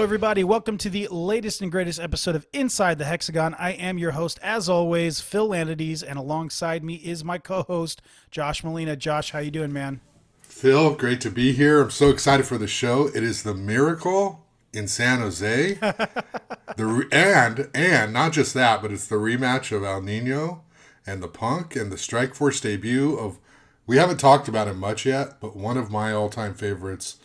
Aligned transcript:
Hello, 0.00 0.06
everybody. 0.06 0.42
Welcome 0.44 0.78
to 0.78 0.88
the 0.88 1.08
latest 1.08 1.60
and 1.60 1.70
greatest 1.70 2.00
episode 2.00 2.34
of 2.34 2.46
Inside 2.54 2.96
the 2.96 3.04
Hexagon. 3.04 3.52
I 3.58 3.72
am 3.72 3.98
your 3.98 4.12
host, 4.12 4.38
as 4.42 4.66
always, 4.66 5.20
Phil 5.20 5.50
Lanides, 5.50 6.02
and 6.02 6.18
alongside 6.18 6.82
me 6.82 6.94
is 6.94 7.22
my 7.22 7.36
co-host, 7.36 8.00
Josh 8.30 8.64
Molina. 8.64 8.96
Josh, 8.96 9.32
how 9.32 9.40
you 9.40 9.50
doing, 9.50 9.74
man? 9.74 10.00
Phil, 10.40 10.94
great 10.94 11.20
to 11.20 11.30
be 11.30 11.52
here. 11.52 11.82
I'm 11.82 11.90
so 11.90 12.08
excited 12.08 12.46
for 12.46 12.56
the 12.56 12.66
show. 12.66 13.08
It 13.08 13.22
is 13.22 13.42
the 13.42 13.52
miracle 13.52 14.46
in 14.72 14.88
San 14.88 15.18
Jose. 15.18 15.74
the 15.74 17.06
and 17.12 17.68
and 17.74 18.14
not 18.14 18.32
just 18.32 18.54
that, 18.54 18.80
but 18.80 18.92
it's 18.92 19.06
the 19.06 19.16
rematch 19.16 19.70
of 19.70 19.84
El 19.84 20.00
Nino 20.00 20.62
and 21.06 21.22
the 21.22 21.28
Punk 21.28 21.76
and 21.76 21.92
the 21.92 21.98
Strike 21.98 22.34
Force 22.34 22.58
debut 22.58 23.18
of. 23.18 23.38
We 23.86 23.98
haven't 23.98 24.18
talked 24.18 24.48
about 24.48 24.66
it 24.66 24.76
much 24.76 25.04
yet, 25.04 25.40
but 25.40 25.56
one 25.56 25.76
of 25.76 25.90
my 25.90 26.12
all-time 26.12 26.54
favorites, 26.54 27.18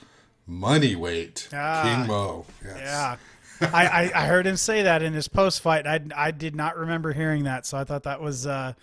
Money 0.47 0.95
Weight, 0.95 1.49
Ah, 1.53 1.81
King 1.83 2.07
Mo. 2.07 2.45
Yes. 2.63 2.77
Yeah. 2.81 3.17
I, 3.73 3.85
I, 3.87 4.11
I 4.23 4.27
heard 4.27 4.45
him 4.45 4.57
say 4.57 4.83
that 4.83 5.01
in 5.01 5.13
his 5.13 5.27
post 5.27 5.61
fight. 5.61 5.87
I, 5.87 6.01
I 6.15 6.31
did 6.31 6.55
not 6.55 6.77
remember 6.77 7.13
hearing 7.13 7.45
that, 7.45 7.65
so 7.65 7.77
I 7.77 7.83
thought 7.85 8.03
that 8.03 8.21
was 8.21 8.45
uh, 8.45 8.73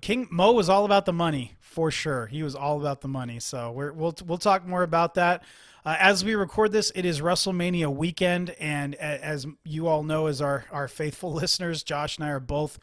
King 0.00 0.26
Mo 0.30 0.52
was 0.52 0.68
all 0.68 0.84
about 0.84 1.06
the 1.06 1.12
money 1.12 1.54
for 1.60 1.90
sure. 1.90 2.26
He 2.26 2.42
was 2.42 2.54
all 2.54 2.80
about 2.80 3.00
the 3.00 3.08
money. 3.08 3.38
So 3.38 3.70
we're, 3.70 3.92
we'll 3.92 4.14
we'll 4.26 4.38
talk 4.38 4.66
more 4.66 4.82
about 4.82 5.14
that 5.14 5.44
uh, 5.84 5.96
as 6.00 6.24
we 6.24 6.34
record 6.34 6.72
this. 6.72 6.90
It 6.94 7.04
is 7.04 7.20
WrestleMania 7.20 7.94
weekend, 7.94 8.50
and 8.58 8.94
as 8.96 9.46
you 9.62 9.86
all 9.86 10.02
know, 10.02 10.26
as 10.26 10.42
our 10.42 10.64
our 10.72 10.88
faithful 10.88 11.32
listeners, 11.34 11.82
Josh 11.82 12.16
and 12.18 12.26
I 12.26 12.30
are 12.30 12.40
both 12.40 12.78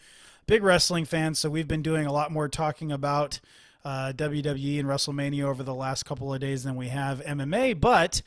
big 0.48 0.64
wrestling 0.64 1.06
fans. 1.06 1.38
So 1.40 1.50
we've 1.50 1.68
been 1.68 1.82
doing 1.82 2.06
a 2.06 2.14
lot 2.14 2.32
more 2.32 2.48
talking 2.48 2.92
about 2.92 3.40
uh, 3.86 4.14
WWE 4.16 4.80
and 4.80 4.88
WrestleMania 4.88 5.44
over 5.44 5.64
the 5.64 5.74
last 5.74 6.04
couple 6.04 6.34
of 6.34 6.40
days 6.40 6.64
than 6.64 6.76
we 6.76 6.90
have 6.90 7.22
MMA, 7.22 7.80
but 7.80 8.22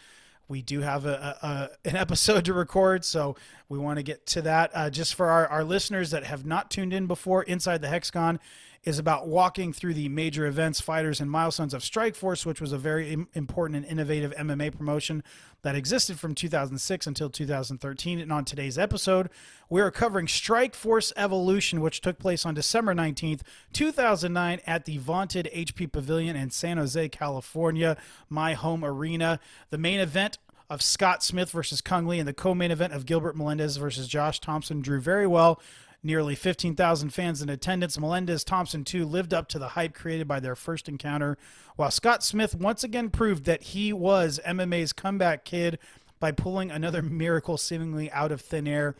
we 0.48 0.62
do 0.62 0.80
have 0.80 1.06
a, 1.06 1.70
a, 1.84 1.88
an 1.88 1.96
episode 1.96 2.44
to 2.44 2.54
record, 2.54 3.04
so 3.04 3.36
we 3.68 3.78
want 3.78 3.98
to 3.98 4.02
get 4.02 4.26
to 4.26 4.42
that. 4.42 4.70
Uh, 4.74 4.90
just 4.90 5.14
for 5.14 5.26
our, 5.26 5.46
our 5.48 5.64
listeners 5.64 6.10
that 6.10 6.24
have 6.24 6.46
not 6.46 6.70
tuned 6.70 6.92
in 6.92 7.06
before, 7.06 7.42
Inside 7.42 7.82
the 7.82 7.88
Hexagon 7.88 8.38
is 8.86 9.00
about 9.00 9.26
walking 9.26 9.72
through 9.72 9.92
the 9.92 10.08
major 10.08 10.46
events, 10.46 10.80
fighters, 10.80 11.20
and 11.20 11.28
milestones 11.28 11.74
of 11.74 11.82
Strikeforce, 11.82 12.46
which 12.46 12.60
was 12.60 12.72
a 12.72 12.78
very 12.78 13.26
important 13.34 13.76
and 13.76 13.84
innovative 13.84 14.32
MMA 14.36 14.74
promotion 14.74 15.24
that 15.62 15.74
existed 15.74 16.20
from 16.20 16.36
2006 16.36 17.04
until 17.04 17.28
2013. 17.28 18.20
And 18.20 18.32
on 18.32 18.44
today's 18.44 18.78
episode, 18.78 19.28
we 19.68 19.80
are 19.80 19.90
covering 19.90 20.26
Strikeforce 20.26 21.12
Evolution, 21.16 21.80
which 21.80 22.00
took 22.00 22.20
place 22.20 22.46
on 22.46 22.54
December 22.54 22.94
19th, 22.94 23.40
2009, 23.72 24.60
at 24.68 24.84
the 24.84 24.98
vaunted 24.98 25.50
HP 25.52 25.90
Pavilion 25.90 26.36
in 26.36 26.50
San 26.50 26.76
Jose, 26.76 27.08
California, 27.08 27.96
my 28.30 28.54
home 28.54 28.84
arena. 28.84 29.40
The 29.70 29.78
main 29.78 29.98
event 29.98 30.38
of 30.70 30.80
Scott 30.80 31.24
Smith 31.24 31.50
versus 31.50 31.80
Cung 31.80 32.06
Le 32.06 32.16
and 32.16 32.28
the 32.28 32.32
co-main 32.32 32.70
event 32.70 32.92
of 32.92 33.06
Gilbert 33.06 33.36
Melendez 33.36 33.76
versus 33.76 34.06
Josh 34.08 34.40
Thompson 34.40 34.80
drew 34.80 35.00
very 35.00 35.26
well. 35.26 35.60
Nearly 36.06 36.36
15,000 36.36 37.10
fans 37.10 37.42
in 37.42 37.48
attendance. 37.48 37.98
Melendez 37.98 38.44
Thompson, 38.44 38.84
too, 38.84 39.04
lived 39.04 39.34
up 39.34 39.48
to 39.48 39.58
the 39.58 39.70
hype 39.70 39.92
created 39.92 40.28
by 40.28 40.38
their 40.38 40.54
first 40.54 40.88
encounter, 40.88 41.36
while 41.74 41.90
Scott 41.90 42.22
Smith 42.22 42.54
once 42.54 42.84
again 42.84 43.10
proved 43.10 43.44
that 43.46 43.60
he 43.60 43.92
was 43.92 44.38
MMA's 44.46 44.92
comeback 44.92 45.44
kid 45.44 45.80
by 46.20 46.30
pulling 46.30 46.70
another 46.70 47.02
miracle 47.22 47.56
seemingly 47.56 48.08
out 48.12 48.30
of 48.30 48.40
thin 48.40 48.68
air. 48.68 48.94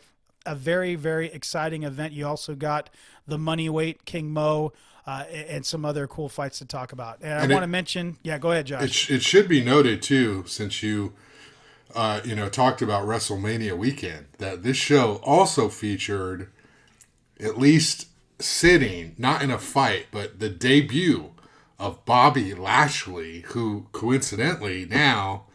A 0.45 0.53
very, 0.53 0.95
very 0.95 1.27
exciting 1.31 1.83
event. 1.83 2.11
You 2.11 2.27
also 2.27 2.55
got 2.55 2.89
the 3.25 3.37
money 3.37 3.69
weight 3.69 4.03
King 4.03 4.31
Mo 4.31 4.73
uh, 5.05 5.23
and 5.31 5.65
some 5.65 5.85
other 5.85 6.07
cool 6.07 6.27
fights 6.27 6.59
to 6.59 6.65
talk 6.65 6.91
about. 6.91 7.19
And, 7.21 7.31
And 7.31 7.51
I 7.51 7.55
want 7.55 7.63
to 7.63 7.67
mention, 7.67 8.17
yeah, 8.21 8.37
go 8.37 8.51
ahead, 8.51 8.65
Josh. 8.65 8.83
It, 8.83 8.93
sh- 8.93 9.11
it 9.11 9.23
should 9.23 9.47
be 9.47 9.63
noted 9.63 10.01
too, 10.01 10.43
since 10.45 10.83
you, 10.83 11.13
uh, 11.95 12.19
you 12.25 12.35
know, 12.35 12.49
talked 12.49 12.81
about 12.81 13.07
WrestleMania 13.07 13.77
weekend, 13.77 14.25
that 14.39 14.63
this 14.63 14.75
show 14.75 15.21
also 15.23 15.69
featured, 15.69 16.49
at 17.39 17.57
least 17.57 18.07
sitting, 18.39 19.15
not 19.17 19.41
in 19.41 19.51
a 19.51 19.57
fight, 19.57 20.07
but 20.11 20.39
the 20.39 20.49
debut 20.49 21.31
of 21.79 22.03
Bobby 22.05 22.53
Lashley, 22.53 23.41
who 23.47 23.87
coincidentally 23.91 24.85
now, 24.85 25.45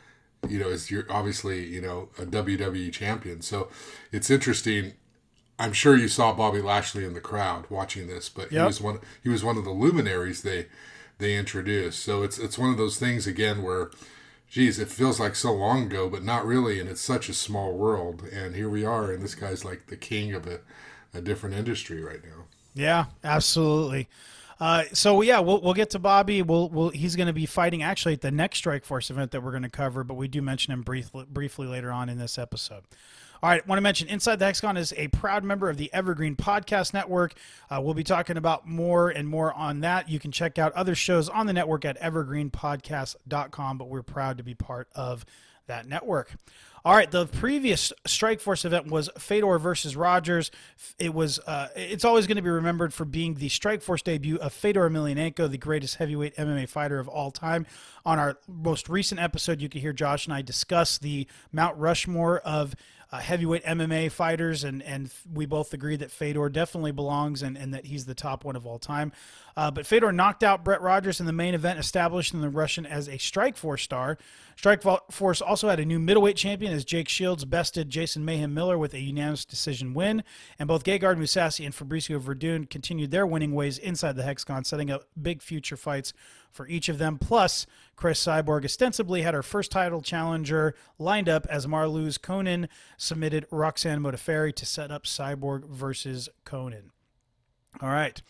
you 0.49 0.59
know, 0.59 0.69
is 0.69 0.91
you're 0.91 1.07
obviously 1.11 1.65
you 1.65 1.81
know 1.81 2.09
a 2.19 2.25
WWE 2.25 2.93
champion. 2.93 3.43
So 3.43 3.69
it's 4.11 4.31
interesting. 4.31 4.95
I'm 5.59 5.73
sure 5.73 5.97
you 5.97 6.09
saw 6.09 6.33
Bobby 6.33 6.61
Lashley 6.61 7.05
in 7.05 7.15
the 7.15 7.21
crowd 7.21 7.67
watching 7.71 8.09
this, 8.09 8.29
but 8.29 8.51
he 8.51 8.59
was 8.67 8.81
one. 8.81 9.01
He 9.23 9.29
was 9.29 9.45
one 9.45 9.57
of 9.57 9.65
the 9.65 9.71
luminaries 9.71 10.43
they 10.43 10.67
they 11.19 11.37
introduced. 11.37 12.01
So 12.01 12.23
it's 12.23 12.39
it's 12.39 12.59
one 12.59 12.71
of 12.71 12.77
those 12.77 12.99
things 12.99 13.27
again 13.27 13.63
where, 13.63 13.91
geez, 14.51 14.79
it 14.79 14.89
feels 14.89 15.19
like 15.21 15.35
so 15.35 15.53
long 15.53 15.85
ago, 15.85 16.09
but 16.11 16.23
not 16.25 16.45
really, 16.45 16.79
and 16.81 16.89
it's 16.89 17.01
such 17.01 17.29
a 17.29 17.35
small 17.35 17.73
world. 17.73 18.25
And 18.33 18.55
here 18.55 18.69
we 18.69 18.85
are, 18.85 19.11
and 19.11 19.23
this 19.23 19.35
guy's 19.35 19.65
like 19.65 19.87
the 19.87 19.97
king 19.97 20.35
of 20.35 20.47
a, 20.47 20.61
a 21.15 21.21
different 21.21 21.55
industry 21.55 22.03
right 22.03 22.23
now. 22.23 22.47
Yeah, 22.75 23.07
absolutely. 23.23 24.09
Uh, 24.61 24.85
so 24.93 25.23
yeah, 25.23 25.41
we'll 25.41 25.61
we'll 25.61 25.75
get 25.75 25.91
to 25.91 25.99
Bobby. 25.99 26.41
We'll, 26.41 26.69
we'll 26.69 26.91
he's 26.91 27.17
going 27.17 27.27
to 27.27 27.33
be 27.33 27.47
fighting 27.47 27.83
actually 27.83 28.15
at 28.15 28.21
the 28.21 28.31
next 28.31 28.59
Strike 28.59 28.85
Force 28.85 29.11
event 29.11 29.33
that 29.33 29.43
we're 29.43 29.51
going 29.51 29.65
to 29.65 29.69
cover, 29.69 30.05
but 30.05 30.15
we 30.15 30.29
do 30.29 30.41
mention 30.41 30.73
him 30.73 30.83
briefly 30.83 31.25
briefly 31.29 31.67
later 31.67 31.91
on 31.91 32.09
in 32.09 32.19
this 32.19 32.39
episode. 32.39 32.85
All 33.43 33.51
right, 33.51 33.67
want 33.67 33.79
to 33.79 33.83
mention 33.83 34.07
Inside 34.07 34.39
the 34.39 34.45
Hexagon 34.45 34.77
is 34.77 34.95
a 34.97 35.09
proud 35.09 35.43
member 35.43 35.69
of 35.69 35.77
the 35.77 35.93
Evergreen 35.93 36.37
Podcast 36.37 36.95
Network. 36.95 37.35
Uh, 37.69 37.81
we'll 37.83 37.93
be 37.93 38.05
talking 38.05 38.37
about 38.37 38.69
more 38.69 39.11
and 39.11 39.27
more 39.27 39.53
on 39.53 39.81
that. 39.81 40.09
You 40.09 40.21
can 40.21 40.31
check 40.31 40.61
out 40.61 40.73
other 40.75 40.95
shows 40.95 41.29
on 41.29 41.49
the 41.49 41.53
network 41.53 41.85
at 41.85 42.01
evergreenpodcast.com, 42.01 43.79
but 43.79 43.89
we're 43.89 44.03
proud 44.03 44.37
to 44.37 44.45
be 44.45 44.55
part 44.55 44.87
of 44.95 45.27
that 45.67 45.89
network. 45.89 46.37
All 46.85 46.97
right, 46.97 47.09
the 47.09 47.27
previous 47.27 47.93
Strike 48.09 48.41
Force 48.41 48.65
event 48.65 48.89
was 48.89 49.09
Fedor 49.17 49.59
versus 49.59 49.95
Rogers. 49.95 50.51
It 50.99 51.15
was 51.15 51.39
uh, 51.39 51.69
it's 51.77 52.05
always 52.05 52.27
going 52.27 52.39
to 52.39 52.43
be 52.43 52.51
remembered 52.51 52.93
for 52.93 53.05
being 53.05 53.35
the 53.35 53.49
Strike 53.49 53.83
Force 53.83 54.03
debut 54.03 54.37
of 54.39 54.53
Fedor 54.53 54.91
Emelianenko, 54.91 55.49
the 55.49 55.59
greatest 55.59 55.97
heavyweight 55.97 56.35
MMA 56.35 56.69
fighter 56.69 56.99
of 56.99 57.07
all 57.07 57.31
time. 57.31 57.67
On 58.05 58.19
our 58.19 58.37
most 58.49 58.89
recent 58.89 59.21
episode, 59.21 59.61
you 59.61 59.69
could 59.69 59.81
hear 59.81 59.93
Josh 59.93 60.27
and 60.27 60.35
I 60.35 60.43
discuss 60.43 60.99
the 60.99 61.29
Mount 61.53 61.79
Rushmore 61.79 62.41
of 62.41 62.75
uh, 63.13 63.19
heavyweight 63.19 63.63
MMA 63.65 64.11
fighters, 64.11 64.65
and 64.65 64.83
and 64.83 65.13
we 65.31 65.45
both 65.45 65.75
agreed 65.75 66.01
that 66.01 66.11
Fedor 66.11 66.49
definitely 66.49 66.93
belongs 66.93 67.43
and, 67.43 67.59
and 67.59 67.75
that 67.75 67.85
he's 67.85 68.07
the 68.07 68.15
top 68.15 68.43
one 68.43 68.57
of 68.57 68.67
all 68.67 68.79
time. 68.79 69.13
Uh, 69.55 69.71
but 69.71 69.87
Fedor 69.87 70.13
knocked 70.13 70.43
out 70.43 70.65
Brett 70.65 70.81
Rogers 70.81 71.21
in 71.21 71.27
the 71.27 71.33
main 71.33 71.55
event, 71.55 71.79
establishing 71.79 72.41
the 72.41 72.49
Russian 72.49 72.87
as 72.87 73.09
a 73.09 73.19
Strike 73.19 73.57
Force 73.57 73.83
star. 73.83 74.17
Strike 74.63 74.85
Force 75.11 75.41
also 75.43 75.69
had 75.69 75.81
a 75.81 75.85
new 75.85 75.99
middleweight 75.99 76.37
champion 76.37 76.73
as 76.73 76.85
Jake 76.85 77.09
Shields 77.09 77.45
bested 77.45 77.91
Jason 77.91 78.25
Mayhem 78.25 78.55
Miller 78.55 78.79
with 78.79 78.95
a 78.95 79.01
unanimous 79.01 79.45
decision 79.45 79.93
win, 79.93 80.23
and 80.57 80.69
both 80.69 80.85
Gegard 80.85 81.19
Mousasi 81.19 81.65
and 81.65 81.75
Fabricio 81.75 82.21
Werdum 82.21 82.71
continued 82.71 83.11
their 83.11 83.27
winning 83.27 83.57
ways 83.57 83.77
inside 83.77 84.15
the 84.15 84.23
Hexagon, 84.23 84.63
setting 84.63 84.89
up 84.89 85.09
big 85.21 85.43
future 85.43 85.77
fights 85.77 86.13
for 86.53 86.69
each 86.69 86.89
of 86.89 86.99
them. 86.99 87.19
Plus, 87.19 87.67
Chris 87.97 88.25
Cyborg 88.25 88.65
ostensibly 88.65 89.23
had 89.23 89.35
her 89.35 89.43
first 89.43 89.73
title 89.73 90.01
challenger 90.01 90.77
lined 90.97 91.29
up 91.29 91.45
as 91.51 91.67
Marloes 91.67 92.17
Coenen 92.17 92.69
submitted 92.97 93.47
Roxanne 93.51 93.99
Modafferi 93.99 94.55
to 94.55 94.65
set 94.65 94.93
up 94.93 95.07
Cyborg 95.07 95.69
versus 95.69 96.29
Coenen. 96.47 96.91
All 97.81 97.89
right. 97.89 98.23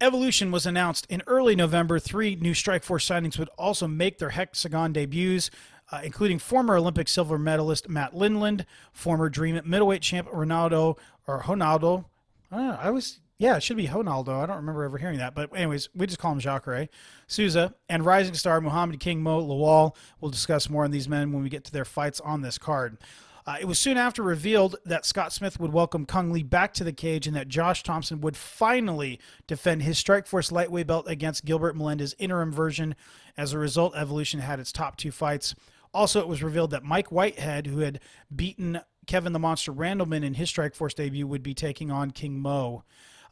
Evolution 0.00 0.50
was 0.50 0.66
announced 0.66 1.06
in 1.08 1.22
early 1.26 1.54
November. 1.54 1.98
Three 1.98 2.36
new 2.36 2.54
Strike 2.54 2.82
Force 2.82 3.08
signings 3.08 3.38
would 3.38 3.48
also 3.56 3.86
make 3.86 4.18
their 4.18 4.30
Hexagon 4.30 4.92
debuts, 4.92 5.50
uh, 5.92 6.00
including 6.02 6.38
former 6.38 6.76
Olympic 6.76 7.08
silver 7.08 7.38
medalist 7.38 7.88
Matt 7.88 8.12
Lindland, 8.12 8.64
former 8.92 9.28
Dream 9.28 9.60
middleweight 9.64 10.02
champ 10.02 10.28
Ronaldo 10.28 10.98
or 11.26 11.42
Ronaldo. 11.42 12.06
I, 12.50 12.56
don't 12.56 12.66
know, 12.68 12.78
I 12.80 12.90
was 12.90 13.20
yeah, 13.38 13.56
it 13.56 13.62
should 13.62 13.76
be 13.76 13.88
Ronaldo. 13.88 14.42
I 14.42 14.46
don't 14.46 14.56
remember 14.56 14.84
ever 14.84 14.98
hearing 14.98 15.18
that, 15.18 15.34
but 15.34 15.54
anyways, 15.56 15.88
we 15.94 16.06
just 16.06 16.20
call 16.20 16.32
him 16.32 16.38
Jacare 16.38 16.88
Souza 17.26 17.74
and 17.88 18.04
rising 18.04 18.34
star 18.34 18.60
Muhammad 18.60 19.00
King 19.00 19.22
Mo 19.22 19.42
Lawal. 19.42 19.96
We'll 20.20 20.30
discuss 20.30 20.70
more 20.70 20.84
on 20.84 20.92
these 20.92 21.08
men 21.08 21.32
when 21.32 21.42
we 21.42 21.48
get 21.48 21.64
to 21.64 21.72
their 21.72 21.84
fights 21.84 22.20
on 22.20 22.42
this 22.42 22.58
card. 22.58 22.98
Uh, 23.46 23.56
it 23.60 23.66
was 23.66 23.78
soon 23.78 23.98
after 23.98 24.22
revealed 24.22 24.76
that 24.86 25.04
Scott 25.04 25.30
Smith 25.30 25.60
would 25.60 25.72
welcome 25.72 26.06
Cung 26.06 26.32
Le 26.32 26.42
back 26.42 26.72
to 26.74 26.84
the 26.84 26.94
cage 26.94 27.26
and 27.26 27.36
that 27.36 27.48
Josh 27.48 27.82
Thompson 27.82 28.22
would 28.22 28.38
finally 28.38 29.20
defend 29.46 29.82
his 29.82 30.02
Strikeforce 30.02 30.50
lightweight 30.50 30.86
belt 30.86 31.06
against 31.08 31.44
Gilbert 31.44 31.76
Melendez 31.76 32.14
interim 32.18 32.50
version. 32.50 32.94
As 33.36 33.52
a 33.52 33.58
result, 33.58 33.94
Evolution 33.94 34.40
had 34.40 34.60
its 34.60 34.72
top 34.72 34.96
two 34.96 35.10
fights. 35.10 35.54
Also, 35.92 36.20
it 36.20 36.28
was 36.28 36.42
revealed 36.42 36.70
that 36.70 36.84
Mike 36.84 37.12
Whitehead, 37.12 37.66
who 37.66 37.80
had 37.80 38.00
beaten 38.34 38.80
Kevin 39.06 39.34
the 39.34 39.38
Monster 39.38 39.72
Randleman 39.72 40.24
in 40.24 40.34
his 40.34 40.50
Strikeforce 40.50 40.94
debut, 40.94 41.26
would 41.26 41.42
be 41.42 41.54
taking 41.54 41.90
on 41.90 42.12
King 42.12 42.40
Mo. 42.40 42.82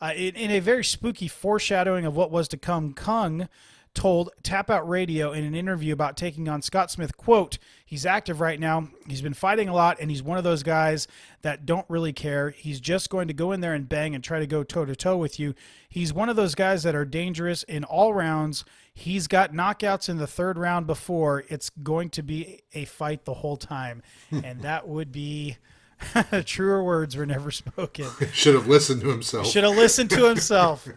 Uh, 0.00 0.12
in, 0.14 0.34
in 0.34 0.50
a 0.50 0.60
very 0.60 0.84
spooky 0.84 1.26
foreshadowing 1.26 2.04
of 2.04 2.14
what 2.14 2.30
was 2.30 2.48
to 2.48 2.58
come, 2.58 2.92
Cung 2.92 3.48
told 3.94 4.30
Tap 4.42 4.70
Out 4.70 4.88
Radio 4.88 5.32
in 5.32 5.44
an 5.44 5.54
interview 5.54 5.92
about 5.92 6.16
taking 6.16 6.48
on 6.48 6.62
Scott 6.62 6.90
Smith, 6.90 7.16
quote, 7.16 7.58
he's 7.84 8.06
active 8.06 8.40
right 8.40 8.58
now. 8.58 8.88
He's 9.06 9.20
been 9.20 9.34
fighting 9.34 9.68
a 9.68 9.74
lot, 9.74 9.98
and 10.00 10.10
he's 10.10 10.22
one 10.22 10.38
of 10.38 10.44
those 10.44 10.62
guys 10.62 11.06
that 11.42 11.66
don't 11.66 11.84
really 11.88 12.12
care. 12.12 12.50
He's 12.50 12.80
just 12.80 13.10
going 13.10 13.28
to 13.28 13.34
go 13.34 13.52
in 13.52 13.60
there 13.60 13.74
and 13.74 13.88
bang 13.88 14.14
and 14.14 14.24
try 14.24 14.38
to 14.38 14.46
go 14.46 14.64
toe 14.64 14.84
to 14.84 14.96
toe 14.96 15.16
with 15.16 15.38
you. 15.38 15.54
He's 15.88 16.12
one 16.12 16.28
of 16.28 16.36
those 16.36 16.54
guys 16.54 16.82
that 16.84 16.94
are 16.94 17.04
dangerous 17.04 17.62
in 17.64 17.84
all 17.84 18.14
rounds. 18.14 18.64
He's 18.94 19.26
got 19.26 19.52
knockouts 19.52 20.08
in 20.08 20.16
the 20.16 20.26
third 20.26 20.56
round 20.56 20.86
before. 20.86 21.44
It's 21.48 21.70
going 21.70 22.10
to 22.10 22.22
be 22.22 22.62
a 22.72 22.86
fight 22.86 23.24
the 23.24 23.34
whole 23.34 23.56
time. 23.56 24.02
and 24.30 24.62
that 24.62 24.88
would 24.88 25.12
be 25.12 25.58
truer 26.44 26.82
words 26.82 27.16
were 27.16 27.26
never 27.26 27.50
spoken. 27.50 28.06
Should 28.32 28.54
have 28.54 28.66
listened 28.66 29.02
to 29.02 29.08
himself. 29.08 29.46
Should 29.46 29.64
have 29.64 29.76
listened 29.76 30.10
to 30.10 30.26
himself. 30.28 30.88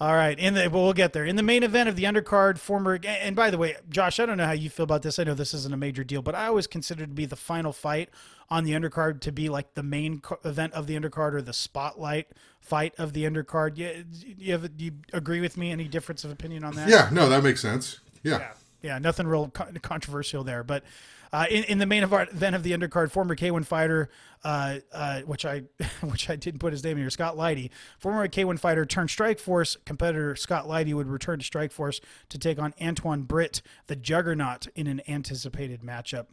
All 0.00 0.14
right, 0.14 0.38
in 0.38 0.54
the 0.54 0.70
well, 0.70 0.84
we'll 0.84 0.92
get 0.94 1.12
there. 1.12 1.26
In 1.26 1.36
the 1.36 1.42
main 1.42 1.62
event 1.62 1.86
of 1.86 1.94
the 1.94 2.04
undercard, 2.04 2.56
former 2.56 2.98
and 3.04 3.36
by 3.36 3.50
the 3.50 3.58
way, 3.58 3.76
Josh, 3.90 4.18
I 4.18 4.24
don't 4.24 4.38
know 4.38 4.46
how 4.46 4.52
you 4.52 4.70
feel 4.70 4.84
about 4.84 5.02
this. 5.02 5.18
I 5.18 5.24
know 5.24 5.34
this 5.34 5.52
isn't 5.52 5.74
a 5.74 5.76
major 5.76 6.02
deal, 6.04 6.22
but 6.22 6.34
I 6.34 6.46
always 6.46 6.66
consider 6.66 7.06
to 7.06 7.12
be 7.12 7.26
the 7.26 7.36
final 7.36 7.70
fight 7.70 8.08
on 8.48 8.64
the 8.64 8.72
undercard 8.72 9.20
to 9.20 9.32
be 9.32 9.50
like 9.50 9.74
the 9.74 9.82
main 9.82 10.22
event 10.42 10.72
of 10.72 10.86
the 10.86 10.98
undercard 10.98 11.34
or 11.34 11.42
the 11.42 11.52
spotlight 11.52 12.28
fight 12.60 12.94
of 12.96 13.12
the 13.12 13.24
undercard. 13.24 13.76
You, 13.76 14.06
you 14.38 14.52
have 14.52 14.74
do 14.74 14.86
you 14.86 14.92
agree 15.12 15.42
with 15.42 15.58
me? 15.58 15.70
Any 15.70 15.86
difference 15.86 16.24
of 16.24 16.30
opinion 16.30 16.64
on 16.64 16.76
that? 16.76 16.88
Yeah, 16.88 17.10
no, 17.12 17.28
that 17.28 17.42
makes 17.42 17.60
sense. 17.60 18.00
Yeah, 18.22 18.38
yeah, 18.38 18.52
yeah 18.80 18.98
nothing 18.98 19.26
real 19.26 19.48
controversial 19.82 20.44
there, 20.44 20.64
but. 20.64 20.82
Uh, 21.32 21.46
in, 21.48 21.64
in 21.64 21.78
the 21.78 21.86
main 21.86 22.02
event 22.02 22.56
of 22.56 22.62
the 22.62 22.72
undercard, 22.72 23.10
former 23.10 23.36
K1 23.36 23.64
fighter, 23.64 24.08
uh, 24.42 24.78
uh, 24.92 25.20
which 25.20 25.44
I 25.44 25.62
which 26.02 26.28
I 26.28 26.36
didn't 26.36 26.60
put 26.60 26.72
his 26.72 26.82
name 26.82 26.96
in 26.96 27.04
here, 27.04 27.10
Scott 27.10 27.36
Lighty, 27.36 27.70
former 27.98 28.26
K1 28.26 28.58
fighter 28.58 28.84
turned 28.84 29.10
Strikeforce 29.10 29.76
competitor 29.84 30.34
Scott 30.34 30.66
Lighty 30.66 30.94
would 30.94 31.06
return 31.06 31.38
to 31.38 31.44
Strikeforce 31.48 32.00
to 32.30 32.38
take 32.38 32.58
on 32.58 32.74
Antoine 32.80 33.22
Britt, 33.22 33.62
the 33.86 33.96
Juggernaut, 33.96 34.66
in 34.74 34.86
an 34.86 35.00
anticipated 35.06 35.82
matchup. 35.82 36.26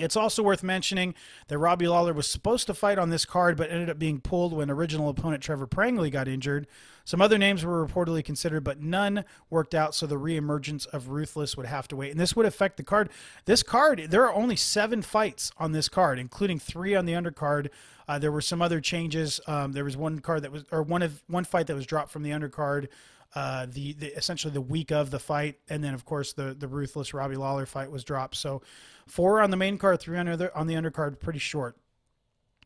It's 0.00 0.16
also 0.16 0.44
worth 0.44 0.62
mentioning 0.62 1.14
that 1.48 1.58
Robbie 1.58 1.88
Lawler 1.88 2.12
was 2.12 2.28
supposed 2.28 2.68
to 2.68 2.74
fight 2.74 2.98
on 2.98 3.10
this 3.10 3.24
card, 3.24 3.56
but 3.56 3.70
ended 3.70 3.90
up 3.90 3.98
being 3.98 4.20
pulled 4.20 4.52
when 4.52 4.70
original 4.70 5.08
opponent 5.08 5.42
Trevor 5.42 5.66
Prangley 5.66 6.08
got 6.08 6.28
injured. 6.28 6.68
Some 7.04 7.20
other 7.20 7.38
names 7.38 7.64
were 7.64 7.84
reportedly 7.84 8.24
considered, 8.24 8.62
but 8.62 8.80
none 8.80 9.24
worked 9.50 9.74
out, 9.74 9.94
so 9.94 10.06
the 10.06 10.16
reemergence 10.16 10.86
of 10.88 11.08
Ruthless 11.08 11.56
would 11.56 11.66
have 11.66 11.88
to 11.88 11.96
wait. 11.96 12.12
And 12.12 12.20
this 12.20 12.36
would 12.36 12.46
affect 12.46 12.76
the 12.76 12.84
card. 12.84 13.08
This 13.44 13.62
card, 13.62 14.08
there 14.10 14.24
are 14.24 14.32
only 14.32 14.56
seven 14.56 15.02
fights 15.02 15.50
on 15.58 15.72
this 15.72 15.88
card, 15.88 16.18
including 16.18 16.58
three 16.60 16.94
on 16.94 17.06
the 17.06 17.14
undercard. 17.14 17.70
Uh, 18.06 18.18
there 18.18 18.30
were 18.30 18.40
some 18.40 18.62
other 18.62 18.80
changes. 18.80 19.40
Um, 19.46 19.72
there 19.72 19.84
was 19.84 19.96
one 19.96 20.20
card 20.20 20.42
that 20.42 20.52
was, 20.52 20.64
or 20.70 20.82
one 20.82 21.02
of 21.02 21.22
one 21.26 21.44
fight 21.44 21.66
that 21.66 21.74
was 21.74 21.86
dropped 21.86 22.10
from 22.10 22.22
the 22.22 22.30
undercard. 22.30 22.88
Uh, 23.34 23.66
the, 23.70 23.92
the 23.92 24.16
essentially 24.16 24.52
the 24.52 24.60
week 24.60 24.90
of 24.90 25.10
the 25.10 25.18
fight, 25.18 25.58
and 25.68 25.84
then 25.84 25.92
of 25.92 26.06
course 26.06 26.32
the 26.32 26.54
the 26.58 26.66
ruthless 26.66 27.12
Robbie 27.12 27.36
Lawler 27.36 27.66
fight 27.66 27.90
was 27.90 28.02
dropped. 28.02 28.36
So 28.36 28.62
four 29.06 29.42
on 29.42 29.50
the 29.50 29.56
main 29.56 29.76
card, 29.76 30.00
three 30.00 30.16
on 30.16 30.24
the 30.26 30.54
on 30.56 30.66
the 30.66 30.74
undercard, 30.74 31.20
pretty 31.20 31.38
short. 31.38 31.76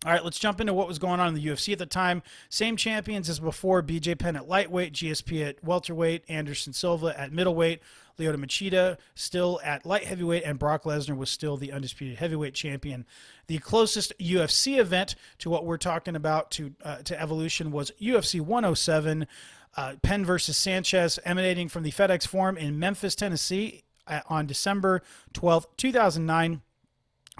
All 0.04 0.10
right, 0.10 0.24
let's 0.24 0.40
jump 0.40 0.60
into 0.60 0.74
what 0.74 0.88
was 0.88 0.98
going 0.98 1.20
on 1.20 1.28
in 1.28 1.34
the 1.34 1.46
UFC 1.46 1.72
at 1.72 1.78
the 1.78 1.86
time. 1.86 2.24
Same 2.48 2.76
champions 2.76 3.28
as 3.28 3.38
before 3.38 3.84
BJ 3.84 4.18
Penn 4.18 4.34
at 4.34 4.48
lightweight, 4.48 4.92
GSP 4.94 5.46
at 5.46 5.62
welterweight, 5.62 6.24
Anderson 6.28 6.72
Silva 6.72 7.14
at 7.18 7.32
middleweight, 7.32 7.82
Lyoto 8.18 8.34
Machida 8.34 8.98
still 9.14 9.60
at 9.62 9.86
light 9.86 10.02
heavyweight, 10.02 10.42
and 10.44 10.58
Brock 10.58 10.82
Lesnar 10.82 11.16
was 11.16 11.30
still 11.30 11.56
the 11.56 11.70
undisputed 11.70 12.18
heavyweight 12.18 12.54
champion. 12.54 13.06
The 13.46 13.58
closest 13.58 14.12
UFC 14.18 14.78
event 14.78 15.14
to 15.38 15.50
what 15.50 15.64
we're 15.64 15.76
talking 15.76 16.16
about 16.16 16.50
to, 16.52 16.74
uh, 16.82 16.96
to 17.02 17.20
Evolution 17.20 17.70
was 17.70 17.92
UFC 18.00 18.40
107. 18.40 19.28
Uh, 19.76 19.94
Penn 20.02 20.24
versus 20.24 20.56
Sanchez, 20.56 21.18
emanating 21.24 21.68
from 21.68 21.82
the 21.82 21.90
FedEx 21.90 22.26
Forum 22.26 22.56
in 22.56 22.78
Memphis, 22.78 23.14
Tennessee, 23.14 23.84
uh, 24.06 24.20
on 24.28 24.46
December 24.46 25.02
12th, 25.32 25.66
2009. 25.76 26.62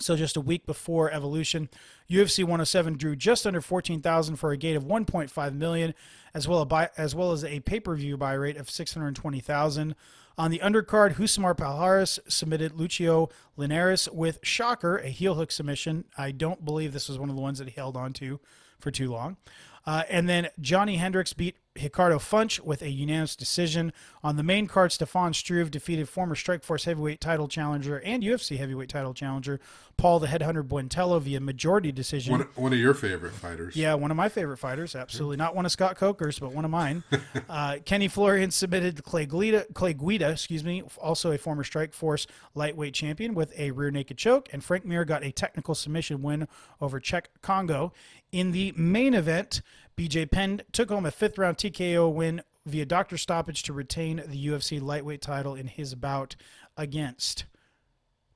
So 0.00 0.16
just 0.16 0.36
a 0.36 0.40
week 0.40 0.64
before 0.64 1.10
Evolution, 1.10 1.68
UFC 2.10 2.44
107 2.44 2.96
drew 2.96 3.14
just 3.14 3.46
under 3.46 3.60
14,000 3.60 4.36
for 4.36 4.50
a 4.50 4.56
gate 4.56 4.76
of 4.76 4.84
1.5 4.84 5.54
million, 5.54 5.94
as 6.32 6.48
well, 6.48 6.64
buy, 6.64 6.88
as 6.96 7.14
well 7.14 7.32
as 7.32 7.44
a 7.44 7.60
pay-per-view 7.60 8.16
buy 8.16 8.32
rate 8.32 8.56
of 8.56 8.70
620,000. 8.70 9.94
On 10.38 10.50
the 10.50 10.60
undercard, 10.60 11.16
Rousimar 11.16 11.54
Palhares 11.54 12.18
submitted 12.26 12.72
Lucio 12.72 13.28
Linhares 13.58 14.10
with 14.12 14.38
Shocker, 14.42 14.96
a 14.96 15.08
heel 15.08 15.34
hook 15.34 15.52
submission. 15.52 16.06
I 16.16 16.30
don't 16.30 16.64
believe 16.64 16.94
this 16.94 17.10
was 17.10 17.18
one 17.18 17.28
of 17.28 17.36
the 17.36 17.42
ones 17.42 17.58
that 17.58 17.68
he 17.68 17.74
held 17.74 17.96
on 17.96 18.14
to 18.14 18.40
for 18.80 18.90
too 18.90 19.10
long. 19.10 19.36
Uh, 19.84 20.04
and 20.08 20.28
then 20.28 20.48
Johnny 20.60 20.96
Hendricks 20.96 21.34
beat 21.34 21.56
Ricardo 21.80 22.18
Funch 22.18 22.60
with 22.60 22.82
a 22.82 22.90
unanimous 22.90 23.34
decision. 23.34 23.92
On 24.22 24.36
the 24.36 24.42
main 24.42 24.66
card, 24.66 24.92
Stefan 24.92 25.32
Struve 25.32 25.70
defeated 25.70 26.08
former 26.08 26.34
Strikeforce 26.34 26.84
heavyweight 26.84 27.20
title 27.20 27.48
challenger 27.48 27.98
and 27.98 28.22
UFC 28.22 28.58
heavyweight 28.58 28.88
title 28.88 29.14
challenger 29.14 29.58
Paul 29.96 30.18
the 30.18 30.26
Headhunter 30.26 30.62
Buentello 30.62 31.20
via 31.20 31.40
majority 31.40 31.92
decision. 31.92 32.32
One, 32.32 32.48
one 32.56 32.72
of 32.72 32.78
your 32.78 32.94
favorite 32.94 33.32
fighters. 33.32 33.76
Yeah, 33.76 33.94
one 33.94 34.10
of 34.10 34.16
my 34.16 34.28
favorite 34.28 34.56
fighters. 34.56 34.94
Absolutely. 34.94 35.36
Not 35.36 35.54
one 35.54 35.64
of 35.64 35.72
Scott 35.72 35.96
Coker's, 35.96 36.38
but 36.38 36.52
one 36.52 36.64
of 36.64 36.70
mine. 36.70 37.04
uh, 37.48 37.76
Kenny 37.84 38.08
Florian 38.08 38.50
submitted 38.50 39.04
Clay 39.04 39.26
Guida, 39.26 39.66
Clay 39.74 39.94
Guida, 39.94 40.30
excuse 40.30 40.64
me, 40.64 40.82
also 41.00 41.32
a 41.32 41.38
former 41.38 41.62
Strikeforce 41.62 42.26
lightweight 42.54 42.94
champion 42.94 43.34
with 43.34 43.52
a 43.58 43.70
rear 43.70 43.90
naked 43.90 44.18
choke. 44.18 44.48
And 44.52 44.62
Frank 44.64 44.84
Mir 44.84 45.04
got 45.04 45.24
a 45.24 45.30
technical 45.30 45.74
submission 45.74 46.22
win 46.22 46.48
over 46.80 47.00
Cheick 47.00 47.26
Kongo. 47.40 47.92
In 48.32 48.52
the 48.52 48.72
main 48.76 49.14
event, 49.14 49.60
BJ 49.96 50.30
Penn 50.30 50.62
took 50.72 50.88
home 50.88 51.06
a 51.06 51.10
fifth 51.10 51.38
round 51.38 51.58
TKO 51.58 52.12
win 52.12 52.42
via 52.64 52.86
doctor 52.86 53.18
stoppage 53.18 53.62
to 53.64 53.72
retain 53.72 54.22
the 54.26 54.46
UFC 54.46 54.80
lightweight 54.80 55.20
title 55.20 55.54
in 55.54 55.66
his 55.66 55.94
bout 55.94 56.34
against 56.76 57.44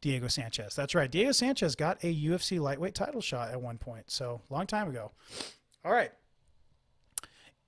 Diego 0.02 0.28
Sanchez. 0.28 0.76
That's 0.76 0.94
right. 0.94 1.10
Diego 1.10 1.32
Sanchez 1.32 1.74
got 1.74 2.04
a 2.04 2.14
UFC 2.14 2.60
lightweight 2.60 2.94
title 2.94 3.22
shot 3.22 3.50
at 3.50 3.60
one 3.60 3.78
point. 3.78 4.10
So, 4.10 4.42
long 4.50 4.66
time 4.66 4.88
ago. 4.88 5.12
All 5.84 5.92
right 5.92 6.12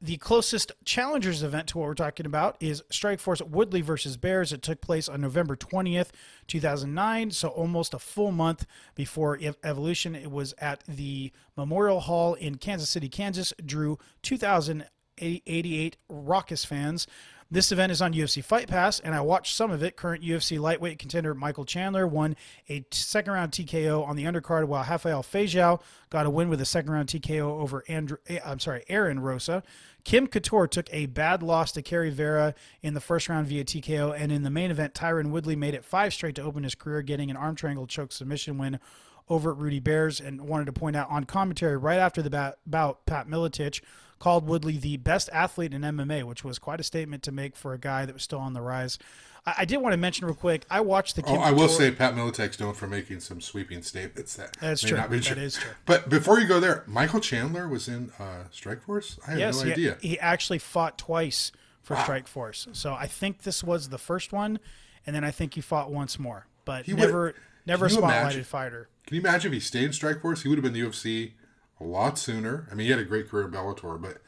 the 0.00 0.17
closest 0.19 0.71
challengers 0.85 1.43
event 1.43 1.69
to 1.69 1.79
what 1.79 1.89
we're 1.89 1.95
talking 1.95 2.25
about 2.25 2.56
is 2.61 2.83
Strikeforce 2.93 3.43
Woodley 3.47 3.81
versus 3.81 4.17
Bears. 4.17 4.53
It 4.53 4.62
took 4.62 4.81
place 4.81 5.09
on 5.09 5.21
November 5.21 5.56
20th, 5.56 6.11
2009, 6.47 7.33
so 7.33 7.49
almost 7.49 7.95
a 7.95 7.99
full 7.99 8.31
month 8.31 8.65
before 8.95 9.41
Evolution. 9.65 10.15
It 10.15 10.31
was 10.31 10.55
at 10.59 10.85
the 10.87 11.33
Memorial 11.56 12.00
Hall 12.00 12.35
in 12.35 12.56
Kansas 12.56 12.89
City, 12.89 13.09
Kansas, 13.09 13.53
drew 13.65 13.99
2,088 14.23 15.97
raucous 16.09 16.65
fans. 16.65 17.09
This 17.50 17.73
event 17.73 17.91
is 17.91 18.03
on 18.03 18.12
UFC 18.12 18.45
Fight 18.45 18.69
Pass, 18.69 19.00
and 19.00 19.15
I 19.15 19.23
watched 19.23 19.56
some 19.56 19.71
of 19.71 19.83
it. 19.83 19.97
Current 19.97 20.23
UFC 20.23 20.61
lightweight 20.61 20.99
contender 20.99 21.34
Michael 21.34 21.65
Chandler 21.65 22.06
won 22.06 22.37
a 22.69 22.84
second 22.91 23.32
round 23.32 23.53
TKO 23.53 24.06
on 24.06 24.17
the 24.17 24.25
undercard, 24.25 24.67
while 24.67 24.84
Rafael 24.84 25.22
Feijao 25.22 25.81
got 26.11 26.27
a 26.27 26.31
win 26.31 26.51
with 26.51 26.61
a 26.61 26.67
second 26.67 26.93
round 26.93 27.08
TKO 27.08 27.58
over 27.58 27.84
Andrew. 27.89 28.19
Eh, 28.29 28.39
I'm 28.44 28.58
sorry, 28.58 28.84
Aaron 28.91 29.20
Rosa. 29.20 29.63
Kim 30.05 30.27
Couture 30.27 30.67
took 30.67 30.93
a 30.93 31.06
bad 31.06 31.43
loss 31.43 31.72
to 31.72 31.81
Kerry 31.81 32.11
Vera 32.11 32.55
in 32.82 32.93
the 32.93 33.01
first 33.01 33.31
round 33.31 33.46
via 33.46 33.65
TKO, 33.65 34.15
and 34.15 34.31
in 34.31 34.43
the 34.43 34.51
main 34.51 34.70
event, 34.70 34.93
Tyron 34.93 35.31
Woodley 35.31 35.56
made 35.56 35.72
it 35.72 35.87
five 35.87 36.13
straight 36.13 36.34
to 36.34 36.43
open 36.43 36.65
his 36.65 36.75
career, 36.75 37.01
getting 37.01 37.31
an 37.31 37.37
arm 37.39 37.55
triangle 37.55 37.87
choke 37.87 38.13
submission 38.13 38.58
win 38.58 38.79
over 39.27 39.55
Rudy 39.55 39.81
Bears. 39.81 40.20
And 40.20 40.43
wanted 40.43 40.67
to 40.67 40.72
point 40.75 40.96
out 40.96 41.08
on 41.08 41.25
commentary 41.25 41.79
right 41.79 41.99
after 41.99 42.20
the 42.20 42.56
bout, 42.67 43.06
Pat 43.06 43.27
Miletich 43.27 43.81
called 44.19 44.46
Woodley 44.46 44.77
the 44.79 44.96
best 44.96 45.29
athlete 45.32 45.72
in 45.72 45.82
MMA, 45.82 46.25
which 46.25 46.44
was 46.44 46.58
quite 46.58 46.81
a 46.81 46.82
statement 46.82 47.22
to 47.25 47.32
make 47.32 47.56
for 47.56 47.72
a 47.72 47.79
guy 47.79 48.06
that 48.06 48.13
was 48.13 48.22
still 48.22 48.41
on 48.41 48.53
the 48.53 48.60
rise. 48.60 48.98
I, 49.46 49.55
I 49.58 49.65
did 49.65 49.79
want 49.79 49.93
to 49.93 49.96
mention 49.96 50.27
real 50.27 50.34
quick. 50.34 50.65
I 50.70 50.81
watched 50.81 51.17
the. 51.17 51.22
Oh, 51.22 51.27
Kim 51.27 51.39
oh, 51.39 51.43
I 51.43 51.53
will 51.53 51.69
say 51.69 51.91
Pat 51.91 52.15
Miletich's 52.15 52.58
known 52.60 52.75
for 52.75 52.87
making 52.87 53.20
some 53.20 53.41
sweeping 53.41 53.82
statements 53.82 54.34
that 54.37 54.56
that's 54.60 54.82
true. 54.82 54.96
That 54.96 55.08
true. 55.08 55.43
is 55.43 55.56
true. 55.56 55.72
But 55.87 56.08
before 56.08 56.41
you 56.41 56.46
go 56.46 56.60
there, 56.60 56.84
Michael 56.87 57.20
Chandler 57.20 57.69
was 57.69 57.89
in 57.89 58.13
uh, 58.19 58.44
Strikeforce. 58.53 59.19
I 59.27 59.31
have 59.32 59.39
yes, 59.39 59.63
no 59.63 59.70
idea. 59.70 59.96
He, 60.01 60.08
he 60.08 60.20
actually 60.20 60.58
fought 60.58 60.98
twice 60.98 61.53
for 61.82 61.94
wow. 61.94 62.05
Strikeforce. 62.05 62.75
So 62.77 62.93
I 62.93 63.06
think 63.06 63.43
this 63.43 63.65
was 63.65 63.89
the 63.89 63.98
first 63.98 64.32
one, 64.32 64.58
and 65.06 65.15
then 65.17 65.25
I 65.25 65.31
think 65.31 65.55
he 65.55 65.60
fought 65.60 65.91
once 65.91 66.19
more, 66.19 66.46
but 66.65 66.84
he 66.84 66.93
never, 66.93 67.34
never 67.67 67.87
a 67.87 67.89
spotlighted 67.89 68.03
imagine, 68.03 68.44
fighter. 68.44 68.89
Can 69.06 69.15
you 69.15 69.22
imagine 69.22 69.53
if 69.53 69.55
he 69.55 69.60
stayed 69.60 69.84
in 69.84 69.91
Strikeforce? 69.93 70.43
He 70.43 70.48
would 70.48 70.58
have 70.58 70.65
been 70.65 70.75
the 70.75 70.82
UFC 70.82 71.32
a 71.81 71.85
lot 71.85 72.19
sooner. 72.19 72.67
I 72.70 72.75
mean, 72.75 72.87
he 72.87 72.91
had 72.91 73.01
a 73.01 73.05
great 73.05 73.29
career 73.29 73.47
at 73.47 73.53
Bellator, 73.53 74.01
but 74.01 74.19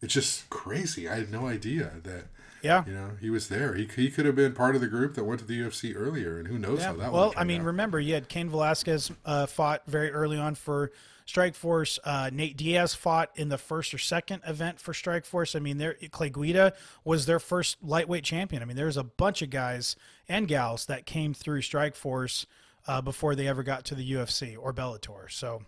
it's 0.00 0.14
just 0.14 0.48
crazy. 0.50 1.08
I 1.08 1.16
had 1.16 1.30
no 1.30 1.46
idea 1.46 1.92
that. 2.02 2.26
Yeah, 2.62 2.82
you 2.86 2.94
know, 2.94 3.10
he 3.20 3.28
was 3.28 3.50
there. 3.50 3.74
He, 3.74 3.86
he 3.94 4.10
could 4.10 4.24
have 4.24 4.34
been 4.34 4.54
part 4.54 4.74
of 4.74 4.80
the 4.80 4.86
group 4.86 5.16
that 5.16 5.24
went 5.24 5.38
to 5.40 5.46
the 5.46 5.60
UFC 5.60 5.92
earlier, 5.94 6.38
and 6.38 6.48
who 6.48 6.58
knows 6.58 6.78
yeah. 6.78 6.86
how 6.86 6.92
that. 6.94 7.12
Well, 7.12 7.34
I 7.36 7.44
mean, 7.44 7.60
out. 7.60 7.66
remember, 7.66 8.00
you 8.00 8.14
had 8.14 8.30
Cain 8.30 8.48
Velasquez 8.48 9.12
uh, 9.26 9.44
fought 9.44 9.82
very 9.86 10.10
early 10.10 10.38
on 10.38 10.54
for 10.54 10.90
Strikeforce. 11.26 11.98
Uh, 12.04 12.30
Nate 12.32 12.56
Diaz 12.56 12.94
fought 12.94 13.30
in 13.34 13.48
the 13.48 13.58
first 13.58 13.94
or 13.94 13.98
second 13.98 14.42
event 14.46 14.80
for 14.80 14.92
Strikeforce. 14.92 15.56
I 15.56 15.58
mean, 15.58 15.78
there 15.78 15.96
Clay 16.10 16.30
Guida 16.30 16.74
was 17.04 17.26
their 17.26 17.40
first 17.40 17.78
lightweight 17.82 18.24
champion. 18.24 18.62
I 18.62 18.66
mean, 18.66 18.76
there's 18.76 18.96
a 18.96 19.04
bunch 19.04 19.42
of 19.42 19.50
guys 19.50 19.96
and 20.28 20.46
gals 20.46 20.86
that 20.86 21.06
came 21.06 21.34
through 21.34 21.62
Strikeforce 21.62 22.46
uh, 22.86 23.00
before 23.00 23.34
they 23.34 23.48
ever 23.48 23.62
got 23.62 23.84
to 23.86 23.94
the 23.94 24.12
UFC 24.12 24.56
or 24.58 24.72
Bellator. 24.72 25.30
So, 25.30 25.62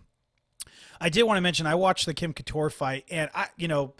I 0.99 1.09
did 1.09 1.23
want 1.23 1.37
to 1.37 1.41
mention 1.41 1.65
I 1.67 1.75
watched 1.75 2.05
the 2.05 2.13
Kim 2.13 2.33
Couture 2.33 2.69
fight, 2.69 3.05
and 3.09 3.29
I, 3.33 3.47
you 3.57 3.67
know, 3.67 3.93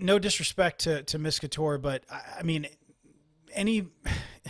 no 0.00 0.18
disrespect 0.18 0.80
to 0.82 1.02
to 1.04 1.18
Miss 1.18 1.38
Couture, 1.38 1.78
but 1.78 2.04
I, 2.10 2.20
I 2.40 2.42
mean, 2.42 2.66
any 3.52 3.86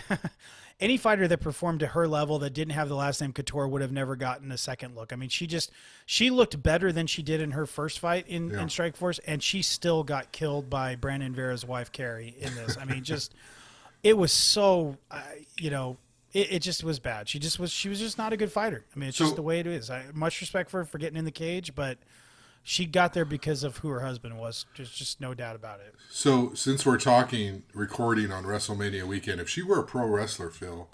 any 0.81 0.97
fighter 0.97 1.29
that 1.29 1.39
performed 1.39 1.81
to 1.81 1.87
her 1.87 2.09
level 2.09 2.41
that 2.41 2.51
didn't 2.53 2.75
have 2.75 2.89
the 2.89 2.97
last 2.97 3.21
name 3.21 3.33
Couture 3.33 3.69
would 3.69 3.83
have 3.83 3.93
never 3.93 4.17
gotten 4.17 4.51
a 4.51 4.59
second 4.59 4.97
look. 4.97 5.13
I 5.13 5.17
mean, 5.17 5.29
she 5.29 5.47
just 5.47 5.71
she 6.07 6.31
looked 6.31 6.61
better 6.63 6.93
than 6.93 7.07
she 7.07 7.23
did 7.23 7.41
in 7.41 7.53
her 7.53 7.67
first 7.67 7.99
fight 8.01 8.27
in, 8.29 8.51
Yeah. 8.51 8.63
in 8.63 8.69
Strike 8.69 8.97
Force, 8.97 9.19
and 9.21 9.43
she 9.43 9.63
still 9.63 10.03
got 10.03 10.33
killed 10.33 10.69
by 10.69 10.97
Brandon 10.97 11.35
Vera's 11.35 11.65
wife 11.65 11.93
Carrie 11.93 12.35
in 12.39 12.55
this. 12.55 12.77
I 12.77 12.85
mean, 12.85 13.05
just 13.05 13.35
it 14.03 14.17
was 14.17 14.33
so 14.33 14.97
uh, 15.11 15.21
you 15.59 15.71
know. 15.71 15.97
It, 16.33 16.53
it 16.53 16.59
just 16.63 16.83
was 16.85 16.99
bad. 16.99 17.29
She 17.29 17.39
just 17.39 17.59
was. 17.59 17.71
She 17.71 17.89
was 17.89 17.99
just 17.99 18.17
not 18.19 18.33
a 18.33 18.37
good 18.37 18.51
fighter. 18.53 18.85
I 18.95 18.99
mean, 18.99 19.09
it's 19.11 19.19
So- 19.19 19.25
just 19.25 19.37
the 19.37 19.43
way 19.43 19.61
it 19.61 19.67
is. 19.67 19.91
I 19.91 20.05
much 20.15 20.41
respect 20.41 20.71
for 20.71 20.79
her 20.79 20.85
for 20.85 20.99
getting 20.99 21.19
in 21.19 21.25
the 21.25 21.31
cage, 21.31 21.75
but 21.75 21.99
she 22.63 22.87
got 22.87 23.13
there 23.13 23.25
because 23.25 23.65
of 23.65 23.79
who 23.79 23.89
her 23.89 24.01
husband 24.01 24.39
was. 24.39 24.65
There's 24.77 24.91
just 24.93 25.21
no 25.21 25.35
doubt 25.35 25.57
about 25.57 25.81
it. 25.81 25.95
So 26.11 26.55
since 26.55 26.87
we're 26.87 26.99
talking 26.99 27.65
recording 27.75 28.31
on 28.33 28.45
WrestleMania 28.45 29.05
weekend, 29.05 29.41
if 29.41 29.49
she 29.49 29.63
were 29.63 29.79
a 29.81 29.83
pro 29.83 30.07
wrestler, 30.07 30.49
Phil, 30.51 30.89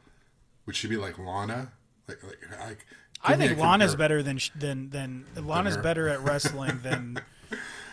would 0.66 0.74
she 0.76 0.88
be 0.88 0.96
like 0.96 1.18
Lana? 1.18 1.72
Like, 2.08 2.22
like, 2.24 2.38
like 2.60 2.86
I 3.22 3.36
think 3.36 3.58
Lana's 3.58 3.94
better 3.96 4.22
than 4.22 4.38
sh- 4.38 4.50
than 4.56 4.90
than 4.90 5.24
Lana's 5.36 5.76
her. 5.76 5.82
better 5.82 6.08
at 6.08 6.20
wrestling 6.22 6.80
than. 6.82 7.20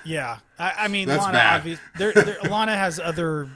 Yeah, 0.08 0.38
I, 0.60 0.74
I 0.82 0.88
mean 0.88 1.08
That's 1.08 1.24
Lana. 1.24 1.34
bad. 1.34 1.64
Obvi- 1.64 1.80
there, 1.98 2.14
there, 2.14 2.38
Lana 2.44 2.78
has 2.78 3.00
other, 3.00 3.50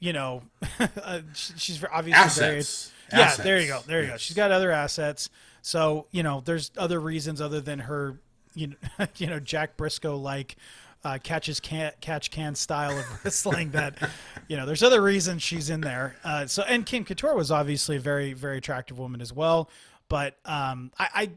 you 0.00 0.12
know, 0.12 0.42
uh, 0.80 1.20
she's 1.34 1.84
obviously 1.84 2.12
Assets. 2.20 2.90
very. 2.90 2.93
Yeah, 3.12 3.20
Assets. 3.20 3.44
there 3.44 3.60
you 3.60 3.68
go. 3.68 3.80
There 3.86 4.02
you 4.02 4.08
go. 4.08 4.16
She's 4.16 4.36
got 4.36 4.50
other 4.50 4.70
assets. 4.70 5.30
So 5.62 6.06
you 6.10 6.22
know, 6.22 6.42
there's 6.44 6.70
other 6.76 7.00
reasons 7.00 7.40
other 7.40 7.60
than 7.60 7.80
her, 7.80 8.18
you 8.54 8.68
know, 8.68 9.06
you 9.16 9.26
know, 9.26 9.40
Jack 9.40 9.76
Brisco 9.76 10.20
like. 10.20 10.56
Uh, 11.06 11.18
catches 11.22 11.60
can 11.60 11.92
catch 12.00 12.30
can 12.30 12.54
style 12.54 12.98
of 12.98 13.04
wrestling 13.26 13.72
that 13.72 14.08
you 14.48 14.56
know 14.56 14.64
there's 14.64 14.82
other 14.82 15.02
reasons 15.02 15.42
she's 15.42 15.68
in 15.68 15.82
there 15.82 16.16
uh, 16.24 16.46
so 16.46 16.62
and 16.62 16.86
Kim 16.86 17.04
Couture 17.04 17.34
was 17.34 17.50
obviously 17.50 17.96
a 17.96 18.00
very 18.00 18.32
very 18.32 18.56
attractive 18.56 18.98
woman 18.98 19.20
as 19.20 19.30
well 19.30 19.68
but 20.08 20.38
um 20.46 20.90
I, 20.98 21.08
I 21.14 21.30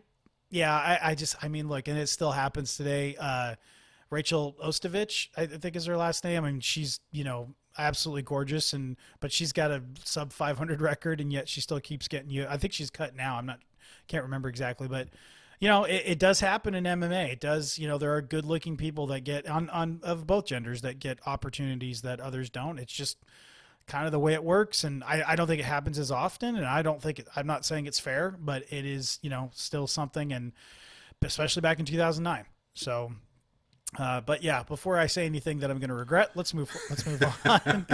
yeah, 0.50 0.74
I, 0.74 1.12
I 1.12 1.15
just, 1.15 1.36
I 1.43 1.47
mean, 1.47 1.67
look, 1.67 1.88
and 1.88 1.97
it 1.97 2.07
still 2.07 2.31
happens 2.31 2.77
today. 2.77 3.15
Uh, 3.19 3.55
Rachel 4.09 4.55
Ostovich, 4.63 5.27
I 5.36 5.45
think 5.45 5.75
is 5.75 5.86
her 5.86 5.97
last 5.97 6.24
name. 6.24 6.45
I 6.45 6.51
mean, 6.51 6.62
she's, 6.62 7.00
you 7.12 7.25
know, 7.25 7.50
absolutely 7.77 8.24
gorgeous, 8.24 8.74
and 8.74 8.98
but 9.19 9.31
she's 9.31 9.53
got 9.53 9.72
a 9.72 9.81
sub 10.03 10.34
500 10.34 10.81
record, 10.81 11.22
and 11.22 11.31
yet 11.31 11.50
she 11.50 11.62
still 11.62 11.79
keeps 11.79 12.07
getting 12.07 12.29
you. 12.29 12.46
I 12.50 12.57
think 12.57 12.74
she's 12.74 12.89
cut 12.89 13.15
now. 13.15 13.38
I'm 13.38 13.46
not, 13.46 13.60
can't 14.07 14.24
remember 14.24 14.50
exactly, 14.50 14.88
but 14.88 15.10
you 15.60 15.67
know, 15.67 15.86
it, 15.86 16.03
it 16.05 16.19
does 16.19 16.39
happen 16.39 16.75
in 16.75 16.84
MMA. 16.84 17.31
It 17.31 17.39
does, 17.39 17.79
you 17.79 17.88
know, 17.88 17.98
there 17.98 18.15
are 18.15 18.22
good-looking 18.22 18.77
people 18.77 19.07
that 19.07 19.22
get 19.22 19.48
on 19.48 19.69
on 19.69 20.00
of 20.03 20.27
both 20.27 20.46
genders 20.46 20.81
that 20.81 21.00
get 21.00 21.19
opportunities 21.25 22.01
that 22.03 22.19
others 22.19 22.50
don't. 22.50 22.79
It's 22.79 22.93
just 22.93 23.17
kind 23.88 24.05
of 24.05 24.12
the 24.12 24.19
way 24.19 24.34
it 24.34 24.43
works 24.43 24.84
and 24.84 25.03
I, 25.03 25.24
I 25.25 25.36
don't 25.38 25.48
think 25.48 25.62
it 25.62 25.65
happens 25.65 25.98
as 25.98 26.12
often 26.12 26.57
and 26.57 26.65
i 26.65 26.81
don't 26.81 27.01
think 27.01 27.19
it, 27.19 27.27
i'm 27.38 27.48
not 27.48 27.65
saying 27.65 27.86
it's 27.86 28.00
fair 28.00 28.36
but 28.38 28.63
it 28.69 28.86
is 28.86 29.17
you 29.22 29.29
know 29.29 29.50
still 29.53 29.88
something 29.88 30.34
and 30.34 30.51
especially 31.22 31.62
back 31.62 31.79
in 31.79 31.86
2009 31.86 32.46
so 32.74 33.13
uh, 33.98 34.22
but 34.22 34.44
yeah 34.44 34.63
before 34.63 34.98
i 34.98 35.08
say 35.08 35.25
anything 35.25 35.60
that 35.60 35.72
i'm 35.72 35.79
going 35.79 35.89
to 35.89 35.96
regret 35.96 36.32
let's 36.36 36.53
move 36.53 36.75
let's 36.89 37.06
move 37.06 37.24
on 37.46 37.86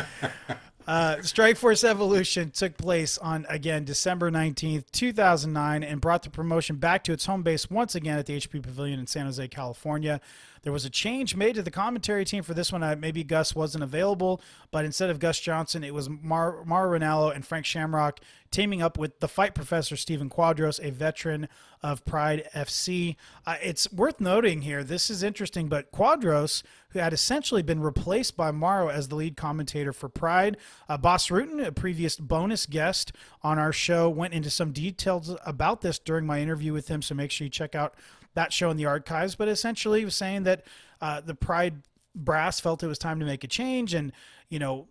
uh, 0.86 1.22
Strike 1.22 1.56
Force 1.56 1.84
Evolution 1.84 2.52
took 2.52 2.78
place 2.78 3.18
on 3.18 3.46
again 3.48 3.86
December 3.86 4.30
19th, 4.30 4.84
2009, 4.92 5.84
and 5.84 6.02
brought 6.02 6.24
the 6.24 6.30
promotion 6.30 6.76
back 6.76 7.06
to 7.06 7.14
its 7.14 7.26
home 7.26 7.42
base 7.42 7.70
once 7.70 7.96
again 7.96 8.20
at 8.20 8.26
the 8.26 8.38
HP 8.38 8.62
Pavilion 8.62 9.00
in 9.00 9.08
San 9.08 9.26
Jose, 9.26 9.48
California. 9.48 10.20
There 10.64 10.74
was 10.74 10.86
a 10.86 10.90
change 10.90 11.36
made 11.36 11.56
to 11.56 11.62
the 11.62 11.72
commentary 11.72 12.24
team 12.26 12.42
for 12.42 12.54
this 12.54 12.72
one. 12.72 12.84
Uh, 12.84 12.96
maybe 12.98 13.24
Gus 13.24 13.54
wasn't 13.54 13.84
available, 13.84 14.42
but 14.72 14.86
instead 14.86 15.10
of 15.10 15.20
Gus 15.20 15.40
Johnson, 15.40 15.84
it 15.84 15.94
was 15.94 16.10
Mar- 16.10 16.64
Mauro 16.66 16.98
Ranallo 16.98 17.36
and 17.36 17.46
Frank 17.46 17.66
Shamrock 17.66 18.20
teaming 18.50 18.82
up 18.82 18.98
with 18.98 19.20
the 19.20 19.28
fight 19.28 19.56
professor 19.56 19.98
Stephen 19.98 20.30
Quadros, 20.30 20.80
a 20.82 20.92
veteran 20.92 21.50
of 21.82 22.06
Pride 22.06 22.48
FC. 22.56 23.18
Uh, 23.46 23.56
it's 23.62 23.92
worth 23.92 24.22
noting 24.22 24.62
here, 24.62 24.84
this 24.84 25.10
is 25.10 25.22
interesting, 25.22 25.68
but 25.68 25.92
Quadros, 25.92 26.64
who 26.94 27.00
had 27.00 27.14
essentially 27.14 27.62
been 27.62 27.82
replaced 27.82 28.38
by 28.38 28.52
Mauro 28.52 28.88
as 28.88 29.08
the 29.08 29.16
lead 29.16 29.36
commentator 29.36 29.92
for 29.92 30.10
Pride, 30.10 30.58
uh, 30.88 30.98
Bas 30.98 31.28
Rutten, 31.28 31.66
a 31.66 31.72
previous 31.72 32.16
bonus 32.16 32.66
guest 32.66 33.12
on 33.42 33.60
our 33.60 33.74
show, 33.74 34.10
went 34.10 34.34
into 34.34 34.50
some 34.50 34.72
details 34.72 35.36
about 35.46 35.82
this 35.82 36.00
during 36.00 36.26
my 36.26 36.40
interview 36.40 36.74
with 36.74 36.88
him, 36.88 37.02
so 37.02 37.16
make 37.16 37.32
sure 37.32 37.46
you 37.46 37.52
check 37.52 37.76
out 37.76 37.96
that 38.36 38.54
show 38.54 38.70
in 38.70 38.78
the 38.78 38.86
archives. 38.86 39.36
But 39.36 39.48
essentially, 39.48 40.00
he 40.00 40.06
was 40.06 40.16
saying 40.16 40.44
that 40.44 40.66
uh, 41.02 41.22
the 41.22 41.36
Pride 41.36 41.82
brass 42.16 42.60
felt 42.60 42.84
it 42.84 42.88
was 42.88 43.00
time 43.00 43.20
to 43.20 43.26
make 43.26 43.44
a 43.44 43.48
change, 43.48 43.94
and 43.94 44.12
you 44.50 44.60
know, 44.60 44.88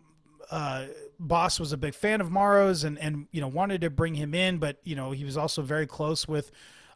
uh, 0.50 0.86
Boss 1.18 1.60
was 1.60 1.72
a 1.72 1.76
big 1.76 1.94
fan 1.94 2.20
of 2.20 2.30
Mauro's 2.30 2.84
and 2.84 2.98
and 2.98 3.26
you 3.30 3.40
know 3.40 3.48
wanted 3.48 3.80
to 3.82 3.90
bring 3.90 4.14
him 4.14 4.34
in, 4.34 4.58
but 4.58 4.78
you 4.84 4.96
know 4.96 5.12
he 5.12 5.24
was 5.24 5.36
also 5.36 5.62
very 5.62 5.86
close 5.86 6.26
with 6.26 6.50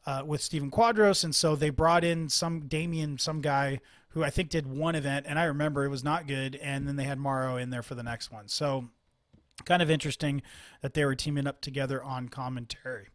uh, 0.05 0.23
with 0.25 0.41
Stephen 0.41 0.71
Quadros, 0.71 1.25
and 1.25 1.35
so 1.35 1.57
they 1.57 1.71
brought 1.71 2.05
in 2.05 2.29
some 2.29 2.61
Damien, 2.69 3.19
some 3.19 3.41
guy 3.41 3.81
who 4.17 4.25
I 4.25 4.31
think 4.31 4.49
did 4.49 4.67
one 4.67 4.95
event, 4.95 5.27
and 5.29 5.39
I 5.39 5.45
remember 5.45 5.85
it 5.85 5.91
was 5.91 6.03
not 6.03 6.27
good, 6.27 6.57
and 6.57 6.89
then 6.89 6.97
they 6.97 7.05
had 7.05 7.19
Mauro 7.19 7.59
in 7.59 7.69
there 7.69 7.83
for 7.83 7.95
the 7.95 8.03
next 8.03 8.33
one. 8.33 8.49
So 8.49 8.87
kind 9.67 9.83
of 9.83 9.91
interesting 9.91 10.41
that 10.81 10.95
they 10.95 11.05
were 11.05 11.15
teaming 11.15 11.47
up 11.47 11.61
together 11.61 12.03
on 12.03 12.31
commentary. 12.31 13.09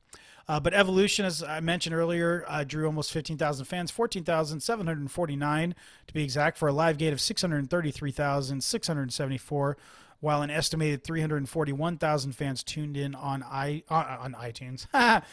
Uh, 0.48 0.60
but 0.60 0.76
Evolution, 0.76 1.26
as 1.26 1.42
I 1.42 1.60
mentioned 1.60 1.96
earlier, 1.96 2.46
uh, 2.48 2.64
drew 2.64 2.86
almost 2.86 3.12
15,000 3.14 3.66
fans, 3.66 3.90
14,749 3.90 5.76
to 6.06 6.14
be 6.14 6.24
exact, 6.24 6.60
for 6.60 6.68
a 6.68 6.72
live 6.72 7.00
gate 7.00 7.14
of 7.14 7.20
633,674, 7.20 9.78
while 10.20 10.44
an 10.44 10.52
estimated 10.52 11.04
341,000 11.04 12.34
fans 12.34 12.64
tuned 12.64 12.96
in 12.96 13.16
on 13.16 13.42
i 13.42 13.82
uh, 13.90 14.18
on 14.20 14.34
iTunes, 14.34 14.86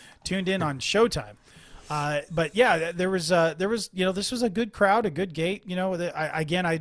tuned 0.25 0.49
in 0.49 0.63
on 0.63 0.79
Showtime. 0.79 1.35
Uh, 1.91 2.21
but 2.31 2.55
yeah, 2.55 2.93
there 2.93 3.11
was 3.11 3.33
uh, 3.33 3.55
there 3.57 3.69
was 3.69 3.91
you 3.93 4.05
know 4.05 4.13
this 4.13 4.31
was 4.31 4.43
a 4.43 4.51
good 4.51 4.73
crowd, 4.73 5.07
a 5.07 5.11
good 5.11 5.33
gate. 5.33 5.63
You 5.67 5.77
know, 5.77 5.97
the, 5.97 6.17
I, 6.17 6.41
again, 6.41 6.67
I 6.67 6.81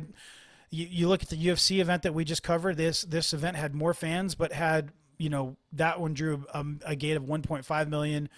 you, 0.70 0.86
you 0.90 1.08
look 1.08 1.22
at 1.22 1.28
the 1.28 1.36
UFC 1.36 1.80
event 1.80 2.02
that 2.02 2.14
we 2.14 2.24
just 2.24 2.42
covered. 2.42 2.76
This 2.76 3.02
this 3.02 3.32
event 3.32 3.56
had 3.56 3.74
more 3.74 3.94
fans, 3.94 4.34
but 4.34 4.52
had 4.52 4.92
you 5.16 5.30
know 5.30 5.56
that 5.72 6.00
one 6.00 6.14
drew 6.14 6.44
um, 6.52 6.80
a 6.84 6.94
gate 6.94 7.16
of 7.16 7.24
1.5 7.24 7.88
million. 7.88 8.28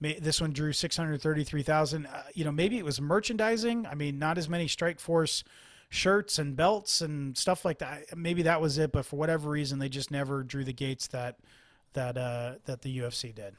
This 0.00 0.40
one 0.40 0.52
drew 0.52 0.72
633,000. 0.72 2.06
Uh, 2.06 2.22
you 2.32 2.44
know, 2.44 2.52
maybe 2.52 2.78
it 2.78 2.84
was 2.84 3.00
merchandising. 3.00 3.84
I 3.84 3.96
mean, 3.96 4.20
not 4.20 4.38
as 4.38 4.48
many 4.48 4.68
Strike 4.68 5.00
Force 5.00 5.42
shirts 5.88 6.38
and 6.38 6.54
belts 6.54 7.00
and 7.00 7.36
stuff 7.36 7.64
like 7.64 7.78
that. 7.78 8.16
Maybe 8.16 8.42
that 8.42 8.60
was 8.60 8.78
it, 8.78 8.92
but 8.92 9.06
for 9.06 9.16
whatever 9.16 9.50
reason, 9.50 9.80
they 9.80 9.88
just 9.88 10.12
never 10.12 10.44
drew 10.44 10.62
the 10.62 10.72
gates 10.72 11.08
that 11.08 11.38
that 11.94 12.16
uh, 12.16 12.54
that 12.66 12.82
the 12.82 12.98
UFC 12.98 13.34
did. 13.34 13.56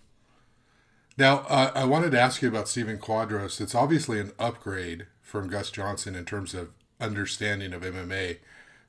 Now, 1.19 1.39
uh, 1.49 1.71
I 1.75 1.83
wanted 1.83 2.11
to 2.11 2.19
ask 2.19 2.41
you 2.41 2.47
about 2.47 2.69
Stephen 2.69 2.97
Quadros. 2.97 3.59
It's 3.59 3.75
obviously 3.75 4.21
an 4.21 4.31
upgrade 4.39 5.05
from 5.21 5.49
Gus 5.49 5.69
Johnson 5.69 6.15
in 6.15 6.23
terms 6.23 6.53
of 6.53 6.69
understanding 7.01 7.73
of 7.73 7.81
MMA. 7.81 8.37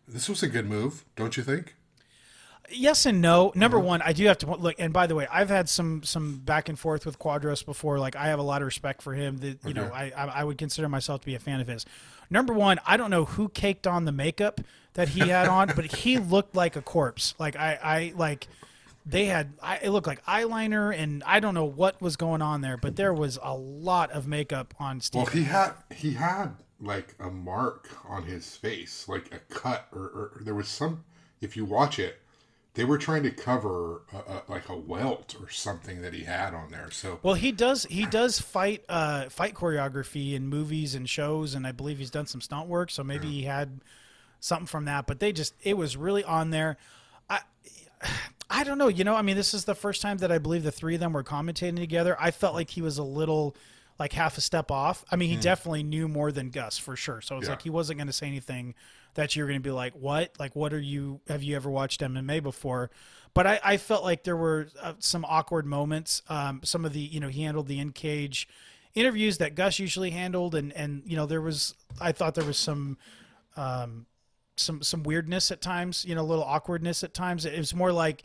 This 0.07 0.29
was 0.29 0.41
a 0.41 0.49
good 0.49 0.67
move, 0.67 1.05
don't 1.17 1.37
you 1.37 1.43
think? 1.43 1.75
Yes 2.71 3.05
and 3.05 3.21
no. 3.21 3.51
Number 3.57 3.81
one, 3.81 4.01
I 4.01 4.13
do 4.13 4.27
have 4.27 4.39
to 4.39 4.47
look. 4.55 4.77
And 4.79 4.93
by 4.93 5.09
the 5.09 5.17
way, 5.17 5.27
I've 5.29 5.49
had 5.49 5.69
some 5.69 6.05
some 6.05 6.39
back 6.39 6.69
and 6.69 6.79
forth 6.79 7.05
with 7.05 7.19
Quadros 7.19 7.67
before. 7.67 7.99
Like 7.99 8.15
I 8.15 8.29
have 8.29 8.39
a 8.39 8.45
lot 8.45 8.63
of 8.63 8.67
respect 8.67 9.03
for 9.03 9.13
him. 9.13 9.39
That 9.39 9.59
you 9.67 9.75
know, 9.75 9.91
I 9.93 10.13
I 10.17 10.27
I 10.27 10.45
would 10.45 10.57
consider 10.57 10.89
myself 10.89 11.23
to 11.23 11.27
be 11.27 11.35
a 11.35 11.41
fan 11.41 11.59
of 11.59 11.67
his. 11.67 11.85
Number 12.31 12.55
one, 12.55 12.79
I 12.87 12.97
don't 12.97 13.11
know 13.11 13.25
who 13.25 13.49
caked 13.49 13.89
on 13.89 14.05
the 14.05 14.13
makeup 14.13 14.61
that 14.95 15.09
he 15.09 15.31
had 15.31 15.49
on, 15.49 15.73
but 15.75 15.87
he 15.87 16.19
looked 16.19 16.55
like 16.55 16.77
a 16.77 16.83
corpse. 16.83 17.35
Like 17.41 17.57
I 17.57 17.77
I 17.83 18.13
like 18.15 18.47
they 19.07 19.27
had 19.27 19.53
I, 19.63 19.79
it 19.79 19.91
looked 19.91 20.07
like 20.07 20.25
eyeliner 20.25 20.95
and 20.97 21.23
I 21.25 21.41
don't 21.41 21.55
know 21.55 21.65
what 21.65 22.01
was 22.01 22.17
going 22.17 22.43
on 22.43 22.61
there, 22.61 22.77
but 22.77 22.97
there 22.97 23.15
was 23.15 23.39
a 23.43 23.55
lot 23.55 24.11
of 24.11 24.27
makeup 24.27 24.75
on 24.79 25.01
Steve. 25.01 25.23
Well, 25.23 25.33
he 25.33 25.45
had 25.45 25.73
he 25.95 26.13
had 26.15 26.57
like 26.81 27.15
a 27.19 27.31
mark 27.31 27.89
on 28.09 28.25
his 28.25 28.57
face, 28.57 29.09
like 29.09 29.33
a 29.35 29.39
cut, 29.53 29.89
or, 29.93 30.01
or 30.01 30.41
there 30.45 30.55
was 30.55 30.69
some. 30.69 31.05
If 31.41 31.57
you 31.57 31.65
watch 31.65 31.99
it, 31.99 32.21
they 32.75 32.85
were 32.85 32.99
trying 32.99 33.23
to 33.25 33.31
cover 33.31 34.03
a, 34.13 34.17
a, 34.17 34.43
like 34.49 34.69
a 34.69 34.77
welt 34.77 35.37
or 35.41 35.51
something 35.51 36.03
that 36.03 36.15
he 36.15 36.25
had 36.25 36.55
on 36.55 36.71
there. 36.71 36.91
So 36.91 37.19
Well, 37.23 37.35
he 37.35 37.53
does. 37.53 37.85
He 37.85 38.07
does 38.07 38.41
fight 38.41 38.85
uh, 38.89 39.29
fight 39.29 39.55
choreography 39.55 40.35
in 40.35 40.47
movies 40.47 40.95
and 40.95 41.09
shows, 41.09 41.55
and 41.55 41.67
I 41.67 41.73
believe 41.73 41.99
he's 41.99 42.11
done 42.11 42.27
some 42.27 42.41
stunt 42.41 42.69
work. 42.69 42.91
So 42.91 43.03
maybe 43.03 43.29
he 43.29 43.43
had 43.43 43.81
something 44.41 44.67
from 44.67 44.85
that. 44.85 45.07
But 45.07 45.21
they 45.21 45.33
just 45.33 45.55
it 45.63 45.77
was 45.77 45.97
really 45.97 46.25
on 46.25 46.51
there. 46.51 46.77
I 47.29 47.41
I 48.51 48.65
don't 48.65 48.79
know. 48.79 48.89
You 48.89 49.05
know, 49.05 49.15
I 49.15 49.23
mean, 49.23 49.37
this 49.37 49.55
is 49.55 49.65
the 49.65 49.75
first 49.77 50.03
time 50.03 50.19
that 50.19 50.33
I 50.33 50.39
believe 50.39 50.65
the 50.65 50.73
three 50.73 50.95
of 50.95 51.01
them 51.01 51.13
were 51.13 51.23
commentating 51.23 51.77
together. 51.77 52.17
I 52.19 52.33
felt 52.33 52.55
like 52.55 52.71
he 52.71 52.83
was 52.83 52.99
a 52.99 53.03
little 53.05 53.57
like 53.99 54.13
half 54.13 54.37
a 54.39 54.41
step 54.41 54.71
off. 54.71 55.05
I 55.11 55.17
mean, 55.17 55.29
he 55.29 55.37
definitely 55.37 55.83
knew 55.83 56.09
more 56.09 56.33
than 56.33 56.51
Gus 56.51 56.79
for 56.79 56.97
sure. 56.97 57.21
So 57.21 57.37
it's 57.37 57.45
Yeah. 57.47 57.51
like 57.53 57.63
he 57.63 57.71
wasn't 57.71 57.99
going 57.99 58.07
to 58.09 58.13
say 58.13 58.27
anything 58.27 58.75
that 59.15 59.37
you're 59.37 59.47
going 59.47 59.59
to 59.61 59.63
be 59.63 59.71
like, 59.71 59.93
"What? 59.95 60.33
Like, 60.39 60.57
what 60.57 60.73
are 60.73 60.81
you? 60.81 61.21
Have 61.29 61.43
you 61.43 61.55
ever 61.55 61.71
watched 61.71 62.01
MMA 62.01 62.43
before?" 62.43 62.91
But 63.35 63.47
I, 63.47 63.61
I 63.63 63.77
felt 63.77 64.03
like 64.03 64.25
there 64.25 64.37
were 64.37 64.69
uh, 64.83 64.95
some 64.99 65.25
awkward 65.29 65.67
moments. 65.67 66.23
Um, 66.29 66.61
some 66.65 66.85
of 66.85 66.93
the, 66.93 67.01
you 67.01 67.21
know, 67.21 67.29
he 67.29 67.43
handled 67.43 67.69
the 67.69 67.79
in 67.79 67.93
cage 67.93 68.49
interviews 68.95 69.39
that 69.39 69.55
Gus 69.55 69.79
usually 69.79 70.11
handled, 70.11 70.55
and 70.55 70.73
and 70.73 71.03
you 71.05 71.15
know, 71.17 71.27
there 71.27 71.41
was, 71.43 71.75
I 72.01 72.13
thought 72.13 72.35
there 72.35 72.45
was 72.45 72.59
some, 72.59 72.97
um, 73.57 74.07
some 74.61 74.83
some 74.83 75.03
weirdness 75.03 75.51
at 75.51 75.61
times, 75.61 76.05
you 76.05 76.15
know, 76.15 76.23
a 76.23 76.23
little 76.23 76.45
awkwardness 76.45 77.03
at 77.03 77.15
times. 77.15 77.45
It 77.45 77.59
was 77.59 77.75
more 77.75 77.93
like 77.93 78.23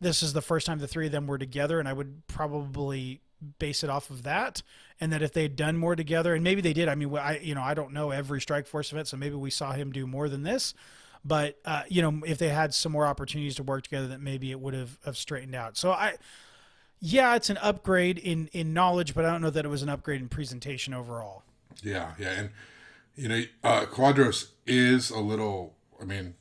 this 0.00 0.22
is 0.22 0.32
the 0.32 0.42
first 0.42 0.66
time 0.66 0.78
the 0.78 0.88
three 0.88 1.06
of 1.06 1.12
them 1.12 1.26
were 1.26 1.38
together, 1.38 1.78
and 1.78 1.88
I 1.88 1.92
would 1.92 2.26
probably 2.26 3.20
base 3.58 3.84
it 3.84 3.90
off 3.90 4.10
of 4.10 4.24
that. 4.24 4.62
And 5.00 5.12
that 5.12 5.22
if 5.22 5.32
they'd 5.32 5.54
done 5.54 5.76
more 5.76 5.94
together, 5.94 6.34
and 6.34 6.42
maybe 6.42 6.60
they 6.60 6.72
did. 6.72 6.88
I 6.88 6.94
mean, 6.94 7.16
I 7.16 7.38
you 7.38 7.54
know 7.54 7.62
I 7.62 7.74
don't 7.74 7.92
know 7.92 8.10
every 8.10 8.40
Strike 8.40 8.66
Force 8.66 8.92
event, 8.92 9.08
so 9.08 9.16
maybe 9.16 9.36
we 9.36 9.50
saw 9.50 9.72
him 9.72 9.92
do 9.92 10.06
more 10.06 10.28
than 10.28 10.42
this. 10.42 10.74
But 11.24 11.58
uh, 11.64 11.82
you 11.88 12.02
know, 12.02 12.22
if 12.26 12.38
they 12.38 12.48
had 12.48 12.74
some 12.74 12.92
more 12.92 13.06
opportunities 13.06 13.56
to 13.56 13.62
work 13.62 13.84
together, 13.84 14.08
that 14.08 14.20
maybe 14.20 14.50
it 14.50 14.60
would 14.60 14.74
have, 14.74 14.98
have 15.04 15.16
straightened 15.16 15.54
out. 15.54 15.76
So 15.76 15.92
I, 15.92 16.16
yeah, 17.00 17.34
it's 17.36 17.50
an 17.50 17.58
upgrade 17.58 18.18
in 18.18 18.48
in 18.52 18.72
knowledge, 18.72 19.14
but 19.14 19.24
I 19.24 19.30
don't 19.30 19.42
know 19.42 19.50
that 19.50 19.64
it 19.64 19.68
was 19.68 19.82
an 19.82 19.88
upgrade 19.88 20.20
in 20.20 20.28
presentation 20.28 20.94
overall. 20.94 21.42
Yeah, 21.82 22.12
yeah, 22.18 22.30
and 22.30 22.50
you 23.18 23.28
know, 23.28 23.42
uh, 23.64 23.84
Quadros 23.86 24.50
is 24.66 25.10
a 25.10 25.18
little. 25.18 25.74
I 26.00 26.04
mean, 26.04 26.34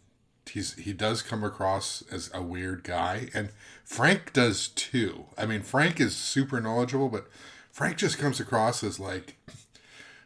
he's 0.48 0.76
he 0.76 0.94
does 0.94 1.22
come 1.24 1.44
across 1.44 2.04
as 2.12 2.30
a 2.34 2.42
weird 2.42 2.84
guy, 2.84 3.30
and 3.34 3.50
Frank 3.84 4.32
does 4.32 4.68
too. 4.68 5.26
I 5.38 5.48
mean, 5.48 5.64
Frank 5.64 6.00
is 6.00 6.16
super 6.16 6.62
knowledgeable, 6.62 7.10
but 7.10 7.28
Frank 7.72 7.98
just 7.98 8.20
comes 8.20 8.40
across 8.40 8.84
as 8.84 9.00
like 9.00 9.38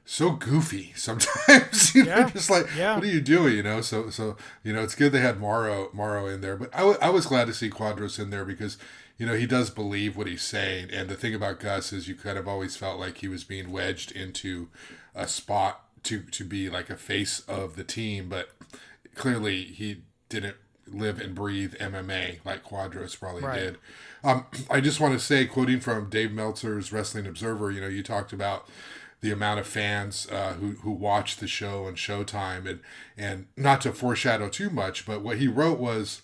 so 0.03 0.31
goofy 0.31 0.91
sometimes. 0.95 1.95
you 1.95 2.03
know, 2.03 2.27
just 2.27 2.49
like 2.49 2.67
yeah. 2.77 2.95
what 2.95 3.05
are 3.05 3.07
you 3.07 3.21
doing? 3.21 3.55
You 3.55 3.63
know, 3.63 3.79
so 3.79 4.09
so 4.09 4.35
you 4.61 4.73
know, 4.73 4.83
it's 4.83 4.95
good 4.95 5.13
they 5.13 5.21
had 5.21 5.39
Mauro 5.39 5.89
Mauro 5.93 6.27
in 6.27 6.41
there, 6.41 6.57
but 6.57 6.69
I, 6.75 6.79
w- 6.79 6.99
I 7.01 7.09
was 7.11 7.25
glad 7.25 7.47
to 7.47 7.53
see 7.53 7.69
Quadros 7.69 8.19
in 8.19 8.29
there 8.29 8.43
because 8.43 8.77
you 9.17 9.25
know 9.25 9.35
he 9.35 9.47
does 9.47 9.69
believe 9.69 10.17
what 10.17 10.27
he's 10.27 10.43
saying. 10.43 10.89
And 10.91 11.07
the 11.07 11.15
thing 11.15 11.33
about 11.33 11.61
Gus 11.61 11.93
is 11.93 12.09
you 12.09 12.15
kind 12.15 12.37
of 12.37 12.45
always 12.45 12.75
felt 12.75 12.99
like 12.99 13.19
he 13.19 13.29
was 13.29 13.45
being 13.45 13.71
wedged 13.71 14.11
into 14.11 14.67
a 15.15 15.29
spot 15.29 15.85
to 16.03 16.21
to 16.21 16.43
be 16.43 16.69
like 16.69 16.89
a 16.89 16.95
face 16.97 17.41
of 17.47 17.75
the 17.75 17.83
team, 17.83 18.29
but 18.29 18.49
clearly 19.15 19.63
he 19.65 20.01
didn't 20.29 20.55
live 20.87 21.19
and 21.21 21.35
breathe 21.35 21.75
MMA 21.75 22.39
like 22.45 22.63
Quadros 22.63 23.17
probably 23.19 23.43
Right. 23.43 23.59
did. 23.59 23.77
Um, 24.23 24.45
I 24.69 24.81
just 24.81 24.99
want 24.99 25.13
to 25.13 25.19
say, 25.19 25.45
quoting 25.45 25.79
from 25.79 26.09
Dave 26.09 26.31
Meltzer's 26.31 26.91
Wrestling 26.91 27.25
Observer, 27.25 27.71
you 27.71 27.81
know, 27.81 27.87
you 27.87 28.03
talked 28.03 28.33
about 28.33 28.67
the 29.21 29.31
amount 29.31 29.59
of 29.59 29.67
fans 29.67 30.27
uh, 30.31 30.53
who 30.53 30.71
who 30.81 30.91
watch 30.91 31.37
the 31.37 31.47
show 31.47 31.85
on 31.85 31.95
Showtime, 31.95 32.67
and 32.69 32.79
and 33.17 33.47
not 33.55 33.81
to 33.81 33.91
foreshadow 33.93 34.49
too 34.49 34.69
much, 34.69 35.05
but 35.05 35.21
what 35.21 35.37
he 35.37 35.47
wrote 35.47 35.79
was, 35.79 36.21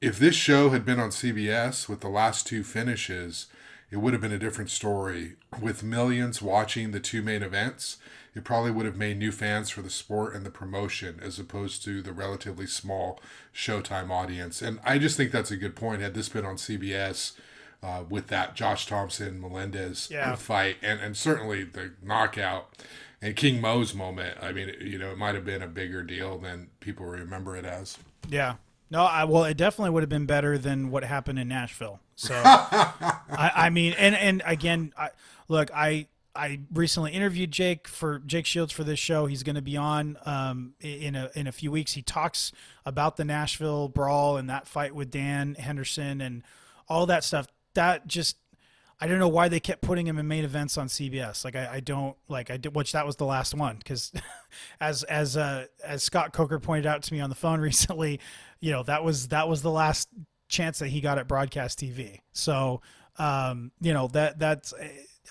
if 0.00 0.18
this 0.18 0.34
show 0.34 0.70
had 0.70 0.84
been 0.84 1.00
on 1.00 1.10
CBS 1.10 1.88
with 1.88 2.00
the 2.00 2.08
last 2.08 2.46
two 2.46 2.62
finishes, 2.62 3.46
it 3.90 3.96
would 3.96 4.12
have 4.12 4.22
been 4.22 4.32
a 4.32 4.38
different 4.38 4.70
story. 4.70 5.34
With 5.60 5.82
millions 5.82 6.40
watching 6.42 6.90
the 6.92 7.00
two 7.00 7.22
main 7.22 7.42
events, 7.42 7.98
it 8.34 8.44
probably 8.44 8.70
would 8.70 8.86
have 8.86 8.96
made 8.96 9.18
new 9.18 9.30
fans 9.32 9.70
for 9.70 9.80
the 9.82 9.90
sport 9.90 10.34
and 10.34 10.44
the 10.44 10.50
promotion 10.50 11.20
as 11.22 11.38
opposed 11.38 11.84
to 11.84 12.02
the 12.02 12.12
relatively 12.12 12.66
small 12.66 13.20
Showtime 13.54 14.10
audience. 14.10 14.60
And 14.62 14.80
I 14.84 14.98
just 14.98 15.16
think 15.16 15.30
that's 15.30 15.50
a 15.50 15.56
good 15.56 15.76
point. 15.76 16.02
Had 16.02 16.14
this 16.14 16.28
been 16.28 16.44
on 16.44 16.56
CBS 16.56 17.32
uh, 17.82 18.02
with 18.08 18.26
that 18.28 18.54
Josh 18.54 18.86
Thompson 18.86 19.40
Melendez 19.40 20.08
Yeah. 20.10 20.34
fight 20.36 20.76
and, 20.82 21.00
and 21.00 21.16
certainly 21.16 21.64
the 21.64 21.92
knockout 22.02 22.70
and 23.22 23.36
King 23.36 23.60
Mo's 23.60 23.94
moment, 23.94 24.36
I 24.42 24.52
mean, 24.52 24.74
you 24.80 24.98
know, 24.98 25.10
it 25.12 25.18
might 25.18 25.34
have 25.34 25.44
been 25.44 25.62
a 25.62 25.68
bigger 25.68 26.02
deal 26.02 26.36
than 26.38 26.68
people 26.80 27.06
remember 27.06 27.56
it 27.56 27.64
as. 27.64 27.96
Yeah. 28.28 28.56
No, 28.90 29.02
I 29.04 29.24
well, 29.24 29.44
it 29.44 29.56
definitely 29.56 29.90
would 29.90 30.02
have 30.02 30.10
been 30.10 30.26
better 30.26 30.58
than 30.58 30.90
what 30.90 31.04
happened 31.04 31.38
in 31.38 31.48
Nashville. 31.48 32.00
So, 32.16 32.34
I, 32.44 33.50
I 33.54 33.70
mean, 33.70 33.94
and 33.98 34.14
and 34.14 34.42
again, 34.44 34.92
I, 34.96 35.08
look, 35.48 35.70
I 35.74 36.06
I 36.36 36.60
recently 36.72 37.12
interviewed 37.12 37.52
Jake 37.52 37.86
for 37.86 38.18
Jake 38.20 38.46
Shields 38.46 38.72
for 38.72 38.82
this 38.82 38.98
show. 38.98 39.26
He's 39.26 39.42
going 39.42 39.54
to 39.54 39.62
be 39.62 39.76
on 39.76 40.18
um, 40.26 40.74
in 40.80 41.14
a 41.14 41.30
in 41.34 41.46
a 41.46 41.52
few 41.52 41.70
weeks. 41.70 41.92
He 41.92 42.02
talks 42.02 42.50
about 42.84 43.16
the 43.16 43.24
Nashville 43.24 43.88
brawl 43.88 44.36
and 44.36 44.50
that 44.50 44.66
fight 44.66 44.94
with 44.94 45.10
Dan 45.10 45.54
Henderson 45.54 46.20
and 46.20 46.42
all 46.88 47.06
that 47.06 47.22
stuff. 47.22 47.46
That 47.74 48.06
just 48.06 48.36
I 49.00 49.06
don't 49.06 49.18
know 49.18 49.28
why 49.28 49.48
they 49.48 49.60
kept 49.60 49.82
putting 49.82 50.06
him 50.06 50.18
in 50.18 50.26
main 50.26 50.44
events 50.44 50.78
on 50.78 50.88
CBS. 50.88 51.44
Like 51.44 51.56
I, 51.56 51.74
I 51.74 51.80
don't 51.80 52.16
like 52.28 52.50
I 52.50 52.56
did, 52.56 52.74
which 52.74 52.92
that 52.92 53.06
was 53.06 53.16
the 53.16 53.26
last 53.26 53.54
one 53.54 53.76
because, 53.76 54.12
as 54.80 55.02
as 55.04 55.36
uh, 55.36 55.66
as 55.84 56.02
Scott 56.02 56.32
Coker 56.32 56.58
pointed 56.58 56.86
out 56.86 57.02
to 57.02 57.14
me 57.14 57.20
on 57.20 57.28
the 57.28 57.36
phone 57.36 57.60
recently, 57.62 58.20
you 58.60 58.72
know 58.72 58.82
that 58.84 59.04
was 59.04 59.28
that 59.28 59.48
was 59.48 59.62
the 59.62 59.70
last 59.70 60.08
chance 60.48 60.78
that 60.78 60.88
he 60.88 61.00
got 61.00 61.18
at 61.18 61.28
broadcast 61.28 61.78
TV. 61.78 62.20
So 62.32 62.82
um, 63.18 63.72
you 63.80 63.92
know 63.92 64.08
that 64.08 64.38
that's 64.38 64.72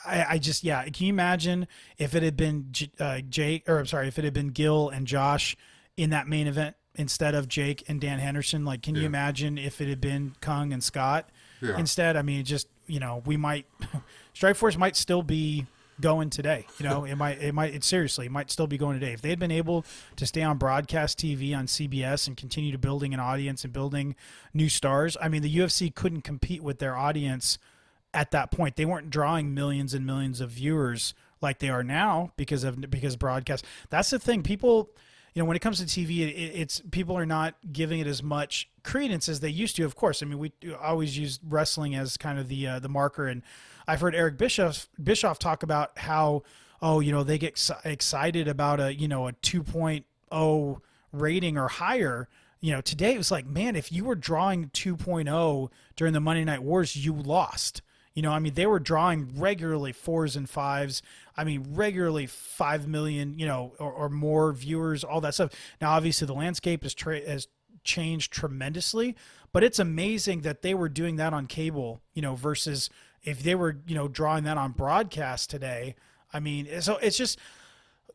I, 0.06 0.26
I 0.32 0.38
just 0.38 0.64
yeah. 0.64 0.84
Can 0.86 1.06
you 1.06 1.14
imagine 1.14 1.68
if 1.98 2.16
it 2.16 2.24
had 2.24 2.38
been 2.38 2.68
J- 2.72 2.92
uh, 3.00 3.22
Jake 3.22 3.68
or 3.70 3.80
I'm 3.80 3.86
sorry 3.86 4.08
if 4.08 4.18
it 4.20 4.26
had 4.26 4.34
been 4.34 4.50
Gil 4.50 4.90
and 4.90 5.08
Josh 5.08 5.56
in 5.98 6.10
that 6.12 6.28
main 6.28 6.48
event 6.48 6.76
instead 6.96 7.36
of 7.36 7.48
Jake 7.48 7.84
and 7.88 8.00
Dan 8.00 8.20
Henderson? 8.20 8.66
Like, 8.66 8.82
can 8.82 8.96
you 8.96 9.06
imagine 9.06 9.58
if 9.58 9.82
it 9.82 9.88
had 9.88 10.02
been 10.02 10.36
Cung 10.42 10.74
and 10.74 10.84
Scott? 10.84 11.30
Yeah. 11.62 11.78
instead. 11.78 12.18
I 12.18 12.22
mean, 12.22 12.44
just 12.44 12.68
you 12.88 13.00
know, 13.00 13.24
we 13.26 13.38
might 13.38 13.66
Strike 14.34 14.56
Force 14.56 14.78
might 14.78 14.96
still 14.96 15.24
be 15.24 15.66
going 16.02 16.30
today. 16.30 16.66
You 16.80 16.90
know, 16.90 17.06
it 17.06 17.16
might 17.16 17.42
it 17.42 17.54
might 17.54 17.74
it 17.74 17.84
seriously 17.84 18.26
it 18.26 18.32
might 18.32 18.52
still 18.52 18.68
be 18.68 18.78
going 18.78 19.00
today 19.00 19.14
if 19.14 19.22
they 19.22 19.30
had 19.30 19.40
been 19.40 19.52
able 19.52 19.86
to 20.18 20.26
stay 20.26 20.42
on 20.42 20.58
broadcast 20.58 21.18
TV 21.18 21.56
on 21.58 21.68
CBS 21.68 22.28
and 22.28 22.36
continue 22.36 22.72
to 22.72 22.78
building 22.78 23.14
an 23.14 23.20
audience 23.20 23.64
and 23.64 23.72
building 23.72 24.16
new 24.54 24.70
stars. 24.70 25.16
I 25.22 25.30
mean, 25.30 25.42
the 25.42 25.56
UFC 25.56 25.94
couldn't 25.94 26.22
compete 26.22 26.62
with 26.62 26.80
their 26.80 26.98
audience 26.98 27.58
at 28.14 28.32
that 28.32 28.52
point. 28.52 28.76
They 28.76 28.86
weren't 28.86 29.10
drawing 29.10 29.54
millions 29.54 29.94
and 29.94 30.06
millions 30.06 30.42
of 30.42 30.52
viewers 30.52 31.14
like 31.42 31.60
they 31.60 31.70
are 31.70 31.84
now 31.84 32.32
because 32.38 32.64
of 32.64 32.90
because 32.90 33.16
broadcast. 33.16 33.66
That's 33.90 34.10
the 34.10 34.20
thing. 34.20 34.44
People, 34.44 34.90
you 35.34 35.42
know, 35.42 35.46
when 35.46 35.56
it 35.56 35.62
comes 35.62 35.80
to 35.80 35.86
TV, 35.86 36.22
it, 36.22 36.32
it's 36.32 36.82
people 36.92 37.18
are 37.18 37.26
not 37.26 37.56
giving 37.72 38.00
it 38.00 38.08
as 38.08 38.24
much 38.24 38.70
credence 38.84 39.28
as 39.28 39.40
they 39.40 39.50
used 39.50 39.76
to. 39.76 39.84
Of 39.84 39.96
course, 39.96 40.24
I 40.24 40.26
mean, 40.26 40.40
we 40.40 40.52
always 40.82 41.18
use 41.18 41.40
wrestling 41.48 41.96
as 41.96 42.18
kind 42.18 42.40
of 42.40 42.48
the 42.48 42.68
uh, 42.68 42.80
the 42.80 42.90
marker, 42.90 43.28
and 43.28 43.42
I've 43.88 44.02
heard 44.02 44.16
Eric 44.16 44.38
Bischoff 44.38 44.88
Bischoff 45.02 45.40
talk 45.40 45.64
about 45.64 45.98
how 45.98 46.44
oh, 46.84 47.00
you 47.00 47.14
know, 47.14 47.24
they 47.24 47.38
get 47.38 47.54
ex- 47.54 47.72
excited 47.86 48.48
about 48.48 48.80
a 48.80 48.94
you 48.94 49.08
know 49.08 49.28
a 49.28 49.34
2.0 49.34 50.82
rating 51.12 51.58
or 51.58 51.68
higher. 51.68 52.28
You 52.60 52.74
know, 52.74 52.82
today 52.82 53.14
it 53.14 53.18
was 53.18 53.32
like, 53.32 53.46
man, 53.48 53.76
if 53.76 53.92
you 53.92 54.06
were 54.06 54.16
drawing 54.16 54.70
2.0 54.70 55.70
during 55.96 56.14
the 56.14 56.20
Monday 56.20 56.44
Night 56.44 56.62
Wars, 56.62 56.96
you 56.96 57.14
lost. 57.14 57.82
You 58.14 58.22
know, 58.22 58.32
I 58.32 58.40
mean, 58.40 58.54
they 58.54 58.68
were 58.68 58.80
drawing 58.80 59.30
regularly 59.36 59.92
fours 59.92 60.36
and 60.36 60.50
fives. 60.50 61.02
I 61.36 61.44
mean, 61.44 61.66
regularly 61.72 62.28
five 62.28 62.88
million, 62.88 63.38
you 63.40 63.46
know, 63.46 63.74
or, 63.80 63.92
or 63.92 64.10
more 64.10 64.54
viewers, 64.54 65.04
all 65.04 65.22
that 65.22 65.34
stuff. 65.34 65.52
Now, 65.82 65.92
obviously, 65.92 66.28
the 66.28 66.34
landscape 66.34 66.84
has 66.84 66.94
tra- 66.94 67.28
has 67.28 67.48
changed 67.84 68.32
tremendously, 68.32 69.16
but 69.52 69.64
it's 69.64 69.80
amazing 69.80 70.42
that 70.42 70.62
they 70.62 70.74
were 70.74 70.90
doing 70.90 71.16
that 71.18 71.34
on 71.34 71.48
cable, 71.48 72.02
you 72.14 72.22
know, 72.22 72.36
versus 72.36 72.90
if 73.24 73.42
they 73.42 73.56
were, 73.56 73.78
you 73.88 73.96
know, 73.96 74.08
drawing 74.08 74.44
that 74.44 74.58
on 74.58 74.72
broadcast 74.72 75.50
today. 75.50 75.96
I 76.32 76.40
mean, 76.40 76.82
so 76.82 76.98
it's 76.98 77.18
just 77.18 77.40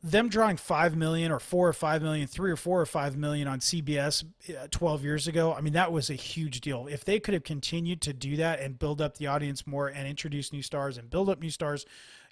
them 0.01 0.29
drawing 0.29 0.55
5 0.57 0.95
million 0.95 1.31
or 1.31 1.39
4 1.39 1.67
or 1.67 1.73
5 1.73 2.01
million 2.01 2.27
3 2.27 2.51
or 2.51 2.55
4 2.55 2.81
or 2.81 2.85
5 2.85 3.17
million 3.17 3.47
on 3.47 3.59
CBS 3.59 4.23
uh, 4.49 4.67
12 4.71 5.03
years 5.03 5.27
ago 5.27 5.53
I 5.53 5.61
mean 5.61 5.73
that 5.73 5.91
was 5.91 6.09
a 6.09 6.15
huge 6.15 6.61
deal. 6.61 6.87
If 6.87 7.03
they 7.03 7.19
could 7.19 7.33
have 7.33 7.43
continued 7.43 8.01
to 8.01 8.13
do 8.13 8.37
that 8.37 8.59
and 8.61 8.79
build 8.79 9.01
up 9.01 9.17
the 9.17 9.27
audience 9.27 9.67
more 9.67 9.87
and 9.87 10.07
introduce 10.07 10.53
new 10.53 10.61
stars 10.61 10.97
and 10.97 11.09
build 11.09 11.29
up 11.29 11.41
new 11.41 11.49
stars 11.49 11.85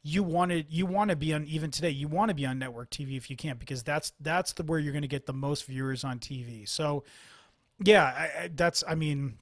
you 0.03 0.23
wanted 0.23 0.67
you 0.69 0.85
want 0.85 1.09
to 1.09 1.15
be 1.15 1.33
on 1.33 1.45
even 1.45 1.69
today 1.69 1.89
you 1.89 2.07
want 2.07 2.29
to 2.29 2.35
be 2.35 2.45
on 2.45 2.57
network 2.57 2.89
TV 2.89 3.17
if 3.17 3.29
you 3.29 3.35
can 3.35 3.57
because 3.57 3.83
that's 3.83 4.13
that's 4.21 4.53
the 4.53 4.63
where 4.63 4.79
you're 4.79 4.93
going 4.93 5.01
to 5.01 5.07
get 5.07 5.25
the 5.25 5.33
most 5.33 5.65
viewers 5.65 6.03
on 6.03 6.19
TV 6.19 6.67
so 6.67 7.03
yeah 7.83 8.03
I, 8.05 8.43
I, 8.43 8.49
that's 8.55 8.83
I 8.87 8.95
mean 8.95 9.37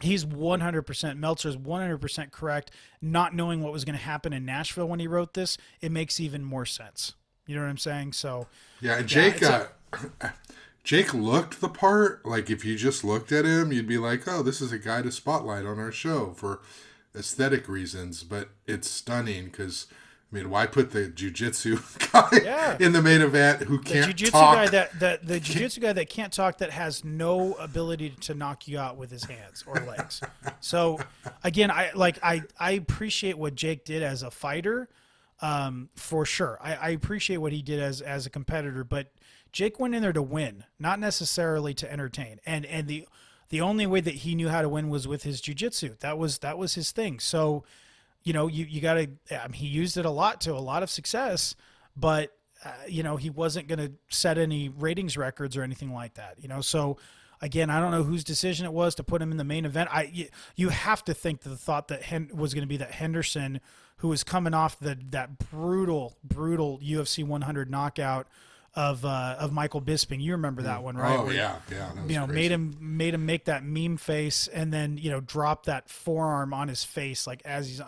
he's 0.00 0.24
100% 0.24 1.18
Meltzer's 1.18 1.56
100% 1.56 2.30
correct. 2.32 2.70
Not 3.00 3.34
knowing 3.34 3.60
what 3.60 3.72
was 3.72 3.84
going 3.84 3.96
to 3.96 4.02
happen 4.02 4.32
in 4.32 4.44
Nashville 4.44 4.88
when 4.88 4.98
he 4.98 5.06
wrote 5.06 5.34
this 5.34 5.58
it 5.80 5.92
makes 5.92 6.18
even 6.18 6.42
more 6.42 6.66
sense 6.66 7.14
you 7.46 7.54
know 7.54 7.62
what 7.62 7.68
I'm 7.68 7.78
saying? 7.78 8.12
So 8.12 8.46
Yeah, 8.80 9.02
Jake 9.02 9.36
it's 9.42 9.48
uh, 9.48 9.68
Jake 10.84 11.14
looked 11.14 11.60
the 11.60 11.68
part. 11.68 12.24
Like 12.26 12.50
if 12.50 12.64
you 12.64 12.76
just 12.76 13.04
looked 13.04 13.30
at 13.32 13.44
him, 13.44 13.72
you'd 13.72 13.86
be 13.86 13.98
like, 13.98 14.26
"Oh, 14.26 14.42
this 14.42 14.60
is 14.60 14.72
a 14.72 14.78
guy 14.78 15.02
to 15.02 15.12
spotlight 15.12 15.64
on 15.64 15.78
our 15.78 15.92
show 15.92 16.32
for 16.32 16.60
aesthetic 17.14 17.68
reasons." 17.68 18.24
But 18.24 18.48
it's 18.66 18.90
stunning 18.90 19.44
because 19.46 19.86
I 20.32 20.36
mean, 20.36 20.50
why 20.50 20.66
put 20.66 20.90
the 20.92 21.08
jujitsu 21.08 22.12
guy 22.12 22.40
Yeah. 22.42 22.76
in 22.80 22.92
the 22.92 23.02
main 23.02 23.20
event 23.20 23.62
who 23.64 23.78
can't 23.78 24.06
jiu-jitsu 24.06 24.32
talk? 24.32 24.54
guy 24.56 24.68
that, 24.68 24.98
that 24.98 25.26
the 25.26 25.38
jiu-jitsu 25.38 25.80
guy 25.82 25.92
that 25.92 26.08
can't 26.08 26.32
talk 26.32 26.58
that 26.58 26.70
has 26.70 27.04
no 27.04 27.52
ability 27.54 28.10
to 28.22 28.34
knock 28.34 28.66
you 28.66 28.78
out 28.78 28.96
with 28.96 29.10
his 29.10 29.24
hands 29.24 29.62
or 29.66 29.74
legs. 29.76 30.20
so 30.60 30.98
again, 31.44 31.70
I 31.70 31.92
like 31.94 32.18
I 32.24 32.42
I 32.58 32.72
appreciate 32.72 33.36
what 33.38 33.54
Jake 33.54 33.84
did 33.84 34.02
as 34.02 34.22
a 34.22 34.30
fighter. 34.30 34.88
Um, 35.42 35.88
for 35.96 36.24
sure. 36.24 36.56
I, 36.62 36.74
I 36.76 36.88
appreciate 36.90 37.38
what 37.38 37.52
he 37.52 37.62
did 37.62 37.80
as 37.80 38.00
as 38.00 38.26
a 38.26 38.30
competitor, 38.30 38.84
but 38.84 39.12
Jake 39.50 39.78
went 39.78 39.94
in 39.94 40.00
there 40.00 40.12
to 40.12 40.22
win, 40.22 40.64
not 40.78 41.00
necessarily 41.00 41.74
to 41.74 41.92
entertain. 41.92 42.40
And 42.46 42.64
and 42.64 42.86
the 42.86 43.06
the 43.48 43.60
only 43.60 43.86
way 43.86 44.00
that 44.00 44.14
he 44.14 44.34
knew 44.34 44.48
how 44.48 44.62
to 44.62 44.68
win 44.68 44.88
was 44.88 45.06
with 45.06 45.24
his 45.24 45.42
jujitsu. 45.42 45.98
That 45.98 46.16
was 46.16 46.38
that 46.38 46.56
was 46.56 46.74
his 46.74 46.92
thing. 46.92 47.18
So, 47.20 47.64
you 48.22 48.32
know, 48.32 48.46
you 48.46 48.64
you 48.64 48.80
got 48.80 48.94
to. 48.94 49.08
He 49.52 49.66
used 49.66 49.96
it 49.96 50.06
a 50.06 50.10
lot 50.10 50.40
to 50.42 50.52
a 50.52 50.62
lot 50.62 50.82
of 50.82 50.90
success, 50.90 51.54
but 51.96 52.30
uh, 52.64 52.70
you 52.88 53.02
know, 53.02 53.16
he 53.16 53.28
wasn't 53.28 53.68
going 53.68 53.78
to 53.78 53.92
set 54.08 54.38
any 54.38 54.68
ratings 54.68 55.16
records 55.16 55.56
or 55.56 55.62
anything 55.62 55.92
like 55.92 56.14
that. 56.14 56.36
You 56.38 56.48
know, 56.48 56.60
so 56.60 56.96
again, 57.42 57.68
I 57.68 57.80
don't 57.80 57.90
know 57.90 58.04
whose 58.04 58.24
decision 58.24 58.64
it 58.64 58.72
was 58.72 58.94
to 58.94 59.02
put 59.02 59.20
him 59.20 59.30
in 59.30 59.36
the 59.36 59.44
main 59.44 59.66
event. 59.66 59.90
I 59.92 60.04
you, 60.04 60.28
you 60.56 60.68
have 60.70 61.04
to 61.04 61.12
think 61.12 61.42
that 61.42 61.50
the 61.50 61.56
thought 61.56 61.88
that 61.88 62.02
Hen- 62.04 62.30
was 62.32 62.54
going 62.54 62.62
to 62.62 62.68
be 62.68 62.78
that 62.78 62.92
Henderson, 62.92 63.60
who 63.98 64.08
was 64.08 64.24
coming 64.24 64.54
off 64.54 64.78
the 64.78 64.96
that 65.10 65.38
brutal, 65.50 66.16
brutal 66.24 66.78
UFC 66.78 67.26
100 67.26 67.70
knockout 67.70 68.28
of 68.74 69.04
uh, 69.04 69.36
of 69.38 69.52
Michael 69.52 69.82
Bisping. 69.82 70.22
You 70.22 70.32
remember 70.32 70.62
that 70.62 70.82
one, 70.82 70.96
right? 70.96 71.18
Oh 71.18 71.26
Where, 71.26 71.34
yeah, 71.34 71.56
yeah. 71.70 71.90
You 72.08 72.14
know, 72.14 72.24
crazy. 72.24 72.40
made 72.40 72.50
him 72.52 72.76
made 72.80 73.14
him 73.14 73.26
make 73.26 73.44
that 73.44 73.64
meme 73.64 73.98
face, 73.98 74.48
and 74.48 74.72
then 74.72 74.96
you 74.96 75.10
know 75.10 75.20
drop 75.20 75.66
that 75.66 75.90
forearm 75.90 76.54
on 76.54 76.68
his 76.68 76.82
face, 76.82 77.26
like 77.26 77.42
as 77.44 77.68
he's, 77.68 77.80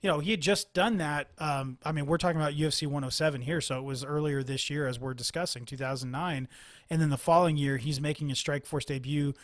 you 0.00 0.08
know, 0.08 0.18
he 0.18 0.30
had 0.30 0.40
just 0.40 0.72
done 0.72 0.98
that. 0.98 1.28
Um, 1.38 1.76
I 1.84 1.92
mean, 1.92 2.06
we're 2.06 2.16
talking 2.16 2.40
about 2.40 2.54
UFC 2.54 2.86
107 2.86 3.42
here, 3.42 3.60
so 3.60 3.78
it 3.78 3.84
was 3.84 4.02
earlier 4.02 4.42
this 4.42 4.70
year 4.70 4.86
as 4.86 4.98
we're 4.98 5.14
discussing 5.14 5.66
2009, 5.66 6.48
and 6.90 7.00
then 7.00 7.10
the 7.10 7.16
following 7.16 7.56
year 7.56 7.76
he's 7.76 8.00
making 8.00 8.28
his 8.28 8.38
Strike 8.38 8.66
Force 8.66 8.84
debut 8.84 9.34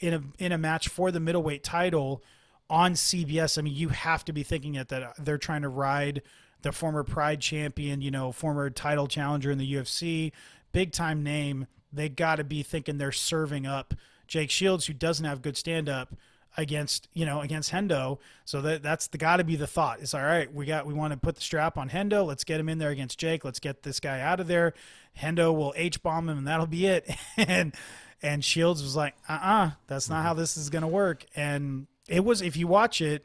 in 0.00 0.14
a 0.14 0.22
in 0.38 0.52
a 0.52 0.58
match 0.58 0.88
for 0.88 1.10
the 1.10 1.20
middleweight 1.20 1.64
title 1.64 2.22
on 2.68 2.92
CBS. 2.94 3.58
I 3.58 3.62
mean, 3.62 3.74
you 3.74 3.88
have 3.88 4.24
to 4.26 4.32
be 4.32 4.42
thinking 4.42 4.74
it 4.74 4.88
that 4.88 5.14
they're 5.18 5.38
trying 5.38 5.62
to 5.62 5.68
ride 5.68 6.22
the 6.62 6.72
former 6.72 7.02
Pride 7.02 7.40
champion, 7.40 8.00
you 8.00 8.10
know, 8.10 8.32
former 8.32 8.70
title 8.70 9.08
challenger 9.08 9.50
in 9.50 9.58
the 9.58 9.74
UFC, 9.74 10.32
big 10.72 10.92
time 10.92 11.22
name. 11.22 11.66
They 11.92 12.08
got 12.08 12.36
to 12.36 12.44
be 12.44 12.62
thinking 12.62 12.98
they're 12.98 13.12
serving 13.12 13.66
up 13.66 13.94
Jake 14.26 14.50
Shields, 14.50 14.86
who 14.86 14.94
doesn't 14.94 15.26
have 15.26 15.42
good 15.42 15.56
stand 15.56 15.88
up 15.88 16.14
against 16.56 17.08
you 17.12 17.24
know 17.24 17.40
against 17.40 17.70
Hendo. 17.72 18.18
So 18.44 18.60
that 18.62 18.82
that's 18.82 19.08
the 19.08 19.18
got 19.18 19.36
to 19.36 19.44
be 19.44 19.56
the 19.56 19.66
thought. 19.66 20.00
It's 20.00 20.14
all 20.14 20.22
right. 20.22 20.52
We 20.52 20.66
got 20.66 20.86
we 20.86 20.94
want 20.94 21.12
to 21.12 21.18
put 21.18 21.36
the 21.36 21.40
strap 21.40 21.78
on 21.78 21.90
Hendo. 21.90 22.26
Let's 22.26 22.44
get 22.44 22.60
him 22.60 22.68
in 22.68 22.78
there 22.78 22.90
against 22.90 23.18
Jake. 23.18 23.44
Let's 23.44 23.60
get 23.60 23.82
this 23.82 24.00
guy 24.00 24.20
out 24.20 24.40
of 24.40 24.48
there. 24.48 24.74
Hendo 25.18 25.54
will 25.54 25.72
H 25.76 26.02
bomb 26.02 26.28
him, 26.28 26.38
and 26.38 26.46
that'll 26.46 26.66
be 26.66 26.86
it. 26.86 27.10
and 27.36 27.74
and 28.22 28.44
Shields 28.44 28.82
was 28.82 28.96
like, 28.96 29.14
uh 29.28 29.38
uh 29.40 29.70
that's 29.86 30.08
not 30.08 30.22
how 30.22 30.34
this 30.34 30.56
is 30.56 30.70
gonna 30.70 30.88
work. 30.88 31.24
And 31.34 31.86
it 32.08 32.24
was 32.24 32.42
if 32.42 32.56
you 32.56 32.66
watch 32.66 33.00
it, 33.00 33.24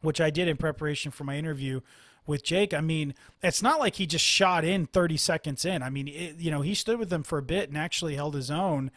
which 0.00 0.20
I 0.20 0.30
did 0.30 0.48
in 0.48 0.56
preparation 0.56 1.10
for 1.10 1.24
my 1.24 1.36
interview 1.36 1.80
with 2.28 2.44
Jake. 2.44 2.74
I 2.74 2.80
mean, 2.80 3.14
it's 3.42 3.62
not 3.62 3.80
like 3.80 3.96
he 3.96 4.06
just 4.06 4.24
shot 4.24 4.62
in 4.62 4.86
30 4.86 5.16
seconds 5.16 5.64
in. 5.64 5.82
I 5.82 5.88
mean, 5.88 6.06
it, 6.06 6.36
you 6.38 6.50
know, 6.50 6.60
he 6.60 6.74
stood 6.74 6.98
with 6.98 7.08
them 7.08 7.22
for 7.22 7.38
a 7.38 7.42
bit 7.42 7.70
and 7.70 7.78
actually 7.78 8.14
held 8.14 8.34
his 8.34 8.50
own. 8.50 8.90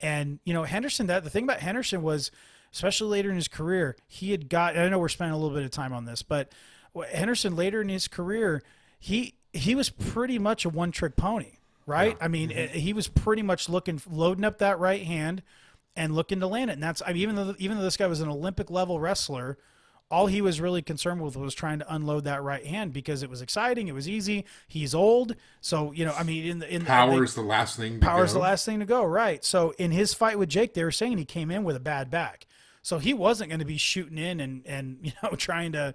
And 0.00 0.40
you 0.44 0.54
know, 0.54 0.64
Henderson. 0.64 1.06
That 1.06 1.22
the 1.22 1.30
thing 1.30 1.44
about 1.44 1.60
Henderson 1.60 2.02
was, 2.02 2.30
especially 2.72 3.08
later 3.08 3.30
in 3.30 3.36
his 3.36 3.48
career, 3.48 3.96
he 4.06 4.30
had 4.30 4.48
got. 4.48 4.76
I 4.76 4.88
know 4.88 4.98
we're 4.98 5.08
spending 5.08 5.34
a 5.34 5.38
little 5.38 5.56
bit 5.56 5.64
of 5.64 5.70
time 5.70 5.92
on 5.92 6.04
this, 6.04 6.22
but 6.22 6.52
Henderson 7.12 7.56
later 7.56 7.80
in 7.80 7.88
his 7.88 8.08
career, 8.08 8.62
he 8.98 9.34
he 9.52 9.74
was 9.74 9.90
pretty 9.90 10.38
much 10.38 10.64
a 10.64 10.68
one 10.68 10.92
trick 10.92 11.16
pony, 11.16 11.58
right? 11.86 12.16
I 12.20 12.28
mean, 12.28 12.50
mm-hmm. 12.50 12.76
eh, 12.76 12.78
he 12.78 12.92
was 12.92 13.08
pretty 13.08 13.42
much 13.42 13.68
looking 13.68 14.00
loading 14.10 14.44
up 14.44 14.58
that 14.58 14.78
right 14.78 15.02
hand 15.02 15.42
and 15.96 16.14
looking 16.14 16.40
to 16.40 16.46
land 16.46 16.70
it. 16.70 16.74
And 16.74 16.82
that's 16.82 17.02
I 17.04 17.12
mean, 17.12 17.22
even 17.22 17.36
though 17.36 17.54
even 17.58 17.78
though 17.78 17.84
this 17.84 17.96
guy 17.96 18.06
was 18.06 18.20
an 18.20 18.28
Olympic 18.28 18.70
level 18.70 19.00
wrestler, 19.00 19.58
all 20.10 20.26
he 20.26 20.40
was 20.40 20.60
really 20.60 20.80
concerned 20.80 21.20
with 21.20 21.36
was 21.36 21.54
trying 21.54 21.80
to 21.80 21.94
unload 21.94 22.24
that 22.24 22.42
right 22.42 22.64
hand 22.64 22.92
because 22.92 23.22
it 23.22 23.28
was 23.28 23.42
exciting, 23.42 23.88
it 23.88 23.94
was 23.94 24.08
easy. 24.08 24.44
He's 24.66 24.94
old, 24.94 25.34
so 25.60 25.92
you 25.92 26.04
know, 26.04 26.12
I 26.12 26.22
mean, 26.22 26.46
in 26.46 26.58
the 26.60 26.74
in 26.74 26.84
Power 26.84 27.24
is 27.24 27.34
the 27.34 27.42
last 27.42 27.76
thing. 27.76 28.00
To 28.00 28.06
power's 28.06 28.32
go. 28.32 28.38
the 28.38 28.42
last 28.42 28.64
thing 28.64 28.80
to 28.80 28.86
go, 28.86 29.04
right? 29.04 29.44
So 29.44 29.74
in 29.78 29.90
his 29.90 30.14
fight 30.14 30.38
with 30.38 30.48
Jake, 30.48 30.74
they 30.74 30.84
were 30.84 30.92
saying 30.92 31.18
he 31.18 31.24
came 31.24 31.50
in 31.50 31.64
with 31.64 31.76
a 31.76 31.80
bad 31.80 32.10
back, 32.10 32.46
so 32.82 32.98
he 32.98 33.14
wasn't 33.14 33.50
going 33.50 33.60
to 33.60 33.66
be 33.66 33.76
shooting 33.76 34.18
in 34.18 34.40
and 34.40 34.62
and 34.66 34.98
you 35.02 35.12
know 35.22 35.30
trying 35.30 35.72
to, 35.72 35.94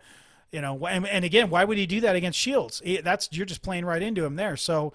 you 0.51 0.61
know, 0.61 0.85
and, 0.85 1.07
and 1.07 1.25
again, 1.25 1.49
why 1.49 1.63
would 1.63 1.77
he 1.77 1.85
do 1.85 2.01
that 2.01 2.15
against 2.15 2.39
Shields? 2.39 2.81
He- 2.83 2.97
that's 2.97 3.29
you're 3.31 3.45
just 3.45 3.61
playing 3.61 3.85
right 3.85 4.01
into 4.01 4.23
him 4.25 4.35
there. 4.35 4.57
So 4.57 4.93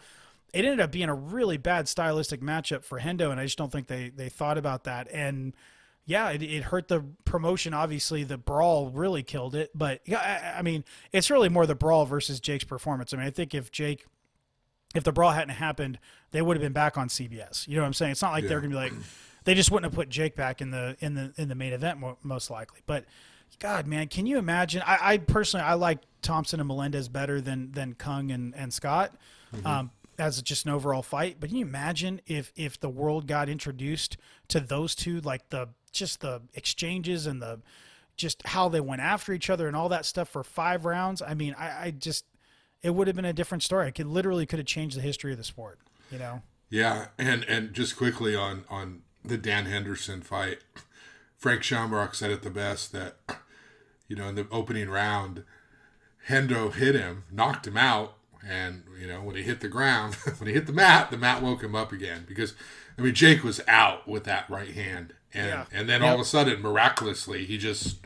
it 0.52 0.64
ended 0.64 0.80
up 0.80 0.90
being 0.92 1.08
a 1.08 1.14
really 1.14 1.56
bad 1.58 1.88
stylistic 1.88 2.40
matchup 2.40 2.84
for 2.84 3.00
Hendo, 3.00 3.30
and 3.30 3.38
I 3.40 3.44
just 3.44 3.58
don't 3.58 3.70
think 3.72 3.86
they 3.86 4.10
they 4.10 4.28
thought 4.28 4.58
about 4.58 4.84
that. 4.84 5.08
And 5.12 5.54
yeah, 6.06 6.30
it, 6.30 6.42
it 6.42 6.62
hurt 6.64 6.88
the 6.88 7.04
promotion. 7.26 7.74
Obviously, 7.74 8.24
the 8.24 8.38
brawl 8.38 8.88
really 8.88 9.22
killed 9.22 9.54
it. 9.54 9.70
But 9.74 10.00
yeah, 10.06 10.52
I, 10.54 10.60
I 10.60 10.62
mean, 10.62 10.84
it's 11.12 11.30
really 11.30 11.50
more 11.50 11.66
the 11.66 11.74
brawl 11.74 12.06
versus 12.06 12.40
Jake's 12.40 12.64
performance. 12.64 13.12
I 13.12 13.18
mean, 13.18 13.26
I 13.26 13.30
think 13.30 13.54
if 13.54 13.70
Jake 13.70 14.06
if 14.94 15.04
the 15.04 15.12
brawl 15.12 15.32
hadn't 15.32 15.50
happened, 15.50 15.98
they 16.30 16.40
would 16.40 16.56
have 16.56 16.62
been 16.62 16.72
back 16.72 16.96
on 16.96 17.08
CBS. 17.08 17.68
You 17.68 17.76
know 17.76 17.82
what 17.82 17.88
I'm 17.88 17.92
saying? 17.92 18.12
It's 18.12 18.22
not 18.22 18.32
like 18.32 18.46
they're 18.48 18.60
gonna 18.60 18.70
be 18.70 18.74
like, 18.76 18.92
they 19.48 19.54
just 19.54 19.70
wouldn't 19.70 19.90
have 19.90 19.96
put 19.96 20.10
Jake 20.10 20.36
back 20.36 20.60
in 20.60 20.70
the 20.70 20.94
in 21.00 21.14
the 21.14 21.32
in 21.38 21.48
the 21.48 21.54
main 21.54 21.72
event 21.72 21.98
mo- 21.98 22.18
most 22.22 22.50
likely. 22.50 22.80
But 22.84 23.06
God, 23.58 23.86
man, 23.86 24.06
can 24.08 24.26
you 24.26 24.36
imagine? 24.36 24.82
I, 24.84 24.98
I 25.00 25.16
personally 25.16 25.64
I 25.64 25.72
like 25.72 26.00
Thompson 26.20 26.60
and 26.60 26.68
Melendez 26.68 27.08
better 27.08 27.40
than 27.40 27.72
than 27.72 27.94
Cung 27.94 28.30
and 28.30 28.54
and 28.54 28.74
Scott. 28.74 29.14
Um, 29.64 29.90
as 30.18 30.42
just 30.42 30.66
an 30.66 30.72
overall 30.72 31.00
fight, 31.00 31.36
but 31.40 31.48
can 31.48 31.56
you 31.56 31.64
imagine 31.64 32.20
if 32.26 32.52
if 32.56 32.78
the 32.78 32.90
world 32.90 33.26
got 33.26 33.48
introduced 33.48 34.18
to 34.48 34.60
those 34.60 34.94
two, 34.94 35.22
like 35.22 35.48
the 35.48 35.70
just 35.92 36.20
the 36.20 36.42
exchanges 36.52 37.26
and 37.26 37.40
the 37.40 37.60
just 38.16 38.46
how 38.48 38.68
they 38.68 38.80
went 38.80 39.00
after 39.00 39.32
each 39.32 39.48
other 39.48 39.66
and 39.66 39.74
all 39.74 39.88
that 39.88 40.04
stuff 40.04 40.28
for 40.28 40.44
five 40.44 40.84
rounds? 40.84 41.22
I 41.22 41.32
mean, 41.32 41.54
I, 41.58 41.86
I 41.86 41.90
just 41.92 42.26
it 42.82 42.90
would 42.90 43.06
have 43.06 43.16
been 43.16 43.24
a 43.24 43.32
different 43.32 43.62
story. 43.62 43.88
It 43.88 43.94
could 43.94 44.08
literally 44.08 44.44
could 44.44 44.58
have 44.58 44.66
changed 44.66 44.98
the 44.98 45.00
history 45.00 45.32
of 45.32 45.38
the 45.38 45.44
sport. 45.44 45.78
You 46.10 46.18
know? 46.18 46.42
Yeah, 46.68 47.06
and 47.16 47.44
and 47.44 47.72
just 47.72 47.96
quickly 47.96 48.36
on 48.36 48.66
on 48.68 49.04
the 49.28 49.38
Dan 49.38 49.66
Henderson 49.66 50.20
fight, 50.22 50.58
Frank 51.36 51.62
Shamrock 51.62 52.14
said 52.14 52.30
it 52.30 52.42
the 52.42 52.50
best 52.50 52.92
that 52.92 53.16
you 54.08 54.16
know 54.16 54.28
in 54.28 54.34
the 54.34 54.46
opening 54.50 54.88
round, 54.88 55.44
Hendo 56.28 56.72
hit 56.72 56.94
him, 56.94 57.24
knocked 57.30 57.66
him 57.66 57.76
out, 57.76 58.14
and 58.46 58.84
you 59.00 59.06
know 59.06 59.20
when 59.22 59.36
he 59.36 59.42
hit 59.42 59.60
the 59.60 59.68
ground, 59.68 60.14
when 60.38 60.48
he 60.48 60.54
hit 60.54 60.66
the 60.66 60.72
mat, 60.72 61.10
the 61.10 61.16
mat 61.16 61.42
woke 61.42 61.62
him 61.62 61.74
up 61.74 61.92
again 61.92 62.24
because 62.28 62.54
I 62.98 63.02
mean 63.02 63.14
Jake 63.14 63.42
was 63.44 63.60
out 63.68 64.06
with 64.08 64.24
that 64.24 64.48
right 64.50 64.72
hand, 64.74 65.14
and 65.32 65.46
Yeah. 65.48 65.64
and 65.72 65.88
then 65.88 66.02
all 66.02 66.14
of 66.14 66.20
a 66.20 66.24
sudden 66.24 66.60
miraculously 66.60 67.44
he 67.44 67.58
just 67.58 67.98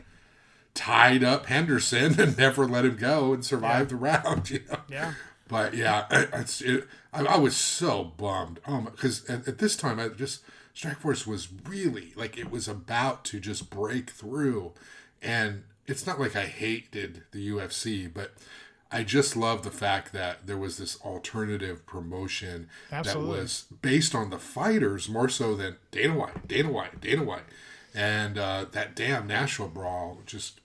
tied 0.73 1.23
up 1.23 1.45
Henderson 1.47 2.19
and 2.19 2.37
never 2.37 2.65
let 2.67 2.85
him 2.85 2.95
go 2.97 3.33
and 3.33 3.43
survived 3.45 3.91
the 3.91 3.95
round. 3.95 4.49
You 4.51 4.61
know. 4.69 4.79
Yeah. 4.89 5.13
But 5.47 5.73
yeah, 5.73 6.05
it- 6.09 6.29
it's 6.33 6.61
it, 6.61 6.87
I, 7.11 7.25
I 7.25 7.37
was 7.37 7.55
so 7.55 8.03
bummed. 8.05 8.59
Um, 8.65 8.85
because 8.85 9.25
at, 9.29 9.47
at 9.47 9.57
this 9.59 9.75
time, 9.75 9.99
I 9.99 10.07
just 10.07 10.41
Strike 10.73 10.99
Force 10.99 11.27
was 11.27 11.47
really 11.67 12.13
like 12.15 12.37
it 12.37 12.49
was 12.49 12.67
about 12.67 13.23
to 13.25 13.39
just 13.39 13.69
break 13.69 14.09
through, 14.09 14.73
and 15.21 15.63
it's 15.85 16.07
not 16.07 16.19
like 16.19 16.35
I 16.35 16.45
hated 16.45 17.23
the 17.31 17.49
UFC, 17.49 18.11
but 18.11 18.31
I 18.91 19.03
just 19.03 19.35
love 19.35 19.63
the 19.63 19.71
fact 19.71 20.13
that 20.13 20.47
there 20.47 20.57
was 20.57 20.77
this 20.77 20.99
alternative 21.01 21.85
promotion 21.85 22.69
Absolutely. 22.91 23.35
that 23.35 23.41
was 23.41 23.65
based 23.81 24.15
on 24.15 24.29
the 24.29 24.39
fighters 24.39 25.09
more 25.09 25.29
so 25.29 25.55
than 25.55 25.77
Dana 25.91 26.17
White, 26.17 26.47
Dana 26.47 26.71
White, 26.71 27.01
Dana 27.01 27.23
White, 27.23 27.45
and 27.93 28.37
uh, 28.37 28.65
that 28.71 28.95
damn 28.95 29.27
Nashville 29.27 29.67
brawl 29.67 30.19
just. 30.25 30.59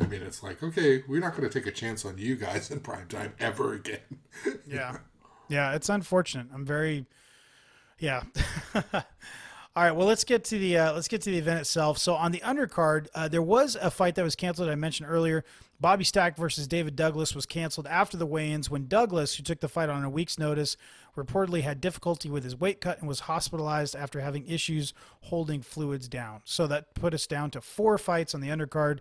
I 0.00 0.06
mean, 0.06 0.22
it's 0.22 0.42
like, 0.42 0.62
okay, 0.62 1.04
we're 1.06 1.20
not 1.20 1.36
going 1.36 1.48
to 1.48 1.60
take 1.60 1.68
a 1.68 1.70
chance 1.70 2.04
on 2.04 2.18
you 2.18 2.36
guys 2.36 2.70
in 2.70 2.80
prime 2.80 3.06
time 3.06 3.34
ever 3.38 3.74
again. 3.74 4.00
Yeah. 4.66 4.96
Yeah, 5.48 5.74
it's 5.74 5.90
unfortunate. 5.90 6.46
I'm 6.52 6.64
very 6.64 7.04
yeah. 7.98 8.22
All 9.76 9.82
right, 9.82 9.90
well 9.90 10.06
let's 10.06 10.22
get 10.22 10.44
to 10.44 10.58
the 10.58 10.78
uh, 10.78 10.92
let's 10.92 11.08
get 11.08 11.20
to 11.22 11.32
the 11.32 11.38
event 11.38 11.58
itself. 11.58 11.98
So 11.98 12.14
on 12.14 12.30
the 12.30 12.38
undercard, 12.40 13.08
uh, 13.12 13.26
there 13.26 13.42
was 13.42 13.74
a 13.74 13.90
fight 13.90 14.14
that 14.14 14.22
was 14.22 14.36
canceled. 14.36 14.68
I 14.68 14.76
mentioned 14.76 15.08
earlier. 15.10 15.44
Bobby 15.80 16.04
Stack 16.04 16.36
versus 16.36 16.68
David 16.68 16.94
Douglas 16.94 17.34
was 17.34 17.44
canceled 17.44 17.88
after 17.88 18.16
the 18.16 18.24
weigh-ins 18.24 18.70
when 18.70 18.86
Douglas, 18.86 19.34
who 19.34 19.42
took 19.42 19.58
the 19.58 19.68
fight 19.68 19.88
on 19.88 20.04
a 20.04 20.08
week's 20.08 20.38
notice, 20.38 20.76
reportedly 21.16 21.62
had 21.62 21.80
difficulty 21.80 22.30
with 22.30 22.44
his 22.44 22.54
weight 22.54 22.80
cut 22.80 23.00
and 23.00 23.08
was 23.08 23.20
hospitalized 23.20 23.96
after 23.96 24.20
having 24.20 24.46
issues 24.46 24.94
holding 25.22 25.60
fluids 25.60 26.06
down. 26.06 26.42
So 26.44 26.68
that 26.68 26.94
put 26.94 27.12
us 27.12 27.26
down 27.26 27.50
to 27.50 27.60
four 27.60 27.98
fights 27.98 28.32
on 28.32 28.40
the 28.40 28.50
undercard. 28.50 29.00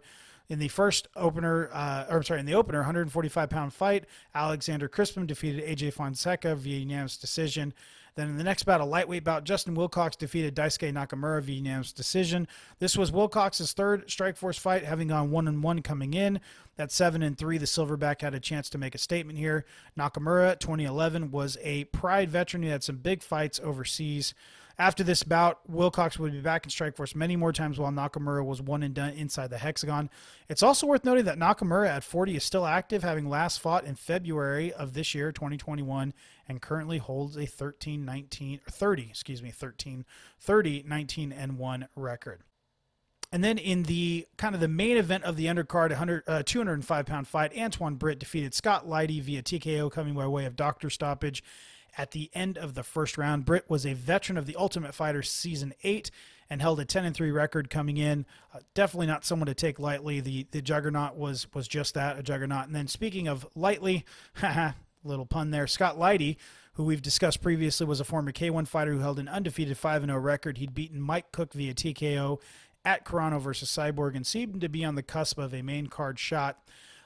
In 0.50 0.58
the 0.58 0.70
first 0.70 1.08
opener, 1.16 1.70
uh, 1.72 2.06
or 2.10 2.24
sorry, 2.24 2.40
in 2.40 2.48
the 2.48 2.56
opener, 2.56 2.80
145 2.80 3.48
pound 3.48 3.74
fight, 3.74 4.06
Alexander 4.34 4.88
Crispin 4.88 5.28
defeated 5.28 5.64
AJ 5.64 5.94
Fonseca 5.94 6.56
via 6.56 6.80
unanimous 6.80 7.16
decision. 7.16 7.76
Then 8.16 8.30
in 8.30 8.38
the 8.38 8.44
next 8.44 8.64
bout, 8.64 8.82
a 8.82 8.86
lightweight 8.86 9.24
bout, 9.24 9.44
Justin 9.44 9.74
Wilcox 9.74 10.16
defeated 10.16 10.56
Daisuke 10.56 10.94
Nakamura 10.94 11.42
via 11.42 11.56
unanimous 11.56 11.92
decision. 11.92 12.48
This 12.80 12.96
was 12.96 13.12
Wilcox's 13.12 13.74
third 13.74 14.08
Strikeforce 14.08 14.60
fight, 14.60 14.86
having 14.86 15.08
gone 15.08 15.32
one 15.32 15.48
and 15.48 15.64
one 15.64 15.82
coming 15.82 16.14
in. 16.14 16.40
At 16.78 16.92
seven 16.92 17.24
and 17.24 17.38
three, 17.38 17.58
the 17.58 17.66
Silverback 17.66 18.22
had 18.22 18.34
a 18.34 18.40
chance 18.40 18.70
to 18.70 18.78
make 18.78 18.94
a 18.94 19.00
statement 19.00 19.40
here. 19.40 19.66
Nakamura, 19.98 20.60
2011, 20.60 21.32
was 21.32 21.58
a 21.62 21.86
Pride 21.86 22.30
veteran 22.30 22.64
who 22.64 22.70
had 22.70 22.84
some 22.84 22.98
big 22.98 23.24
fights 23.24 23.60
overseas. 23.64 24.34
After 24.80 25.04
this 25.04 25.22
bout, 25.22 25.60
Wilcox 25.70 26.18
would 26.18 26.32
be 26.32 26.42
back 26.42 26.66
in 26.66 26.72
Strikeforce 26.72 27.16
many 27.16 27.36
more 27.36 27.54
times 27.54 27.78
while 27.78 27.92
Nakamura 27.92 28.44
was 28.44 28.60
one 28.60 28.82
and 28.82 28.94
done 28.94 29.12
inside 29.14 29.52
the 29.52 29.60
hexagon. 29.60 30.10
It's 30.50 30.64
also 30.64 30.88
worth 30.88 31.06
noting 31.06 31.26
that 31.26 31.38
Nakamura 31.38 31.88
at 31.88 32.04
40 32.04 32.36
is 32.36 32.44
still 32.44 32.66
active, 32.66 33.04
having 33.04 33.30
last 33.30 33.60
fought 33.60 33.86
in 33.86 33.94
February 33.94 34.74
of 34.74 34.94
this 34.94 35.14
year, 35.14 35.32
2021, 35.32 36.14
and 36.48 36.62
currently 36.62 36.98
holds 36.98 37.38
a 37.38 37.46
13 37.46 38.04
19 38.04 38.62
or 38.68 38.72
30, 38.72 39.08
excuse 39.10 39.44
me, 39.44 39.52
13 39.52 40.06
30 40.40 40.84
19 40.88 41.32
and 41.32 41.60
1 41.60 41.88
record. 41.96 42.42
And 43.32 43.44
then 43.44 43.58
in 43.58 43.84
the 43.84 44.28
kind 44.38 44.54
of 44.54 44.62
the 44.62 44.68
main 44.68 44.96
event 44.98 45.24
of 45.24 45.38
the 45.38 45.48
undercard, 45.48 45.90
100, 45.90 46.24
uh, 46.28 46.44
205 46.46 47.06
pound 47.08 47.28
fight, 47.28 47.58
Antoine 47.58 47.96
Britt 47.96 48.20
defeated 48.20 48.54
Scott 48.54 48.88
Lighty 48.88 49.22
via 49.22 49.42
TKO 49.42 49.92
coming 49.92 50.14
by 50.14 50.28
way 50.28 50.46
of 50.46 50.56
doctor 50.56 50.90
stoppage. 50.92 51.44
At 51.98 52.12
the 52.12 52.30
end 52.34 52.58
of 52.58 52.74
the 52.74 52.84
first 52.84 53.18
round. 53.18 53.46
Britt 53.46 53.70
was 53.70 53.86
a 53.86 53.94
veteran 53.94 54.38
of 54.38 54.46
the 54.46 54.56
Ultimate 54.56 54.94
Fighter 54.94 55.22
season 55.22 55.74
eight 55.84 56.12
and 56.50 56.62
held 56.62 56.80
a 56.80 56.86
10 56.86 57.06
and 57.06 57.16
3 57.16 57.32
record 57.32 57.70
coming 57.70 57.98
in. 57.98 58.26
Uh, 58.54 58.60
definitely 58.74 59.08
not 59.08 59.26
someone 59.26 59.48
to 59.48 59.54
take 59.54 59.80
lightly. 59.80 60.20
The 60.20 60.48
the 60.52 60.62
juggernaut 60.62 61.16
was 61.16 61.48
was 61.54 61.68
just 61.68 61.94
that, 61.94 62.18
a 62.18 62.24
juggernaut. 62.24 62.68
And 62.68 62.76
then 62.76 62.88
speaking 62.88 63.28
of 63.28 63.48
lightly, 63.56 64.06
little 65.04 65.26
pun 65.26 65.52
there, 65.52 65.68
Scott 65.68 65.98
Lighty, 65.98 66.38
who 66.74 66.84
we've 66.84 67.02
discussed 67.02 67.42
previously, 67.42 67.86
was 67.86 68.00
a 68.00 68.06
former 68.06 68.32
K1 68.32 68.68
fighter 68.68 68.94
who 68.94 69.00
held 69.00 69.20
an 69.20 69.28
undefeated 69.28 69.78
5 69.78 70.06
0 70.06 70.18
record. 70.20 70.58
He'd 70.58 70.74
beaten 70.74 71.02
Mike 71.02 71.32
Cook 71.32 71.54
via 71.54 71.74
TKO 71.74 72.40
at 72.86 73.06
Carano 73.06 73.40
versus 73.40 73.70
Cyborg 73.70 74.16
and 74.16 74.28
seemed 74.28 74.62
to 74.62 74.70
be 74.70 74.84
on 74.84 74.96
the 74.96 75.04
cusp 75.04 75.38
of 75.38 75.54
a 75.54 75.62
main 75.62 75.88
card 75.88 76.20
shot. 76.20 76.60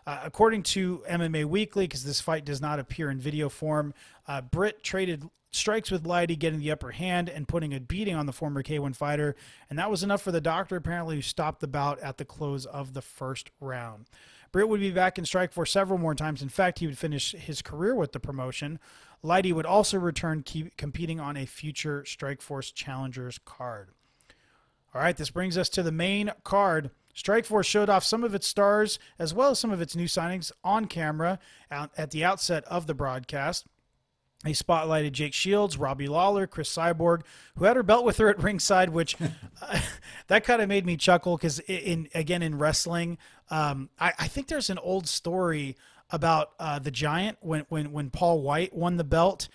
Uh, 0.07 0.21
according 0.23 0.63
to 0.63 1.03
MMA 1.09 1.43
Weekly, 1.43 1.83
because 1.83 2.05
this 2.05 2.21
fight 2.21 2.45
does 2.45 2.61
not 2.61 2.79
appear 2.79 3.11
in 3.11 3.19
video 3.19 3.49
form, 3.49 3.93
uh, 4.25 4.39
Britt 4.39 4.81
traded 4.81 5.29
strikes 5.51 5.91
with 5.91 6.05
Lighty, 6.05 6.39
getting 6.39 6.59
the 6.59 6.71
upper 6.71 6.91
hand 6.91 7.27
and 7.27 7.45
putting 7.45 7.73
a 7.73 7.81
beating 7.81 8.15
on 8.15 8.25
the 8.25 8.31
former 8.31 8.63
K1 8.63 8.95
fighter. 8.95 9.35
And 9.69 9.77
that 9.77 9.91
was 9.91 10.03
enough 10.03 10.21
for 10.21 10.31
the 10.31 10.39
doctor, 10.39 10.77
apparently, 10.77 11.17
who 11.17 11.21
stopped 11.21 11.59
the 11.59 11.67
bout 11.67 11.99
at 11.99 12.17
the 12.17 12.23
close 12.23 12.65
of 12.65 12.93
the 12.93 13.01
first 13.01 13.51
round. 13.59 14.05
Britt 14.53 14.69
would 14.69 14.79
be 14.79 14.91
back 14.91 15.17
in 15.17 15.25
Strikeforce 15.25 15.67
several 15.67 15.99
more 15.99 16.15
times. 16.15 16.41
In 16.41 16.47
fact, 16.47 16.79
he 16.79 16.87
would 16.87 16.97
finish 16.97 17.33
his 17.33 17.61
career 17.61 17.93
with 17.93 18.13
the 18.13 18.19
promotion. 18.21 18.79
Lighty 19.21 19.51
would 19.51 19.65
also 19.65 19.99
return 19.99 20.41
competing 20.77 21.19
on 21.19 21.35
a 21.35 21.45
future 21.45 22.03
Strikeforce 22.07 22.73
Challengers 22.73 23.41
card. 23.43 23.89
All 24.95 25.01
right, 25.01 25.17
this 25.17 25.31
brings 25.31 25.57
us 25.57 25.67
to 25.69 25.83
the 25.83 25.91
main 25.91 26.31
card. 26.45 26.91
Strikeforce 27.17 27.65
showed 27.65 27.89
off 27.89 28.03
some 28.03 28.23
of 28.23 28.35
its 28.35 28.45
stars 28.45 28.99
as 29.17 29.33
well 29.33 29.49
as 29.49 29.59
some 29.59 29.71
of 29.71 29.81
its 29.81 29.95
new 29.95 30.05
signings 30.05 30.51
on 30.63 30.85
camera 30.85 31.39
at 31.71 32.11
the 32.11 32.23
outset 32.23 32.63
of 32.65 32.85
the 32.85 32.93
broadcast. 32.93 33.65
He 34.45 34.53
spotlighted 34.53 35.13
Jake 35.13 35.33
Shields, 35.33 35.77
Robbie 35.77 36.07
Lawler, 36.07 36.45
Chris 36.45 36.71
Cyborg, 36.71 37.21
who 37.55 37.65
had 37.65 37.75
her 37.75 37.81
belt 37.81 38.05
with 38.05 38.17
her 38.17 38.29
at 38.29 38.41
ringside, 38.41 38.89
which 38.89 39.19
uh, 39.19 39.79
that 40.27 40.43
kind 40.43 40.61
of 40.61 40.69
made 40.69 40.85
me 40.85 40.95
chuckle 40.95 41.37
because 41.37 41.59
in 41.61 42.07
again 42.13 42.43
in 42.43 42.59
wrestling, 42.59 43.17
um, 43.49 43.89
I, 43.99 44.13
I, 44.19 44.27
think 44.27 44.47
there's 44.47 44.69
an 44.69 44.77
old 44.77 45.07
story 45.07 45.75
about 46.11 46.51
uh, 46.59 46.77
the 46.77 46.91
Giant 46.91 47.39
when 47.41 47.65
when 47.69 47.91
when 47.91 48.11
Paul 48.11 48.41
White 48.41 48.75
won 48.75 48.97
the 48.97 49.03
belt 49.03 49.49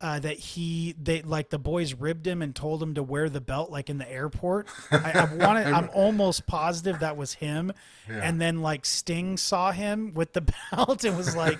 uh, 0.00 0.20
that 0.20 0.38
he 0.38 0.94
they 1.02 1.22
like 1.22 1.50
the 1.50 1.58
boys 1.58 1.94
ribbed 1.94 2.26
him 2.26 2.40
and 2.40 2.54
told 2.54 2.82
him 2.82 2.94
to 2.94 3.02
wear 3.02 3.28
the 3.28 3.40
belt 3.40 3.70
like 3.70 3.90
in 3.90 3.98
the 3.98 4.10
airport. 4.10 4.68
I, 4.92 5.12
I 5.12 5.34
wanted, 5.34 5.66
I'm 5.66 5.90
almost 5.92 6.46
positive 6.46 7.00
that 7.00 7.16
was 7.16 7.34
him. 7.34 7.72
Yeah. 8.08 8.20
And 8.22 8.40
then 8.40 8.62
like 8.62 8.86
Sting 8.86 9.36
saw 9.36 9.72
him 9.72 10.14
with 10.14 10.34
the 10.34 10.42
belt 10.72 11.04
and 11.04 11.16
was 11.16 11.34
like, 11.34 11.58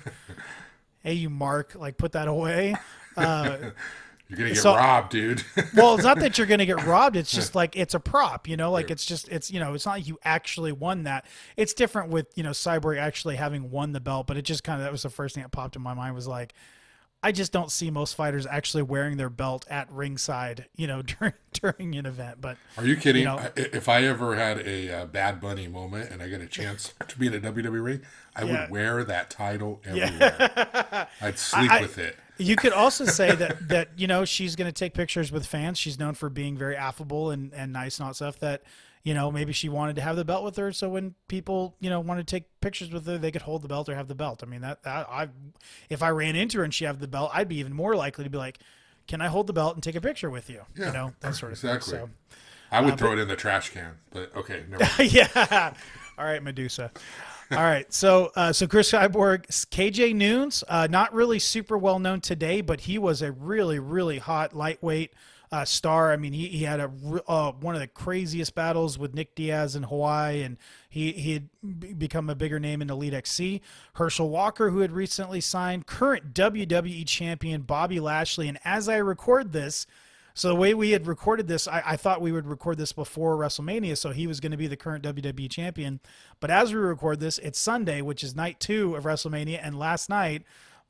"Hey, 1.02 1.14
you 1.14 1.30
Mark, 1.30 1.74
like 1.74 1.96
put 1.96 2.12
that 2.12 2.28
away." 2.28 2.76
Uh, 3.16 3.56
you're 4.28 4.38
gonna 4.38 4.50
get 4.50 4.58
so, 4.58 4.76
robbed, 4.76 5.10
dude. 5.10 5.42
well, 5.74 5.94
it's 5.94 6.04
not 6.04 6.20
that 6.20 6.38
you're 6.38 6.46
gonna 6.46 6.66
get 6.66 6.84
robbed. 6.84 7.16
It's 7.16 7.32
just 7.32 7.56
like 7.56 7.74
it's 7.76 7.94
a 7.94 8.00
prop, 8.00 8.46
you 8.46 8.56
know. 8.56 8.70
Like 8.70 8.90
it's 8.92 9.04
just 9.04 9.28
it's 9.30 9.50
you 9.50 9.58
know 9.58 9.74
it's 9.74 9.86
not 9.86 9.92
like 9.92 10.06
you 10.06 10.18
actually 10.22 10.70
won 10.70 11.04
that. 11.04 11.24
It's 11.56 11.72
different 11.72 12.10
with 12.10 12.26
you 12.36 12.44
know 12.44 12.50
Cyborg 12.50 12.98
actually 12.98 13.34
having 13.34 13.72
won 13.72 13.92
the 13.92 14.00
belt, 14.00 14.28
but 14.28 14.36
it 14.36 14.42
just 14.42 14.62
kind 14.62 14.80
of 14.80 14.84
that 14.84 14.92
was 14.92 15.02
the 15.02 15.10
first 15.10 15.34
thing 15.34 15.42
that 15.42 15.50
popped 15.50 15.74
in 15.74 15.82
my 15.82 15.94
mind 15.94 16.14
was 16.14 16.28
like, 16.28 16.54
I 17.20 17.32
just 17.32 17.50
don't 17.50 17.70
see 17.70 17.90
most 17.90 18.14
fighters 18.14 18.46
actually 18.46 18.84
wearing 18.84 19.16
their 19.16 19.30
belt 19.30 19.66
at 19.68 19.90
ringside, 19.90 20.66
you 20.76 20.86
know, 20.86 21.02
during 21.18 21.34
during 21.52 21.94
an 21.96 22.06
event. 22.06 22.40
But 22.40 22.56
are 22.76 22.86
you 22.86 22.96
kidding? 22.96 23.22
You 23.22 23.28
know, 23.28 23.50
if 23.56 23.88
I 23.88 24.04
ever 24.04 24.36
had 24.36 24.60
a 24.66 25.02
uh, 25.02 25.06
Bad 25.06 25.40
Bunny 25.40 25.66
moment 25.66 26.10
and 26.10 26.22
I 26.22 26.28
get 26.28 26.40
a 26.40 26.46
chance 26.46 26.94
to 27.08 27.18
be 27.18 27.26
in 27.26 27.34
a 27.34 27.40
WWE 27.40 27.82
ring, 27.82 28.02
I 28.36 28.44
yeah. 28.44 28.62
would 28.62 28.70
wear 28.70 29.04
that 29.04 29.30
title 29.30 29.80
everywhere. 29.84 30.36
Yeah. 30.38 31.06
I'd 31.20 31.38
sleep 31.38 31.72
I, 31.72 31.80
with 31.80 31.98
it. 31.98 32.16
You 32.40 32.54
could 32.54 32.72
also 32.72 33.04
say 33.04 33.34
that 33.34 33.68
that 33.68 33.88
you 33.96 34.06
know 34.06 34.24
she's 34.24 34.54
going 34.54 34.68
to 34.68 34.72
take 34.72 34.94
pictures 34.94 35.32
with 35.32 35.44
fans. 35.44 35.76
She's 35.76 35.98
known 35.98 36.14
for 36.14 36.28
being 36.28 36.56
very 36.56 36.76
affable 36.76 37.30
and 37.30 37.52
and 37.52 37.72
nice 37.72 37.98
and 37.98 38.04
all 38.04 38.10
that 38.10 38.14
stuff. 38.14 38.38
That 38.38 38.62
you 39.02 39.14
know, 39.14 39.30
maybe 39.30 39.52
she 39.52 39.68
wanted 39.68 39.96
to 39.96 40.02
have 40.02 40.16
the 40.16 40.24
belt 40.24 40.44
with 40.44 40.56
her, 40.56 40.72
so 40.72 40.88
when 40.88 41.14
people, 41.28 41.74
you 41.80 41.90
know, 41.90 42.00
want 42.00 42.18
to 42.20 42.24
take 42.24 42.44
pictures 42.60 42.90
with 42.90 43.06
her, 43.06 43.18
they 43.18 43.30
could 43.30 43.42
hold 43.42 43.62
the 43.62 43.68
belt 43.68 43.88
or 43.88 43.94
have 43.94 44.08
the 44.08 44.14
belt. 44.14 44.42
I 44.42 44.46
mean, 44.46 44.60
that, 44.62 44.82
that 44.82 45.08
I, 45.08 45.28
if 45.88 46.02
I 46.02 46.10
ran 46.10 46.36
into 46.36 46.58
her 46.58 46.64
and 46.64 46.74
she 46.74 46.84
had 46.84 47.00
the 47.00 47.08
belt, 47.08 47.30
I'd 47.32 47.48
be 47.48 47.56
even 47.56 47.72
more 47.72 47.94
likely 47.94 48.24
to 48.24 48.30
be 48.30 48.38
like, 48.38 48.58
"Can 49.06 49.20
I 49.20 49.28
hold 49.28 49.46
the 49.46 49.52
belt 49.52 49.74
and 49.74 49.82
take 49.82 49.94
a 49.94 50.00
picture 50.00 50.30
with 50.30 50.50
you?" 50.50 50.62
Yeah, 50.76 50.86
you 50.86 50.92
know, 50.92 51.12
that 51.20 51.34
sort 51.34 51.52
of 51.52 51.58
exactly. 51.58 51.98
Thing. 51.98 52.06
So, 52.06 52.36
I 52.70 52.80
would 52.80 52.94
uh, 52.94 52.96
throw 52.96 53.10
but, 53.10 53.18
it 53.18 53.22
in 53.22 53.28
the 53.28 53.36
trash 53.36 53.70
can, 53.70 53.92
but 54.10 54.34
okay, 54.36 54.64
yeah. 55.04 55.74
All 56.18 56.24
right, 56.24 56.42
Medusa. 56.42 56.90
All 57.50 57.56
right, 57.56 57.90
so 57.92 58.30
uh, 58.36 58.52
so 58.52 58.66
Cris 58.66 58.92
Cyborg, 58.92 59.46
KJ 59.70 60.14
Noons, 60.14 60.62
uh, 60.68 60.86
not 60.90 61.14
really 61.14 61.38
super 61.38 61.78
well 61.78 61.98
known 61.98 62.20
today, 62.20 62.60
but 62.60 62.80
he 62.80 62.98
was 62.98 63.22
a 63.22 63.32
really 63.32 63.78
really 63.78 64.18
hot 64.18 64.54
lightweight 64.54 65.14
uh, 65.50 65.64
star. 65.64 66.12
I 66.12 66.16
mean, 66.16 66.32
he, 66.32 66.48
he 66.48 66.64
had 66.64 66.80
a 66.80 66.90
uh, 67.26 67.52
one 67.52 67.74
of 67.74 67.80
the 67.80 67.86
craziest 67.86 68.54
battles 68.54 68.98
with 68.98 69.14
Nick 69.14 69.34
Diaz 69.34 69.74
in 69.74 69.84
Hawaii, 69.84 70.42
and 70.42 70.56
he 70.88 71.12
he 71.12 71.32
had 71.32 71.98
become 71.98 72.28
a 72.28 72.34
bigger 72.34 72.60
name 72.60 72.82
in 72.82 72.90
Elite 72.90 73.14
XC. 73.14 73.60
Herschel 73.94 74.28
Walker, 74.28 74.70
who 74.70 74.80
had 74.80 74.92
recently 74.92 75.40
signed, 75.40 75.86
current 75.86 76.34
WWE 76.34 77.06
champion 77.06 77.62
Bobby 77.62 78.00
Lashley, 78.00 78.48
and 78.48 78.58
as 78.64 78.88
I 78.88 78.96
record 78.96 79.52
this. 79.52 79.86
So 80.34 80.46
the 80.46 80.54
way 80.54 80.72
we 80.72 80.92
had 80.92 81.08
recorded 81.08 81.48
this, 81.48 81.66
I, 81.66 81.82
I, 81.84 81.96
thought 81.96 82.20
we 82.20 82.30
would 82.30 82.46
record 82.46 82.78
this 82.78 82.92
before 82.92 83.36
WrestleMania, 83.36 83.98
so 83.98 84.10
he 84.10 84.28
was 84.28 84.38
going 84.38 84.52
to 84.52 84.56
be 84.56 84.68
the 84.68 84.76
current 84.76 85.02
WWE 85.02 85.50
champion. 85.50 85.98
But 86.38 86.52
as 86.52 86.72
we 86.72 86.78
record 86.78 87.18
this, 87.18 87.38
it's 87.38 87.58
Sunday, 87.58 88.02
which 88.02 88.22
is 88.22 88.36
night 88.36 88.60
two 88.60 88.94
of 88.94 89.02
WrestleMania, 89.02 89.58
and 89.60 89.76
last 89.76 90.08
night 90.08 90.44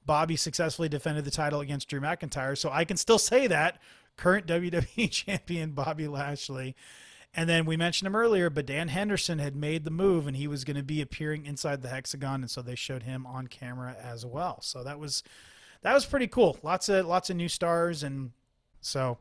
Bobby 0.09 0.37
successfully 0.37 0.88
defended 0.88 1.25
the 1.25 1.31
title 1.31 1.61
against 1.61 1.88
Drew 1.88 2.01
McIntyre. 2.01 2.59
So 2.59 2.71
I 2.71 2.85
can 2.85 2.97
still 2.97 3.18
say 3.18 3.47
that 3.47 3.79
current 4.18 4.46
WWE 4.48 5.11
champion 5.11 5.70
Bobby 5.70 6.07
Lashley. 6.07 6.76
And 7.35 7.48
then 7.48 7.64
we 7.64 7.76
mentioned 7.76 8.07
him 8.07 8.16
earlier, 8.16 8.50
but 8.50 8.66
Dan 8.66 8.88
Henderson 8.88 9.38
had 9.38 9.54
made 9.54 9.85
the 9.85 9.90
move 9.90 10.26
and 10.26 10.37
he 10.37 10.46
was 10.46 10.64
going 10.64 10.76
to 10.76 10.83
be 10.83 11.00
appearing 11.00 11.46
inside 11.46 11.83
the 11.83 11.88
hexagon, 11.88 12.42
and 12.42 12.50
so 12.50 12.61
they 12.61 12.74
showed 12.74 13.04
him 13.04 13.26
on 13.26 13.46
camera 13.46 13.96
as 14.02 14.26
well. 14.26 14.61
So 14.61 14.83
that 14.85 14.98
was 14.98 15.22
that 15.83 15.94
was 15.94 16.04
pretty 16.04 16.26
cool. 16.26 16.59
Lots 16.62 16.88
of 16.88 17.07
lots 17.07 17.31
of 17.31 17.37
new 17.37 17.48
stars, 17.48 18.02
and 18.02 18.33
so 18.81 19.18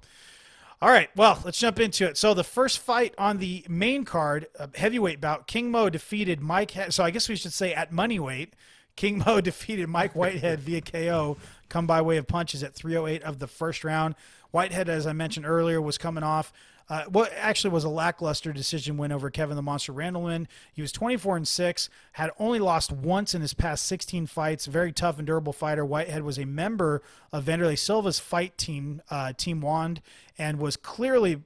all 0.80 0.90
right, 0.90 1.10
well, 1.16 1.40
let's 1.44 1.58
jump 1.58 1.80
into 1.80 2.06
it. 2.06 2.18
So 2.18 2.36
the 2.36 2.44
first 2.44 2.78
fight 2.78 3.16
on 3.18 3.40
the 3.40 3.66
main 3.68 4.06
card, 4.06 4.48
a 4.60 4.70
heavyweight 4.76 5.20
bout, 5.20 5.48
King 5.48 5.72
Mo 5.72 5.90
defeated 5.90 6.40
Mike. 6.40 6.72
so 6.90 7.04
I 7.04 7.10
guess 7.10 7.28
we 7.28 7.36
should 7.36 7.54
say 7.54 7.74
at 7.74 7.92
money 7.92 8.20
weight, 8.20 8.54
King 8.96 9.24
Mo 9.26 9.42
defeated 9.42 9.88
Mike 9.90 10.14
Whitehead 10.14 10.60
via 10.60 10.82
KO, 10.82 11.38
come 11.68 11.88
by 11.88 12.02
way 12.02 12.18
of 12.18 12.28
punches 12.28 12.62
at 12.62 12.76
308 12.76 13.24
of 13.24 13.40
the 13.40 13.48
first 13.48 13.84
round. 13.84 14.14
Whitehead, 14.52 14.90
as 14.90 15.08
I 15.08 15.14
mentioned 15.14 15.46
earlier, 15.46 15.82
was 15.82 15.98
coming 15.98 16.24
off 16.24 16.54
uh, 16.90 17.04
what 17.10 17.32
actually 17.36 17.72
was 17.72 17.84
a 17.84 17.90
lackluster 17.90 18.54
decision 18.54 18.96
win 18.98 19.12
over 19.12 19.30
Kevin 19.30 19.58
the 19.58 19.62
Monster 19.62 19.92
Randleman. 19.92 20.48
He 20.74 20.82
was 20.82 20.92
24 20.94 21.38
and 21.38 21.48
6, 21.48 21.90
had 22.14 22.32
only 22.40 22.60
lost 22.60 22.94
once 22.94 23.36
in 23.36 23.42
his 23.42 23.54
past 23.54 23.86
16 23.86 24.28
fights. 24.28 24.68
Very 24.68 24.94
tough 24.94 25.18
and 25.18 25.28
durable 25.28 25.52
fighter. 25.52 25.84
Whitehead 25.84 26.24
was 26.24 26.40
a 26.40 26.46
member 26.46 27.02
of 27.34 27.46
Wanderlei 27.46 27.78
Silva's 27.78 28.20
fight 28.20 28.58
team, 28.58 29.02
uh, 29.10 29.34
Team 29.34 29.60
Wand, 29.60 30.02
and 30.38 30.60
was 30.60 30.78
clearly 30.78 31.42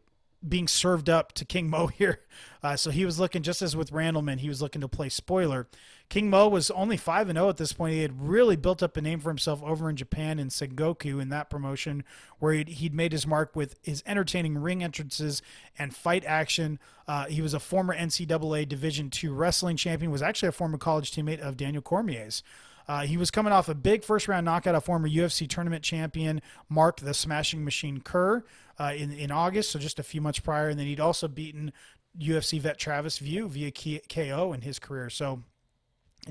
being 0.47 0.67
served 0.67 1.09
up 1.09 1.33
to 1.33 1.45
King 1.45 1.69
Mo 1.69 1.87
here. 1.97 2.21
Uh, 2.63 2.75
so 2.75 2.91
he 2.91 3.05
was 3.05 3.19
looking, 3.19 3.41
just 3.41 3.61
as 3.61 3.75
with 3.75 3.91
Randleman, 3.91 4.39
he 4.39 4.49
was 4.49 4.61
looking 4.61 4.81
to 4.81 4.87
play 4.87 5.09
spoiler. 5.09 5.67
King 6.09 6.29
Mo 6.29 6.47
was 6.47 6.69
only 6.71 6.97
5 6.97 7.29
and 7.29 7.37
0 7.37 7.49
at 7.49 7.57
this 7.57 7.73
point. 7.73 7.93
He 7.93 8.01
had 8.01 8.21
really 8.21 8.55
built 8.55 8.83
up 8.83 8.97
a 8.97 9.01
name 9.01 9.19
for 9.19 9.29
himself 9.29 9.63
over 9.63 9.89
in 9.89 9.95
Japan 9.95 10.39
in 10.39 10.49
Sengoku 10.49 11.21
in 11.21 11.29
that 11.29 11.49
promotion, 11.49 12.03
where 12.39 12.53
he'd, 12.53 12.67
he'd 12.67 12.93
made 12.93 13.13
his 13.13 13.25
mark 13.25 13.55
with 13.55 13.79
his 13.81 14.03
entertaining 14.05 14.57
ring 14.57 14.83
entrances 14.83 15.41
and 15.79 15.95
fight 15.95 16.23
action. 16.25 16.79
Uh, 17.07 17.25
he 17.25 17.41
was 17.41 17.53
a 17.53 17.59
former 17.59 17.95
NCAA 17.95 18.67
Division 18.67 19.09
II 19.23 19.29
wrestling 19.29 19.77
champion, 19.77 20.11
was 20.11 20.21
actually 20.21 20.49
a 20.49 20.53
former 20.53 20.77
college 20.77 21.11
teammate 21.11 21.39
of 21.39 21.57
Daniel 21.57 21.81
Cormier's. 21.81 22.43
Uh, 22.87 23.01
he 23.01 23.17
was 23.17 23.31
coming 23.31 23.53
off 23.53 23.69
a 23.69 23.75
big 23.75 24.03
first 24.03 24.27
round 24.27 24.45
knockout 24.45 24.75
of 24.75 24.83
former 24.83 25.07
UFC 25.07 25.47
tournament 25.47 25.83
champion 25.83 26.41
Mark 26.69 26.99
the 26.99 27.13
Smashing 27.13 27.63
Machine 27.63 28.01
Kerr 28.01 28.43
uh, 28.79 28.93
in, 28.95 29.11
in 29.11 29.31
August, 29.31 29.71
so 29.71 29.79
just 29.79 29.99
a 29.99 30.03
few 30.03 30.21
months 30.21 30.39
prior. 30.39 30.69
And 30.69 30.79
then 30.79 30.87
he'd 30.87 30.99
also 30.99 31.27
beaten 31.27 31.71
UFC 32.19 32.59
vet 32.59 32.77
Travis 32.77 33.19
Wiuff 33.19 33.49
via 33.49 33.99
KO 34.01 34.53
in 34.53 34.61
his 34.61 34.79
career. 34.79 35.09
So 35.09 35.43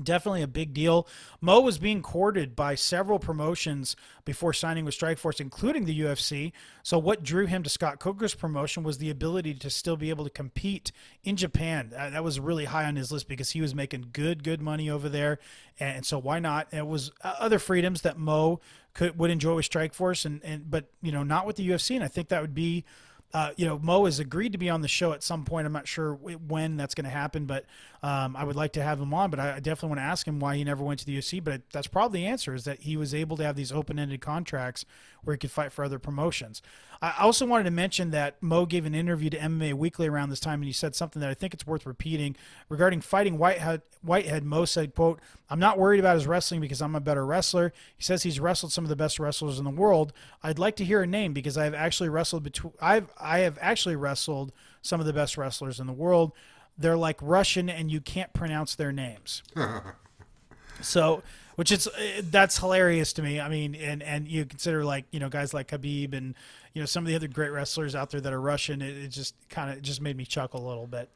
Definitely 0.01 0.41
a 0.41 0.47
big 0.47 0.73
deal. 0.73 1.05
Mo 1.41 1.59
was 1.59 1.77
being 1.77 2.01
courted 2.01 2.55
by 2.55 2.75
several 2.75 3.19
promotions 3.19 3.97
before 4.23 4.53
signing 4.53 4.85
with 4.85 4.97
Strikeforce, 4.97 5.41
including 5.41 5.83
the 5.83 5.99
UFC. 5.99 6.53
So, 6.81 6.97
what 6.97 7.23
drew 7.23 7.45
him 7.45 7.61
to 7.63 7.69
Scott 7.69 7.99
Coker's 7.99 8.33
promotion 8.33 8.83
was 8.83 8.99
the 8.99 9.09
ability 9.09 9.53
to 9.55 9.69
still 9.69 9.97
be 9.97 10.09
able 10.09 10.23
to 10.23 10.29
compete 10.29 10.93
in 11.25 11.35
Japan. 11.35 11.89
That 11.91 12.23
was 12.23 12.39
really 12.39 12.65
high 12.65 12.85
on 12.85 12.95
his 12.95 13.11
list 13.11 13.27
because 13.27 13.51
he 13.51 13.59
was 13.59 13.75
making 13.75 14.11
good, 14.13 14.45
good 14.45 14.61
money 14.61 14.89
over 14.89 15.09
there. 15.09 15.39
And 15.77 16.05
so, 16.05 16.17
why 16.17 16.39
not? 16.39 16.69
It 16.71 16.87
was 16.87 17.11
uh, 17.21 17.33
other 17.37 17.59
freedoms 17.59 18.01
that 18.03 18.17
Mo 18.17 18.61
could 18.93 19.19
would 19.19 19.29
enjoy 19.29 19.55
with 19.55 19.69
Strikeforce, 19.69 20.25
and, 20.25 20.41
and 20.45 20.71
but 20.71 20.85
you 21.01 21.11
know, 21.11 21.23
not 21.23 21.45
with 21.45 21.57
the 21.57 21.67
UFC. 21.67 21.95
And 21.95 22.03
I 22.03 22.07
think 22.07 22.29
that 22.29 22.39
would 22.39 22.55
be 22.55 22.85
uh, 23.33 23.51
you 23.55 23.65
know, 23.65 23.79
Mo 23.79 24.05
has 24.05 24.19
agreed 24.19 24.51
to 24.51 24.57
be 24.57 24.69
on 24.69 24.81
the 24.81 24.87
show 24.87 25.13
at 25.13 25.23
some 25.23 25.45
point. 25.45 25.65
I'm 25.65 25.73
not 25.73 25.87
sure 25.87 26.13
when 26.15 26.75
that's 26.77 26.93
going 26.93 27.05
to 27.05 27.11
happen, 27.11 27.45
but 27.45 27.65
um, 28.03 28.35
I 28.35 28.43
would 28.43 28.55
like 28.55 28.73
to 28.73 28.83
have 28.83 28.99
him 28.99 29.13
on. 29.13 29.29
But 29.29 29.39
I, 29.39 29.59
definitely 29.59 29.89
want 29.89 29.99
to 29.99 30.05
ask 30.05 30.27
him 30.27 30.39
why 30.39 30.57
he 30.57 30.63
never 30.63 30.83
went 30.83 30.99
to 31.01 31.05
the 31.05 31.17
UFC. 31.17 31.41
But 31.43 31.61
that's 31.71 31.87
probably 31.87 32.21
the 32.21 32.27
answer 32.27 32.53
is 32.53 32.65
that 32.65 32.81
he 32.81 32.97
was 32.97 33.13
able 33.13 33.37
to 33.37 33.43
have 33.43 33.55
these 33.55 33.71
open-ended 33.71 34.21
contracts 34.21 34.85
where 35.23 35.33
he 35.33 35.37
could 35.37 35.51
fight 35.51 35.71
for 35.71 35.85
other 35.85 35.99
promotions. 35.99 36.61
I 37.01 37.15
also 37.19 37.47
wanted 37.47 37.63
to 37.63 37.71
mention 37.71 38.11
that 38.11 38.41
Mo 38.43 38.67
gave 38.67 38.85
an 38.85 38.93
interview 38.93 39.31
to 39.31 39.37
MMA 39.37 39.73
Weekly 39.73 40.07
around 40.07 40.29
this 40.29 40.39
time, 40.39 40.59
and 40.59 40.65
he 40.65 40.71
said 40.71 40.93
something 40.93 41.19
that 41.19 41.29
I 41.29 41.33
think 41.33 41.53
it's 41.53 41.65
worth 41.65 41.87
repeating 41.87 42.35
regarding 42.69 43.01
fighting 43.01 43.39
Whitehead. 43.39 43.81
Whitehead 44.03 44.43
Mo 44.43 44.65
said, 44.65 44.93
"quote 44.93 45.19
I'm 45.49 45.59
not 45.59 45.79
worried 45.79 45.99
about 45.99 46.15
his 46.15 46.27
wrestling 46.27 46.61
because 46.61 46.79
I'm 46.79 46.93
a 46.93 46.99
better 46.99 47.25
wrestler." 47.25 47.73
He 47.97 48.03
says 48.03 48.21
he's 48.21 48.39
wrestled 48.39 48.71
some 48.71 48.85
of 48.85 48.89
the 48.89 48.95
best 48.95 49.19
wrestlers 49.19 49.57
in 49.57 49.65
the 49.65 49.71
world. 49.71 50.13
I'd 50.43 50.59
like 50.59 50.75
to 50.75 50.85
hear 50.85 51.01
a 51.01 51.07
name 51.07 51.33
because 51.33 51.57
I've 51.57 51.73
actually 51.73 52.09
wrestled 52.09 52.43
between 52.43 52.73
I've 52.79 53.09
I 53.19 53.39
have 53.39 53.57
actually 53.61 53.95
wrestled 53.95 54.51
some 54.83 54.99
of 54.99 55.07
the 55.07 55.13
best 55.13 55.37
wrestlers 55.37 55.79
in 55.79 55.87
the 55.87 55.93
world. 55.93 56.33
They're 56.77 56.97
like 56.97 57.17
Russian, 57.21 57.67
and 57.67 57.91
you 57.91 57.99
can't 57.99 58.31
pronounce 58.31 58.75
their 58.75 58.91
names. 58.91 59.41
so, 60.81 61.23
which 61.55 61.71
is 61.71 61.87
uh, 61.87 62.21
that's 62.23 62.57
hilarious 62.57 63.13
to 63.13 63.21
me. 63.21 63.39
I 63.39 63.49
mean, 63.49 63.75
and 63.75 64.01
and 64.03 64.27
you 64.27 64.45
consider 64.45 64.83
like 64.83 65.05
you 65.11 65.19
know 65.19 65.29
guys 65.29 65.53
like 65.53 65.69
Khabib 65.69 66.13
and 66.13 66.35
you 66.73 66.81
know 66.81 66.85
some 66.85 67.03
of 67.03 67.07
the 67.07 67.15
other 67.15 67.27
great 67.27 67.49
wrestlers 67.49 67.95
out 67.95 68.11
there 68.11 68.21
that 68.21 68.33
are 68.33 68.41
Russian. 68.41 68.81
It, 68.81 68.97
it 68.97 69.07
just 69.09 69.35
kind 69.49 69.71
of 69.71 69.81
just 69.81 70.01
made 70.01 70.17
me 70.17 70.25
chuckle 70.25 70.65
a 70.65 70.67
little 70.67 70.87
bit. 70.87 71.09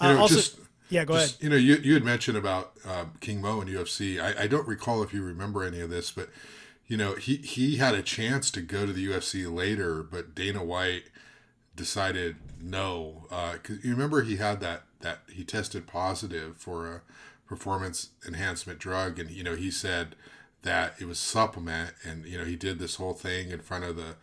Uh, 0.00 0.08
you 0.08 0.14
know, 0.14 0.20
also, 0.20 0.34
just, 0.36 0.58
yeah, 0.88 1.04
go 1.04 1.14
just, 1.14 1.40
ahead. 1.40 1.42
You 1.42 1.50
know, 1.50 1.56
you 1.56 1.76
you 1.76 1.94
had 1.94 2.04
mentioned 2.04 2.36
about 2.36 2.72
uh, 2.86 3.06
King 3.20 3.40
Mo 3.40 3.60
and 3.60 3.70
UFC. 3.70 4.20
I, 4.20 4.44
I 4.44 4.46
don't 4.46 4.66
recall 4.66 5.02
if 5.02 5.12
you 5.12 5.22
remember 5.22 5.64
any 5.64 5.80
of 5.80 5.90
this, 5.90 6.10
but 6.10 6.28
you 6.86 6.96
know 6.96 7.14
he 7.14 7.36
he 7.36 7.76
had 7.76 7.94
a 7.94 8.02
chance 8.02 8.50
to 8.52 8.60
go 8.60 8.86
to 8.86 8.92
the 8.92 9.06
UFC 9.06 9.52
later, 9.52 10.02
but 10.02 10.34
Dana 10.34 10.64
White 10.64 11.04
decided 11.74 12.36
no. 12.60 13.26
Uh, 13.30 13.56
you 13.82 13.92
remember 13.92 14.22
he 14.22 14.36
had 14.36 14.60
that 14.60 14.82
that 15.00 15.20
he 15.32 15.44
tested 15.44 15.86
positive 15.86 16.56
for 16.56 16.86
a 16.86 17.00
performance 17.46 18.10
enhancement 18.26 18.78
drug, 18.78 19.18
and 19.18 19.30
you 19.30 19.44
know 19.44 19.54
he 19.54 19.70
said 19.70 20.16
that 20.62 20.94
it 21.00 21.06
was 21.06 21.18
supplement, 21.18 21.94
and 22.04 22.24
you 22.26 22.38
know 22.38 22.44
he 22.44 22.56
did 22.56 22.78
this 22.78 22.96
whole 22.96 23.14
thing 23.14 23.50
in 23.50 23.60
front 23.60 23.84
of 23.84 23.96
the 23.96 24.16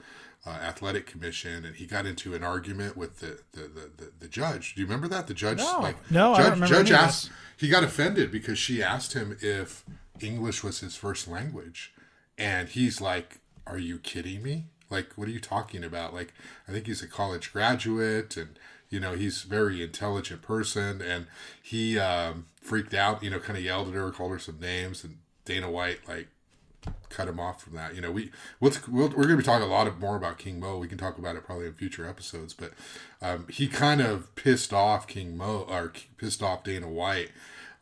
uh, 0.46 0.50
athletic 0.50 1.06
commission, 1.06 1.66
and 1.66 1.76
he 1.76 1.86
got 1.86 2.06
into 2.06 2.36
an 2.36 2.44
argument 2.44 2.98
with 2.98 3.20
the 3.20 3.40
the, 3.54 3.62
the, 3.62 3.92
the, 3.98 4.12
the 4.20 4.28
judge. 4.28 4.76
Do 4.76 4.82
you 4.82 4.88
remember 4.88 5.08
that 5.08 5.28
the 5.28 5.34
judge? 5.34 5.60
No, 5.60 5.80
like, 5.82 6.12
no, 6.12 6.36
judge, 6.36 6.46
I 6.46 6.60
don't 6.60 6.68
Judge 6.68 6.92
asked. 6.92 7.32
He 7.58 7.70
got 7.70 7.84
offended 7.84 8.32
because 8.32 8.60
she 8.60 8.84
asked 8.84 9.14
him 9.14 9.38
if 9.42 9.86
English 10.20 10.64
was 10.64 10.80
his 10.80 10.96
first 10.96 11.28
language, 11.28 11.94
and 12.38 12.70
he's 12.70 13.00
like, 13.00 13.40
"Are 13.66 13.80
you 13.80 14.00
kidding 14.00 14.44
me? 14.44 14.66
Like, 14.94 15.14
what 15.16 15.28
are 15.28 15.32
you 15.32 15.40
talking 15.40 15.84
about? 15.84 16.14
Like, 16.14 16.34
I 16.68 16.72
think 16.72 16.86
he's 16.86 17.02
a 17.02 17.08
college 17.08 17.52
graduate 17.52 18.38
and, 18.38 18.60
you 18.90 19.00
know, 19.00 19.16
he's 19.16 19.44
a 19.44 19.48
very 19.48 19.82
intelligent 19.82 20.44
person. 20.44 21.02
And 21.02 21.26
he 21.62 21.98
um, 21.98 22.46
freaked 22.64 22.94
out, 22.94 23.24
you 23.24 23.30
know, 23.30 23.40
kind 23.40 23.58
of 23.58 23.64
yelled 23.64 23.90
at 23.90 23.94
her, 23.94 24.12
called 24.12 24.32
her 24.32 24.40
some 24.40 24.60
names. 24.60 25.04
And 25.04 25.18
Dana 25.46 25.70
White, 25.70 26.08
like, 26.08 26.28
cut 27.10 27.28
him 27.28 27.40
off 27.40 27.62
from 27.62 27.76
that. 27.76 27.96
You 27.96 28.02
know, 28.02 28.12
we 28.12 28.32
we'll, 28.60 28.74
we 28.92 29.04
are 29.04 29.10
going 29.10 29.30
to 29.30 29.38
be 29.38 29.44
talking 29.44 29.68
a 29.68 29.72
lot 29.72 29.88
of, 29.88 30.00
more 30.00 30.16
about 30.16 30.38
King 30.38 30.60
Mo. 30.60 30.78
We 30.78 30.88
can 30.88 30.98
talk 30.98 31.18
about 31.18 31.36
it 31.36 31.46
probably 31.46 31.68
in 31.68 31.74
future 31.74 32.08
episodes, 32.08 32.54
but 32.54 32.72
um, 33.22 33.48
he 33.50 33.68
kind 33.68 34.02
of 34.02 34.34
pissed 34.36 34.74
off 34.74 35.08
King 35.08 35.38
Mo 35.38 35.66
or 35.70 35.94
pissed 36.18 36.42
off 36.42 36.64
Dana 36.64 36.88
White 36.88 37.32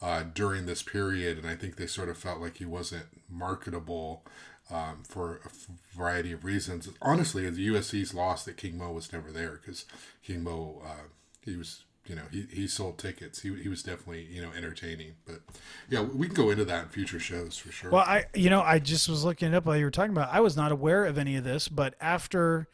uh, 0.01 0.23
during 0.33 0.65
this 0.65 0.83
period, 0.83 1.37
and 1.37 1.47
I 1.47 1.55
think 1.55 1.75
they 1.75 1.87
sort 1.87 2.09
of 2.09 2.17
felt 2.17 2.39
like 2.39 2.57
he 2.57 2.65
wasn't 2.65 3.05
marketable 3.29 4.23
um, 4.71 5.03
for 5.07 5.41
a 5.45 5.95
variety 5.95 6.31
of 6.31 6.43
reasons. 6.43 6.89
Honestly, 7.01 7.49
the 7.49 7.67
UFC's 7.67 8.13
lost 8.13 8.45
that 8.45 8.57
King 8.57 8.77
Mo 8.77 8.91
was 8.91 9.11
never 9.11 9.31
there 9.31 9.59
because 9.61 9.85
King 10.23 10.43
Mo, 10.43 10.81
uh, 10.85 11.07
he 11.41 11.55
was, 11.55 11.83
you 12.05 12.15
know, 12.15 12.23
he, 12.31 12.45
he 12.51 12.67
sold 12.67 12.97
tickets. 12.97 13.41
He, 13.41 13.53
he 13.55 13.69
was 13.69 13.83
definitely, 13.83 14.27
you 14.31 14.41
know, 14.41 14.49
entertaining. 14.55 15.13
But 15.25 15.41
yeah, 15.89 16.01
we 16.01 16.27
can 16.27 16.35
go 16.35 16.49
into 16.49 16.65
that 16.65 16.83
in 16.83 16.89
future 16.89 17.19
shows 17.19 17.57
for 17.57 17.71
sure. 17.71 17.91
Well, 17.91 18.03
I, 18.05 18.25
you 18.33 18.49
know, 18.49 18.61
I 18.61 18.79
just 18.79 19.07
was 19.07 19.23
looking 19.23 19.53
up 19.53 19.65
while 19.65 19.77
you 19.77 19.85
were 19.85 19.91
talking 19.91 20.11
about. 20.11 20.29
I 20.31 20.39
was 20.39 20.57
not 20.57 20.71
aware 20.71 21.05
of 21.05 21.17
any 21.17 21.35
of 21.35 21.43
this, 21.43 21.67
but 21.67 21.95
after. 21.99 22.67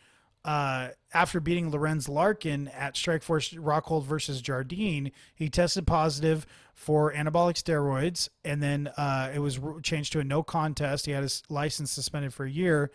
Uh, 0.45 0.91
after 1.13 1.41
beating 1.41 1.71
Lorenz 1.71 2.07
Larkin 2.07 2.69
at 2.69 2.93
Strikeforce 2.93 3.59
Rockhold 3.59 4.05
versus 4.05 4.41
Jardine, 4.41 5.11
he 5.35 5.49
tested 5.49 5.85
positive 5.85 6.45
for 6.73 7.11
anabolic 7.11 7.61
steroids, 7.61 8.29
and 8.45 8.63
then 8.63 8.87
uh, 8.95 9.29
it 9.33 9.39
was 9.39 9.59
changed 9.83 10.13
to 10.13 10.21
a 10.21 10.23
no 10.23 10.43
contest. 10.43 11.05
He 11.05 11.11
had 11.11 11.23
his 11.23 11.43
license 11.49 11.91
suspended 11.91 12.33
for 12.33 12.45
a 12.45 12.49
year, 12.49 12.91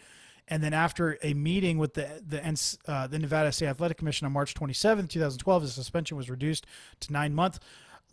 and 0.48 0.62
then 0.62 0.72
after 0.72 1.18
a 1.22 1.34
meeting 1.34 1.78
with 1.78 1.94
the 1.94 2.22
the 2.26 2.42
uh, 2.86 3.06
the 3.06 3.18
Nevada 3.18 3.52
State 3.52 3.68
Athletic 3.68 3.96
Commission 3.98 4.26
on 4.26 4.32
March 4.32 4.54
27, 4.54 5.08
2012, 5.08 5.62
his 5.62 5.74
suspension 5.74 6.16
was 6.16 6.28
reduced 6.28 6.66
to 7.00 7.12
nine 7.12 7.34
months. 7.34 7.60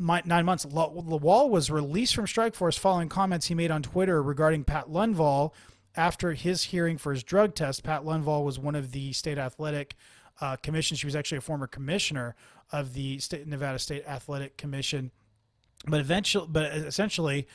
Nine 0.01 0.45
months. 0.45 0.65
Lawal 0.65 1.49
was 1.49 1.69
released 1.69 2.15
from 2.15 2.25
Strikeforce 2.25 2.79
following 2.79 3.09
comments 3.09 3.47
he 3.47 3.55
made 3.55 3.69
on 3.69 3.83
Twitter 3.83 4.23
regarding 4.23 4.63
Pat 4.63 4.87
Lundvall 4.87 5.51
after 5.93 6.31
his 6.31 6.63
hearing 6.65 6.97
for 6.97 7.11
his 7.11 7.21
drug 7.21 7.53
test. 7.53 7.83
Pat 7.83 8.03
Lundvall 8.03 8.45
was 8.45 8.57
one 8.57 8.75
of 8.75 8.93
the 8.93 9.11
state 9.11 9.37
athletic 9.37 9.97
uh, 10.39 10.55
commission. 10.55 10.95
She 10.95 11.05
was 11.05 11.17
actually 11.17 11.39
a 11.39 11.41
former 11.41 11.67
commissioner 11.67 12.37
of 12.71 12.93
the 12.93 13.19
state 13.19 13.45
Nevada 13.45 13.77
State 13.77 14.05
Athletic 14.07 14.55
Commission 14.55 15.11
but 15.87 15.99
eventually, 15.99 16.47
but 16.49 16.65
essentially, 16.73 17.47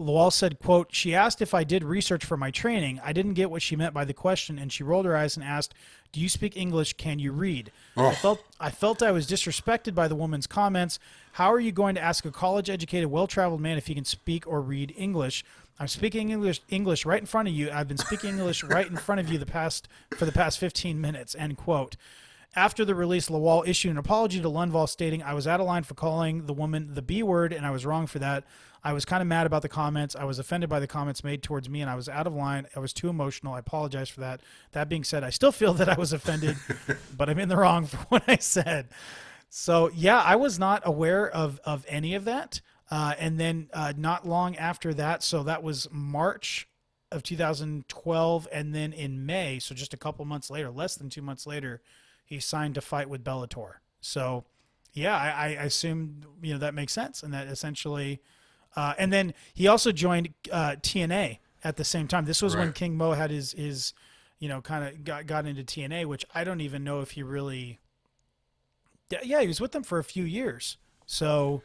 Lawal 0.00 0.32
said, 0.32 0.58
"quote 0.58 0.88
She 0.90 1.14
asked 1.14 1.42
if 1.42 1.52
I 1.52 1.62
did 1.62 1.84
research 1.84 2.24
for 2.24 2.36
my 2.36 2.50
training. 2.50 3.00
I 3.04 3.12
didn't 3.12 3.34
get 3.34 3.50
what 3.50 3.62
she 3.62 3.76
meant 3.76 3.92
by 3.92 4.04
the 4.04 4.14
question, 4.14 4.58
and 4.58 4.72
she 4.72 4.82
rolled 4.82 5.04
her 5.04 5.16
eyes 5.16 5.36
and 5.36 5.44
asked, 5.44 5.74
"Do 6.12 6.20
you 6.20 6.28
speak 6.28 6.56
English? 6.56 6.94
Can 6.94 7.18
you 7.18 7.32
read?" 7.32 7.70
Oh. 7.96 8.08
I 8.08 8.14
felt 8.14 8.42
I 8.58 8.70
felt 8.70 9.02
I 9.02 9.12
was 9.12 9.28
disrespected 9.28 9.94
by 9.94 10.08
the 10.08 10.16
woman's 10.16 10.46
comments. 10.46 10.98
How 11.32 11.52
are 11.52 11.60
you 11.60 11.70
going 11.70 11.94
to 11.94 12.00
ask 12.00 12.24
a 12.24 12.30
college-educated, 12.30 13.10
well-traveled 13.10 13.60
man 13.60 13.78
if 13.78 13.86
he 13.86 13.94
can 13.94 14.04
speak 14.04 14.46
or 14.46 14.60
read 14.60 14.94
English? 14.96 15.44
I'm 15.78 15.88
speaking 15.88 16.30
English 16.30 16.60
English 16.68 17.04
right 17.04 17.20
in 17.20 17.26
front 17.26 17.48
of 17.48 17.54
you. 17.54 17.70
I've 17.70 17.88
been 17.88 17.98
speaking 17.98 18.30
English 18.30 18.64
right 18.64 18.86
in 18.86 18.96
front 18.96 19.20
of 19.20 19.30
you 19.30 19.38
the 19.38 19.46
past 19.46 19.88
for 20.16 20.24
the 20.24 20.32
past 20.32 20.58
15 20.58 21.00
minutes. 21.00 21.34
End 21.38 21.56
quote. 21.56 21.96
After 22.56 22.84
the 22.84 22.96
release, 22.96 23.28
Lawal 23.28 23.66
issued 23.66 23.92
an 23.92 23.98
apology 23.98 24.40
to 24.40 24.48
Lundvall, 24.48 24.88
stating, 24.88 25.22
I 25.22 25.34
was 25.34 25.46
out 25.46 25.60
of 25.60 25.66
line 25.66 25.84
for 25.84 25.94
calling 25.94 26.46
the 26.46 26.52
woman 26.52 26.94
the 26.94 27.02
B 27.02 27.22
word, 27.22 27.52
and 27.52 27.64
I 27.64 27.70
was 27.70 27.86
wrong 27.86 28.08
for 28.08 28.18
that. 28.18 28.44
I 28.82 28.92
was 28.92 29.04
kind 29.04 29.20
of 29.20 29.28
mad 29.28 29.46
about 29.46 29.62
the 29.62 29.68
comments. 29.68 30.16
I 30.16 30.24
was 30.24 30.38
offended 30.38 30.68
by 30.68 30.80
the 30.80 30.86
comments 30.86 31.22
made 31.22 31.42
towards 31.42 31.68
me, 31.68 31.80
and 31.80 31.88
I 31.88 31.94
was 31.94 32.08
out 32.08 32.26
of 32.26 32.34
line. 32.34 32.66
I 32.74 32.80
was 32.80 32.92
too 32.92 33.08
emotional. 33.08 33.54
I 33.54 33.60
apologize 33.60 34.08
for 34.08 34.20
that. 34.20 34.40
That 34.72 34.88
being 34.88 35.04
said, 35.04 35.22
I 35.22 35.30
still 35.30 35.52
feel 35.52 35.74
that 35.74 35.88
I 35.88 35.94
was 35.94 36.12
offended, 36.12 36.56
but 37.16 37.28
I'm 37.28 37.38
in 37.38 37.48
the 37.48 37.56
wrong 37.56 37.86
for 37.86 37.98
what 38.08 38.24
I 38.26 38.36
said. 38.36 38.88
So, 39.48 39.90
yeah, 39.94 40.20
I 40.20 40.36
was 40.36 40.58
not 40.58 40.82
aware 40.84 41.28
of, 41.28 41.60
of 41.64 41.84
any 41.88 42.14
of 42.14 42.24
that. 42.24 42.60
Uh, 42.90 43.14
and 43.18 43.38
then 43.38 43.68
uh, 43.72 43.92
not 43.96 44.26
long 44.26 44.56
after 44.56 44.92
that, 44.94 45.22
so 45.22 45.44
that 45.44 45.62
was 45.62 45.86
March 45.92 46.66
of 47.12 47.22
2012, 47.22 48.48
and 48.52 48.74
then 48.74 48.92
in 48.92 49.24
May, 49.26 49.60
so 49.60 49.74
just 49.74 49.94
a 49.94 49.96
couple 49.96 50.24
months 50.24 50.50
later, 50.50 50.70
less 50.70 50.96
than 50.96 51.08
two 51.08 51.22
months 51.22 51.46
later, 51.46 51.80
he 52.30 52.38
signed 52.38 52.76
to 52.76 52.80
fight 52.80 53.10
with 53.10 53.24
Bellator. 53.24 53.74
So, 54.00 54.44
yeah, 54.92 55.16
I, 55.16 55.48
I 55.48 55.64
assume 55.64 56.22
you 56.40 56.54
know 56.54 56.60
that 56.60 56.74
makes 56.74 56.92
sense, 56.92 57.22
and 57.22 57.34
that 57.34 57.48
essentially, 57.48 58.22
uh, 58.76 58.94
and 58.96 59.12
then 59.12 59.34
he 59.52 59.66
also 59.66 59.92
joined 59.92 60.32
uh, 60.50 60.76
TNA 60.80 61.38
at 61.64 61.76
the 61.76 61.84
same 61.84 62.06
time. 62.06 62.24
This 62.24 62.40
was 62.40 62.54
right. 62.54 62.62
when 62.62 62.72
King 62.72 62.96
Mo 62.96 63.12
had 63.12 63.30
his 63.30 63.52
his, 63.52 63.92
you 64.38 64.48
know, 64.48 64.62
kind 64.62 64.84
of 64.84 65.04
got 65.04 65.26
got 65.26 65.44
into 65.44 65.64
TNA, 65.64 66.06
which 66.06 66.24
I 66.32 66.44
don't 66.44 66.60
even 66.60 66.84
know 66.84 67.00
if 67.00 67.10
he 67.10 67.22
really. 67.22 67.80
Yeah, 69.24 69.40
he 69.40 69.48
was 69.48 69.60
with 69.60 69.72
them 69.72 69.82
for 69.82 69.98
a 69.98 70.04
few 70.04 70.22
years. 70.22 70.76
So, 71.04 71.62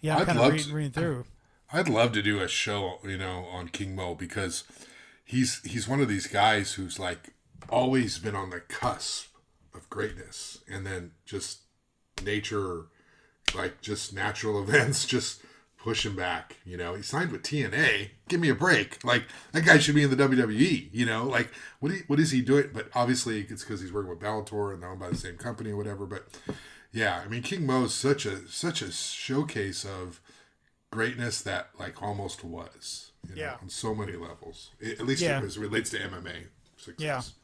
yeah, 0.00 0.16
I'm 0.16 0.24
kind 0.24 0.38
of 0.38 0.50
reading, 0.50 0.72
reading 0.72 0.92
through. 0.92 1.26
I'd 1.72 1.90
love 1.90 2.12
to 2.12 2.22
do 2.22 2.40
a 2.40 2.48
show, 2.48 2.98
you 3.04 3.18
know, 3.18 3.44
on 3.52 3.68
King 3.68 3.94
Mo 3.94 4.14
because 4.14 4.64
he's 5.22 5.60
he's 5.64 5.86
one 5.86 6.00
of 6.00 6.08
these 6.08 6.26
guys 6.26 6.74
who's 6.74 6.98
like 6.98 7.34
always 7.68 8.18
been 8.18 8.34
on 8.34 8.48
the 8.48 8.60
cusp 8.60 9.31
of 9.74 9.88
greatness. 9.90 10.62
And 10.70 10.86
then 10.86 11.12
just 11.24 11.60
nature 12.24 12.86
like 13.54 13.80
just 13.80 14.14
natural 14.14 14.62
events 14.62 15.04
just 15.06 15.42
push 15.76 16.06
him 16.06 16.14
back 16.14 16.56
you 16.64 16.76
know? 16.76 16.94
He 16.94 17.02
signed 17.02 17.32
with 17.32 17.42
tna 17.42 18.10
give 18.28 18.40
me 18.40 18.48
a 18.48 18.54
break. 18.54 19.04
Like 19.04 19.24
that 19.52 19.64
guy 19.64 19.78
should 19.78 19.94
be 19.94 20.02
in 20.02 20.10
the 20.10 20.16
wwe 20.16 20.88
you 20.92 21.06
know? 21.06 21.24
Like 21.24 21.50
what, 21.80 21.92
he, 21.92 21.98
what 22.06 22.20
is 22.20 22.30
he 22.30 22.40
doing? 22.40 22.70
But 22.72 22.88
obviously 22.94 23.40
it's 23.48 23.64
because 23.64 23.80
he's 23.80 23.92
working 23.92 24.10
with 24.10 24.20
bellator 24.20 24.72
and 24.72 24.82
they're 24.82 24.90
owned 24.90 25.00
by 25.00 25.10
the 25.10 25.16
same 25.16 25.36
company 25.36 25.70
or 25.70 25.76
whatever. 25.76 26.06
But 26.06 26.26
yeah 26.92 27.22
i 27.24 27.28
mean 27.28 27.42
king 27.42 27.66
mo 27.66 27.84
is 27.84 27.94
such 27.94 28.26
a 28.26 28.46
such 28.48 28.82
a 28.82 28.92
showcase 28.92 29.84
of 29.84 30.20
greatness 30.90 31.40
that 31.40 31.70
like 31.78 32.02
almost 32.02 32.44
was 32.44 33.12
you 33.28 33.34
know, 33.34 33.40
yeah. 33.40 33.56
on 33.62 33.68
so 33.68 33.94
many 33.94 34.12
levels. 34.12 34.70
At 34.84 35.06
least 35.06 35.22
yeah. 35.22 35.40
as 35.40 35.56
it 35.56 35.60
relates 35.60 35.90
to 35.90 35.98
mma 35.98 36.44
success. 36.76 37.00
yeah 37.00 37.41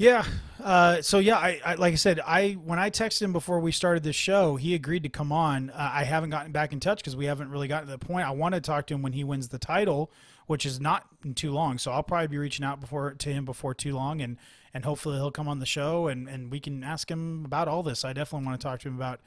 yeah. 0.00 0.24
Uh, 0.62 1.02
so 1.02 1.18
yeah, 1.18 1.36
I, 1.36 1.60
I, 1.62 1.74
like 1.74 1.92
I 1.92 1.96
said, 1.96 2.20
I 2.20 2.52
when 2.52 2.78
I 2.78 2.88
texted 2.88 3.20
him 3.20 3.34
before 3.34 3.60
we 3.60 3.70
started 3.70 4.02
this 4.02 4.16
show, 4.16 4.56
he 4.56 4.74
agreed 4.74 5.02
to 5.02 5.10
come 5.10 5.30
on. 5.30 5.68
Uh, 5.68 5.90
I 5.92 6.04
haven't 6.04 6.30
gotten 6.30 6.52
back 6.52 6.72
in 6.72 6.80
touch 6.80 6.98
because 6.98 7.16
we 7.16 7.26
haven't 7.26 7.50
really 7.50 7.68
gotten 7.68 7.86
to 7.86 7.92
the 7.92 7.98
point. 7.98 8.26
I 8.26 8.30
want 8.30 8.54
to 8.54 8.62
talk 8.62 8.86
to 8.86 8.94
him 8.94 9.02
when 9.02 9.12
he 9.12 9.24
wins 9.24 9.48
the 9.48 9.58
title, 9.58 10.10
which 10.46 10.64
is 10.64 10.80
not 10.80 11.06
too 11.34 11.52
long. 11.52 11.76
So 11.76 11.92
I'll 11.92 12.02
probably 12.02 12.28
be 12.28 12.38
reaching 12.38 12.64
out 12.64 12.80
before 12.80 13.12
to 13.12 13.32
him 13.32 13.44
before 13.44 13.74
too 13.74 13.94
long 13.94 14.22
and 14.22 14.38
and 14.72 14.86
hopefully 14.86 15.16
he'll 15.16 15.30
come 15.30 15.48
on 15.48 15.58
the 15.58 15.66
show 15.66 16.08
and 16.08 16.28
and 16.28 16.50
we 16.50 16.60
can 16.60 16.82
ask 16.82 17.10
him 17.10 17.44
about 17.44 17.68
all 17.68 17.82
this. 17.82 18.02
I 18.02 18.14
definitely 18.14 18.46
want 18.46 18.58
to 18.58 18.66
talk 18.66 18.80
to 18.80 18.88
him 18.88 18.96
about 18.96 19.20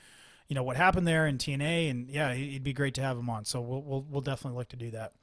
you 0.47 0.55
know 0.55 0.63
what 0.63 0.75
happened 0.75 1.07
there 1.07 1.27
in 1.27 1.37
TNA, 1.37 1.91
and 1.91 2.09
yeah, 2.09 2.33
it'd 2.33 2.63
be 2.63 2.73
great 2.73 2.95
to 2.95 3.01
have 3.01 3.17
him 3.17 3.29
on. 3.29 3.45
So 3.45 3.61
we'll 3.61 3.81
we'll, 3.81 4.05
we'll 4.09 4.21
definitely 4.21 4.57
look 4.57 4.69
to 4.69 4.75
do 4.75 4.89
that. 4.91 5.13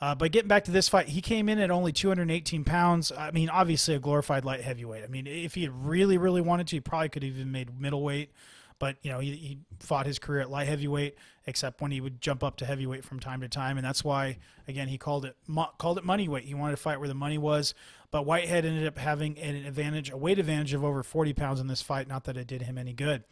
Uh, 0.00 0.14
but 0.14 0.32
getting 0.32 0.48
back 0.48 0.64
to 0.64 0.70
this 0.70 0.88
fight, 0.88 1.08
he 1.08 1.20
came 1.20 1.48
in 1.48 1.58
at 1.58 1.70
only 1.70 1.92
218 1.92 2.64
pounds. 2.64 3.12
I 3.16 3.30
mean, 3.30 3.48
obviously 3.48 3.94
a 3.94 3.98
glorified 3.98 4.44
light 4.44 4.60
heavyweight. 4.60 5.04
I 5.04 5.06
mean, 5.06 5.26
if 5.26 5.54
he 5.54 5.62
had 5.62 5.86
really, 5.86 6.18
really 6.18 6.40
wanted 6.40 6.66
to, 6.68 6.76
he 6.76 6.80
probably 6.80 7.08
could 7.08 7.22
have 7.22 7.32
even 7.32 7.52
made 7.52 7.80
middleweight. 7.80 8.30
But 8.78 8.96
you 9.02 9.10
know, 9.10 9.20
he, 9.20 9.32
he 9.32 9.58
fought 9.78 10.06
his 10.06 10.18
career 10.18 10.40
at 10.40 10.50
light 10.50 10.68
heavyweight, 10.68 11.16
except 11.46 11.80
when 11.80 11.90
he 11.90 12.00
would 12.00 12.20
jump 12.20 12.42
up 12.42 12.56
to 12.56 12.66
heavyweight 12.66 13.04
from 13.04 13.20
time 13.20 13.40
to 13.42 13.48
time, 13.48 13.78
and 13.78 13.86
that's 13.86 14.02
why, 14.02 14.38
again, 14.66 14.88
he 14.88 14.98
called 14.98 15.24
it 15.24 15.36
called 15.78 15.96
it 15.96 16.04
money 16.04 16.28
weight. 16.28 16.44
He 16.44 16.54
wanted 16.54 16.72
to 16.72 16.82
fight 16.82 16.98
where 16.98 17.08
the 17.08 17.14
money 17.14 17.38
was. 17.38 17.74
But 18.10 18.26
Whitehead 18.26 18.64
ended 18.64 18.86
up 18.86 18.98
having 18.98 19.38
an 19.38 19.56
advantage, 19.64 20.10
a 20.10 20.16
weight 20.16 20.38
advantage 20.38 20.72
of 20.72 20.84
over 20.84 21.02
40 21.02 21.32
pounds 21.32 21.60
in 21.60 21.66
this 21.66 21.82
fight. 21.82 22.08
Not 22.08 22.24
that 22.24 22.36
it 22.36 22.46
did 22.46 22.62
him 22.62 22.78
any 22.78 22.92
good. 22.92 23.24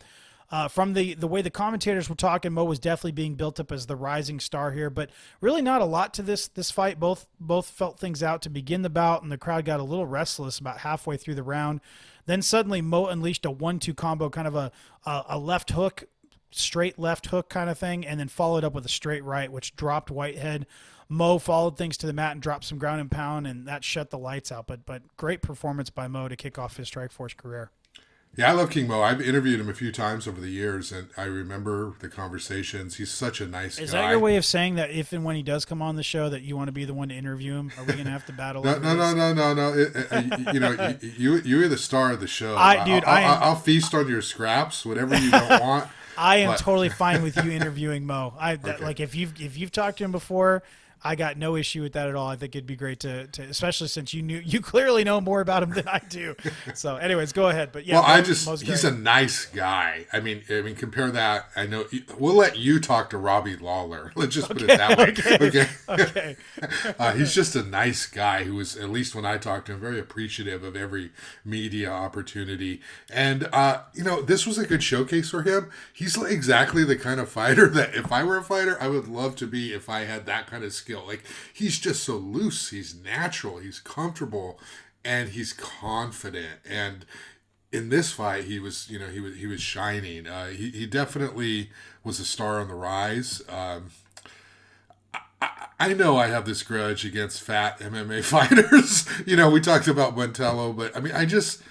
Uh, 0.52 0.68
from 0.68 0.92
the 0.92 1.14
the 1.14 1.26
way 1.26 1.40
the 1.40 1.50
commentators 1.50 2.10
were 2.10 2.14
talking, 2.14 2.52
Mo 2.52 2.64
was 2.64 2.78
definitely 2.78 3.12
being 3.12 3.36
built 3.36 3.58
up 3.58 3.72
as 3.72 3.86
the 3.86 3.96
rising 3.96 4.38
star 4.38 4.72
here, 4.72 4.90
but 4.90 5.08
really 5.40 5.62
not 5.62 5.80
a 5.80 5.86
lot 5.86 6.12
to 6.12 6.22
this 6.22 6.46
this 6.46 6.70
fight. 6.70 7.00
Both 7.00 7.26
both 7.40 7.70
felt 7.70 7.98
things 7.98 8.22
out 8.22 8.42
to 8.42 8.50
begin 8.50 8.82
the 8.82 8.90
bout, 8.90 9.22
and 9.22 9.32
the 9.32 9.38
crowd 9.38 9.64
got 9.64 9.80
a 9.80 9.82
little 9.82 10.04
restless 10.04 10.58
about 10.58 10.80
halfway 10.80 11.16
through 11.16 11.36
the 11.36 11.42
round. 11.42 11.80
Then 12.26 12.42
suddenly 12.42 12.82
Mo 12.82 13.06
unleashed 13.06 13.46
a 13.46 13.50
one-two 13.50 13.94
combo, 13.94 14.28
kind 14.28 14.46
of 14.46 14.54
a 14.54 14.70
a, 15.06 15.24
a 15.30 15.38
left 15.38 15.70
hook, 15.70 16.04
straight 16.50 16.98
left 16.98 17.26
hook 17.28 17.48
kind 17.48 17.70
of 17.70 17.78
thing, 17.78 18.06
and 18.06 18.20
then 18.20 18.28
followed 18.28 18.62
up 18.62 18.74
with 18.74 18.84
a 18.84 18.90
straight 18.90 19.24
right, 19.24 19.50
which 19.50 19.74
dropped 19.74 20.10
Whitehead. 20.10 20.66
Mo 21.08 21.38
followed 21.38 21.78
things 21.78 21.96
to 21.96 22.06
the 22.06 22.12
mat 22.12 22.32
and 22.32 22.42
dropped 22.42 22.64
some 22.64 22.76
ground 22.76 23.00
and 23.00 23.10
pound, 23.10 23.46
and 23.46 23.66
that 23.66 23.84
shut 23.84 24.10
the 24.10 24.18
lights 24.18 24.52
out. 24.52 24.66
But 24.66 24.84
but 24.84 25.16
great 25.16 25.40
performance 25.40 25.88
by 25.88 26.08
Mo 26.08 26.28
to 26.28 26.36
kick 26.36 26.58
off 26.58 26.76
his 26.76 26.90
Strikeforce 26.90 27.38
career. 27.38 27.70
Yeah, 28.34 28.48
I 28.48 28.52
love 28.52 28.70
King 28.70 28.88
Mo. 28.88 29.02
I've 29.02 29.20
interviewed 29.20 29.60
him 29.60 29.68
a 29.68 29.74
few 29.74 29.92
times 29.92 30.26
over 30.26 30.40
the 30.40 30.48
years, 30.48 30.90
and 30.90 31.08
I 31.18 31.24
remember 31.24 31.92
the 32.00 32.08
conversations. 32.08 32.96
He's 32.96 33.10
such 33.10 33.42
a 33.42 33.46
nice 33.46 33.76
guy. 33.76 33.82
Is 33.84 33.92
guy. 33.92 34.00
that 34.00 34.10
your 34.10 34.18
way 34.20 34.36
of 34.36 34.44
saying 34.46 34.76
that 34.76 34.90
if 34.90 35.12
and 35.12 35.22
when 35.22 35.36
he 35.36 35.42
does 35.42 35.66
come 35.66 35.82
on 35.82 35.96
the 35.96 36.02
show, 36.02 36.30
that 36.30 36.40
you 36.40 36.56
want 36.56 36.68
to 36.68 36.72
be 36.72 36.86
the 36.86 36.94
one 36.94 37.10
to 37.10 37.14
interview 37.14 37.52
him? 37.54 37.70
Are 37.76 37.84
we 37.84 37.92
going 37.92 38.06
to 38.06 38.10
have 38.10 38.24
to 38.26 38.32
battle? 38.32 38.64
no, 38.64 38.78
no, 38.78 38.94
no, 38.94 39.12
no, 39.14 39.34
no, 39.34 39.52
no, 39.52 39.72
It- 39.74 39.94
it- 39.94 40.12
uh, 40.12 40.52
you 40.52 40.60
know, 40.60 40.96
you 41.02 41.42
you're 41.44 41.68
the 41.68 41.76
star 41.76 42.10
of 42.12 42.20
the 42.20 42.26
show. 42.26 42.56
I- 42.56 42.82
dude, 42.84 43.04
I'll, 43.04 43.14
I 43.14 43.20
am- 43.20 43.30
I'll, 43.42 43.48
I'll 43.50 43.56
feast 43.56 43.92
on 43.94 44.08
your 44.08 44.22
scraps, 44.22 44.86
whatever 44.86 45.14
you 45.14 45.30
don't 45.30 45.60
want. 45.60 45.88
I 46.16 46.36
am 46.38 46.52
But- 46.52 46.58
totally 46.60 46.88
fine 46.88 47.22
with 47.22 47.36
you 47.42 47.50
interviewing 47.50 48.06
Mo. 48.06 48.32
I 48.38 48.56
that, 48.56 48.66
Okay. 48.76 48.84
like 48.84 49.00
if 49.00 49.14
you've 49.14 49.38
if 49.42 49.58
you've 49.58 49.72
talked 49.72 49.98
to 49.98 50.04
him 50.04 50.12
before. 50.12 50.62
I 51.04 51.16
got 51.16 51.36
no 51.36 51.56
issue 51.56 51.82
with 51.82 51.92
that 51.94 52.08
at 52.08 52.14
all. 52.14 52.28
I 52.28 52.36
think 52.36 52.54
it'd 52.54 52.66
be 52.66 52.76
great 52.76 53.00
to, 53.00 53.26
to 53.26 53.42
especially 53.42 53.88
since 53.88 54.14
you 54.14 54.22
knew 54.22 54.38
you 54.44 54.60
clearly 54.60 55.04
know 55.04 55.20
more 55.20 55.40
about 55.40 55.62
him 55.62 55.70
than 55.70 55.88
I 55.88 56.00
do. 56.08 56.34
So, 56.74 56.96
anyways, 56.96 57.32
go 57.32 57.48
ahead. 57.48 57.70
But 57.72 57.86
yeah, 57.86 57.96
well, 57.96 58.04
I 58.04 58.20
just 58.20 58.46
Mo's 58.46 58.60
he's 58.60 58.82
great. 58.82 58.94
a 58.94 58.96
nice 58.96 59.46
guy. 59.46 60.06
I 60.12 60.20
mean, 60.20 60.42
I 60.50 60.62
mean, 60.62 60.74
compare 60.74 61.10
that. 61.10 61.46
I 61.56 61.66
know 61.66 61.84
we'll 62.18 62.34
let 62.34 62.58
you 62.58 62.80
talk 62.80 63.10
to 63.10 63.18
Robbie 63.18 63.56
Lawler. 63.56 64.12
Let's 64.16 64.34
just 64.34 64.48
put 64.48 64.62
it 64.62 64.68
that 64.68 64.98
way. 64.98 65.12
Okay. 65.42 65.68
okay. 65.88 66.36
Uh, 66.98 67.12
he's 67.12 67.34
just 67.34 67.56
a 67.56 67.62
nice 67.62 68.06
guy 68.06 68.44
who 68.44 68.58
is, 68.60 68.76
at 68.76 68.90
least 68.90 69.14
when 69.14 69.24
I 69.24 69.38
talked 69.38 69.66
to 69.66 69.72
him, 69.72 69.80
very 69.80 69.98
appreciative 69.98 70.62
of 70.62 70.76
every 70.76 71.10
media 71.44 71.90
opportunity. 71.90 72.80
And, 73.12 73.48
uh, 73.52 73.82
you 73.94 74.04
know, 74.04 74.22
this 74.22 74.46
was 74.46 74.58
a 74.58 74.66
good 74.66 74.82
showcase 74.82 75.30
for 75.30 75.42
him. 75.42 75.70
He's 75.92 76.20
exactly 76.22 76.84
the 76.84 76.96
kind 76.96 77.20
of 77.20 77.28
fighter 77.28 77.68
that 77.68 77.94
if 77.94 78.12
I 78.12 78.24
were 78.24 78.36
a 78.36 78.42
fighter, 78.42 78.76
I 78.80 78.88
would 78.88 79.08
love 79.08 79.36
to 79.36 79.46
be 79.46 79.72
if 79.72 79.88
I 79.88 80.00
had 80.04 80.26
that 80.26 80.46
kind 80.46 80.64
of 80.64 80.72
skill. 80.72 80.91
Like, 81.00 81.24
he's 81.52 81.78
just 81.78 82.04
so 82.04 82.16
loose, 82.16 82.70
he's 82.70 82.94
natural, 82.94 83.58
he's 83.58 83.80
comfortable, 83.80 84.58
and 85.04 85.30
he's 85.30 85.52
confident. 85.52 86.60
And, 86.68 87.06
in 87.72 87.88
this 87.88 88.12
fight, 88.12 88.44
he 88.44 88.58
was, 88.58 88.90
you 88.90 88.98
know, 88.98 89.06
he 89.06 89.18
was 89.18 89.36
he 89.36 89.46
was 89.46 89.62
shining. 89.62 90.26
Uh, 90.26 90.48
he 90.48 90.70
he 90.70 90.86
definitely 90.86 91.70
was 92.04 92.20
a 92.20 92.24
star 92.24 92.60
on 92.60 92.68
the 92.68 92.74
rise. 92.74 93.40
Um, 93.48 93.90
I 95.80 95.94
know 95.94 96.16
I 96.16 96.28
have 96.28 96.44
this 96.44 96.62
grudge 96.62 97.04
against 97.04 97.42
fat 97.42 97.80
MMA 97.80 98.22
fighters. 98.24 99.04
you 99.26 99.34
know, 99.36 99.50
we 99.50 99.60
talked 99.60 99.88
about 99.88 100.14
Montello, 100.14 100.76
but 100.76 100.96
I 100.96 101.00
mean, 101.00 101.12
I 101.12 101.24
just 101.24 101.62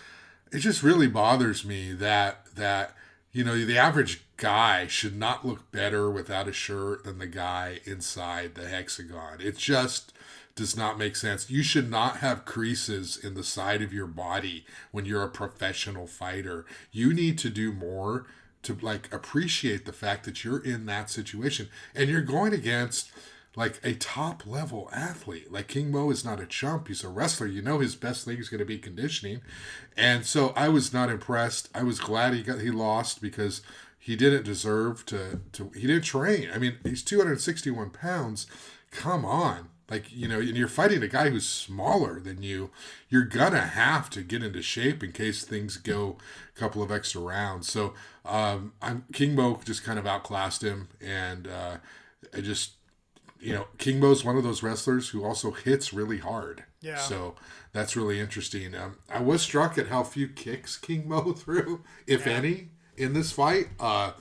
it 0.51 0.59
just 0.59 0.83
really 0.83 1.07
bothers 1.07 1.63
me 1.63 1.93
that 1.93 2.45
that 2.55 2.93
you 3.31 3.43
know 3.43 3.53
the 3.53 3.77
average 3.77 4.21
guy 4.41 4.87
should 4.87 5.15
not 5.15 5.45
look 5.45 5.71
better 5.71 6.09
without 6.09 6.47
a 6.47 6.51
shirt 6.51 7.03
than 7.03 7.19
the 7.19 7.27
guy 7.27 7.79
inside 7.85 8.55
the 8.55 8.67
hexagon. 8.67 9.39
It 9.39 9.55
just 9.55 10.13
does 10.55 10.75
not 10.75 10.97
make 10.97 11.15
sense. 11.15 11.51
You 11.51 11.61
should 11.61 11.91
not 11.91 12.17
have 12.17 12.43
creases 12.43 13.15
in 13.15 13.35
the 13.35 13.43
side 13.43 13.83
of 13.83 13.93
your 13.93 14.07
body 14.07 14.65
when 14.91 15.05
you're 15.05 15.21
a 15.21 15.29
professional 15.29 16.07
fighter. 16.07 16.65
You 16.91 17.13
need 17.13 17.37
to 17.37 17.51
do 17.51 17.71
more 17.71 18.25
to 18.63 18.75
like 18.81 19.13
appreciate 19.13 19.85
the 19.85 19.93
fact 19.93 20.25
that 20.25 20.43
you're 20.43 20.63
in 20.63 20.87
that 20.87 21.11
situation 21.11 21.69
and 21.93 22.09
you're 22.09 22.21
going 22.21 22.51
against 22.51 23.11
like 23.55 23.79
a 23.83 23.93
top 23.93 24.47
level 24.47 24.89
athlete. 24.91 25.51
Like 25.51 25.67
King 25.67 25.91
Mo 25.91 26.09
is 26.09 26.25
not 26.25 26.39
a 26.39 26.47
chump, 26.47 26.87
he's 26.87 27.03
a 27.03 27.09
wrestler. 27.09 27.45
You 27.45 27.61
know 27.61 27.77
his 27.77 27.95
best 27.95 28.25
thing 28.25 28.39
is 28.39 28.49
going 28.49 28.59
to 28.59 28.65
be 28.65 28.79
conditioning. 28.79 29.41
And 29.95 30.25
so 30.25 30.51
I 30.55 30.67
was 30.69 30.91
not 30.91 31.11
impressed. 31.11 31.69
I 31.75 31.83
was 31.83 31.99
glad 31.99 32.33
he 32.33 32.41
got 32.41 32.61
he 32.61 32.71
lost 32.71 33.21
because 33.21 33.61
he 34.03 34.15
didn't 34.15 34.43
deserve 34.43 35.05
to 35.05 35.39
to 35.53 35.69
he 35.75 35.85
didn't 35.87 36.03
train. 36.03 36.49
I 36.53 36.57
mean, 36.57 36.77
he's 36.83 37.03
261 37.03 37.91
pounds. 37.91 38.47
Come 38.89 39.23
on. 39.23 39.69
Like, 39.89 40.11
you 40.15 40.27
know, 40.27 40.39
and 40.39 40.55
you're 40.55 40.69
fighting 40.69 41.03
a 41.03 41.07
guy 41.07 41.29
who's 41.29 41.45
smaller 41.47 42.19
than 42.21 42.41
you. 42.41 42.71
You're 43.09 43.25
gonna 43.25 43.59
have 43.61 44.09
to 44.11 44.21
get 44.23 44.41
into 44.41 44.61
shape 44.61 45.03
in 45.03 45.11
case 45.11 45.43
things 45.43 45.75
go 45.77 46.17
a 46.55 46.59
couple 46.59 46.81
of 46.81 46.91
extra 46.91 47.21
rounds. 47.21 47.69
So 47.71 47.93
um 48.25 48.73
I'm 48.81 49.05
King 49.13 49.35
Mo 49.35 49.59
just 49.65 49.83
kind 49.83 49.99
of 49.99 50.07
outclassed 50.07 50.63
him 50.63 50.87
and 50.99 51.47
uh 51.47 51.77
I 52.35 52.41
just 52.41 52.71
you 53.39 53.53
know, 53.53 53.65
King 53.79 53.99
Mo's 53.99 54.23
one 54.23 54.37
of 54.37 54.43
those 54.43 54.61
wrestlers 54.63 55.09
who 55.09 55.23
also 55.25 55.51
hits 55.51 55.91
really 55.93 56.19
hard. 56.19 56.63
Yeah. 56.79 56.97
So 56.97 57.35
that's 57.73 57.95
really 57.95 58.19
interesting. 58.19 58.75
Um, 58.75 58.97
I 59.09 59.19
was 59.19 59.41
struck 59.41 59.77
at 59.79 59.87
how 59.87 60.03
few 60.03 60.27
kicks 60.27 60.77
King 60.77 61.07
Mo 61.09 61.33
threw, 61.43 61.83
if 62.05 62.25
Yeah. 62.27 62.33
any, 62.33 62.69
in 63.01 63.13
this 63.13 63.31
fight. 63.31 63.67
Uh, 63.79 64.11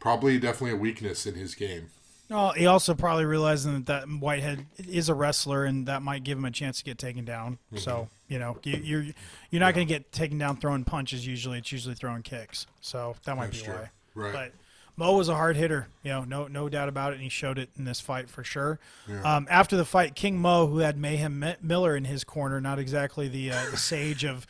probably 0.00 0.38
definitely 0.38 0.72
a 0.72 0.80
weakness 0.80 1.26
in 1.26 1.34
his 1.34 1.54
game. 1.54 1.90
Well, 2.30 2.52
he 2.52 2.66
also 2.66 2.94
probably 2.94 3.24
realizing 3.24 3.72
that, 3.72 3.86
that 3.86 4.04
Whitehead 4.04 4.66
is 4.86 5.08
a 5.08 5.14
wrestler, 5.14 5.64
and 5.64 5.86
that 5.86 6.02
might 6.02 6.24
give 6.24 6.36
him 6.36 6.44
a 6.44 6.50
chance 6.50 6.78
to 6.78 6.84
get 6.84 6.98
taken 6.98 7.24
down. 7.24 7.58
Mm-hmm. 7.72 7.78
So 7.78 8.08
you 8.28 8.38
know, 8.38 8.58
you, 8.64 8.76
you're 8.76 9.04
you're 9.50 9.60
not 9.60 9.74
going 9.74 9.86
to 9.86 9.92
get 9.92 10.12
taken 10.12 10.36
down 10.36 10.58
throwing 10.58 10.84
punches. 10.84 11.26
Usually, 11.26 11.58
it's 11.58 11.72
usually 11.72 11.94
throwing 11.94 12.22
kicks. 12.22 12.66
So 12.80 13.16
that 13.24 13.36
might 13.36 13.46
That's 13.46 13.60
be 13.60 13.64
true. 13.64 13.74
why. 13.74 13.90
Right. 14.14 14.32
But 14.32 14.52
Mo 14.98 15.16
was 15.16 15.28
a 15.28 15.34
hard 15.34 15.56
hitter, 15.56 15.86
you 16.02 16.10
know, 16.10 16.24
no 16.24 16.48
no 16.48 16.68
doubt 16.68 16.88
about 16.88 17.12
it, 17.12 17.14
and 17.14 17.22
he 17.22 17.28
showed 17.28 17.56
it 17.56 17.70
in 17.78 17.84
this 17.84 18.00
fight 18.00 18.28
for 18.28 18.42
sure. 18.42 18.80
Um, 19.24 19.46
after 19.48 19.76
the 19.76 19.84
fight, 19.84 20.14
King 20.14 20.38
Mo, 20.38 20.66
who 20.66 20.78
had 20.78 20.98
Mayhem 20.98 21.44
Miller 21.62 21.96
in 21.96 22.04
his 22.04 22.24
corner, 22.24 22.60
not 22.60 22.78
exactly 22.78 23.28
the, 23.28 23.52
uh, 23.52 23.70
the 23.70 23.76
sage 23.76 24.24
of 24.24 24.44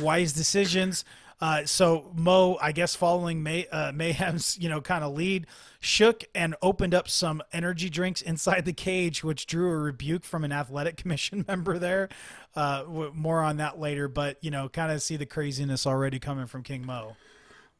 wise 0.00 0.32
decisions. 0.32 1.04
Uh, 1.40 1.64
so 1.64 2.12
Mo, 2.14 2.58
I 2.60 2.72
guess, 2.72 2.94
following 2.94 3.42
May, 3.42 3.66
uh, 3.68 3.92
Mayhem's 3.92 4.58
you 4.58 4.68
know 4.68 4.80
kind 4.80 5.02
of 5.02 5.14
lead, 5.14 5.46
shook 5.80 6.24
and 6.34 6.54
opened 6.60 6.94
up 6.94 7.08
some 7.08 7.42
energy 7.52 7.88
drinks 7.88 8.20
inside 8.20 8.64
the 8.64 8.72
cage, 8.72 9.24
which 9.24 9.46
drew 9.46 9.70
a 9.70 9.76
rebuke 9.76 10.24
from 10.24 10.44
an 10.44 10.52
athletic 10.52 10.96
commission 10.98 11.44
member 11.48 11.78
there. 11.78 12.08
Uh, 12.54 12.84
more 13.14 13.40
on 13.40 13.56
that 13.58 13.78
later, 13.78 14.08
but 14.08 14.36
you 14.42 14.50
know, 14.50 14.68
kind 14.68 14.92
of 14.92 15.00
see 15.02 15.16
the 15.16 15.26
craziness 15.26 15.86
already 15.86 16.18
coming 16.18 16.46
from 16.46 16.62
King 16.62 16.84
Mo. 16.84 17.16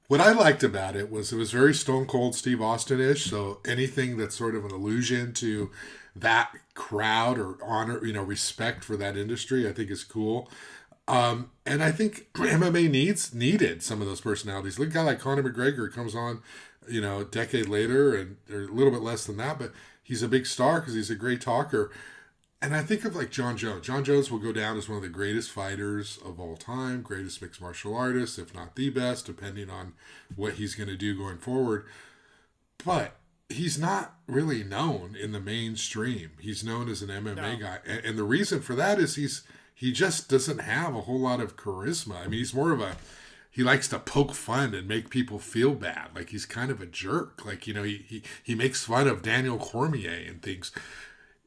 What 0.06 0.20
I 0.20 0.32
liked 0.32 0.64
about 0.64 0.96
it 0.96 1.10
was 1.10 1.32
it 1.32 1.36
was 1.36 1.52
very 1.52 1.72
Stone 1.72 2.06
Cold 2.06 2.34
Steve 2.34 2.60
Austin 2.60 3.00
ish. 3.00 3.30
So 3.30 3.60
anything 3.64 4.16
that's 4.16 4.34
sort 4.34 4.56
of 4.56 4.64
an 4.64 4.72
allusion 4.72 5.32
to 5.34 5.70
that 6.16 6.52
crowd 6.74 7.38
or 7.38 7.56
honor, 7.62 8.04
you 8.04 8.12
know, 8.12 8.22
respect 8.22 8.82
for 8.82 8.96
that 8.96 9.16
industry, 9.16 9.68
I 9.68 9.72
think 9.72 9.88
is 9.88 10.02
cool. 10.02 10.50
Um, 11.08 11.50
and 11.66 11.82
I 11.82 11.90
think 11.92 12.28
MMA 12.34 12.88
needs 12.90 13.34
needed 13.34 13.82
some 13.82 14.00
of 14.00 14.06
those 14.06 14.20
personalities. 14.20 14.78
Look, 14.78 14.90
a 14.90 14.92
guy 14.92 15.02
like 15.02 15.18
Conor 15.18 15.42
McGregor 15.42 15.92
comes 15.92 16.14
on, 16.14 16.42
you 16.88 17.00
know, 17.00 17.20
a 17.20 17.24
decade 17.24 17.68
later, 17.68 18.14
and 18.14 18.36
or 18.50 18.62
a 18.62 18.66
little 18.72 18.92
bit 18.92 19.02
less 19.02 19.24
than 19.26 19.36
that, 19.38 19.58
but 19.58 19.72
he's 20.02 20.22
a 20.22 20.28
big 20.28 20.46
star 20.46 20.80
because 20.80 20.94
he's 20.94 21.10
a 21.10 21.16
great 21.16 21.40
talker. 21.40 21.90
And 22.62 22.76
I 22.76 22.82
think 22.82 23.04
of 23.06 23.16
like 23.16 23.30
Jon 23.30 23.56
Jones. 23.56 23.86
Jon 23.86 24.04
Jones 24.04 24.30
will 24.30 24.38
go 24.38 24.52
down 24.52 24.76
as 24.76 24.88
one 24.88 24.96
of 24.98 25.02
the 25.02 25.08
greatest 25.08 25.50
fighters 25.50 26.18
of 26.24 26.38
all 26.38 26.56
time, 26.56 27.00
greatest 27.02 27.40
mixed 27.40 27.60
martial 27.60 27.96
artist, 27.96 28.38
if 28.38 28.54
not 28.54 28.76
the 28.76 28.90
best, 28.90 29.24
depending 29.26 29.70
on 29.70 29.94
what 30.36 30.54
he's 30.54 30.74
going 30.74 30.88
to 30.90 30.96
do 30.96 31.16
going 31.16 31.38
forward. 31.38 31.86
But 32.84 33.16
he's 33.48 33.78
not 33.78 34.14
really 34.26 34.62
known 34.62 35.16
in 35.20 35.32
the 35.32 35.40
mainstream. 35.40 36.32
He's 36.38 36.62
known 36.62 36.88
as 36.88 37.02
an 37.02 37.08
MMA 37.08 37.34
No. 37.36 37.56
guy, 37.56 37.78
and, 37.86 38.04
and 38.04 38.18
the 38.18 38.24
reason 38.24 38.60
for 38.60 38.74
that 38.74 38.98
is 38.98 39.16
he's 39.16 39.42
he 39.80 39.92
just 39.92 40.28
doesn't 40.28 40.58
have 40.58 40.94
a 40.94 41.00
whole 41.00 41.20
lot 41.20 41.40
of 41.40 41.56
charisma. 41.56 42.16
I 42.16 42.24
mean, 42.24 42.40
he's 42.40 42.52
more 42.52 42.70
of 42.70 42.82
a 42.82 42.96
he 43.50 43.62
likes 43.62 43.88
to 43.88 43.98
poke 43.98 44.34
fun 44.34 44.74
and 44.74 44.86
make 44.86 45.08
people 45.08 45.38
feel 45.38 45.74
bad. 45.74 46.08
Like 46.14 46.28
he's 46.28 46.44
kind 46.44 46.70
of 46.70 46.82
a 46.82 46.86
jerk. 46.86 47.46
Like 47.46 47.66
you 47.66 47.72
know, 47.72 47.82
he 47.82 48.04
he, 48.06 48.22
he 48.42 48.54
makes 48.54 48.84
fun 48.84 49.08
of 49.08 49.22
Daniel 49.22 49.56
Cormier 49.56 50.28
and 50.28 50.42
things. 50.42 50.70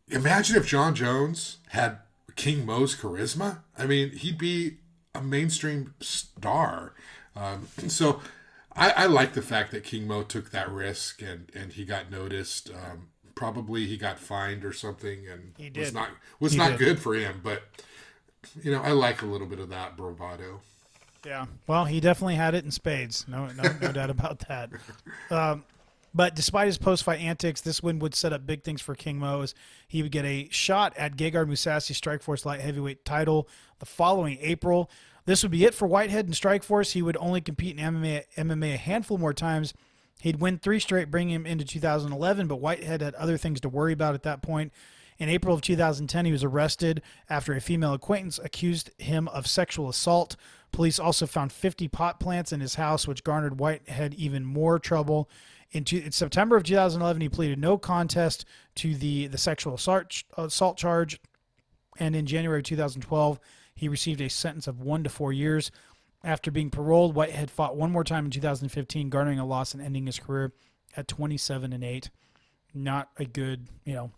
Imagine 0.10 0.56
if 0.56 0.66
Jon 0.66 0.96
Jones 0.96 1.58
had 1.70 2.00
King 2.36 2.66
Mo's 2.66 2.96
charisma. 2.96 3.60
I 3.78 3.86
mean, 3.86 4.10
he'd 4.10 4.40
be 4.40 4.78
a 5.14 5.22
mainstream 5.22 5.94
star. 6.00 6.96
Um, 7.36 7.68
so 7.88 8.20
I, 8.76 8.90
I, 8.92 9.06
like 9.06 9.34
the 9.34 9.44
fact 9.44 9.70
that 9.74 9.84
King 9.84 10.08
Mo 10.08 10.24
took 10.24 10.50
that 10.50 10.72
risk 10.72 11.22
and, 11.22 11.52
and 11.54 11.74
he 11.74 11.86
got 11.86 12.10
noticed. 12.10 12.72
Um, 12.72 13.10
probably 13.36 13.86
he 13.86 13.98
got 13.98 14.18
fined 14.18 14.66
or 14.66 14.74
something 14.74 15.28
and 15.28 15.54
he 15.58 15.70
did. 15.70 15.80
was 15.80 15.94
not 15.94 16.10
was 16.40 16.52
he 16.54 16.58
not 16.58 16.72
did. 16.72 16.80
good 16.80 17.00
for 17.00 17.14
him. 17.14 17.42
But 17.44 17.64
you 18.62 18.72
know, 18.72 18.82
I 18.82 18.92
like 18.92 19.22
a 19.22 19.26
little 19.26 19.48
bit 19.48 19.60
of 19.60 19.70
that 19.70 19.98
bravado. 19.98 20.62
Yeah. 21.26 21.46
Well, 21.68 21.86
he 21.86 22.00
definitely 22.00 22.36
had 22.36 22.54
it 22.54 22.66
in 22.66 22.72
spades. 22.72 23.26
No, 23.28 23.48
no, 23.48 23.64
no 23.82 23.92
doubt 23.94 24.10
about 24.10 24.40
that. 24.48 24.70
Um, 25.32 25.64
but 26.14 26.36
despite 26.36 26.68
his 26.68 26.78
post-fight 26.78 27.22
antics, 27.22 27.62
this 27.62 27.82
win 27.82 28.00
would 28.00 28.14
set 28.14 28.34
up 28.34 28.46
big 28.46 28.64
things 28.64 28.82
for 28.82 28.94
King 28.94 29.18
Mo 29.18 29.42
as 29.42 29.56
he 29.88 30.04
would 30.04 30.12
get 30.12 30.26
a 30.26 30.48
shot 30.52 30.94
at 30.98 31.16
Gegard 31.16 31.48
Mousasi 31.48 31.94
Strikeforce 31.94 32.46
light 32.46 32.62
heavyweight 32.62 33.04
title 33.04 33.48
the 33.80 33.86
following 33.86 34.38
April. 34.42 34.92
This 35.26 35.42
would 35.42 35.52
be 35.52 35.66
it 35.66 35.74
for 35.74 35.88
Whitehead 35.88 36.28
in 36.28 36.34
Strikeforce. 36.34 36.92
He 36.92 37.02
would 37.02 37.18
only 37.18 37.42
compete 37.42 37.80
in 37.80 37.84
MMA, 37.84 38.26
MMA 38.38 38.74
a 38.74 38.78
handful 38.78 39.18
more 39.18 39.34
times. 39.34 39.74
He'd 40.22 40.40
win 40.40 40.60
three 40.60 40.80
straight, 40.80 41.10
bringing 41.10 41.34
him 41.34 41.46
into 41.46 41.66
2011, 41.66 42.48
but 42.48 42.58
Whitehead 42.58 43.02
had 43.02 43.16
other 43.16 43.38
things 43.38 43.60
to 43.62 43.70
worry 43.70 43.94
about 43.94 44.14
at 44.14 44.24
that 44.24 44.42
point. 44.42 44.72
In 45.20 45.30
April 45.30 45.56
of 45.56 45.62
2010, 45.62 46.26
he 46.26 46.32
was 46.32 46.44
arrested 46.44 47.02
after 47.30 47.54
a 47.54 47.62
female 47.62 47.94
acquaintance 47.94 48.40
accused 48.44 48.92
him 48.98 49.28
of 49.30 49.48
sexual 49.48 49.90
assault. 49.90 50.36
Police 50.72 51.00
also 51.00 51.28
found 51.28 51.52
50 51.52 51.88
pot 51.88 52.20
plants 52.20 52.52
in 52.52 52.60
his 52.60 52.76
house, 52.76 53.08
which 53.08 53.24
garnered 53.24 53.60
Whitehead 53.60 54.14
even 54.16 54.44
more 54.44 54.80
trouble. 54.80 55.30
In, 55.72 55.84
two, 55.84 55.98
in 55.98 56.12
September 56.12 56.56
of 56.56 56.64
2011, 56.64 57.22
he 57.22 57.30
pleaded 57.30 57.60
no 57.60 57.78
contest 57.78 58.46
to 58.76 58.96
the, 58.96 59.28
the 59.28 59.38
sexual 59.38 59.76
assault, 59.76 60.24
assault 60.38 60.78
charge. 60.78 61.20
And 62.00 62.16
in 62.16 62.26
January 62.26 62.60
of 62.60 62.66
2012, 62.66 63.40
he 63.76 63.88
received 63.88 64.22
a 64.22 64.30
sentence 64.30 64.68
of 64.68 64.82
one 64.82 65.04
to 65.04 65.10
four 65.10 65.34
years. 65.34 65.72
After 66.24 66.52
being 66.52 66.70
paroled, 66.70 67.16
Whitehead 67.16 67.52
fought 67.52 67.76
one 67.76 67.92
more 67.92 68.04
time 68.04 68.26
in 68.26 68.32
2015, 68.32 69.10
garnering 69.10 69.40
a 69.40 69.46
loss 69.46 69.74
and 69.74 69.84
ending 69.84 70.06
his 70.06 70.20
career 70.20 70.54
at 70.96 71.08
27 71.08 71.74
and 71.74 71.84
8. 71.84 72.10
Not 72.74 73.10
a 73.18 73.26
good, 73.26 73.68
you 73.84 73.94
know, 73.94 74.12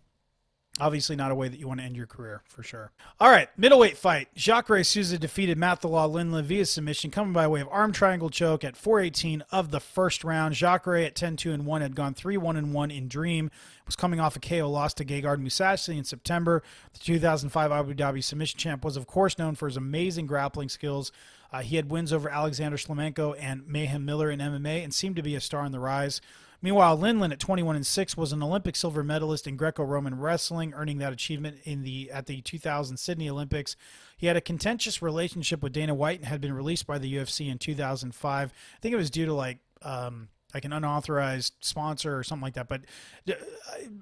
Obviously, 0.78 1.16
not 1.16 1.32
a 1.32 1.36
way 1.36 1.48
that 1.48 1.58
you 1.58 1.70
want 1.70 1.80
to 1.80 1.86
end 1.86 1.96
your 1.96 2.06
career 2.06 2.42
for 2.48 2.62
sure. 2.62 2.92
All 3.18 3.30
right, 3.30 3.48
middleweight 3.58 3.98
fight. 3.98 4.28
Jacare 4.36 4.84
Souza 4.84 5.18
defeated 5.18 5.58
Matt 5.58 5.80
the 5.80 5.88
Law 5.88 6.06
Lindland 6.06 6.44
via 6.44 6.66
submission, 6.66 7.12
coming 7.12 7.32
by 7.32 7.48
way 7.48 7.62
of 7.62 7.70
arm 7.72 7.94
triangle 7.94 8.30
choke 8.30 8.66
at 8.66 8.76
418 8.76 9.42
of 9.52 9.72
the 9.72 9.80
first 9.80 10.26
round. 10.26 10.54
Jacare 10.54 10.98
at 10.98 11.16
10 11.16 11.38
2 11.38 11.54
and 11.54 11.66
1 11.66 11.82
had 11.82 11.96
gone 11.96 12.14
3 12.14 12.36
1 12.36 12.58
and 12.58 12.74
1 12.74 12.92
in 12.92 13.08
Dream. 13.08 13.52
Was 13.86 13.96
coming 13.96 14.20
off 14.20 14.36
a 14.36 14.40
KO 14.40 14.70
loss 14.70 14.94
to 14.96 15.06
Gegard 15.06 15.42
Mousasi 15.42 15.98
in 15.98 16.04
September. 16.04 16.62
The 16.94 17.00
2005 17.00 17.72
Abu 17.72 17.94
Dhabi 17.94 18.22
submission 18.22 18.58
champ 18.58 18.84
was, 18.84 18.98
of 18.98 19.08
course, 19.08 19.38
known 19.38 19.56
for 19.56 19.68
his 19.68 19.78
amazing 19.78 20.26
grappling 20.26 20.70
skills. 20.70 21.12
Uh, 21.54 21.62
he 21.62 21.78
had 21.78 21.90
wins 21.90 22.12
over 22.12 22.28
Alexander 22.28 22.76
Shlemenko 22.76 23.36
and 23.40 23.66
Mayhem 23.66 24.04
Miller 24.04 24.30
in 24.30 24.40
MMA 24.40 24.84
and 24.84 24.94
seemed 24.94 25.16
to 25.16 25.22
be 25.22 25.36
a 25.36 25.40
star 25.40 25.62
on 25.62 25.72
the 25.72 25.80
rise. 25.80 26.20
Meanwhile, 26.66 26.98
Lindland 26.98 27.32
at 27.32 27.40
21 27.40 27.76
and 27.76 27.86
6 27.86 28.18
was 28.18 28.34
an 28.34 28.42
Olympic 28.42 28.76
silver 28.76 29.04
medalist 29.04 29.46
in 29.46 29.56
Greco-Roman 29.56 30.18
wrestling, 30.18 30.74
earning 30.74 30.98
that 30.98 31.14
achievement 31.14 31.60
in 31.64 31.84
the 31.84 32.10
at 32.10 32.26
the 32.26 32.42
2000 32.42 32.98
Sydney 32.98 33.30
Olympics. 33.30 33.76
He 34.18 34.26
had 34.26 34.36
a 34.36 34.42
contentious 34.42 35.00
relationship 35.00 35.62
with 35.62 35.74
Dana 35.74 35.94
White 35.94 36.22
and 36.22 36.28
had 36.28 36.42
been 36.42 36.54
released 36.54 36.88
by 36.88 36.98
the 36.98 37.18
UFC 37.18 37.52
in 37.52 37.60
2005. 37.60 38.52
I 38.52 38.80
think 38.82 38.94
it 38.94 38.98
was 38.98 39.12
due 39.12 39.28
to 39.28 39.34
like 39.36 39.60
um, 39.84 40.30
like 40.56 40.64
an 40.64 40.72
unauthorized 40.72 41.54
sponsor 41.60 42.18
or 42.18 42.24
something 42.24 42.42
like 42.42 42.54
that. 42.54 42.70
But 42.70 42.84
uh, 43.30 43.34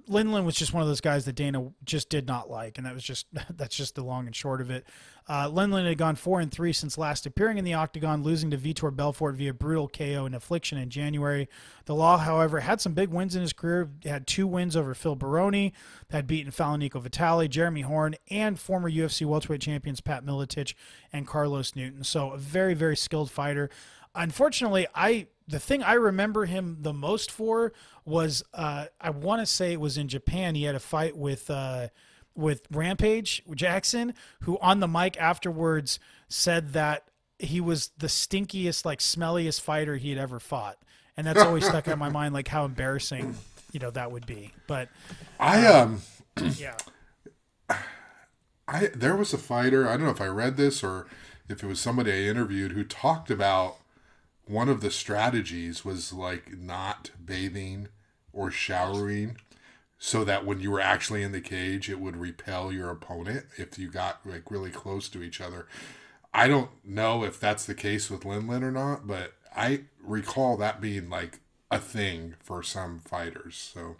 Lindland 0.07 0.45
was 0.45 0.55
just 0.55 0.71
one 0.71 0.83
of 0.83 0.87
those 0.87 1.01
guys 1.01 1.25
that 1.25 1.33
Dana 1.33 1.71
just 1.83 2.09
did 2.09 2.27
not 2.27 2.47
like, 2.47 2.77
and 2.77 2.85
that 2.85 2.93
was 2.93 3.03
just 3.03 3.25
that's 3.57 3.75
just 3.75 3.95
the 3.95 4.03
long 4.03 4.27
and 4.27 4.35
short 4.35 4.61
of 4.61 4.69
it. 4.69 4.85
Uh, 5.27 5.49
Lindland 5.49 5.87
had 5.87 5.97
gone 5.97 6.15
four 6.15 6.41
and 6.41 6.51
three 6.51 6.71
since 6.71 6.95
last 6.95 7.25
appearing 7.25 7.57
in 7.57 7.65
the 7.65 7.73
octagon, 7.73 8.21
losing 8.21 8.51
to 8.51 8.57
Vitor 8.57 8.95
Belfort 8.95 9.35
via 9.35 9.51
brutal 9.51 9.87
KO 9.87 10.25
and 10.25 10.35
affliction 10.35 10.77
in 10.77 10.91
January. 10.91 11.49
The 11.85 11.95
Law, 11.95 12.19
however, 12.19 12.59
had 12.59 12.79
some 12.79 12.93
big 12.93 13.09
wins 13.09 13.35
in 13.35 13.41
his 13.41 13.53
career. 13.53 13.89
Had 14.05 14.27
two 14.27 14.45
wins 14.45 14.77
over 14.77 14.93
Phil 14.93 15.15
Baroni, 15.15 15.73
had 16.11 16.27
beaten 16.27 16.51
Falaniko 16.51 17.01
Vitale, 17.01 17.47
Jeremy 17.47 17.81
Horn, 17.81 18.15
and 18.29 18.59
former 18.59 18.91
UFC 18.91 19.25
welterweight 19.25 19.61
champions 19.61 20.01
Pat 20.01 20.23
Miletich 20.23 20.75
and 21.11 21.25
Carlos 21.25 21.75
Newton. 21.75 22.03
So 22.03 22.29
a 22.31 22.37
very 22.37 22.75
very 22.75 22.95
skilled 22.95 23.31
fighter. 23.31 23.71
Unfortunately, 24.13 24.85
I 24.93 25.25
the 25.47 25.59
thing 25.59 25.83
I 25.83 25.93
remember 25.93 26.45
him 26.45 26.77
the 26.81 26.93
most 26.93 27.31
for 27.31 27.73
was 28.05 28.43
uh, 28.53 28.85
I 28.99 29.09
want 29.09 29.41
to 29.41 29.45
say 29.45 29.73
it 29.73 29.79
was 29.79 29.97
in 29.97 30.07
Japan. 30.07 30.55
He 30.55 30.63
had 30.63 30.75
a 30.75 30.79
fight 30.79 31.17
with 31.17 31.49
uh, 31.49 31.89
with 32.35 32.61
Rampage 32.71 33.43
Jackson, 33.53 34.13
who 34.41 34.57
on 34.59 34.79
the 34.79 34.87
mic 34.87 35.19
afterwards 35.19 35.99
said 36.29 36.73
that 36.73 37.09
he 37.39 37.59
was 37.61 37.91
the 37.97 38.07
stinkiest, 38.07 38.85
like 38.85 38.99
smelliest 38.99 39.61
fighter 39.61 39.97
he 39.97 40.09
had 40.09 40.17
ever 40.17 40.39
fought, 40.39 40.77
and 41.17 41.27
that's 41.27 41.41
always 41.41 41.65
stuck 41.65 41.87
in 41.87 41.99
my 41.99 42.09
mind, 42.11 42.33
like 42.33 42.47
how 42.47 42.65
embarrassing 42.65 43.35
you 43.71 43.79
know 43.79 43.91
that 43.91 44.11
would 44.11 44.25
be. 44.25 44.51
But 44.67 44.89
I 45.39 45.65
um 45.67 46.01
yeah, 46.57 46.77
I 48.67 48.89
there 48.95 49.15
was 49.15 49.33
a 49.33 49.37
fighter. 49.37 49.87
I 49.87 49.91
don't 49.91 50.05
know 50.05 50.11
if 50.11 50.21
I 50.21 50.27
read 50.27 50.57
this 50.57 50.83
or 50.83 51.07
if 51.49 51.63
it 51.63 51.67
was 51.67 51.79
somebody 51.79 52.11
I 52.11 52.29
interviewed 52.29 52.71
who 52.71 52.83
talked 52.83 53.29
about 53.29 53.77
one 54.45 54.69
of 54.69 54.81
the 54.81 54.91
strategies 54.91 55.85
was 55.85 56.11
like 56.13 56.57
not 56.57 57.11
bathing 57.23 57.87
or 58.31 58.51
showering 58.51 59.37
so 59.97 60.25
that 60.25 60.45
when 60.45 60.59
you 60.59 60.69
were 60.71 60.81
actually 60.81 61.23
in 61.23 61.31
the 61.31 61.41
cage 61.41 61.89
it 61.89 61.99
would 61.99 62.17
repel 62.17 62.71
your 62.71 62.89
opponent 62.89 63.45
if 63.57 63.79
you 63.79 63.89
got 63.89 64.19
like 64.25 64.51
really 64.51 64.71
close 64.71 65.07
to 65.09 65.23
each 65.23 65.39
other. 65.39 65.67
I 66.33 66.47
don't 66.47 66.71
know 66.83 67.23
if 67.23 67.39
that's 67.39 67.65
the 67.65 67.75
case 67.75 68.09
with 68.09 68.23
Lindland 68.23 68.63
or 68.63 68.71
not 68.71 69.07
but 69.07 69.33
i 69.55 69.81
recall 70.03 70.57
that 70.57 70.81
being 70.81 71.09
like 71.09 71.39
a 71.69 71.79
thing 71.79 72.35
for 72.41 72.63
some 72.63 72.99
fighters. 72.99 73.71
So 73.73 73.95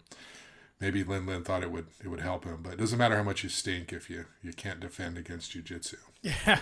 maybe 0.80 1.04
Lindland 1.04 1.44
thought 1.44 1.62
it 1.62 1.70
would 1.70 1.86
it 2.02 2.08
would 2.08 2.20
help 2.20 2.44
him 2.44 2.58
but 2.62 2.74
it 2.74 2.78
doesn't 2.78 2.98
matter 2.98 3.16
how 3.16 3.22
much 3.22 3.42
you 3.42 3.48
stink 3.48 3.92
if 3.92 4.10
you 4.10 4.26
you 4.42 4.52
can't 4.52 4.80
defend 4.80 5.16
against 5.16 5.52
jiu-jitsu. 5.52 5.96
Yeah 6.22 6.58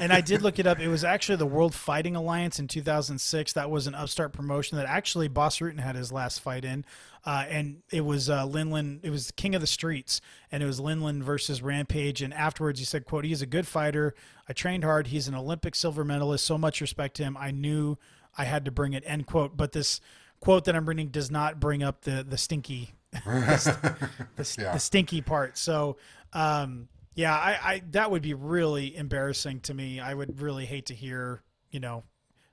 and 0.00 0.12
I 0.12 0.20
did 0.20 0.42
look 0.42 0.58
it 0.58 0.66
up. 0.66 0.80
It 0.80 0.88
was 0.88 1.04
actually 1.04 1.36
the 1.36 1.46
World 1.46 1.74
Fighting 1.74 2.16
Alliance 2.16 2.58
in 2.58 2.68
2006. 2.68 3.52
That 3.54 3.70
was 3.70 3.86
an 3.86 3.94
upstart 3.94 4.32
promotion 4.32 4.76
that 4.78 4.86
actually 4.86 5.28
Bas 5.28 5.58
Rutten 5.58 5.80
had 5.80 5.96
his 5.96 6.12
last 6.12 6.40
fight 6.40 6.64
in. 6.64 6.84
Uh, 7.24 7.44
and 7.48 7.82
it 7.90 8.02
was 8.02 8.30
uh, 8.30 8.44
Lindland. 8.46 9.00
It 9.02 9.10
was 9.10 9.30
King 9.32 9.54
of 9.54 9.60
the 9.60 9.66
Streets, 9.66 10.20
and 10.52 10.62
it 10.62 10.66
was 10.66 10.80
Lindland 10.80 11.22
versus 11.22 11.60
Rampage. 11.62 12.22
And 12.22 12.32
afterwards, 12.32 12.78
he 12.78 12.84
said, 12.86 13.04
"quote 13.04 13.24
He's 13.24 13.42
a 13.42 13.46
good 13.46 13.66
fighter. 13.66 14.14
I 14.48 14.52
trained 14.52 14.84
hard. 14.84 15.08
He's 15.08 15.28
an 15.28 15.34
Olympic 15.34 15.74
silver 15.74 16.04
medalist. 16.04 16.44
So 16.44 16.56
much 16.56 16.80
respect 16.80 17.16
to 17.16 17.24
him. 17.24 17.36
I 17.36 17.50
knew 17.50 17.96
I 18.36 18.44
had 18.44 18.64
to 18.66 18.70
bring 18.70 18.92
it." 18.94 19.02
End 19.06 19.26
quote. 19.26 19.56
But 19.56 19.72
this 19.72 20.00
quote 20.40 20.64
that 20.66 20.76
I'm 20.76 20.86
reading 20.88 21.08
does 21.08 21.30
not 21.30 21.60
bring 21.60 21.82
up 21.82 22.02
the 22.02 22.24
the 22.26 22.38
stinky, 22.38 22.94
the, 23.12 24.18
the, 24.36 24.54
Yeah. 24.58 24.72
the 24.72 24.80
stinky 24.80 25.20
part. 25.20 25.58
So. 25.58 25.96
Um, 26.32 26.88
yeah, 27.18 27.34
I, 27.34 27.58
I 27.60 27.82
that 27.90 28.12
would 28.12 28.22
be 28.22 28.32
really 28.32 28.96
embarrassing 28.96 29.58
to 29.62 29.74
me. 29.74 29.98
I 29.98 30.14
would 30.14 30.40
really 30.40 30.66
hate 30.66 30.86
to 30.86 30.94
hear, 30.94 31.42
you 31.72 31.80
know, 31.80 32.04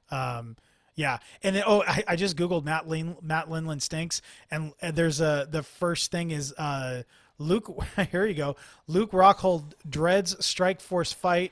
um, 0.10 0.56
yeah. 0.96 1.20
And 1.44 1.56
then, 1.56 1.64
oh, 1.68 1.84
I, 1.84 2.04
I 2.08 2.16
just 2.16 2.36
googled 2.36 2.64
Matt 2.64 2.88
Lin, 2.88 3.16
Matt 3.22 3.48
Lindland 3.48 3.84
stinks, 3.84 4.24
and, 4.50 4.74
and 4.82 4.96
there's 4.96 5.22
a 5.22 5.48
the 5.48 5.62
first 5.62 6.10
thing 6.10 6.32
is 6.32 6.52
uh, 6.58 7.04
Luke. 7.38 7.72
Here 8.12 8.26
you 8.26 8.34
go. 8.34 8.56
Luke 8.88 9.12
Rockhold 9.12 9.74
dreads 9.88 10.44
Strike 10.44 10.82
Force 10.82 11.14
fight 11.14 11.52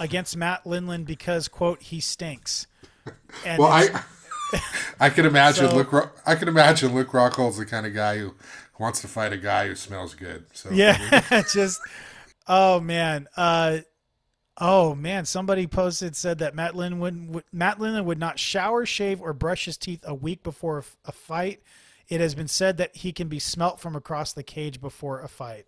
against 0.00 0.36
Matt 0.36 0.64
Lindland 0.64 1.06
because 1.06 1.46
quote 1.46 1.80
he 1.80 2.00
stinks. 2.00 2.66
And 3.46 3.58
well 3.60 3.70
i 3.70 4.02
i 5.00 5.08
can 5.08 5.24
imagine 5.24 5.68
So- 5.70 5.74
luke 5.74 6.12
i 6.26 6.34
can 6.34 6.46
imagine 6.46 6.94
luke 6.94 7.08
rockhold's 7.08 7.56
the 7.56 7.64
kind 7.64 7.86
of 7.86 7.94
guy 7.94 8.18
who 8.18 8.34
wants 8.78 9.00
to 9.00 9.08
fight 9.08 9.32
a 9.32 9.38
guy 9.38 9.66
who 9.66 9.74
smells 9.74 10.14
good 10.14 10.44
so 10.52 10.68
Yeah, 10.70 11.42
just 11.52 11.80
oh 12.46 12.80
man. 12.80 13.28
Uh 13.36 13.80
oh 14.58 14.94
man, 14.94 15.24
somebody 15.24 15.66
posted 15.66 16.16
said 16.16 16.38
that 16.38 16.54
Matt 16.54 16.74
Lin 16.76 16.98
would, 16.98 17.44
Matt 17.52 17.78
Lindland 17.78 18.04
would 18.04 18.18
not 18.18 18.38
shower, 18.38 18.86
shave, 18.86 19.20
or 19.20 19.32
brush 19.32 19.64
his 19.64 19.76
teeth 19.76 20.04
a 20.06 20.14
week 20.14 20.42
before 20.42 20.84
a 21.04 21.12
fight. 21.12 21.62
It 22.08 22.20
has 22.20 22.34
been 22.34 22.48
said 22.48 22.76
that 22.76 22.96
he 22.96 23.12
can 23.12 23.28
be 23.28 23.38
smelt 23.38 23.80
from 23.80 23.96
across 23.96 24.32
the 24.32 24.42
cage 24.42 24.80
before 24.80 25.20
a 25.20 25.28
fight. 25.28 25.66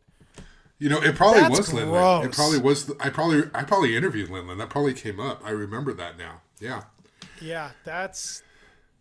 You 0.79 0.89
know, 0.89 1.01
it 1.01 1.15
probably 1.15 1.41
That's 1.41 1.59
was 1.59 1.69
Lindland. 1.71 2.27
It 2.27 2.33
probably 2.33 2.59
was. 2.59 2.93
I 3.01 3.09
probably 3.09 3.45
I 3.55 3.63
probably 3.65 3.97
interviewed 3.97 4.29
Lindland. 4.29 4.59
That 4.59 4.71
probably 4.71 4.93
came 4.93 5.21
up. 5.21 5.41
I 5.45 5.51
remember 5.51 5.95
that 5.95 6.19
now. 6.19 6.43
Yeah. 6.61 6.85
Yeah, 7.41 7.71
that's 7.85 8.43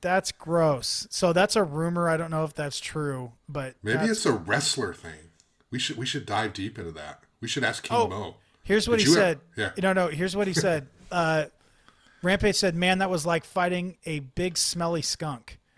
that's 0.01 0.31
gross. 0.31 1.07
So 1.09 1.33
that's 1.33 1.55
a 1.55 1.63
rumor. 1.63 2.07
I 2.07 2.17
don't 2.17 2.31
know 2.31 2.43
if 2.43 2.53
that's 2.53 2.79
true, 2.79 3.33
but 3.49 3.75
Maybe 3.81 4.05
it's 4.05 4.25
a 4.25 4.33
wrestler 4.33 4.93
thing. 4.93 5.31
We 5.71 5.79
should 5.79 5.97
we 5.97 6.05
should 6.05 6.25
dive 6.25 6.53
deep 6.53 6.77
into 6.77 6.91
that. 6.91 7.22
We 7.43 7.49
should 7.49 7.65
ask 7.65 7.83
King 7.83 7.97
Oh, 7.97 8.07
Mo. 8.07 8.35
Here's 8.63 8.87
what 8.87 8.99
Did 8.99 9.07
he 9.09 9.13
said. 9.13 9.41
ever- 9.57 9.73
yeah. 9.77 9.81
No, 9.83 9.91
no. 9.91 10.07
Here's 10.07 10.33
what 10.33 10.47
he 10.47 10.53
said. 10.53 10.87
Uh, 11.11 11.45
Rampage 12.23 12.55
said, 12.55 12.73
"Man, 12.75 12.97
that 12.99 13.09
was 13.11 13.23
like 13.23 13.43
fighting 13.45 13.97
a 14.05 14.17
big 14.19 14.57
smelly 14.57 15.03
skunk." 15.03 15.59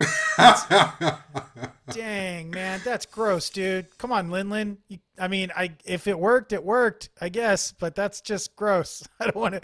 Dang, 1.90 2.50
man, 2.50 2.80
that's 2.82 3.04
gross, 3.04 3.50
dude. 3.50 3.98
Come 3.98 4.12
on, 4.12 4.28
Linlin. 4.30 4.78
You, 4.88 4.98
I 5.18 5.28
mean, 5.28 5.52
I 5.54 5.72
if 5.84 6.06
it 6.06 6.18
worked, 6.18 6.54
it 6.54 6.64
worked, 6.64 7.10
I 7.20 7.28
guess. 7.28 7.72
But 7.72 7.94
that's 7.94 8.22
just 8.22 8.56
gross. 8.56 9.06
I 9.20 9.24
don't 9.24 9.36
want 9.36 9.54
to. 9.56 9.60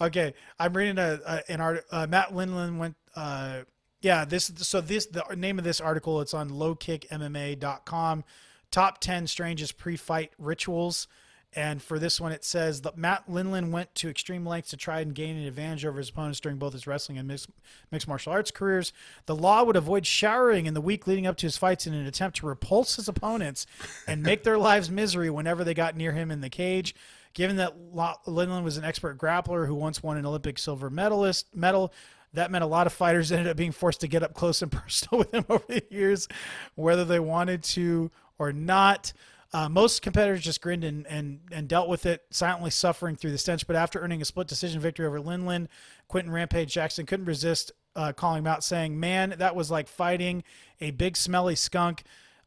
Okay, 0.00 0.34
I'm 0.58 0.76
reading 0.76 0.98
a, 0.98 1.20
a 1.26 1.50
an 1.50 1.60
art. 1.62 1.84
Uh, 1.90 2.06
Matt 2.06 2.30
Lindland 2.34 2.76
went. 2.76 2.96
Uh, 3.16 3.60
yeah, 4.02 4.26
this. 4.26 4.52
So 4.56 4.82
this 4.82 5.06
the 5.06 5.24
name 5.36 5.58
of 5.58 5.64
this 5.64 5.80
article. 5.80 6.20
It's 6.20 6.34
on 6.34 6.50
lowkickmma.com. 6.50 8.24
Top 8.70 9.00
ten 9.00 9.26
strangest 9.26 9.78
pre-fight 9.78 10.32
rituals. 10.38 11.08
And 11.56 11.80
for 11.80 11.98
this 11.98 12.20
one, 12.20 12.32
it 12.32 12.44
says 12.44 12.80
that 12.80 12.96
Matt 12.96 13.28
Lindland 13.28 13.70
went 13.70 13.94
to 13.96 14.08
extreme 14.08 14.44
lengths 14.44 14.70
to 14.70 14.76
try 14.76 15.00
and 15.00 15.14
gain 15.14 15.36
an 15.36 15.46
advantage 15.46 15.86
over 15.86 15.98
his 15.98 16.08
opponents 16.08 16.40
during 16.40 16.58
both 16.58 16.72
his 16.72 16.86
wrestling 16.86 17.16
and 17.16 17.28
mixed, 17.28 17.48
mixed 17.92 18.08
martial 18.08 18.32
arts 18.32 18.50
careers. 18.50 18.92
The 19.26 19.36
law 19.36 19.62
would 19.62 19.76
avoid 19.76 20.04
showering 20.04 20.66
in 20.66 20.74
the 20.74 20.80
week 20.80 21.06
leading 21.06 21.26
up 21.26 21.36
to 21.38 21.46
his 21.46 21.56
fights 21.56 21.86
in 21.86 21.94
an 21.94 22.06
attempt 22.06 22.38
to 22.38 22.46
repulse 22.46 22.96
his 22.96 23.08
opponents 23.08 23.66
and 24.08 24.22
make 24.22 24.42
their 24.42 24.58
lives 24.58 24.90
misery 24.90 25.30
whenever 25.30 25.62
they 25.62 25.74
got 25.74 25.96
near 25.96 26.12
him 26.12 26.30
in 26.30 26.40
the 26.40 26.50
cage. 26.50 26.94
Given 27.34 27.56
that 27.56 27.76
Lindland 27.92 28.64
was 28.64 28.76
an 28.76 28.84
expert 28.84 29.18
grappler 29.18 29.66
who 29.66 29.74
once 29.74 30.02
won 30.02 30.16
an 30.16 30.26
Olympic 30.26 30.58
silver 30.58 30.90
medalist 30.90 31.54
medal, 31.54 31.92
that 32.32 32.50
meant 32.50 32.64
a 32.64 32.68
lot 32.68 32.86
of 32.86 32.92
fighters 32.92 33.30
ended 33.32 33.48
up 33.48 33.56
being 33.56 33.72
forced 33.72 34.00
to 34.00 34.08
get 34.08 34.22
up 34.22 34.34
close 34.34 34.60
and 34.60 34.72
personal 34.72 35.18
with 35.20 35.32
him 35.32 35.44
over 35.48 35.64
the 35.68 35.84
years, 35.90 36.28
whether 36.74 37.04
they 37.04 37.20
wanted 37.20 37.62
to 37.62 38.10
or 38.38 38.52
not. 38.52 39.12
Uh, 39.54 39.68
most 39.68 40.02
competitors 40.02 40.42
just 40.42 40.60
grinned 40.60 40.82
and, 40.82 41.06
and, 41.06 41.38
and 41.52 41.68
dealt 41.68 41.88
with 41.88 42.06
it, 42.06 42.24
silently 42.30 42.70
suffering 42.70 43.14
through 43.14 43.30
the 43.30 43.38
stench. 43.38 43.68
But 43.68 43.76
after 43.76 44.00
earning 44.00 44.20
a 44.20 44.24
split 44.24 44.48
decision 44.48 44.80
victory 44.80 45.06
over 45.06 45.20
Lindland, 45.20 45.68
Quinton 46.08 46.32
Rampage 46.32 46.72
Jackson 46.72 47.06
couldn't 47.06 47.26
resist 47.26 47.70
uh, 47.94 48.12
calling 48.12 48.40
him 48.40 48.48
out, 48.48 48.64
saying, 48.64 48.98
Man, 48.98 49.36
that 49.38 49.54
was 49.54 49.70
like 49.70 49.86
fighting 49.86 50.42
a 50.80 50.90
big, 50.90 51.16
smelly 51.16 51.54
skunk. 51.54 52.02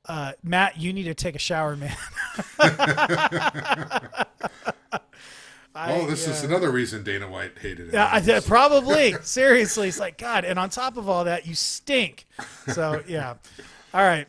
Uh, 0.05 0.33
Matt, 0.43 0.81
you 0.81 0.91
need 0.91 1.05
to 1.05 1.13
take 1.13 1.35
a 1.35 1.39
shower, 1.39 1.77
man. 1.77 1.95
I, 5.73 5.93
oh, 5.93 6.07
this 6.07 6.27
uh, 6.27 6.31
is 6.31 6.43
another 6.43 6.71
reason 6.71 7.03
Dana 7.05 7.29
White 7.29 7.57
hated 7.61 7.87
it. 7.87 7.93
Yeah, 7.93 8.09
I, 8.11 8.39
probably. 8.41 9.13
Seriously, 9.21 9.87
it's 9.87 9.99
like 9.99 10.17
God. 10.17 10.43
And 10.43 10.59
on 10.59 10.69
top 10.69 10.97
of 10.97 11.07
all 11.07 11.23
that, 11.23 11.47
you 11.47 11.55
stink. 11.55 12.27
So 12.73 13.01
yeah. 13.07 13.35
All 13.93 14.01
right. 14.01 14.27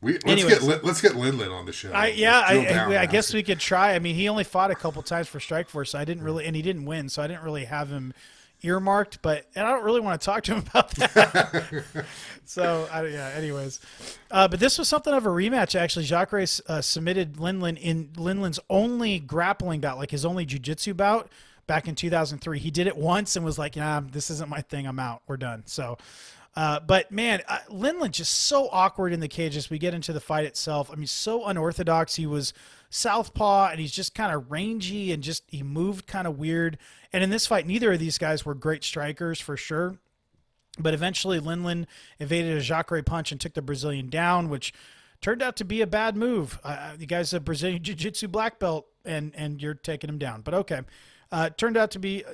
We 0.00 0.12
let's 0.12 0.26
Anyways, 0.26 0.60
get 0.60 0.84
let's 0.84 1.00
get 1.00 1.12
Lindland 1.12 1.52
on 1.52 1.66
the 1.66 1.72
show. 1.72 1.90
I, 1.90 2.08
yeah, 2.08 2.38
I, 2.46 2.66
I, 2.66 3.00
I 3.02 3.06
guess 3.06 3.34
we 3.34 3.42
could 3.42 3.58
try. 3.58 3.94
I 3.94 3.98
mean, 3.98 4.14
he 4.14 4.28
only 4.28 4.44
fought 4.44 4.70
a 4.70 4.76
couple 4.76 5.02
times 5.02 5.26
for 5.26 5.40
Strikeforce, 5.40 5.88
so 5.88 5.98
I 5.98 6.04
didn't 6.04 6.22
really, 6.22 6.46
and 6.46 6.54
he 6.54 6.62
didn't 6.62 6.84
win, 6.84 7.08
so 7.08 7.20
I 7.20 7.26
didn't 7.26 7.42
really 7.42 7.64
have 7.64 7.88
him 7.88 8.14
earmarked. 8.62 9.22
But 9.22 9.46
and 9.56 9.66
I 9.66 9.70
don't 9.72 9.84
really 9.84 10.00
want 10.00 10.20
to 10.20 10.24
talk 10.24 10.44
to 10.44 10.54
him 10.54 10.64
about 10.70 10.90
that. 10.92 12.04
so 12.44 12.88
I, 12.92 13.06
yeah. 13.06 13.32
Anyways, 13.34 13.80
uh, 14.30 14.46
but 14.46 14.60
this 14.60 14.78
was 14.78 14.88
something 14.88 15.12
of 15.12 15.26
a 15.26 15.30
rematch. 15.30 15.74
Actually, 15.74 16.04
Jacare 16.04 16.46
uh, 16.68 16.80
submitted 16.80 17.34
Lindland 17.34 17.78
in 17.80 18.06
Lindland's 18.14 18.60
only 18.70 19.18
grappling 19.18 19.80
bout, 19.80 19.98
like 19.98 20.12
his 20.12 20.24
only 20.24 20.46
jiu-jitsu 20.46 20.94
bout 20.94 21.28
back 21.66 21.88
in 21.88 21.96
2003. 21.96 22.60
He 22.60 22.70
did 22.70 22.86
it 22.86 22.96
once 22.96 23.34
and 23.34 23.44
was 23.44 23.58
like, 23.58 23.74
"Yeah, 23.74 24.00
this 24.08 24.30
isn't 24.30 24.48
my 24.48 24.60
thing. 24.60 24.86
I'm 24.86 25.00
out. 25.00 25.22
We're 25.26 25.38
done." 25.38 25.64
So. 25.66 25.98
Uh, 26.58 26.80
but 26.80 27.12
man, 27.12 27.40
uh, 27.46 27.60
Lindland 27.70 28.10
just 28.10 28.36
so 28.36 28.68
awkward 28.72 29.12
in 29.12 29.20
the 29.20 29.28
cage 29.28 29.56
as 29.56 29.70
we 29.70 29.78
get 29.78 29.94
into 29.94 30.12
the 30.12 30.18
fight 30.18 30.44
itself. 30.44 30.90
I 30.92 30.96
mean, 30.96 31.06
so 31.06 31.46
unorthodox. 31.46 32.16
He 32.16 32.26
was 32.26 32.52
southpaw 32.90 33.68
and 33.68 33.78
he's 33.78 33.92
just 33.92 34.12
kind 34.12 34.34
of 34.34 34.50
rangy 34.50 35.12
and 35.12 35.22
just 35.22 35.44
he 35.46 35.62
moved 35.62 36.08
kind 36.08 36.26
of 36.26 36.36
weird. 36.36 36.76
And 37.12 37.22
in 37.22 37.30
this 37.30 37.46
fight, 37.46 37.64
neither 37.64 37.92
of 37.92 38.00
these 38.00 38.18
guys 38.18 38.44
were 38.44 38.56
great 38.56 38.82
strikers 38.82 39.38
for 39.38 39.56
sure. 39.56 39.98
But 40.80 40.94
eventually, 40.94 41.38
Lindland 41.38 41.86
evaded 42.18 42.58
a 42.58 42.60
Jacare 42.60 43.04
punch 43.04 43.30
and 43.30 43.40
took 43.40 43.54
the 43.54 43.62
Brazilian 43.62 44.08
down, 44.08 44.48
which 44.48 44.74
turned 45.20 45.42
out 45.42 45.54
to 45.58 45.64
be 45.64 45.80
a 45.80 45.86
bad 45.86 46.16
move. 46.16 46.58
Uh, 46.64 46.96
the 46.96 47.06
guy's 47.06 47.32
a 47.32 47.38
Brazilian 47.38 47.84
Jiu 47.84 47.94
Jitsu 47.94 48.26
black 48.26 48.58
belt, 48.58 48.88
and 49.04 49.32
and 49.36 49.62
you're 49.62 49.74
taking 49.74 50.10
him 50.10 50.18
down. 50.18 50.40
But 50.40 50.54
okay, 50.54 50.80
uh, 51.30 51.50
turned 51.50 51.76
out 51.76 51.92
to 51.92 52.00
be 52.00 52.24
uh, 52.24 52.30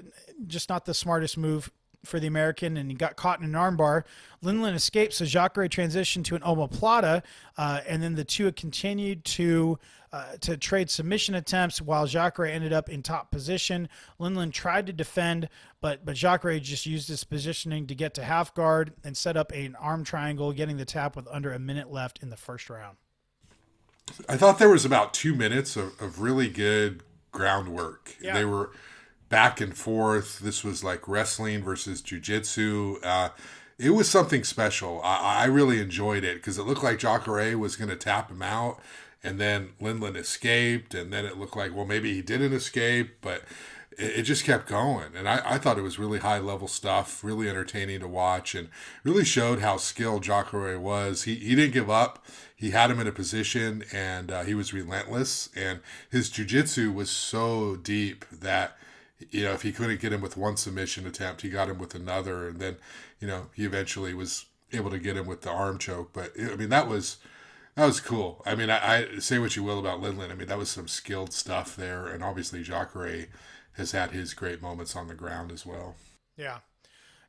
just 0.47 0.70
not 0.70 0.87
the 0.87 0.95
smartest 0.95 1.37
move 1.37 1.70
for 2.05 2.21
the 2.21 2.27
American, 2.27 2.77
and 2.77 2.91
he 2.91 2.97
got 2.97 3.17
caught 3.17 3.41
in 3.41 3.45
an 3.45 3.53
armbar. 3.53 4.05
Lindland 4.43 4.75
escaped, 4.75 5.15
so 5.15 5.25
Jacare 5.25 5.69
transitioned 5.69 6.25
to 6.25 6.37
an 6.37 6.43
omoplata, 6.43 7.23
uh, 7.57 7.81
and 7.87 8.03
then 8.03 8.15
the 8.15 8.25
two 8.25 8.51
continued 8.53 9.25
to 9.25 9.79
uh, 10.13 10.37
to 10.41 10.57
trade 10.57 10.89
submission 10.89 11.35
attempts 11.35 11.83
while 11.83 12.07
Jacare 12.07 12.47
ended 12.47 12.73
up 12.73 12.89
in 12.89 13.03
top 13.03 13.33
position. 13.33 13.89
Lindland 14.21 14.53
tried 14.53 14.87
to 14.87 14.93
defend, 14.93 15.49
but 15.81 16.05
but 16.05 16.15
Jacare 16.15 16.61
just 16.61 16.87
used 16.87 17.09
his 17.09 17.25
positioning 17.25 17.87
to 17.89 17.95
get 17.95 18.15
to 18.15 18.23
half 18.23 18.55
guard 18.55 18.93
and 19.03 19.17
set 19.17 19.37
up 19.37 19.51
an 19.51 19.75
arm 19.77 20.05
triangle, 20.05 20.53
getting 20.53 20.77
the 20.77 20.85
tap 20.85 21.17
with 21.17 21.27
under 21.29 21.53
a 21.53 21.59
minute 21.59 21.91
left 21.91 22.23
in 22.23 22.31
the 22.31 22.37
first 22.37 22.71
round. 22.71 22.97
I 24.29 24.37
thought 24.37 24.59
there 24.59 24.69
was 24.69 24.85
about 24.85 25.15
two 25.15 25.35
minutes 25.35 25.77
of, 25.77 26.01
of 26.01 26.21
really 26.21 26.49
good 26.49 27.03
groundwork. 27.33 28.15
Yeah. 28.21 28.35
They 28.35 28.45
were 28.45 28.71
back 29.35 29.61
and 29.61 29.76
forth. 29.76 30.39
This 30.39 30.62
was 30.62 30.85
like 30.85 31.09
wrestling 31.09 31.64
versus 31.64 32.01
jujitsu. 32.01 33.05
Uh, 33.05 33.30
it 33.80 33.91
was 33.91 34.09
something 34.09 34.45
special. 34.45 35.01
I, 35.03 35.43
I 35.43 35.45
really 35.47 35.80
enjoyed 35.80 36.22
it 36.22 36.37
because 36.37 36.57
it 36.57 36.62
looked 36.62 36.85
like 36.85 37.01
Jacare 37.01 37.59
was 37.59 37.74
going 37.74 37.91
to 37.91 37.97
tap 37.97 38.30
him 38.30 38.43
out, 38.43 38.78
and 39.24 39.41
then 39.41 39.70
Lindland 39.82 40.14
escaped, 40.14 40.95
and 40.95 41.12
then 41.12 41.24
it 41.24 41.37
looked 41.37 41.57
like 41.57 41.74
well 41.74 41.85
maybe 41.85 42.14
he 42.14 42.22
didn't 42.22 42.53
escape, 42.53 43.16
but 43.22 43.43
it, 43.99 44.20
it 44.20 44.22
just 44.22 44.45
kept 44.45 44.68
going. 44.68 45.16
And 45.16 45.28
I, 45.28 45.43
I 45.45 45.59
thought 45.59 45.78
it 45.78 45.82
was 45.82 45.99
really 45.99 46.20
high 46.20 46.39
level 46.39 46.68
stuff, 46.68 47.24
really 47.24 47.49
entertaining 47.49 47.99
to 47.99 48.07
watch, 48.07 48.55
and 48.55 48.68
really 49.03 49.24
showed 49.24 49.59
how 49.59 49.78
skilled 49.78 50.22
Jacare 50.22 50.78
was. 50.78 51.24
He 51.24 51.35
he 51.35 51.57
didn't 51.57 51.74
give 51.74 51.91
up. 51.91 52.24
He 52.55 52.70
had 52.70 52.89
him 52.89 53.01
in 53.01 53.09
a 53.09 53.12
position, 53.12 53.82
and 53.93 54.30
uh, 54.30 54.45
he 54.45 54.55
was 54.55 54.72
relentless. 54.72 55.49
And 55.57 55.80
his 56.09 56.30
jujitsu 56.30 56.95
was 56.95 57.11
so 57.11 57.74
deep 57.74 58.24
that 58.30 58.76
you 59.31 59.45
know, 59.45 59.53
if 59.53 59.62
he 59.62 59.73
couldn't 59.73 60.01
get 60.01 60.12
him 60.12 60.21
with 60.21 60.37
one 60.37 60.57
submission 60.57 61.07
attempt, 61.07 61.43
he 61.43 61.51
got 61.51 61.69
him 61.69 61.79
with 61.79 61.95
another, 61.95 62.49
and 62.49 62.61
then, 62.61 62.77
you 63.21 63.29
know, 63.29 63.47
he 63.55 63.65
eventually 63.65 64.15
was 64.15 64.47
able 64.73 64.91
to 64.91 64.99
get 64.99 65.17
him 65.17 65.27
with 65.27 65.43
the 65.43 65.51
arm 65.51 65.79
choke. 65.79 66.12
But 66.12 66.33
I 66.39 66.57
mean, 66.57 66.71
that 66.71 66.89
was 66.89 67.19
that 67.77 67.87
was 67.87 68.01
cool. 68.01 68.43
I 68.47 68.55
mean, 68.55 68.71
I, 68.71 68.97
I 68.97 69.19
say 69.19 69.39
what 69.39 69.57
you 69.57 69.62
will 69.62 69.79
about 69.79 70.01
Lindland. 70.01 70.31
I 70.31 70.35
mean, 70.35 70.49
that 70.49 70.59
was 70.59 70.71
some 70.71 70.89
skilled 70.89 71.33
stuff 71.33 71.77
there, 71.77 72.07
and 72.07 72.23
obviously 72.23 72.62
Jacare 72.62 73.27
has 73.73 73.93
had 73.93 74.12
his 74.12 74.35
great 74.35 74.62
moments 74.62 74.95
on 74.95 75.09
the 75.09 75.15
ground 75.15 75.51
as 75.51 75.67
well. 75.67 75.97
Yeah. 76.37 76.59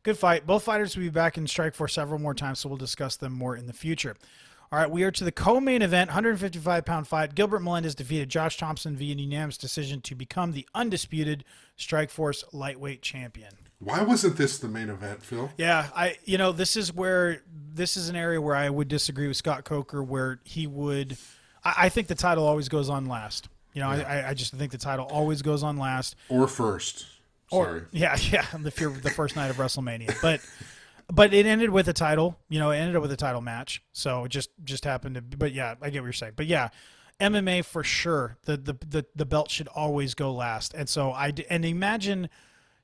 Good 0.04 0.18
fight. 0.18 0.46
Both 0.46 0.64
fighters 0.64 0.96
will 0.96 1.04
be 1.04 1.10
back 1.10 1.36
in 1.38 1.46
Strikeforce 1.46 1.92
several 1.92 2.20
more 2.20 2.36
times, 2.36 2.60
so 2.60 2.70
we'll 2.70 2.78
discuss 2.78 3.16
them 3.16 3.34
more 3.34 3.56
in 3.56 3.66
the 3.66 3.74
future. 3.74 4.16
All 4.72 4.80
right, 4.80 4.90
we 4.90 5.04
are 5.04 5.12
to 5.12 5.24
the 5.24 5.32
co-main 5.32 5.82
event, 5.82 6.10
155 6.10 6.86
pound 6.86 7.08
fight. 7.08 7.36
Gilbert 7.36 7.62
Melendez 7.62 7.96
defeated 7.96 8.30
Josh 8.30 8.58
Thompson 8.58 8.96
via 8.96 9.16
unanimous 9.16 9.58
decision 9.58 10.02
to 10.02 10.16
become 10.16 10.54
the 10.54 10.68
undisputed 10.74 11.46
Strikeforce 11.78 12.44
lightweight 12.52 13.02
champion. 13.02 13.54
Why 13.80 14.02
wasn't 14.02 14.38
this 14.38 14.58
the 14.58 14.68
main 14.68 14.90
event, 14.90 15.22
Phil? 15.22 15.52
Yeah, 15.58 15.88
I 15.96 16.18
you 16.26 16.38
know 16.38 16.52
this 16.52 16.76
is 16.76 16.94
where 16.94 17.44
this 17.74 17.98
is 17.98 18.10
an 18.10 18.16
area 18.16 18.42
where 18.42 18.56
I 18.56 18.70
would 18.70 18.88
disagree 18.88 19.28
with 19.28 19.38
Scott 19.38 19.66
Coker, 19.66 20.04
where 20.04 20.40
he 20.44 20.66
would. 20.66 21.18
I, 21.64 21.74
I 21.78 21.90
think 21.90 22.08
the 22.08 22.16
title 22.16 22.46
always 22.48 22.70
goes 22.70 22.90
on 22.90 23.06
last. 23.06 23.50
You 23.74 23.82
know, 23.82 23.92
yeah. 23.92 24.08
I, 24.08 24.30
I 24.30 24.34
just 24.34 24.54
think 24.54 24.72
the 24.72 24.78
title 24.78 25.06
always 25.06 25.42
goes 25.42 25.62
on 25.62 25.78
last 25.78 26.16
or 26.30 26.48
first. 26.48 27.06
Sorry. 27.52 27.80
Or 27.82 27.90
yeah, 27.92 28.18
yeah, 28.32 28.46
if 28.66 28.80
you're 28.80 28.92
the 28.92 29.12
first 29.12 29.36
night 29.36 29.50
of 29.50 29.58
WrestleMania, 29.58 30.16
but 30.22 30.42
but 31.12 31.34
it 31.34 31.46
ended 31.46 31.70
with 31.70 31.88
a 31.88 31.94
title. 31.94 32.38
You 32.50 32.60
know, 32.60 32.72
it 32.72 32.78
ended 32.78 32.96
up 32.96 33.02
with 33.02 33.12
a 33.12 33.18
title 33.18 33.42
match. 33.42 33.82
So 33.92 34.26
it 34.26 34.30
just 34.30 34.50
just 34.64 34.86
happened 34.86 35.16
to. 35.16 35.22
But 35.22 35.54
yeah, 35.54 35.76
I 35.82 35.90
get 35.90 36.02
what 36.02 36.08
you're 36.08 36.14
saying. 36.14 36.34
But 36.36 36.48
yeah, 36.48 36.70
MMA 37.20 37.66
for 37.66 37.84
sure. 37.84 38.38
The 38.46 38.58
the 38.58 38.74
the, 38.88 39.06
the 39.16 39.26
belt 39.26 39.52
should 39.52 39.68
always 39.68 40.14
go 40.14 40.34
last. 40.34 40.74
And 40.74 40.90
so 40.90 41.12
I 41.12 41.34
and 41.50 41.66
imagine. 41.66 42.30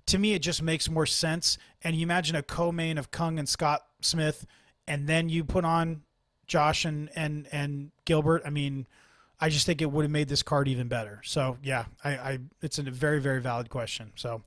To 0.07 0.17
me, 0.17 0.33
it 0.33 0.39
just 0.39 0.63
makes 0.63 0.89
more 0.89 1.05
sense. 1.05 1.59
And 1.83 1.95
you 1.95 2.01
imagine 2.01 2.35
a 2.35 2.41
co-main 2.41 2.97
of 2.97 3.11
Cung 3.11 3.37
and 3.37 3.47
Scott 3.47 3.85
Smith, 4.01 4.47
and 4.87 5.07
then 5.07 5.29
you 5.29 5.43
put 5.43 5.63
on 5.63 6.01
Josh 6.47 6.85
and 6.85 7.09
and 7.15 7.47
and 7.51 7.91
Gilbert. 8.05 8.41
I 8.43 8.49
mean, 8.49 8.87
I 9.39 9.49
just 9.49 9.65
think 9.65 9.81
it 9.81 9.91
would 9.91 10.03
have 10.03 10.11
made 10.11 10.27
this 10.27 10.43
card 10.43 10.67
even 10.67 10.87
better. 10.87 11.21
So 11.23 11.57
yeah, 11.63 11.85
I, 12.03 12.09
I 12.11 12.39
it's 12.61 12.79
a 12.79 12.83
very 12.83 13.21
very 13.21 13.41
valid 13.41 13.69
question. 13.69 14.11
So 14.15 14.41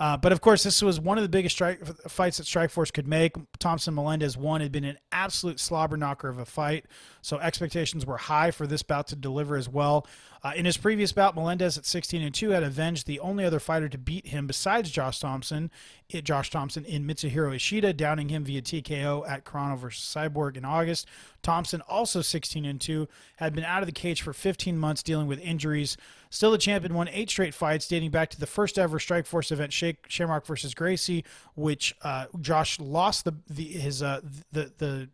uh, 0.00 0.16
but 0.16 0.30
of 0.30 0.40
course, 0.40 0.62
this 0.62 0.80
was 0.80 1.00
one 1.00 1.18
of 1.18 1.22
the 1.22 1.28
biggest 1.28 1.56
strike 1.56 1.84
fights 2.08 2.36
that 2.38 2.44
Strikeforce 2.44 2.92
could 2.92 3.08
make. 3.08 3.34
Thompson 3.58 3.94
Melendez 3.94 4.36
one 4.36 4.60
had 4.60 4.70
been 4.70 4.84
an 4.84 4.98
absolute 5.10 5.58
slobber 5.58 5.96
knocker 5.96 6.28
of 6.28 6.38
a 6.38 6.44
fight, 6.44 6.86
so 7.20 7.38
expectations 7.38 8.06
were 8.06 8.16
high 8.16 8.50
for 8.50 8.66
this 8.66 8.82
bout 8.82 9.08
to 9.08 9.16
deliver 9.16 9.56
as 9.56 9.68
well. 9.68 10.06
Uh, 10.42 10.52
in 10.54 10.64
his 10.64 10.76
previous 10.76 11.12
bout, 11.12 11.34
Melendez 11.34 11.76
at 11.76 11.84
16 11.84 12.22
and 12.22 12.34
2 12.34 12.50
had 12.50 12.62
avenged 12.62 13.06
the 13.06 13.20
only 13.20 13.44
other 13.44 13.58
fighter 13.58 13.88
to 13.88 13.98
beat 13.98 14.28
him 14.28 14.46
besides 14.46 14.90
Josh 14.90 15.18
Thompson, 15.18 15.70
it, 16.08 16.24
Josh 16.24 16.50
Thompson 16.50 16.84
in 16.84 17.04
Mitsuhiro 17.04 17.54
Ishida, 17.54 17.92
downing 17.92 18.28
him 18.28 18.44
via 18.44 18.62
TKO 18.62 19.28
at 19.28 19.44
Carano 19.44 19.76
versus 19.76 20.04
Cyborg 20.04 20.56
in 20.56 20.64
August. 20.64 21.06
Thompson, 21.42 21.80
also 21.88 22.22
16 22.22 22.64
and 22.64 22.80
2, 22.80 23.08
had 23.36 23.54
been 23.54 23.64
out 23.64 23.82
of 23.82 23.86
the 23.86 23.92
cage 23.92 24.22
for 24.22 24.32
15 24.32 24.78
months 24.78 25.02
dealing 25.02 25.26
with 25.26 25.40
injuries. 25.40 25.96
Still, 26.30 26.52
the 26.52 26.58
champion 26.58 26.94
won 26.94 27.08
eight 27.08 27.30
straight 27.30 27.54
fights, 27.54 27.88
dating 27.88 28.10
back 28.10 28.30
to 28.30 28.40
the 28.40 28.46
first 28.46 28.78
ever 28.78 28.98
Strikeforce 28.98 29.50
event, 29.50 29.72
Shamrock 29.72 30.46
versus 30.46 30.74
Gracie, 30.74 31.24
which 31.54 31.94
uh, 32.02 32.26
Josh 32.40 32.78
lost 32.78 33.24
the, 33.24 33.34
the 33.48 33.64
his 33.64 34.02
uh, 34.02 34.20
the 34.52 34.72
the 34.78 35.08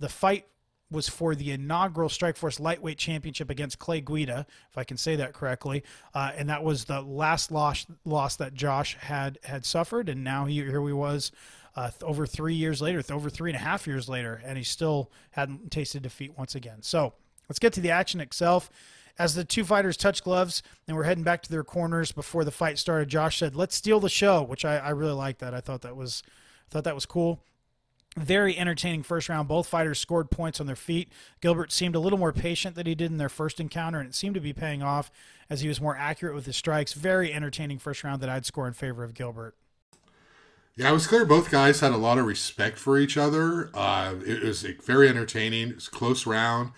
the 0.00 0.08
fight 0.08 0.46
was 0.90 1.08
for 1.08 1.34
the 1.34 1.50
inaugural 1.50 2.08
Strikeforce 2.08 2.58
Lightweight 2.58 2.98
Championship 2.98 3.50
against 3.50 3.78
Clay 3.78 4.00
Guida, 4.00 4.46
if 4.70 4.78
I 4.78 4.84
can 4.84 4.96
say 4.96 5.16
that 5.16 5.34
correctly, 5.34 5.84
uh, 6.14 6.32
and 6.36 6.48
that 6.48 6.62
was 6.62 6.86
the 6.86 7.02
last 7.02 7.50
loss 7.50 7.86
loss 8.04 8.36
that 8.36 8.54
Josh 8.54 8.96
had 8.96 9.38
had 9.44 9.64
suffered, 9.64 10.08
and 10.08 10.24
now 10.24 10.46
he, 10.46 10.54
here 10.56 10.86
he 10.86 10.92
was. 10.92 11.32
Uh, 11.76 11.90
over 12.02 12.26
three 12.26 12.54
years 12.54 12.82
later, 12.82 13.00
over 13.12 13.30
three 13.30 13.50
and 13.50 13.56
a 13.56 13.62
half 13.62 13.86
years 13.86 14.08
later, 14.08 14.42
and 14.44 14.58
he 14.58 14.64
still 14.64 15.12
hadn't 15.32 15.70
tasted 15.70 16.02
defeat 16.02 16.36
once 16.36 16.56
again. 16.56 16.82
So 16.82 17.12
let's 17.48 17.60
get 17.60 17.72
to 17.74 17.80
the 17.80 17.90
action 17.90 18.20
itself. 18.20 18.68
As 19.16 19.34
the 19.34 19.44
two 19.44 19.64
fighters 19.64 19.96
touch 19.96 20.24
gloves 20.24 20.62
and 20.86 20.96
we're 20.96 21.04
heading 21.04 21.24
back 21.24 21.42
to 21.42 21.50
their 21.50 21.64
corners 21.64 22.10
before 22.12 22.44
the 22.44 22.50
fight 22.50 22.78
started, 22.78 23.08
Josh 23.08 23.38
said, 23.38 23.54
"Let's 23.54 23.76
steal 23.76 24.00
the 24.00 24.08
show," 24.08 24.42
which 24.42 24.64
I, 24.64 24.78
I 24.78 24.90
really 24.90 25.12
liked 25.12 25.40
that. 25.40 25.54
I 25.54 25.60
thought 25.60 25.82
that 25.82 25.96
was 25.96 26.22
thought 26.70 26.84
that 26.84 26.94
was 26.94 27.06
cool. 27.06 27.40
Very 28.18 28.56
entertaining 28.56 29.02
first 29.02 29.28
round. 29.28 29.48
Both 29.48 29.68
fighters 29.68 29.98
scored 29.98 30.30
points 30.30 30.60
on 30.60 30.66
their 30.66 30.76
feet. 30.76 31.10
Gilbert 31.40 31.72
seemed 31.72 31.94
a 31.94 32.00
little 32.00 32.18
more 32.18 32.32
patient 32.32 32.74
than 32.74 32.86
he 32.86 32.94
did 32.94 33.10
in 33.10 33.18
their 33.18 33.28
first 33.28 33.60
encounter, 33.60 33.98
and 34.00 34.08
it 34.08 34.14
seemed 34.14 34.34
to 34.34 34.40
be 34.40 34.52
paying 34.52 34.82
off 34.82 35.10
as 35.50 35.60
he 35.60 35.68
was 35.68 35.80
more 35.80 35.96
accurate 35.96 36.34
with 36.34 36.46
his 36.46 36.56
strikes. 36.56 36.92
Very 36.92 37.32
entertaining 37.32 37.78
first 37.78 38.04
round 38.04 38.20
that 38.22 38.28
I'd 38.28 38.46
score 38.46 38.66
in 38.66 38.74
favor 38.74 39.04
of 39.04 39.14
Gilbert. 39.14 39.54
Yeah, 40.76 40.90
it 40.90 40.92
was 40.92 41.08
clear 41.08 41.24
both 41.24 41.50
guys 41.50 41.80
had 41.80 41.90
a 41.90 41.96
lot 41.96 42.18
of 42.18 42.26
respect 42.26 42.78
for 42.78 42.98
each 42.98 43.16
other. 43.16 43.68
Uh, 43.74 44.14
it 44.24 44.44
was 44.44 44.62
very 44.62 45.08
entertaining. 45.08 45.70
It 45.70 45.74
was 45.74 45.88
close 45.88 46.24
round. 46.24 46.70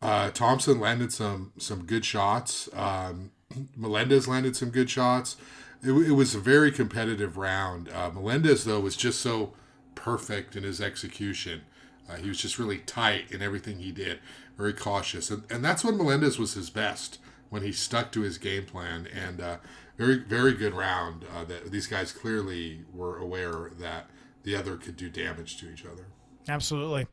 Uh, 0.00 0.30
Thompson 0.30 0.80
landed 0.80 1.12
some 1.12 1.52
some 1.58 1.84
good 1.84 2.06
shots. 2.06 2.70
Um, 2.74 3.32
Melendez 3.76 4.26
landed 4.26 4.56
some 4.56 4.70
good 4.70 4.88
shots. 4.88 5.36
It, 5.82 5.92
it 5.92 6.12
was 6.12 6.34
a 6.34 6.38
very 6.38 6.72
competitive 6.72 7.36
round. 7.36 7.90
Uh, 7.90 8.10
Melendez 8.10 8.64
though 8.64 8.80
was 8.80 8.96
just 8.96 9.20
so 9.20 9.52
perfect 9.94 10.56
in 10.56 10.62
his 10.62 10.80
execution. 10.80 11.62
Uh, 12.08 12.16
he 12.16 12.28
was 12.28 12.38
just 12.38 12.58
really 12.58 12.78
tight 12.78 13.30
in 13.30 13.40
everything 13.40 13.78
he 13.78 13.92
did, 13.92 14.18
very 14.56 14.72
cautious, 14.72 15.30
and 15.30 15.44
and 15.50 15.64
that's 15.64 15.84
when 15.84 15.96
Melendez 15.96 16.38
was 16.38 16.54
his 16.54 16.70
best 16.70 17.18
when 17.48 17.62
he 17.62 17.72
stuck 17.72 18.12
to 18.12 18.20
his 18.20 18.36
game 18.38 18.66
plan. 18.66 19.06
And 19.06 19.40
uh, 19.40 19.56
very 19.96 20.18
very 20.18 20.52
good 20.52 20.74
round. 20.74 21.24
Uh, 21.34 21.44
that 21.44 21.70
these 21.70 21.86
guys 21.86 22.12
clearly 22.12 22.84
were 22.92 23.18
aware 23.18 23.70
that 23.78 24.10
the 24.42 24.54
other 24.54 24.76
could 24.76 24.96
do 24.96 25.08
damage 25.08 25.56
to 25.58 25.72
each 25.72 25.84
other. 25.86 26.06
Absolutely. 26.48 27.06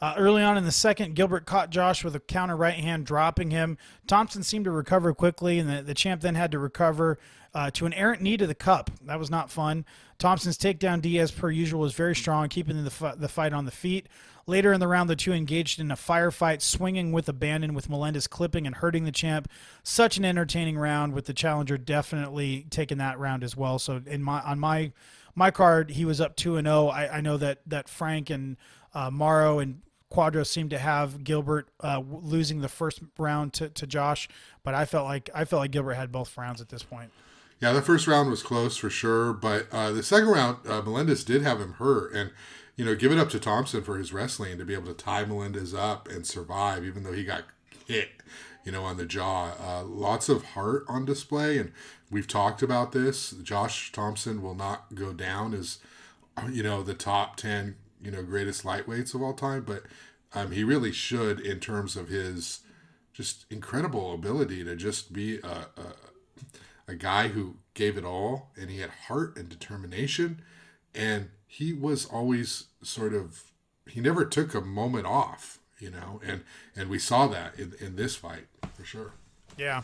Uh, 0.00 0.14
early 0.18 0.42
on 0.42 0.58
in 0.58 0.64
the 0.64 0.72
second, 0.72 1.14
Gilbert 1.14 1.46
caught 1.46 1.70
Josh 1.70 2.04
with 2.04 2.14
a 2.14 2.20
counter 2.20 2.56
right 2.56 2.74
hand, 2.74 3.06
dropping 3.06 3.50
him. 3.50 3.78
Thompson 4.06 4.42
seemed 4.42 4.66
to 4.66 4.70
recover 4.70 5.14
quickly, 5.14 5.58
and 5.58 5.70
the, 5.70 5.82
the 5.82 5.94
champ 5.94 6.20
then 6.20 6.34
had 6.34 6.50
to 6.52 6.58
recover 6.58 7.18
uh, 7.54 7.70
to 7.70 7.86
an 7.86 7.94
errant 7.94 8.20
knee 8.20 8.36
to 8.36 8.46
the 8.46 8.54
cup. 8.54 8.90
That 9.02 9.18
was 9.18 9.30
not 9.30 9.50
fun. 9.50 9.86
Thompson's 10.18 10.58
takedown 10.58 11.00
D, 11.00 11.18
as 11.18 11.30
per 11.30 11.50
usual, 11.50 11.80
was 11.80 11.94
very 11.94 12.14
strong, 12.14 12.48
keeping 12.48 12.82
the, 12.84 13.14
the 13.16 13.28
fight 13.28 13.52
on 13.52 13.64
the 13.64 13.70
feet. 13.70 14.08
Later 14.46 14.72
in 14.72 14.80
the 14.80 14.88
round, 14.88 15.08
the 15.08 15.16
two 15.16 15.32
engaged 15.32 15.80
in 15.80 15.90
a 15.90 15.96
firefight, 15.96 16.60
swinging 16.60 17.12
with 17.12 17.28
abandon, 17.28 17.74
with 17.74 17.88
Melendez 17.88 18.26
clipping 18.26 18.66
and 18.66 18.76
hurting 18.76 19.04
the 19.04 19.12
champ. 19.12 19.48
Such 19.82 20.16
an 20.16 20.24
entertaining 20.24 20.78
round, 20.78 21.14
with 21.14 21.26
the 21.26 21.34
challenger 21.34 21.78
definitely 21.78 22.66
taking 22.70 22.98
that 22.98 23.18
round 23.18 23.42
as 23.42 23.56
well. 23.56 23.78
So, 23.78 24.02
in 24.06 24.22
my 24.22 24.40
on 24.40 24.58
my 24.58 24.92
my 25.34 25.50
card, 25.50 25.90
he 25.90 26.04
was 26.04 26.20
up 26.20 26.36
two 26.36 26.56
and 26.56 26.66
zero. 26.66 26.86
Oh. 26.86 26.88
I, 26.88 27.16
I 27.16 27.20
know 27.20 27.36
that 27.38 27.60
that 27.66 27.88
Frank 27.88 28.30
and 28.30 28.56
uh, 28.92 29.10
Mauro 29.10 29.58
and 29.58 29.80
Quadro 30.12 30.46
seemed 30.46 30.70
to 30.70 30.78
have 30.78 31.24
Gilbert 31.24 31.68
uh, 31.80 32.00
losing 32.06 32.60
the 32.60 32.68
first 32.68 33.00
round 33.18 33.52
to, 33.54 33.68
to 33.70 33.86
Josh, 33.86 34.28
but 34.62 34.74
I 34.74 34.84
felt 34.84 35.06
like 35.06 35.28
I 35.34 35.44
felt 35.44 35.60
like 35.60 35.72
Gilbert 35.72 35.94
had 35.94 36.12
both 36.12 36.36
rounds 36.36 36.60
at 36.60 36.68
this 36.68 36.82
point. 36.82 37.10
Yeah, 37.60 37.72
the 37.72 37.82
first 37.82 38.06
round 38.06 38.30
was 38.30 38.42
close 38.42 38.76
for 38.76 38.90
sure, 38.90 39.32
but 39.32 39.66
uh, 39.72 39.92
the 39.92 40.02
second 40.02 40.28
round, 40.28 40.58
uh, 40.68 40.82
Melendez 40.82 41.24
did 41.24 41.42
have 41.42 41.60
him 41.60 41.74
hurt, 41.74 42.12
and 42.12 42.30
you 42.76 42.84
know, 42.84 42.94
give 42.94 43.12
it 43.12 43.18
up 43.18 43.30
to 43.30 43.38
Thompson 43.38 43.82
for 43.82 43.98
his 43.98 44.12
wrestling 44.12 44.58
to 44.58 44.64
be 44.64 44.74
able 44.74 44.92
to 44.92 44.94
tie 44.94 45.24
Melendez 45.24 45.72
up 45.72 46.08
and 46.08 46.26
survive, 46.26 46.84
even 46.84 47.04
though 47.04 47.12
he 47.12 47.24
got 47.24 47.44
hit, 47.86 48.08
you 48.64 48.72
know, 48.72 48.82
on 48.82 48.96
the 48.96 49.06
jaw. 49.06 49.52
Uh, 49.60 49.84
lots 49.84 50.28
of 50.28 50.44
heart 50.44 50.84
on 50.88 51.04
display, 51.04 51.56
and 51.58 51.72
we've 52.10 52.26
talked 52.26 52.62
about 52.62 52.92
this. 52.92 53.30
Josh 53.30 53.92
Thompson 53.92 54.42
will 54.42 54.56
not 54.56 54.94
go 54.94 55.12
down 55.12 55.54
as, 55.54 55.78
you 56.50 56.64
know, 56.64 56.82
the 56.82 56.94
top 56.94 57.36
ten 57.36 57.76
you 58.04 58.10
know 58.10 58.22
greatest 58.22 58.64
lightweights 58.64 59.14
of 59.14 59.22
all 59.22 59.32
time, 59.32 59.64
but 59.64 59.82
um, 60.34 60.52
he 60.52 60.62
really 60.62 60.92
should 60.92 61.40
in 61.40 61.58
terms 61.58 61.96
of 61.96 62.08
his 62.08 62.60
just 63.12 63.46
incredible 63.50 64.12
ability 64.12 64.62
to 64.64 64.76
just 64.76 65.12
be 65.12 65.38
a, 65.38 65.66
a, 65.76 65.94
a 66.86 66.94
guy 66.94 67.28
who 67.28 67.56
gave 67.74 67.96
it 67.96 68.04
all 68.04 68.50
and 68.56 68.70
he 68.70 68.80
had 68.80 68.90
heart 68.90 69.36
and 69.36 69.48
determination. 69.48 70.42
And 70.94 71.30
he 71.46 71.72
was 71.72 72.04
always 72.06 72.66
sort 72.82 73.14
of 73.14 73.44
he 73.88 74.00
never 74.00 74.24
took 74.24 74.54
a 74.54 74.60
moment 74.60 75.06
off 75.06 75.58
you 75.78 75.90
know 75.90 76.20
and 76.24 76.42
and 76.74 76.88
we 76.88 76.98
saw 76.98 77.26
that 77.26 77.58
in, 77.58 77.74
in 77.80 77.96
this 77.96 78.16
fight 78.16 78.46
for 78.74 78.84
sure. 78.84 79.12
Yeah. 79.56 79.82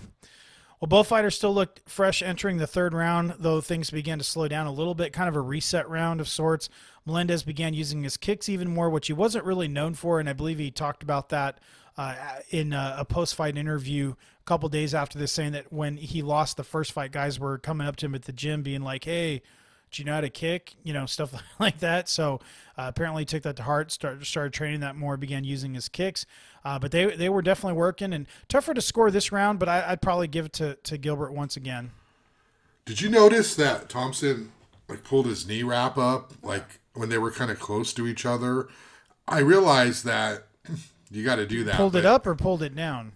Well, 0.81 0.89
both 0.89 1.09
fighters 1.09 1.37
still 1.37 1.53
looked 1.53 1.83
fresh 1.87 2.23
entering 2.23 2.57
the 2.57 2.67
third 2.67 2.95
round, 2.95 3.35
though 3.39 3.61
things 3.61 3.91
began 3.91 4.17
to 4.17 4.25
slow 4.25 4.49
down 4.49 4.67
a 4.67 4.73
little 4.73 4.95
bit, 4.95 5.13
kind 5.13 5.29
of 5.29 5.37
a 5.37 5.41
reset 5.41 5.89
round 5.91 6.23
of 6.23 6.29
sorts. 6.29 6.71
Melendez 7.05 7.43
began 7.43 7.75
using 7.75 8.03
his 8.03 8.17
kicks 8.17 8.49
even 8.49 8.73
more, 8.73 8.89
which 8.89 9.07
he 9.07 9.13
wasn't 9.13 9.45
really 9.45 9.69
known 9.69 9.93
for, 9.93 10.19
and 10.19 10.29
I 10.29 10.33
believe 10.33 10.59
he 10.59 10.71
talked 10.71 11.03
about 11.03 11.29
that 11.29 11.59
uh, 11.99 12.15
in 12.49 12.73
a, 12.73 12.97
a 12.99 13.05
post-fight 13.05 13.59
interview 13.59 14.15
a 14.41 14.45
couple 14.45 14.69
days 14.69 14.95
after 14.95 15.19
this, 15.19 15.33
saying 15.33 15.53
that 15.53 15.73
when 15.73 15.97
he 15.97 16.23
lost 16.23 16.57
the 16.57 16.65
first 16.65 16.93
fight, 16.93 17.13
guys 17.13 17.39
were 17.39 17.59
coming 17.59 17.87
up 17.87 17.97
to 17.97 18.07
him 18.07 18.15
at 18.15 18.23
the 18.23 18.33
gym, 18.33 18.63
being 18.63 18.83
like, 18.83 19.05
"Hey, 19.05 19.43
do 19.91 20.03
you 20.03 20.07
know 20.07 20.15
how 20.15 20.21
to 20.21 20.31
kick? 20.31 20.75
You 20.83 20.93
know, 20.93 21.07
stuff 21.07 21.35
like 21.59 21.79
that. 21.81 22.09
So 22.09 22.41
uh, 22.79 22.87
apparently, 22.89 23.23
he 23.23 23.27
took 23.27 23.43
that 23.43 23.57
to 23.57 23.63
heart. 23.63 23.91
Started 23.91 24.25
started 24.27 24.53
training 24.53 24.81
that 24.81 24.97
more. 24.97 25.17
Began 25.17 25.45
using 25.45 25.75
his 25.75 25.89
kicks. 25.89 26.27
Uh, 26.65 26.79
but 26.79 26.91
they 26.91 27.07
they 27.17 27.29
were 27.29 27.43
definitely 27.43 27.79
working 27.79 28.13
and 28.13 28.27
tougher 28.49 28.75
to 28.75 28.81
score 28.81 29.11
this 29.11 29.33
round. 29.33 29.59
But 29.59 29.69
I, 29.69 29.91
would 29.91 30.03
probably 30.03 30.29
give 30.29 30.47
it 30.47 30.53
to 30.55 30.77
to 30.77 30.99
Gilbert 30.99 31.33
once 31.33 31.57
again. 31.57 31.91
Did 32.85 33.01
you 33.01 33.09
notice 33.09 33.55
that 33.57 33.89
Thompson 33.89 34.53
like 34.89 35.05
pulled 35.05 35.27
his 35.27 35.47
knee 35.47 35.63
wrap 35.63 35.97
up 35.97 36.33
like 36.43 36.81
when 36.95 37.09
they 37.09 37.19
were 37.19 37.31
kind 37.31 37.51
of 37.51 37.61
close 37.61 37.93
to 37.95 38.07
each 38.07 38.25
other? 38.27 38.69
I 39.29 39.41
realized 39.41 40.05
that 40.07 40.47
you 41.11 41.25
got 41.25 41.37
to 41.37 41.47
do 41.47 41.65
that. 41.65 41.77
Pulled 41.77 41.97
it 41.97 42.07
up 42.07 42.27
or 42.27 42.35
pulled 42.35 42.63
it 42.63 42.75
down? 42.75 43.13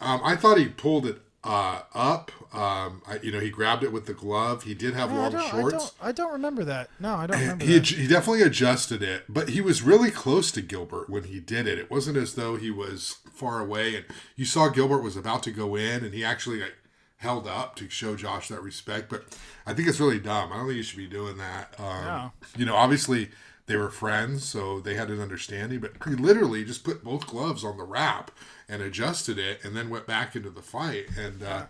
Um, 0.00 0.20
I 0.24 0.36
thought 0.36 0.58
he 0.58 0.66
pulled 0.66 1.06
it 1.06 1.18
uh, 1.44 1.80
up. 1.94 2.30
Um, 2.54 3.02
I, 3.06 3.18
you 3.22 3.32
know, 3.32 3.40
he 3.40 3.50
grabbed 3.50 3.82
it 3.82 3.92
with 3.92 4.06
the 4.06 4.14
glove. 4.14 4.62
He 4.62 4.74
did 4.74 4.94
have 4.94 5.12
long 5.12 5.34
I 5.34 5.50
shorts. 5.50 5.74
I 5.74 5.78
don't, 5.78 5.92
I 6.02 6.12
don't, 6.12 6.32
remember 6.32 6.64
that. 6.64 6.88
No, 6.98 7.14
I 7.14 7.26
don't 7.26 7.40
remember. 7.40 7.64
He, 7.64 7.78
that. 7.78 7.88
he 7.88 8.06
definitely 8.06 8.42
adjusted 8.42 9.02
it, 9.02 9.24
but 9.28 9.50
he 9.50 9.60
was 9.60 9.82
really 9.82 10.10
close 10.10 10.50
to 10.52 10.62
Gilbert 10.62 11.10
when 11.10 11.24
he 11.24 11.40
did 11.40 11.66
it. 11.66 11.78
It 11.78 11.90
wasn't 11.90 12.16
as 12.16 12.34
though 12.34 12.56
he 12.56 12.70
was 12.70 13.18
far 13.32 13.60
away, 13.60 13.96
and 13.96 14.04
you 14.36 14.44
saw 14.44 14.68
Gilbert 14.68 15.02
was 15.02 15.16
about 15.16 15.42
to 15.44 15.50
go 15.50 15.74
in, 15.74 16.04
and 16.04 16.14
he 16.14 16.24
actually 16.24 16.60
like 16.60 16.76
held 17.18 17.46
up 17.46 17.74
to 17.76 17.90
show 17.90 18.16
Josh 18.16 18.48
that 18.48 18.62
respect. 18.62 19.10
But 19.10 19.24
I 19.66 19.74
think 19.74 19.88
it's 19.88 20.00
really 20.00 20.20
dumb. 20.20 20.52
I 20.52 20.56
don't 20.56 20.66
think 20.66 20.76
you 20.76 20.82
should 20.82 20.98
be 20.98 21.06
doing 21.06 21.36
that. 21.38 21.74
Um, 21.78 22.04
no. 22.04 22.32
You 22.56 22.66
know, 22.66 22.76
obviously 22.76 23.30
they 23.66 23.76
were 23.76 23.90
friends, 23.90 24.44
so 24.44 24.80
they 24.80 24.94
had 24.94 25.10
an 25.10 25.20
understanding. 25.20 25.80
But 25.80 25.92
he 26.06 26.14
literally 26.14 26.64
just 26.64 26.84
put 26.84 27.02
both 27.02 27.26
gloves 27.26 27.64
on 27.64 27.76
the 27.76 27.84
wrap 27.84 28.30
and 28.68 28.82
adjusted 28.82 29.38
it, 29.38 29.64
and 29.64 29.76
then 29.76 29.90
went 29.90 30.06
back 30.06 30.36
into 30.36 30.50
the 30.50 30.62
fight. 30.62 31.06
And 31.18 31.42
uh, 31.42 31.66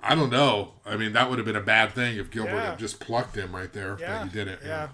I 0.00 0.14
don't 0.14 0.30
know. 0.30 0.72
I 0.84 0.96
mean, 0.96 1.12
that 1.12 1.28
would 1.28 1.38
have 1.38 1.46
been 1.46 1.56
a 1.56 1.60
bad 1.60 1.92
thing 1.92 2.18
if 2.18 2.30
Gilbert 2.30 2.54
yeah. 2.54 2.70
had 2.70 2.78
just 2.78 3.00
plucked 3.00 3.36
him 3.36 3.54
right 3.54 3.72
there. 3.72 3.96
Yeah. 4.00 4.18
But 4.18 4.28
he 4.28 4.38
did 4.38 4.48
it. 4.48 4.60
Yeah. 4.62 4.68
yeah. 4.68 4.88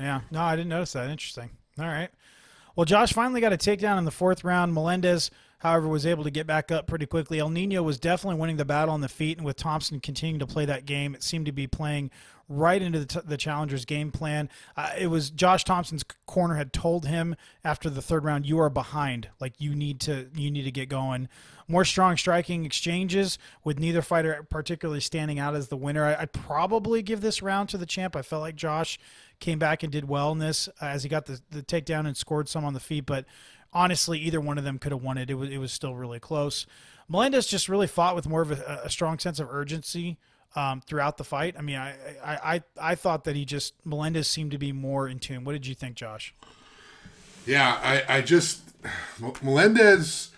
Yeah. 0.00 0.20
No, 0.30 0.40
I 0.40 0.56
didn't 0.56 0.70
notice 0.70 0.92
that. 0.94 1.08
Interesting. 1.08 1.50
All 1.78 1.86
right. 1.86 2.10
Well, 2.76 2.84
Josh 2.84 3.12
finally 3.12 3.40
got 3.40 3.52
a 3.52 3.56
takedown 3.56 3.98
in 3.98 4.04
the 4.04 4.10
fourth 4.10 4.42
round. 4.42 4.74
Melendez 4.74 5.30
however, 5.64 5.88
was 5.88 6.04
able 6.04 6.22
to 6.22 6.30
get 6.30 6.46
back 6.46 6.70
up 6.70 6.86
pretty 6.86 7.06
quickly. 7.06 7.40
El 7.40 7.48
Nino 7.48 7.82
was 7.82 7.98
definitely 7.98 8.38
winning 8.38 8.58
the 8.58 8.66
battle 8.66 8.92
on 8.92 9.00
the 9.00 9.08
feet, 9.08 9.38
and 9.38 9.46
with 9.46 9.56
Thompson 9.56 9.98
continuing 9.98 10.38
to 10.38 10.46
play 10.46 10.66
that 10.66 10.84
game, 10.84 11.14
it 11.14 11.22
seemed 11.22 11.46
to 11.46 11.52
be 11.52 11.66
playing 11.66 12.10
right 12.48 12.80
into 12.80 12.98
the, 12.98 13.06
t- 13.06 13.20
the 13.24 13.36
challenger's 13.36 13.84
game 13.84 14.10
plan. 14.10 14.48
Uh, 14.76 14.90
it 14.98 15.06
was 15.08 15.30
Josh 15.30 15.64
Thompson's 15.64 16.04
corner 16.26 16.56
had 16.56 16.72
told 16.72 17.06
him 17.06 17.36
after 17.64 17.88
the 17.88 18.02
third 18.02 18.24
round, 18.24 18.46
"You 18.46 18.58
are 18.60 18.70
behind. 18.70 19.28
Like 19.40 19.54
you 19.58 19.74
need 19.74 20.00
to 20.00 20.28
you 20.34 20.50
need 20.50 20.64
to 20.64 20.70
get 20.70 20.88
going." 20.88 21.28
More 21.66 21.84
strong 21.84 22.18
striking 22.18 22.66
exchanges 22.66 23.38
with 23.62 23.78
neither 23.78 24.02
fighter 24.02 24.46
particularly 24.50 25.00
standing 25.00 25.38
out 25.38 25.54
as 25.54 25.68
the 25.68 25.78
winner. 25.78 26.04
I, 26.04 26.20
would 26.20 26.32
probably 26.32 27.00
give 27.00 27.22
this 27.22 27.40
round 27.40 27.70
to 27.70 27.78
the 27.78 27.86
champ. 27.86 28.14
I 28.14 28.22
felt 28.22 28.42
like 28.42 28.56
Josh 28.56 28.98
came 29.40 29.58
back 29.58 29.82
and 29.82 29.90
did 29.90 30.06
well 30.08 30.32
in 30.32 30.38
this 30.38 30.68
uh, 30.80 30.86
as 30.86 31.02
he 31.02 31.08
got 31.08 31.26
the, 31.26 31.40
the 31.50 31.62
takedown 31.62 32.06
and 32.06 32.16
scored 32.16 32.48
some 32.48 32.64
on 32.64 32.74
the 32.74 32.80
feet, 32.80 33.06
but 33.06 33.24
honestly, 33.72 34.18
either 34.20 34.40
one 34.40 34.58
of 34.58 34.64
them 34.64 34.78
could 34.78 34.92
have 34.92 35.02
won 35.02 35.18
it. 35.18 35.30
It 35.30 35.34
was, 35.34 35.50
it 35.50 35.58
was 35.58 35.72
still 35.72 35.94
really 35.94 36.20
close. 36.20 36.66
Melendez 37.08 37.46
just 37.46 37.68
really 37.68 37.86
fought 37.86 38.14
with 38.14 38.28
more 38.28 38.42
of 38.42 38.50
a, 38.50 38.82
a 38.84 38.90
strong 38.90 39.18
sense 39.18 39.40
of 39.40 39.48
urgency 39.50 40.18
um, 40.54 40.80
throughout 40.80 41.16
the 41.16 41.24
fight. 41.24 41.54
I 41.58 41.62
mean, 41.62 41.76
I, 41.76 41.94
I, 42.24 42.54
I, 42.54 42.62
I 42.80 42.94
thought 42.94 43.24
that 43.24 43.36
he 43.36 43.44
just 43.44 43.74
Melendez 43.84 44.28
seemed 44.28 44.50
to 44.52 44.58
be 44.58 44.72
more 44.72 45.08
in 45.08 45.18
tune. 45.18 45.44
What 45.44 45.52
did 45.52 45.66
you 45.66 45.74
think, 45.74 45.96
Josh? 45.96 46.34
Yeah, 47.46 47.78
I, 47.82 48.18
I 48.18 48.20
just 48.22 48.62
Melendez 49.42 50.30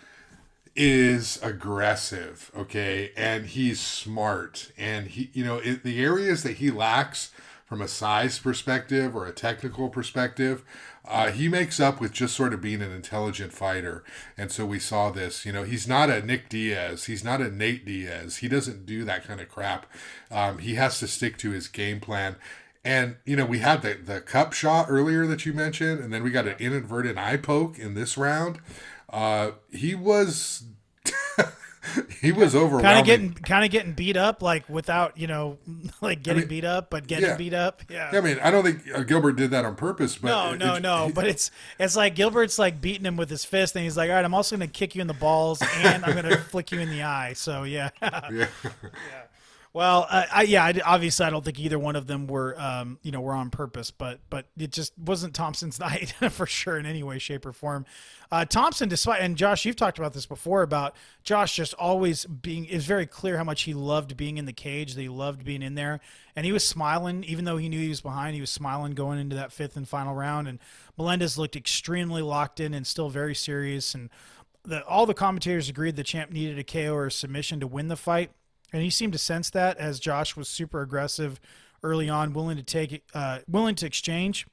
is 0.75 1.41
aggressive, 1.41 2.51
okay, 2.55 3.11
and 3.17 3.47
he's 3.47 3.79
smart, 3.79 4.71
and 4.77 5.07
he, 5.07 5.29
you 5.33 5.43
know, 5.43 5.59
the 5.59 6.03
areas 6.03 6.43
that 6.43 6.57
he 6.57 6.69
lacks 6.69 7.31
from 7.65 7.81
a 7.81 7.87
size 7.87 8.39
perspective 8.39 9.15
or 9.15 9.25
a 9.25 9.31
technical 9.31 9.89
perspective, 9.89 10.63
uh, 11.09 11.31
he 11.31 11.47
makes 11.47 11.79
up 11.79 11.99
with 11.99 12.11
just 12.11 12.35
sort 12.35 12.53
of 12.53 12.61
being 12.61 12.81
an 12.81 12.91
intelligent 12.91 13.53
fighter. 13.53 14.03
And 14.37 14.51
so 14.51 14.65
we 14.65 14.79
saw 14.79 15.09
this. 15.09 15.45
You 15.45 15.51
know, 15.51 15.63
he's 15.63 15.87
not 15.87 16.09
a 16.09 16.25
Nick 16.25 16.49
Diaz. 16.49 17.05
He's 17.05 17.23
not 17.23 17.41
a 17.41 17.49
Nate 17.49 17.85
Diaz. 17.85 18.37
He 18.37 18.47
doesn't 18.47 18.85
do 18.85 19.03
that 19.05 19.25
kind 19.25 19.39
of 19.39 19.49
crap. 19.49 19.85
Um, 20.29 20.59
he 20.59 20.75
has 20.75 20.99
to 20.99 21.07
stick 21.07 21.37
to 21.39 21.51
his 21.51 21.67
game 21.67 21.99
plan. 21.99 22.35
And, 22.83 23.17
you 23.25 23.35
know, 23.35 23.45
we 23.45 23.59
had 23.59 23.81
the, 23.81 23.95
the 23.95 24.21
cup 24.21 24.53
shot 24.53 24.87
earlier 24.89 25.25
that 25.27 25.45
you 25.45 25.53
mentioned, 25.53 25.99
and 25.99 26.13
then 26.13 26.23
we 26.23 26.29
got 26.29 26.47
an 26.47 26.55
inadvertent 26.57 27.17
eye 27.17 27.37
poke 27.37 27.77
in 27.77 27.95
this 27.95 28.17
round. 28.17 28.59
Uh, 29.09 29.51
he 29.71 29.93
was 29.95 30.63
he 32.21 32.31
was 32.31 32.55
overwhelming. 32.55 32.83
Kind 32.83 32.99
of 32.99 33.05
getting 33.05 33.33
kind 33.33 33.65
of 33.65 33.71
getting 33.71 33.93
beat 33.93 34.17
up, 34.17 34.41
like 34.41 34.67
without 34.69 35.17
you 35.17 35.27
know, 35.27 35.57
like 36.01 36.23
getting 36.23 36.39
I 36.39 36.41
mean, 36.41 36.49
beat 36.49 36.65
up, 36.65 36.89
but 36.89 37.07
getting 37.07 37.29
yeah. 37.29 37.37
beat 37.37 37.53
up. 37.53 37.81
Yeah. 37.89 38.09
yeah. 38.11 38.19
I 38.19 38.21
mean, 38.21 38.39
I 38.41 38.51
don't 38.51 38.63
think 38.63 38.83
uh, 38.93 39.03
Gilbert 39.03 39.33
did 39.33 39.51
that 39.51 39.65
on 39.65 39.75
purpose, 39.75 40.17
but 40.17 40.27
no, 40.27 40.53
it, 40.53 40.57
no, 40.57 40.75
it, 40.75 40.81
no. 40.81 41.11
but 41.13 41.27
it's 41.27 41.51
it's 41.79 41.95
like 41.95 42.15
Gilbert's 42.15 42.59
like 42.59 42.81
beating 42.81 43.05
him 43.05 43.17
with 43.17 43.29
his 43.29 43.45
fist, 43.45 43.75
and 43.75 43.83
he's 43.83 43.97
like, 43.97 44.09
"All 44.09 44.15
right, 44.15 44.25
I'm 44.25 44.33
also 44.33 44.57
going 44.57 44.67
to 44.67 44.73
kick 44.73 44.95
you 44.95 45.01
in 45.01 45.07
the 45.07 45.13
balls, 45.13 45.61
and 45.61 46.05
I'm 46.05 46.13
going 46.13 46.25
to 46.35 46.37
flick 46.37 46.71
you 46.71 46.79
in 46.79 46.89
the 46.89 47.03
eye." 47.03 47.33
So 47.33 47.63
yeah. 47.63 47.89
yeah. 48.01 48.29
yeah. 48.31 48.47
Well, 49.77 50.07
uh, 50.09 50.25
I, 50.31 50.41
yeah, 50.41 50.65
I, 50.65 50.73
obviously, 50.83 51.27
I 51.27 51.29
don't 51.29 51.45
think 51.45 51.59
either 51.59 51.77
one 51.77 51.95
of 51.95 52.07
them 52.07 52.25
were, 52.25 52.59
um, 52.59 52.97
you 53.03 53.11
know, 53.11 53.21
were 53.21 53.35
on 53.35 53.51
purpose, 53.51 53.91
but 53.91 54.19
but 54.27 54.47
it 54.57 54.71
just 54.71 54.91
wasn't 54.97 55.35
Thompson's 55.35 55.79
night 55.79 56.15
for 56.31 56.47
sure 56.47 56.79
in 56.79 56.87
any 56.87 57.03
way, 57.03 57.19
shape, 57.19 57.45
or 57.45 57.53
form. 57.53 57.85
Uh, 58.31 58.43
Thompson, 58.43 58.89
despite 58.89 59.21
and 59.21 59.37
Josh, 59.37 59.65
you've 59.65 59.75
talked 59.75 59.99
about 59.99 60.13
this 60.13 60.25
before 60.25 60.63
about 60.63 60.95
Josh 61.21 61.55
just 61.55 61.75
always 61.75 62.25
being. 62.25 62.65
It's 62.65 62.85
very 62.85 63.05
clear 63.05 63.37
how 63.37 63.43
much 63.43 63.61
he 63.61 63.75
loved 63.75 64.17
being 64.17 64.39
in 64.39 64.45
the 64.45 64.51
cage. 64.51 64.95
That 64.95 65.01
he 65.03 65.09
loved 65.09 65.45
being 65.45 65.61
in 65.61 65.75
there, 65.75 65.99
and 66.35 66.43
he 66.43 66.51
was 66.51 66.65
smiling 66.65 67.23
even 67.25 67.45
though 67.45 67.57
he 67.57 67.69
knew 67.69 67.79
he 67.79 67.89
was 67.89 68.01
behind. 68.01 68.33
He 68.33 68.41
was 68.41 68.49
smiling 68.49 68.93
going 68.93 69.19
into 69.19 69.35
that 69.35 69.51
fifth 69.51 69.77
and 69.77 69.87
final 69.87 70.15
round. 70.15 70.47
And 70.47 70.57
Melendez 70.97 71.37
looked 71.37 71.55
extremely 71.55 72.23
locked 72.23 72.59
in 72.59 72.73
and 72.73 72.87
still 72.87 73.09
very 73.09 73.35
serious. 73.35 73.93
And 73.93 74.09
the, 74.63 74.83
all 74.87 75.05
the 75.05 75.13
commentators 75.13 75.69
agreed 75.69 75.97
the 75.97 76.03
champ 76.03 76.31
needed 76.31 76.57
a 76.57 76.63
KO 76.63 76.95
or 76.95 77.05
a 77.05 77.11
submission 77.11 77.59
to 77.59 77.67
win 77.67 77.89
the 77.89 77.95
fight 77.95 78.31
and 78.77 78.83
he 78.83 78.91
seemed 78.91 79.11
to 79.13 79.17
sense 79.17 79.49
that 79.49 79.75
as 79.77 79.99
Josh 79.99 80.35
was 80.35 80.47
super 80.47 80.83
aggressive 80.83 81.39
early 81.81 82.09
on, 82.09 82.31
willing 82.31 82.57
to 82.57 82.63
take, 82.63 83.03
uh, 83.11 83.39
willing 83.47 83.73
to 83.73 83.87
exchange 83.87 84.45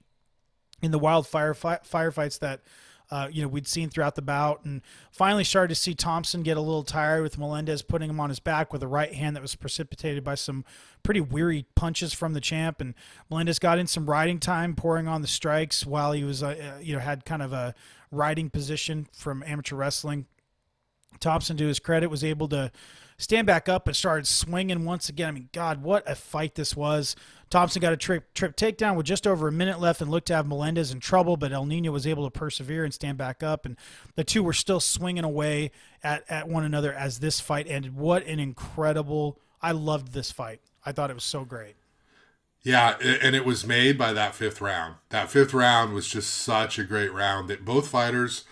in 0.81 0.93
the 0.93 0.99
wild 0.99 1.27
fire 1.27 1.53
firefights 1.53 2.39
that 2.39 2.63
uh, 3.11 3.29
you 3.31 3.43
know 3.43 3.49
we'd 3.49 3.69
seen 3.69 3.91
throughout 3.91 4.15
the 4.15 4.23
bout, 4.23 4.65
and 4.65 4.81
finally 5.13 5.45
started 5.45 5.69
to 5.69 5.75
see 5.75 5.95
Thompson 5.95 6.43
get 6.43 6.57
a 6.57 6.63
little 6.63 6.85
tired 6.85 7.23
with 7.23 7.37
Melendez 7.37 7.83
putting 7.83 8.09
him 8.09 8.19
on 8.19 8.31
his 8.31 8.41
back 8.41 8.73
with 8.73 8.83
a 8.83 8.89
right 8.89 9.13
hand 9.13 9.37
that 9.37 9.43
was 9.43 9.55
precipitated 9.57 10.25
by 10.25 10.37
some 10.37 10.65
pretty 11.03 11.21
weary 11.21 11.67
punches 11.75 12.15
from 12.15 12.33
the 12.33 12.41
champ, 12.41 12.81
and 12.81 12.95
Melendez 13.29 13.59
got 13.59 13.79
in 13.79 13.87
some 13.87 14.09
riding 14.09 14.41
time, 14.41 14.75
pouring 14.75 15.07
on 15.07 15.21
the 15.21 15.29
strikes 15.29 15.85
while 15.85 16.13
he 16.13 16.25
was 16.25 16.43
uh, 16.43 16.47
uh 16.77 16.81
you 16.81 16.95
know 16.95 17.01
had 17.01 17.27
kind 17.27 17.43
of 17.43 17.53
a 17.53 17.75
riding 18.11 18.49
position 18.49 19.07
from 19.13 19.43
amateur 19.47 19.77
wrestling. 19.77 20.25
Thompson, 21.21 21.59
to 21.59 21.67
his 21.67 21.79
credit, 21.79 22.09
was 22.09 22.25
able 22.25 22.49
to 22.49 22.73
stand 23.19 23.47
back 23.47 23.69
up 23.69 23.87
and 23.87 23.97
started 23.97 24.27
swinging 24.27 24.85
once 24.85 25.09
again. 25.09 25.29
I 25.29 25.33
mean, 25.33 25.49
God, 25.53 25.83
what 25.83 26.09
a 26.09 26.15
fight 26.15 26.55
this 26.55 26.77
was. 26.77 27.17
Thompson 27.51 27.81
got 27.81 27.93
a 27.93 27.97
trip, 27.97 28.35
trip 28.35 28.57
takedown 28.57 28.97
with 28.97 29.07
just 29.07 29.27
over 29.27 29.47
a 29.47 29.53
minute 29.53 29.79
left 29.79 30.01
and 30.01 30.11
looked 30.11 30.27
to 30.27 30.35
have 30.35 30.47
Melendez 30.47 30.91
in 30.91 30.99
trouble, 30.99 31.37
but 31.37 31.53
El 31.53 31.67
Nino 31.67 31.93
was 31.93 32.07
able 32.07 32.25
to 32.25 32.31
persevere 32.31 32.85
and 32.85 32.93
stand 32.93 33.17
back 33.17 33.43
up. 33.43 33.65
And 33.65 33.77
the 34.17 34.25
two 34.25 34.43
were 34.43 34.53
still 34.53 34.81
swinging 34.81 35.25
away 35.25 35.71
at, 36.03 36.25
at 36.29 36.49
one 36.49 36.65
another 36.65 36.93
as 36.93 37.21
this 37.21 37.41
fight 37.41 37.67
ended. 37.69 37.97
What 37.97 38.27
an 38.27 38.41
incredible. 38.41 39.39
I 39.63 39.73
loved 39.73 40.13
this 40.13 40.33
fight. 40.33 40.61
I 40.85 40.93
thought 40.93 41.11
it 41.11 41.15
was 41.15 41.25
so 41.25 41.45
great. 41.45 41.77
Yeah, 42.63 42.97
and 42.99 43.37
it 43.37 43.45
was 43.45 43.67
made 43.67 43.99
by 43.99 44.15
that 44.15 44.35
fifth 44.35 44.61
round. 44.63 44.95
That 45.11 45.31
fifth 45.31 45.53
round 45.53 45.93
was 45.93 46.09
just 46.09 46.33
such 46.33 46.79
a 46.79 46.85
great 46.85 47.13
round 47.13 47.49
that 47.49 47.65
both 47.65 47.89
fighters 47.89 48.45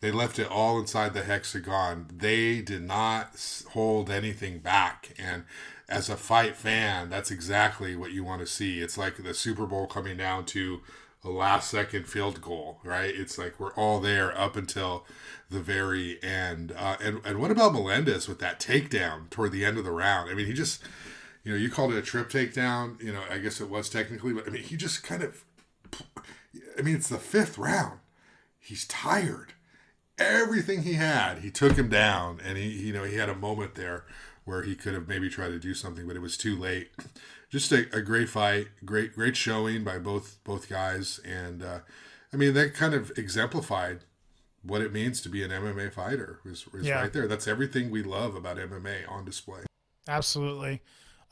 they 0.00 0.12
left 0.12 0.38
it 0.38 0.48
all 0.48 0.78
inside 0.78 1.12
the 1.12 1.24
hexagon. 1.24 2.06
They 2.14 2.60
did 2.60 2.82
not 2.82 3.64
hold 3.70 4.10
anything 4.10 4.58
back. 4.58 5.12
And 5.18 5.44
as 5.88 6.08
a 6.08 6.16
fight 6.16 6.56
fan, 6.56 7.10
that's 7.10 7.30
exactly 7.30 7.96
what 7.96 8.12
you 8.12 8.22
want 8.22 8.40
to 8.40 8.46
see. 8.46 8.80
It's 8.80 8.96
like 8.96 9.16
the 9.16 9.34
Super 9.34 9.66
Bowl 9.66 9.86
coming 9.86 10.16
down 10.16 10.44
to 10.46 10.82
a 11.24 11.30
last 11.30 11.70
second 11.70 12.06
field 12.06 12.40
goal, 12.40 12.78
right? 12.84 13.12
It's 13.12 13.38
like 13.38 13.58
we're 13.58 13.74
all 13.74 13.98
there 13.98 14.38
up 14.38 14.54
until 14.54 15.04
the 15.50 15.60
very 15.60 16.22
end. 16.22 16.72
Uh, 16.76 16.96
and, 17.02 17.20
and 17.24 17.40
what 17.40 17.50
about 17.50 17.72
Melendez 17.72 18.28
with 18.28 18.38
that 18.38 18.60
takedown 18.60 19.28
toward 19.30 19.50
the 19.50 19.64
end 19.64 19.78
of 19.78 19.84
the 19.84 19.90
round? 19.90 20.30
I 20.30 20.34
mean, 20.34 20.46
he 20.46 20.52
just, 20.52 20.80
you 21.42 21.50
know, 21.50 21.58
you 21.58 21.70
called 21.70 21.92
it 21.92 21.98
a 21.98 22.02
trip 22.02 22.30
takedown. 22.30 23.02
You 23.02 23.12
know, 23.12 23.22
I 23.28 23.38
guess 23.38 23.60
it 23.60 23.68
was 23.68 23.88
technically, 23.88 24.32
but 24.32 24.46
I 24.46 24.50
mean, 24.50 24.62
he 24.62 24.76
just 24.76 25.02
kind 25.02 25.24
of, 25.24 25.44
I 26.78 26.82
mean, 26.82 26.94
it's 26.94 27.08
the 27.08 27.18
fifth 27.18 27.58
round. 27.58 27.98
He's 28.60 28.86
tired 28.86 29.54
everything 30.18 30.82
he 30.82 30.94
had, 30.94 31.38
he 31.38 31.50
took 31.50 31.76
him 31.76 31.88
down, 31.88 32.40
and 32.44 32.58
he, 32.58 32.68
you 32.68 32.92
know, 32.92 33.04
he 33.04 33.16
had 33.16 33.28
a 33.28 33.34
moment 33.34 33.74
there 33.74 34.04
where 34.44 34.62
he 34.62 34.74
could 34.74 34.94
have 34.94 35.06
maybe 35.06 35.28
tried 35.28 35.48
to 35.48 35.58
do 35.58 35.74
something, 35.74 36.06
but 36.06 36.16
it 36.16 36.22
was 36.22 36.36
too 36.36 36.56
late. 36.56 36.90
Just 37.50 37.72
a, 37.72 37.86
a 37.96 38.02
great 38.02 38.28
fight, 38.28 38.68
great, 38.84 39.14
great 39.14 39.34
showing 39.34 39.82
by 39.82 39.98
both 39.98 40.38
both 40.44 40.68
guys, 40.68 41.18
and 41.24 41.62
uh, 41.62 41.78
I 42.30 42.36
mean 42.36 42.52
that 42.52 42.74
kind 42.74 42.92
of 42.92 43.10
exemplified 43.16 44.00
what 44.62 44.82
it 44.82 44.92
means 44.92 45.22
to 45.22 45.30
be 45.30 45.42
an 45.42 45.50
MMA 45.50 45.90
fighter. 45.90 46.40
Is, 46.44 46.66
is 46.74 46.86
yeah. 46.86 47.00
right 47.00 47.12
there. 47.12 47.26
That's 47.26 47.48
everything 47.48 47.90
we 47.90 48.02
love 48.02 48.34
about 48.34 48.58
MMA 48.58 49.10
on 49.10 49.24
display. 49.24 49.60
Absolutely. 50.06 50.82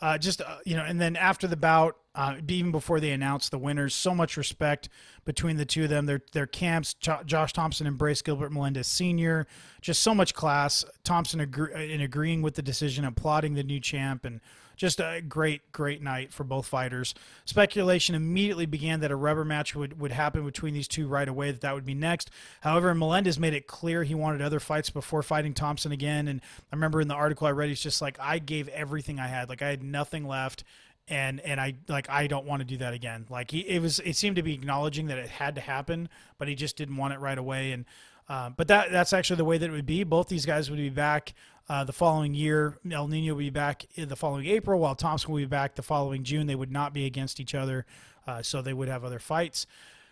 Uh, 0.01 0.19
just 0.19 0.43
uh, 0.43 0.59
you 0.67 0.77
know, 0.77 0.85
and 0.85 1.01
then 1.01 1.17
after 1.17 1.47
the 1.47 1.57
bout, 1.57 1.97
uh, 2.15 2.37
even 2.49 2.71
before 2.71 3.01
they 3.01 3.13
announced 3.13 3.51
the 3.51 3.59
winners, 3.59 3.95
so 3.95 4.15
much 4.15 4.37
respect 4.37 4.89
between 5.25 5.57
the 5.57 5.65
two 5.65 5.85
of 5.85 5.91
them. 5.91 6.07
Their 6.07 6.21
their 6.33 6.47
camps, 6.47 6.95
Josh 6.95 7.53
Thompson 7.53 7.87
embraced 7.87 8.25
Gilbert 8.25 8.53
Melendez 8.53 8.89
Sr. 8.89 9.47
Just 9.81 10.03
so 10.03 10.15
much 10.15 10.35
class. 10.35 10.85
Thompson 11.03 11.41
agree- 11.41 11.93
in 11.93 12.01
agreeing 12.01 12.43
with 12.43 12.55
the 12.55 12.63
decision, 12.63 13.05
applauding 13.05 13.55
the 13.55 13.63
new 13.63 13.81
champ, 13.81 14.25
and 14.25 14.41
just 14.77 15.01
a 15.01 15.23
great, 15.27 15.73
great 15.73 16.03
night 16.03 16.33
for 16.33 16.45
both 16.45 16.67
fighters. 16.67 17.15
Speculation 17.45 18.15
immediately 18.15 18.67
began 18.67 19.01
that 19.01 19.11
a 19.11 19.17
rubber 19.17 19.45
match 19.45 19.75
would, 19.75 19.99
would 19.99 20.13
happen 20.13 20.45
between 20.45 20.75
these 20.75 20.89
two 20.89 21.09
right 21.09 21.29
away, 21.29 21.51
that 21.51 21.63
that 21.63 21.75
would 21.75 21.87
be 21.87 21.95
next. 21.95 22.31
However, 22.61 22.95
Melendez 22.95 23.39
made 23.39 23.55
it 23.55 23.67
clear 23.67 24.05
he 24.05 24.15
wanted 24.15 24.43
other 24.43 24.61
fights 24.61 24.91
before 24.91 25.23
fighting 25.23 25.55
Thompson 25.55 25.93
again. 25.93 26.29
And 26.29 26.41
I 26.73 26.77
remember 26.77 27.01
in 27.01 27.09
the 27.09 27.15
article 27.15 27.47
I 27.47 27.51
read, 27.51 27.69
he's 27.71 27.81
just 27.81 28.03
like, 28.03 28.19
I 28.21 28.39
gave 28.39 28.69
everything 28.69 29.19
I 29.19 29.27
had. 29.27 29.49
Like, 29.49 29.63
I 29.63 29.69
had 29.69 29.83
nothing 29.83 30.27
left 30.27 30.65
and 31.09 31.41
and 31.41 31.61
I 31.61 31.75
like 31.89 32.11
I 32.11 32.27
don't 32.27 32.47
want 32.47 32.61
to 32.61 32.65
do 32.65 32.79
that 32.79 32.93
again. 32.93 33.27
Like 33.31 33.51
he 33.51 33.61
it 33.61 33.81
was 33.81 34.01
it 34.01 34.17
seemed 34.17 34.37
to 34.37 34.43
be 34.43 34.55
acknowledging 34.55 35.07
that 35.07 35.19
it 35.19 35.29
had 35.29 35.55
to 35.55 35.61
happen, 35.61 36.09
but 36.39 36.49
he 36.49 36.55
just 36.55 36.77
didn't 36.77 36.97
want 36.97 37.15
it 37.15 37.21
right 37.21 37.39
away. 37.39 37.73
And 37.73 37.85
uh, 38.29 38.51
but 38.51 38.69
that 38.69 38.91
that's 38.91 39.13
actually 39.13 39.37
the 39.37 39.45
way 39.45 39.59
that 39.59 39.69
it 39.69 39.73
would 39.73 39.87
be. 39.87 40.03
Both 40.03 40.29
these 40.29 40.47
guys 40.47 40.69
would 40.69 40.79
be 40.79 40.91
back 40.91 41.35
uh, 41.69 41.85
the 41.85 41.93
following 41.93 42.35
year. 42.35 42.79
El 42.91 43.09
Nino 43.09 43.35
will 43.35 43.39
be 43.39 43.51
back 43.51 43.87
in 43.95 44.09
the 44.09 44.17
following 44.17 44.47
April, 44.47 44.81
while 44.81 44.95
Thompson 44.95 45.33
will 45.33 45.39
be 45.39 45.47
back 45.47 45.75
the 45.75 45.83
following 45.83 46.25
June. 46.25 46.47
They 46.47 46.55
would 46.55 46.73
not 46.73 46.93
be 46.93 47.07
against 47.07 47.41
each 47.41 47.55
other, 47.55 47.87
uh, 48.27 48.43
so 48.43 48.63
they 48.63 48.73
would 48.73 48.89
have 48.89 49.05
other 49.05 49.19
fights. 49.19 49.67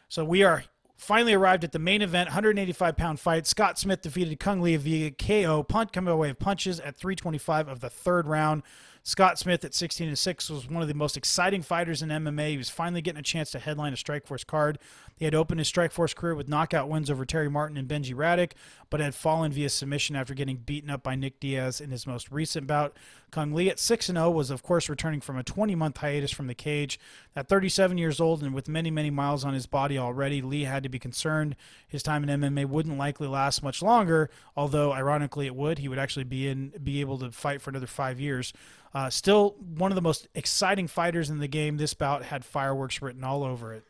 So 0.09 0.25
we 0.25 0.43
are 0.43 0.65
finally 0.97 1.35
arrived 1.35 1.65
at 1.65 1.73
the 1.73 1.79
main 1.79 2.03
event 2.03 2.29
185 2.29 2.97
pound 2.97 3.19
fight 3.19 3.49
scott 3.49 3.77
smith 3.77 4.01
defeated 4.01 4.39
Cung 4.39 4.63
Le 4.63 4.79
via 4.79 5.11
ko 5.11 5.65
punt 5.65 5.93
coming 5.93 6.15
away 6.15 6.31
of 6.31 6.39
punches 6.39 6.79
at 6.79 6.95
325 6.95 7.67
of 7.67 7.81
the 7.81 7.91
third 7.91 8.29
round 8.29 8.63
Scott 9.07 9.39
Smith 9.39 9.63
at 9.67 9.75
16 9.75 10.09
and 10.09 10.19
6 10.19 10.49
was 10.49 10.67
one 10.67 10.81
of 10.81 10.89
the 10.89 10.95
most 10.95 11.19
exciting 11.19 11.61
fighters 11.61 12.01
in 12.01 12.09
MMA. 12.09 12.49
He 12.49 12.57
was 12.57 12.71
finally 12.71 13.03
getting 13.03 13.21
a 13.21 13.23
chance 13.23 13.51
to 13.51 13.59
headline 13.59 13.93
a 13.93 13.97
Strikeforce 13.97 14.47
card. 14.47 14.79
He 15.17 15.25
had 15.25 15.35
opened 15.35 15.61
his 15.61 15.71
Strikeforce 15.71 16.15
career 16.15 16.35
with 16.35 16.49
knockout 16.49 16.89
wins 16.89 17.11
over 17.11 17.25
Terry 17.25 17.49
Martin 17.49 17.77
and 17.77 17.89
Benji 17.89 18.15
Radach, 18.15 18.53
but 18.91 19.01
had 19.01 19.15
fallen 19.15 19.53
via 19.53 19.69
submission 19.69 20.17
after 20.17 20.35
getting 20.35 20.57
beaten 20.57 20.91
up 20.91 21.03
by 21.03 21.15
Nick 21.15 21.41
Diaz 21.41 21.81
in 21.81 21.91
his 21.91 22.07
most 22.07 22.31
recent 22.31 22.67
bout. 22.67 22.97
Cung 23.31 23.55
Le 23.55 23.65
at 23.67 23.79
6 23.79 24.07
0 24.07 24.31
was, 24.31 24.51
of 24.51 24.63
course, 24.63 24.89
returning 24.89 25.21
from 25.21 25.37
a 25.37 25.43
20 25.43 25.75
month 25.75 25.99
hiatus 25.99 26.31
from 26.31 26.47
the 26.47 26.55
cage. 26.55 26.99
At 27.37 27.49
37 27.49 27.99
years 27.99 28.21
old 28.21 28.43
and 28.43 28.55
with 28.55 28.69
many, 28.69 28.91
many 28.91 29.11
miles 29.11 29.45
on 29.45 29.55
his 29.55 29.67
body 29.67 29.99
already, 29.99 30.43
Le 30.43 30.65
had 30.67 30.83
to 30.83 30.89
be 30.89 30.99
concerned 30.99 31.57
his 31.87 32.03
time 32.03 32.29
in 32.29 32.41
MMA 32.41 32.67
wouldn't 32.67 32.99
likely 32.99 33.29
last 33.29 33.63
much 33.63 33.83
longer, 33.83 34.31
although, 34.57 34.93
ironically, 34.93 35.47
it 35.47 35.55
would. 35.55 35.79
He 35.79 35.89
would 35.89 35.99
actually 35.99 36.25
be, 36.25 36.49
in, 36.49 36.73
be 36.83 37.01
able 37.01 37.19
to 37.19 37.31
fight 37.31 37.61
for 37.61 37.71
another 37.71 37.87
five 37.87 38.21
years. 38.21 38.53
Uh, 38.93 39.11
still 39.11 39.57
one 39.77 39.91
of 39.91 39.97
the 39.97 40.03
most 40.03 40.29
exciting 40.35 40.87
fighters 40.87 41.31
in 41.31 41.39
the 41.39 41.49
game. 41.49 41.77
This 41.77 41.95
bout 41.95 42.25
had 42.25 42.45
fireworks 42.45 43.03
written 43.03 43.25
all 43.25 43.43
over 43.43 43.73
it. 43.73 43.85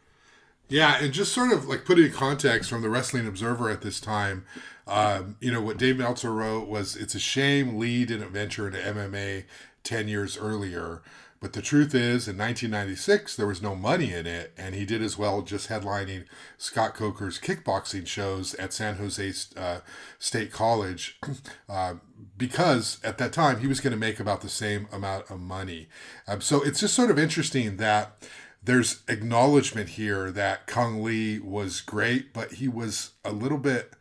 Yeah, 0.69 0.97
and 1.01 1.13
just 1.13 1.33
sort 1.33 1.53
of 1.53 1.67
like 1.67 1.85
putting 1.85 2.07
in 2.07 2.13
context 2.13 2.71
from 2.71 2.83
the 2.83 2.89
Wrestling 2.89 3.27
Observer 3.27 3.69
at 3.71 3.83
this 3.83 4.01
time, 4.01 4.45
um, 4.87 5.37
you 5.41 5.53
know, 5.53 5.61
what 5.61 5.79
Dave 5.79 5.99
Meltzer 5.99 6.33
wrote 6.33 6.69
was 6.69 6.97
it's 6.97 7.15
a 7.15 7.21
shame 7.21 7.79
Le 7.79 8.05
didn't 8.05 8.31
venture 8.31 8.67
into 8.67 8.79
MMA 8.79 9.45
10 9.83 10.09
years 10.09 10.37
earlier. 10.37 11.03
But 11.41 11.53
the 11.53 11.61
truth 11.61 11.95
is, 11.95 12.27
in 12.27 12.39
1996, 12.39 13.37
there 13.37 13.47
was 13.47 13.61
no 13.61 13.75
money 13.75 14.15
in 14.15 14.27
it, 14.27 14.55
and 14.57 14.75
he 14.75 14.87
did 14.87 15.03
as 15.03 15.19
well 15.19 15.43
just 15.43 15.69
headlining 15.69 16.25
Scott 16.57 16.95
Coker's 16.95 17.39
kickboxing 17.39 18.07
shows 18.07 18.55
at 18.55 18.73
San 18.73 18.97
Jose 18.97 19.33
uh, 19.55 19.81
State 20.19 20.51
College 20.51 21.21
uh, 21.69 21.95
because 22.39 22.99
at 23.05 23.19
that 23.19 23.35
time 23.35 23.61
he 23.61 23.67
was 23.67 23.81
going 23.81 23.91
to 23.91 23.99
make 23.99 24.19
about 24.19 24.41
the 24.41 24.49
same 24.49 24.89
amount 24.91 25.31
of 25.31 25.39
money. 25.39 25.89
Um, 26.27 26.41
so 26.41 26.63
it's 26.63 26.81
just 26.81 26.95
sort 26.95 27.11
of 27.11 27.19
interesting 27.19 27.77
that 27.77 28.27
there's 28.65 29.03
acknowledgement 29.09 29.91
here 29.91 30.31
that 30.31 30.67
Cung 30.67 31.03
Le 31.03 31.45
was 31.45 31.81
great, 31.81 32.33
but 32.33 32.55
he 32.55 32.69
was 32.69 33.11
a 33.25 33.33
little 33.33 33.59
bit 33.59 33.93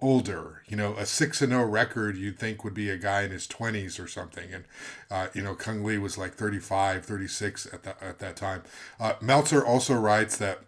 older. 0.00 0.62
You 0.66 0.76
know, 0.76 0.94
a 0.94 1.06
six 1.06 1.40
and 1.40 1.52
zero 1.52 1.64
record 1.64 2.16
you'd 2.16 2.38
think 2.38 2.64
would 2.64 2.74
be 2.74 2.90
a 2.90 2.98
guy 2.98 3.22
in 3.22 3.30
his 3.30 3.46
twenties 3.46 3.98
or 3.98 4.06
something, 4.06 4.52
and 4.52 4.64
uh, 5.10 5.28
you 5.34 5.42
know 5.42 5.54
Cung 5.54 5.84
Le 5.84 5.98
was 6.00 6.18
like 6.18 6.34
35, 6.34 7.04
36 7.04 7.66
at 7.72 7.82
that 7.84 8.02
at 8.02 8.18
that 8.18 8.36
time. 8.36 8.62
Uh, 9.00 9.14
Meltzer 9.20 9.64
also 9.64 9.94
writes 9.94 10.36
that 10.36 10.60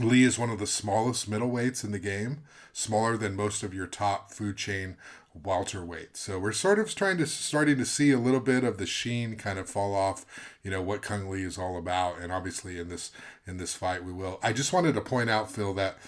Le 0.00 0.14
is 0.14 0.38
one 0.38 0.50
of 0.50 0.58
the 0.58 0.66
smallest 0.66 1.30
middleweights 1.30 1.84
in 1.84 1.92
the 1.92 1.98
game, 1.98 2.38
smaller 2.72 3.16
than 3.16 3.36
most 3.36 3.62
of 3.62 3.74
your 3.74 3.86
top 3.86 4.32
food 4.32 4.56
chain 4.56 4.96
welterweight. 5.42 6.16
So 6.16 6.38
we're 6.38 6.52
sort 6.52 6.78
of 6.78 6.94
trying 6.94 7.18
to 7.18 7.26
starting 7.26 7.78
to 7.78 7.84
see 7.84 8.10
a 8.10 8.18
little 8.18 8.40
bit 8.40 8.64
of 8.64 8.78
the 8.78 8.86
sheen 8.86 9.36
kind 9.36 9.58
of 9.58 9.68
fall 9.68 9.94
off, 9.94 10.26
you 10.62 10.70
know, 10.70 10.82
what 10.82 11.02
Cung 11.02 11.30
Le 11.30 11.38
is 11.38 11.58
all 11.58 11.76
about. 11.76 12.18
And 12.20 12.32
obviously 12.32 12.78
in 12.78 12.88
this 12.88 13.10
in 13.46 13.58
this 13.58 13.74
fight 13.74 14.04
we 14.04 14.12
will. 14.12 14.38
I 14.42 14.52
just 14.52 14.72
wanted 14.72 14.94
to 14.94 15.00
point 15.00 15.30
out, 15.30 15.50
Phil, 15.50 15.74
that 15.74 15.98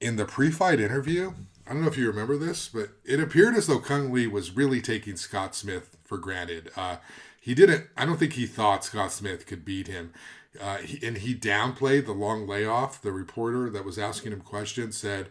in 0.00 0.16
the 0.16 0.24
pre-fight 0.24 0.80
interview, 0.80 1.32
I 1.66 1.72
don't 1.72 1.82
know 1.82 1.88
if 1.88 1.98
you 1.98 2.06
remember 2.06 2.36
this, 2.36 2.68
but 2.68 2.90
it 3.04 3.20
appeared 3.20 3.54
as 3.54 3.66
though 3.66 3.78
Cung 3.78 4.12
Le 4.12 4.28
was 4.28 4.56
really 4.56 4.80
taking 4.80 5.16
Scott 5.16 5.54
Smith 5.54 5.96
for 6.04 6.16
granted. 6.16 6.70
Uh, 6.76 6.96
he 7.40 7.54
didn't. 7.54 7.86
I 7.96 8.06
don't 8.06 8.18
think 8.18 8.34
he 8.34 8.46
thought 8.46 8.84
Scott 8.84 9.12
Smith 9.12 9.46
could 9.46 9.64
beat 9.64 9.86
him. 9.86 10.12
Uh, 10.60 10.78
he, 10.78 11.06
and 11.06 11.18
he 11.18 11.34
downplayed 11.34 12.06
the 12.06 12.12
long 12.12 12.46
layoff. 12.46 13.02
The 13.02 13.12
reporter 13.12 13.68
that 13.70 13.84
was 13.84 13.98
asking 13.98 14.32
him 14.32 14.40
questions 14.40 14.96
said, 14.96 15.28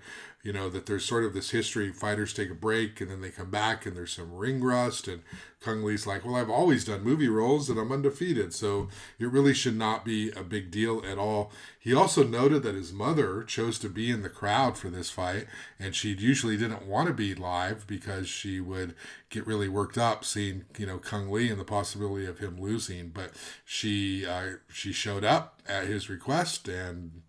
you 0.47 0.53
know, 0.53 0.69
that 0.69 0.85
there's 0.85 1.03
sort 1.03 1.25
of 1.25 1.33
this 1.33 1.49
history 1.49 1.91
fighters 1.91 2.31
take 2.31 2.49
a 2.49 2.55
break 2.55 3.01
and 3.01 3.11
then 3.11 3.19
they 3.19 3.29
come 3.29 3.51
back 3.51 3.85
and 3.85 3.97
there's 3.97 4.13
some 4.13 4.33
ring 4.33 4.63
rust. 4.63 5.05
And 5.05 5.21
Cung 5.59 5.83
Le's 5.83 6.07
like, 6.07 6.23
well, 6.23 6.37
I've 6.37 6.49
always 6.49 6.85
done 6.85 7.03
movie 7.03 7.27
roles 7.27 7.69
and 7.69 7.77
I'm 7.77 7.91
undefeated. 7.91 8.53
So 8.53 8.87
it 9.19 9.29
really 9.29 9.53
should 9.53 9.75
not 9.75 10.05
be 10.05 10.31
a 10.31 10.43
big 10.43 10.71
deal 10.71 11.03
at 11.05 11.17
all. 11.17 11.51
He 11.77 11.93
also 11.93 12.23
noted 12.23 12.63
that 12.63 12.75
his 12.75 12.93
mother 12.93 13.43
chose 13.43 13.77
to 13.79 13.89
be 13.89 14.09
in 14.09 14.21
the 14.21 14.29
crowd 14.29 14.77
for 14.77 14.89
this 14.89 15.09
fight 15.09 15.47
and 15.77 15.93
she 15.93 16.13
usually 16.13 16.55
didn't 16.55 16.87
want 16.87 17.09
to 17.09 17.13
be 17.13 17.35
live 17.35 17.85
because 17.85 18.29
she 18.29 18.61
would 18.61 18.95
get 19.29 19.45
really 19.45 19.67
worked 19.67 19.97
up 19.97 20.23
seeing, 20.23 20.63
you 20.77 20.85
know, 20.85 20.97
Cung 20.97 21.29
Le 21.29 21.41
and 21.41 21.59
the 21.59 21.65
possibility 21.65 22.25
of 22.25 22.39
him 22.39 22.57
losing. 22.57 23.09
But 23.09 23.31
she, 23.65 24.25
uh, 24.25 24.59
she 24.71 24.93
showed 24.93 25.25
up 25.25 25.61
at 25.67 25.87
his 25.87 26.09
request 26.09 26.69
and 26.69 27.23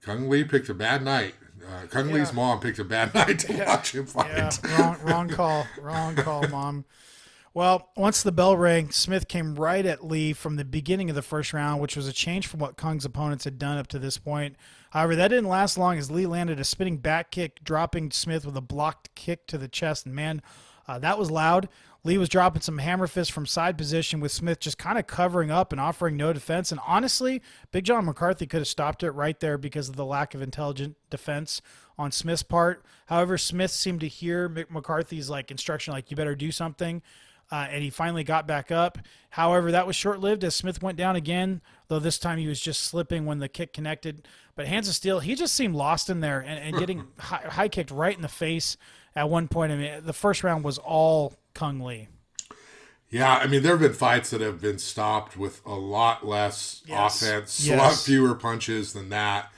Cung 0.00 0.30
Le 0.30 0.46
picked 0.46 0.70
a 0.70 0.74
bad 0.74 1.04
night 1.04 1.34
uh, 1.66 1.86
Cung 1.88 2.08
yeah. 2.08 2.14
Le's 2.14 2.32
mom 2.32 2.60
picked 2.60 2.78
a 2.78 2.84
bad 2.84 3.14
night 3.14 3.40
to 3.40 3.54
yeah. 3.54 3.66
watch 3.66 3.94
him 3.94 4.06
fight. 4.06 4.30
Yeah, 4.30 4.50
wrong, 4.78 4.96
wrong 5.02 5.28
call. 5.28 5.66
Wrong 5.80 6.16
call, 6.16 6.46
mom. 6.48 6.84
Well, 7.54 7.90
once 7.96 8.22
the 8.22 8.32
bell 8.32 8.56
rang, 8.56 8.90
Smith 8.90 9.28
came 9.28 9.56
right 9.56 9.84
at 9.84 10.02
Le 10.02 10.32
from 10.32 10.56
the 10.56 10.64
beginning 10.64 11.10
of 11.10 11.16
the 11.16 11.22
first 11.22 11.52
round, 11.52 11.82
which 11.82 11.96
was 11.96 12.08
a 12.08 12.12
change 12.12 12.46
from 12.46 12.60
what 12.60 12.78
Cung's 12.78 13.04
opponents 13.04 13.44
had 13.44 13.58
done 13.58 13.76
up 13.76 13.88
to 13.88 13.98
this 13.98 14.16
point. 14.16 14.56
However, 14.90 15.14
that 15.16 15.28
didn't 15.28 15.48
last 15.48 15.76
long 15.76 15.98
as 15.98 16.10
Le 16.10 16.26
landed 16.26 16.58
a 16.58 16.64
spinning 16.64 16.96
back 16.96 17.30
kick, 17.30 17.62
dropping 17.62 18.10
Smith 18.10 18.46
with 18.46 18.56
a 18.56 18.62
blocked 18.62 19.14
kick 19.14 19.46
to 19.48 19.58
the 19.58 19.68
chest. 19.68 20.06
And 20.06 20.14
man, 20.14 20.40
uh, 20.88 20.98
that 21.00 21.18
was 21.18 21.30
loud. 21.30 21.68
Le 22.04 22.18
was 22.18 22.28
dropping 22.28 22.62
some 22.62 22.78
hammer 22.78 23.06
fists 23.06 23.32
from 23.32 23.46
side 23.46 23.78
position 23.78 24.18
with 24.18 24.32
Smith 24.32 24.58
just 24.58 24.76
kind 24.76 24.98
of 24.98 25.06
covering 25.06 25.52
up 25.52 25.70
and 25.70 25.80
offering 25.80 26.16
no 26.16 26.32
defense. 26.32 26.72
And 26.72 26.80
honestly, 26.84 27.40
Big 27.70 27.84
John 27.84 28.04
McCarthy 28.04 28.46
could 28.46 28.60
have 28.60 28.68
stopped 28.68 29.04
it 29.04 29.12
right 29.12 29.38
there 29.38 29.56
because 29.56 29.88
of 29.88 29.94
the 29.94 30.04
lack 30.04 30.34
of 30.34 30.42
intelligent 30.42 30.96
defense 31.10 31.62
on 31.96 32.10
Smith's 32.10 32.42
part. 32.42 32.84
However, 33.06 33.38
Smith 33.38 33.70
seemed 33.70 34.00
to 34.00 34.08
hear 34.08 34.48
McCarthy's 34.68 35.30
like 35.30 35.52
instruction, 35.52 35.92
like 35.92 36.10
you 36.10 36.16
better 36.16 36.34
do 36.34 36.50
something. 36.50 37.02
Uh, 37.52 37.66
and 37.70 37.82
he 37.82 37.90
finally 37.90 38.24
got 38.24 38.46
back 38.48 38.72
up. 38.72 38.98
However, 39.30 39.70
that 39.72 39.86
was 39.86 39.94
short 39.94 40.20
lived 40.20 40.42
as 40.42 40.54
Smith 40.54 40.82
went 40.82 40.96
down 40.96 41.16
again, 41.16 41.60
though 41.88 41.98
this 41.98 42.18
time 42.18 42.38
he 42.38 42.46
was 42.46 42.58
just 42.58 42.82
slipping 42.82 43.26
when 43.26 43.40
the 43.40 43.48
kick 43.48 43.74
connected. 43.74 44.26
But 44.54 44.66
Hands 44.66 44.88
of 44.88 44.94
Steel, 44.94 45.20
he 45.20 45.34
just 45.34 45.54
seemed 45.54 45.74
lost 45.74 46.08
in 46.08 46.20
there 46.20 46.40
and, 46.40 46.58
and 46.58 46.78
getting 46.78 47.04
high, 47.18 47.44
high 47.48 47.68
kicked 47.68 47.90
right 47.90 48.16
in 48.16 48.22
the 48.22 48.28
face 48.28 48.78
at 49.14 49.28
one 49.28 49.48
point. 49.48 49.70
I 49.70 49.76
mean, 49.76 50.00
the 50.02 50.14
first 50.14 50.42
round 50.42 50.64
was 50.64 50.78
all 50.78 51.34
Cung 51.54 51.80
Le. 51.80 52.06
Yeah, 53.12 53.36
I 53.36 53.46
mean, 53.46 53.62
there 53.62 53.72
have 53.72 53.80
been 53.80 53.92
fights 53.92 54.30
that 54.30 54.40
have 54.40 54.60
been 54.60 54.78
stopped 54.78 55.36
with 55.36 55.60
a 55.66 55.74
lot 55.74 56.26
less 56.26 56.82
yes. 56.86 57.22
offense, 57.22 57.62
yes. 57.62 57.78
a 57.78 57.82
lot 57.82 57.94
fewer 57.94 58.34
punches 58.34 58.94
than 58.94 59.10
that. 59.10 59.52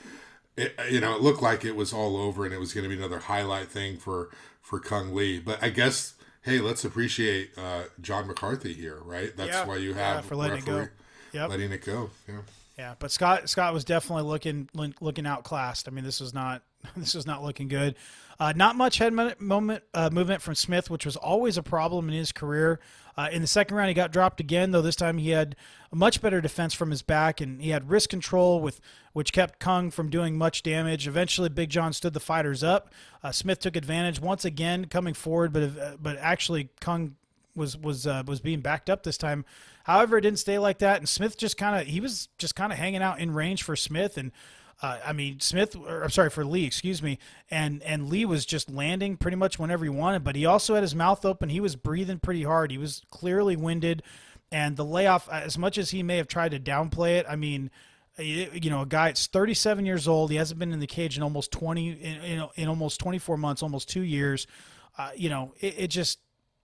It, 0.57 0.77
you 0.91 0.99
know, 0.99 1.15
it 1.15 1.21
looked 1.21 1.41
like 1.41 1.63
it 1.63 1.75
was 1.75 1.93
all 1.93 2.17
over 2.17 2.43
and 2.43 2.53
it 2.53 2.59
was 2.59 2.73
going 2.73 2.83
to 2.83 2.89
be 2.89 2.97
another 2.97 3.19
highlight 3.19 3.69
thing 3.69 3.97
for 3.97 4.29
for 4.61 4.79
Cung 4.79 5.15
Le. 5.15 5.39
But 5.39 5.63
I 5.63 5.69
guess, 5.69 6.15
hey, 6.41 6.59
let's 6.59 6.83
appreciate 6.83 7.51
uh, 7.57 7.83
John 8.01 8.27
McCarthy 8.27 8.73
here, 8.73 8.99
right? 9.05 9.35
That's 9.37 9.51
yeah. 9.51 9.65
why 9.65 9.77
you 9.77 9.93
have 9.93 10.17
yeah, 10.17 10.21
for 10.21 10.35
letting 10.35 10.57
referee, 10.57 10.83
it 10.83 10.89
go. 11.31 11.39
Yep. 11.39 11.49
letting 11.49 11.71
it 11.71 11.85
go. 11.85 12.09
Yeah. 12.27 12.41
Yeah, 12.77 12.95
but 12.99 13.09
Scott 13.09 13.47
Scott 13.47 13.73
was 13.73 13.85
definitely 13.85 14.23
looking 14.23 14.69
looking 14.73 15.25
outclassed. 15.25 15.87
I 15.87 15.91
mean, 15.91 16.03
this 16.03 16.19
was 16.19 16.33
not 16.33 16.61
this 16.97 17.13
was 17.13 17.25
not 17.25 17.41
looking 17.41 17.69
good. 17.69 17.95
Uh, 18.39 18.53
not 18.55 18.75
much 18.75 18.97
head 18.97 19.13
moment 19.39 19.83
uh, 19.93 20.09
movement 20.11 20.41
from 20.41 20.55
Smith, 20.55 20.89
which 20.89 21.05
was 21.05 21.15
always 21.15 21.57
a 21.57 21.63
problem 21.63 22.09
in 22.09 22.15
his 22.15 22.31
career. 22.31 22.79
Uh, 23.17 23.29
in 23.31 23.41
the 23.41 23.47
second 23.47 23.77
round, 23.77 23.87
he 23.87 23.93
got 23.93 24.11
dropped 24.11 24.41
again, 24.41 24.71
though 24.71 24.81
this 24.81 24.95
time 24.95 25.17
he 25.17 25.29
had 25.29 25.55
a 25.91 25.95
much 25.95 26.21
better 26.21 26.41
defense 26.41 26.73
from 26.73 26.91
his 26.91 27.01
back, 27.01 27.39
and 27.39 27.61
he 27.61 27.69
had 27.69 27.89
wrist 27.89 28.09
control, 28.09 28.59
with 28.59 28.81
which 29.13 29.31
kept 29.31 29.59
Cung 29.59 29.89
from 29.89 30.09
doing 30.09 30.37
much 30.37 30.63
damage. 30.63 31.07
Eventually, 31.07 31.47
Big 31.47 31.69
John 31.69 31.93
stood 31.93 32.13
the 32.13 32.19
fighters 32.19 32.61
up. 32.61 32.91
Uh, 33.23 33.31
Smith 33.31 33.59
took 33.59 33.77
advantage 33.77 34.19
once 34.19 34.43
again, 34.43 34.85
coming 34.85 35.13
forward, 35.13 35.53
but 35.53 35.63
uh, 35.63 35.95
but 36.01 36.17
actually 36.17 36.69
Cung 36.81 37.15
was 37.55 37.77
was 37.77 38.05
uh, 38.05 38.23
was 38.27 38.41
being 38.41 38.59
backed 38.59 38.89
up 38.89 39.03
this 39.03 39.17
time. 39.17 39.45
However, 39.85 40.17
it 40.17 40.21
didn't 40.21 40.39
stay 40.39 40.59
like 40.59 40.79
that, 40.79 40.97
and 40.97 41.07
Smith 41.07 41.37
just 41.37 41.57
kind 41.57 41.79
of 41.79 41.87
he 41.87 42.01
was 42.01 42.27
just 42.37 42.55
kind 42.55 42.73
of 42.73 42.77
hanging 42.77 43.01
out 43.01 43.19
in 43.19 43.33
range 43.33 43.63
for 43.63 43.77
Smith 43.77 44.17
and 44.17 44.33
uh, 44.81 44.99
I 45.05 45.13
mean, 45.13 45.39
Smith, 45.39 45.75
or 45.75 46.03
I'm 46.03 46.09
sorry 46.09 46.29
for 46.29 46.45
Le, 46.45 46.59
excuse 46.59 47.01
me, 47.01 47.17
and 47.49 47.81
and 47.83 48.09
Le 48.09 48.27
was 48.27 48.45
just 48.45 48.69
landing 48.69 49.15
pretty 49.15 49.37
much 49.37 49.57
whenever 49.57 49.85
he 49.85 49.89
wanted, 49.89 50.23
but 50.23 50.35
he 50.35 50.45
also 50.45 50.75
had 50.75 50.83
his 50.83 50.95
mouth 50.95 51.23
open. 51.23 51.49
He 51.49 51.61
was 51.61 51.75
breathing 51.75 52.19
pretty 52.19 52.43
hard. 52.43 52.71
He 52.71 52.77
was 52.77 53.01
clearly 53.09 53.55
winded, 53.55 54.03
and 54.51 54.75
the 54.75 54.85
layoff, 54.85 55.29
as 55.29 55.57
much 55.57 55.77
as 55.77 55.91
he 55.91 56.03
may 56.03 56.17
have 56.17 56.27
tried 56.27 56.51
to 56.51 56.59
downplay 56.59 57.19
it, 57.19 57.25
I 57.27 57.35
mean, 57.35 57.71
you 58.17 58.69
know, 58.69 58.81
a 58.81 58.85
guy 58.85 59.07
that's 59.07 59.27
37 59.27 59.85
years 59.85 60.07
old. 60.07 60.31
He 60.31 60.37
hasn't 60.37 60.59
been 60.59 60.71
in 60.71 60.79
the 60.79 60.87
cage 60.87 61.17
in 61.17 61.23
almost 61.23 61.51
20, 61.51 61.89
in, 61.89 61.97
in, 61.97 62.47
in 62.55 62.67
almost 62.67 62.99
24 62.99 63.37
months, 63.37 63.63
almost 63.63 63.89
two 63.89 64.01
years. 64.01 64.47
Uh, 64.97 65.09
you 65.15 65.29
know, 65.29 65.53
it, 65.59 65.75
it, 65.77 65.87
just, 65.87 66.19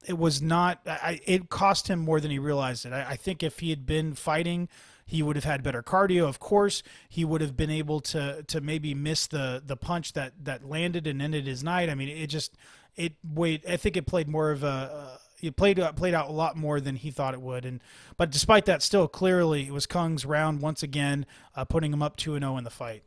it 0.08 0.18
was 0.18 0.42
not. 0.42 0.80
I, 0.86 1.20
it 1.26 1.50
cost 1.50 1.88
him 1.88 2.00
more 2.00 2.20
than 2.22 2.32
he 2.32 2.40
realized 2.40 2.86
it. 2.86 2.94
I, 2.94 3.12
I 3.12 3.16
think 3.16 3.44
if 3.44 3.60
he 3.60 3.70
had 3.70 3.86
been 3.86 4.14
fighting 4.16 4.70
he 5.12 5.22
would 5.22 5.36
have 5.36 5.44
had 5.44 5.62
better 5.62 5.84
cardio, 5.84 6.26
of 6.26 6.40
course. 6.40 6.84
He 7.10 7.26
would 7.26 7.42
have 7.42 7.58
been 7.58 7.70
able 7.70 8.00
to 8.00 8.44
to 8.44 8.62
maybe 8.62 8.94
miss 8.94 9.28
the 9.28 9.62
the 9.66 9.76
punch 9.76 10.14
that 10.14 10.32
that 10.46 10.64
landed 10.64 11.06
and 11.06 11.22
ended 11.22 11.46
his 11.48 11.66
night. 11.66 11.90
I 11.90 11.96
mean, 11.96 12.08
it 12.08 12.28
just 12.28 12.56
it 12.96 13.16
wait. 13.22 13.66
I 13.68 13.76
think 13.76 13.98
it 13.98 14.08
played 14.08 14.30
more 14.30 14.52
of 14.52 14.64
a. 14.64 14.68
Uh, 14.68 15.18
it 15.42 15.58
played 15.58 15.80
uh, 15.80 15.92
played 15.92 16.14
out 16.14 16.30
a 16.30 16.32
lot 16.32 16.56
more 16.56 16.80
than 16.80 16.96
he 16.96 17.12
thought 17.12 17.34
it 17.34 17.42
would, 17.42 17.66
and 17.66 17.82
but 18.16 18.32
despite 18.32 18.64
that, 18.66 18.82
still 18.82 19.10
clearly 19.10 19.68
it 19.68 19.74
was 19.74 19.86
Cung's 19.86 20.26
round 20.26 20.62
once 20.62 20.82
again, 20.82 21.26
uh, 21.58 21.66
putting 21.66 21.92
him 21.92 22.02
up 22.02 22.16
two 22.16 22.36
and 22.36 22.44
zero 22.44 22.54
oh 22.54 22.58
in 22.58 22.64
the 22.64 22.70
fight. 22.70 23.04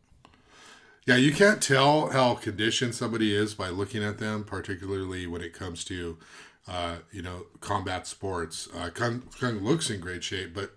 Yeah, 1.07 1.17
you 1.17 1.33
can't 1.33 1.63
tell 1.63 2.11
how 2.11 2.35
conditioned 2.35 2.95
somebody 2.95 3.35
is 3.35 3.55
by 3.55 3.71
looking 3.71 4.05
at 4.05 4.19
them, 4.19 4.45
particularly 4.45 5.27
when 5.27 5.43
it 5.43 5.53
comes 5.55 5.85
to, 5.85 6.19
uh, 6.67 6.97
you 7.13 7.23
know, 7.23 7.47
combat 7.61 8.07
sports. 8.07 8.69
Uh, 8.75 8.91
Cung, 8.91 9.23
Cung 9.39 9.63
looks 9.63 9.91
in 9.91 10.01
great 10.01 10.25
shape, 10.25 10.55
but 10.55 10.73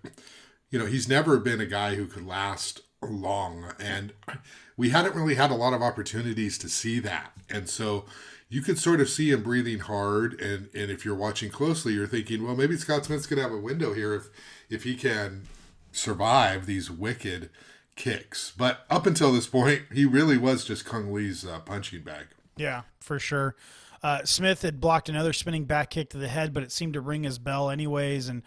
you 0.70 0.80
know, 0.80 0.86
he's 0.86 1.08
never 1.08 1.38
been 1.38 1.62
a 1.62 1.66
guy 1.66 1.96
who 1.96 2.06
could 2.06 2.26
last 2.26 2.82
long. 3.02 3.74
And 3.80 4.14
we 4.76 4.90
hadn't 4.90 5.16
really 5.16 5.36
had 5.36 5.52
a 5.52 5.56
lot 5.56 5.74
of 5.74 5.82
opportunities 5.82 6.58
to 6.60 6.70
see 6.70 7.00
that. 7.00 7.34
And 7.50 7.70
so 7.70 8.06
you 8.50 8.62
could 8.62 8.80
sort 8.80 9.02
of 9.02 9.10
see 9.10 9.32
him 9.32 9.44
breathing 9.44 9.80
hard. 9.80 10.40
And, 10.40 10.70
and 10.74 10.92
if 10.92 11.06
you're 11.06 11.16
watching 11.16 11.50
closely, 11.50 11.94
you're 11.94 12.08
thinking, 12.08 12.44
well, 12.46 12.56
maybe 12.56 12.78
Scott 12.78 13.06
Smith's 13.06 13.28
going 13.28 13.38
to 13.38 13.44
have 13.44 13.54
a 13.54 13.62
window 13.62 13.94
here 13.94 14.14
if, 14.14 14.30
if 14.70 14.84
he 14.84 14.96
can 14.96 15.44
survive 15.92 16.66
these 16.66 16.92
wicked 16.92 17.50
kicks. 17.96 18.54
But 18.56 18.86
up 18.90 19.06
until 19.06 19.32
this 19.32 19.48
point, 19.48 19.84
he 19.94 20.06
really 20.06 20.38
was 20.38 20.64
just 20.66 20.86
Cung 20.86 21.14
Le's 21.14 21.46
uh, 21.46 21.60
punching 21.60 22.04
bag. 22.04 22.28
Yeah, 22.56 22.84
for 23.00 23.20
sure. 23.20 23.56
Uh, 24.04 24.24
Smith 24.24 24.62
had 24.62 24.80
blocked 24.80 25.10
another 25.10 25.34
spinning 25.34 25.66
back 25.66 25.90
kick 25.90 26.10
to 26.12 26.18
the 26.18 26.28
head, 26.28 26.54
but 26.54 26.64
it 26.64 26.72
seemed 26.72 26.94
to 26.94 27.02
ring 27.02 27.24
his 27.24 27.40
bell 27.40 27.70
anyways. 27.70 28.30
And 28.30 28.44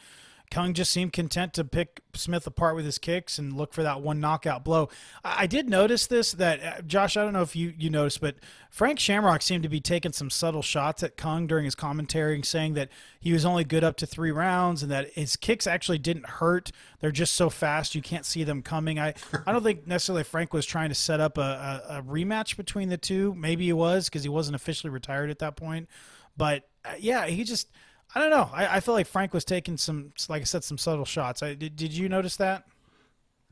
Cung 0.51 0.75
just 0.75 0.91
seemed 0.91 1.13
content 1.13 1.55
to 1.55 1.65
pick 1.65 2.03
Smith 2.15 2.47
apart 2.47 2.75
with 2.75 2.85
his 2.85 2.99
kicks 2.99 3.39
and 3.39 3.53
look 3.53 3.73
for 3.73 3.83
that 3.83 4.01
one 4.01 4.21
knockout 4.21 4.65
blow. 4.65 4.89
I, 5.25 5.43
I 5.43 5.47
did 5.47 5.69
notice 5.69 6.07
this 6.07 6.33
that 6.33 6.63
uh, 6.63 6.83
Josh, 6.83 7.17
I 7.17 7.23
don't 7.23 7.33
know 7.33 7.43
if 7.43 7.55
you 7.55 7.73
you 7.79 7.89
noticed, 7.89 8.21
but 8.21 8.37
Frank 8.71 8.99
Shamrock 8.99 9.43
seemed 9.43 9.63
to 9.63 9.69
be 9.69 9.81
taking 9.81 10.13
some 10.13 10.29
subtle 10.29 10.63
shots 10.63 11.03
at 11.03 11.17
Cung 11.17 11.47
during 11.47 11.65
his 11.65 11.75
commentary, 11.75 12.35
and 12.35 12.45
saying 12.45 12.75
that 12.75 12.89
he 13.21 13.33
was 13.33 13.45
only 13.45 13.65
good 13.65 13.85
up 13.85 13.97
to 13.99 14.07
three 14.07 14.33
rounds 14.33 14.83
and 14.83 14.91
that 14.91 15.13
his 15.13 15.37
kicks 15.37 15.67
actually 15.67 15.99
didn't 15.99 16.27
hurt. 16.27 16.73
They're 17.01 17.13
just 17.13 17.35
so 17.35 17.49
fast 17.49 17.95
you 17.95 18.03
can't 18.03 18.27
see 18.27 18.45
them 18.45 18.63
coming. 18.63 18.99
I 18.99 19.15
I 19.47 19.53
don't 19.53 19.63
think 19.63 19.87
necessarily 19.87 20.25
Frank 20.25 20.53
was 20.53 20.67
trying 20.67 20.89
to 20.89 20.95
set 20.95 21.21
up 21.21 21.39
a, 21.39 21.83
a, 21.89 21.99
a 21.99 22.03
rematch 22.03 22.57
between 22.57 22.89
the 22.89 22.99
two. 22.99 23.35
Maybe 23.35 23.67
he 23.67 23.73
was 23.73 24.09
because 24.09 24.23
he 24.23 24.29
wasn't 24.29 24.57
officially 24.57 24.91
retired 24.91 25.31
at 25.31 25.39
that 25.39 25.57
point. 25.57 25.89
But 26.37 26.69
uh, 26.85 26.95
yeah, 26.99 27.27
he 27.27 27.45
just 27.45 27.69
I 28.15 28.21
don't 28.21 28.31
know. 28.31 28.51
I, 28.53 28.77
I 28.77 28.81
feel 28.81 28.95
like 28.95 29.07
Frank 29.07 29.33
was 29.33 29.45
taking 29.45 29.77
some, 29.77 30.13
like 30.29 30.43
I 30.43 30.45
said, 30.45 30.65
some 30.65 30.79
subtle 30.79 31.05
shots. 31.05 31.43
I, 31.43 31.55
did, 31.55 31.77
did 31.77 31.93
you 31.93 32.09
notice 32.09 32.37
that? 32.37 32.65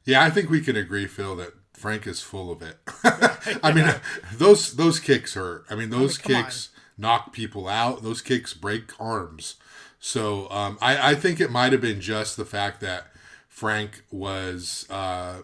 Yeah, 0.04 0.22
I 0.22 0.30
think 0.30 0.50
we 0.50 0.61
can 0.61 0.76
agree, 0.76 1.06
Phil, 1.06 1.36
that 1.36 1.52
Frank 1.74 2.06
is 2.06 2.20
full 2.20 2.50
of 2.50 2.62
it. 2.62 2.78
I 3.62 3.72
mean, 3.72 3.92
those 4.34 4.74
those 4.74 4.98
kicks 5.00 5.34
hurt. 5.34 5.64
I 5.70 5.74
mean, 5.74 5.90
those 5.90 6.18
Cung 6.18 6.34
kicks 6.34 6.70
knock 6.96 7.32
people 7.32 7.68
out. 7.68 8.02
Those 8.02 8.20
kicks 8.22 8.54
break 8.54 8.90
arms. 9.00 9.56
So 10.00 10.50
um, 10.50 10.78
I, 10.80 11.11
I 11.11 11.14
think 11.14 11.40
it 11.40 11.50
might 11.50 11.72
have 11.72 11.80
been 11.80 12.00
just 12.00 12.36
the 12.36 12.44
fact 12.44 12.80
that 12.80 13.09
Frank 13.48 14.02
was 14.11 14.86
uh, 14.90 15.42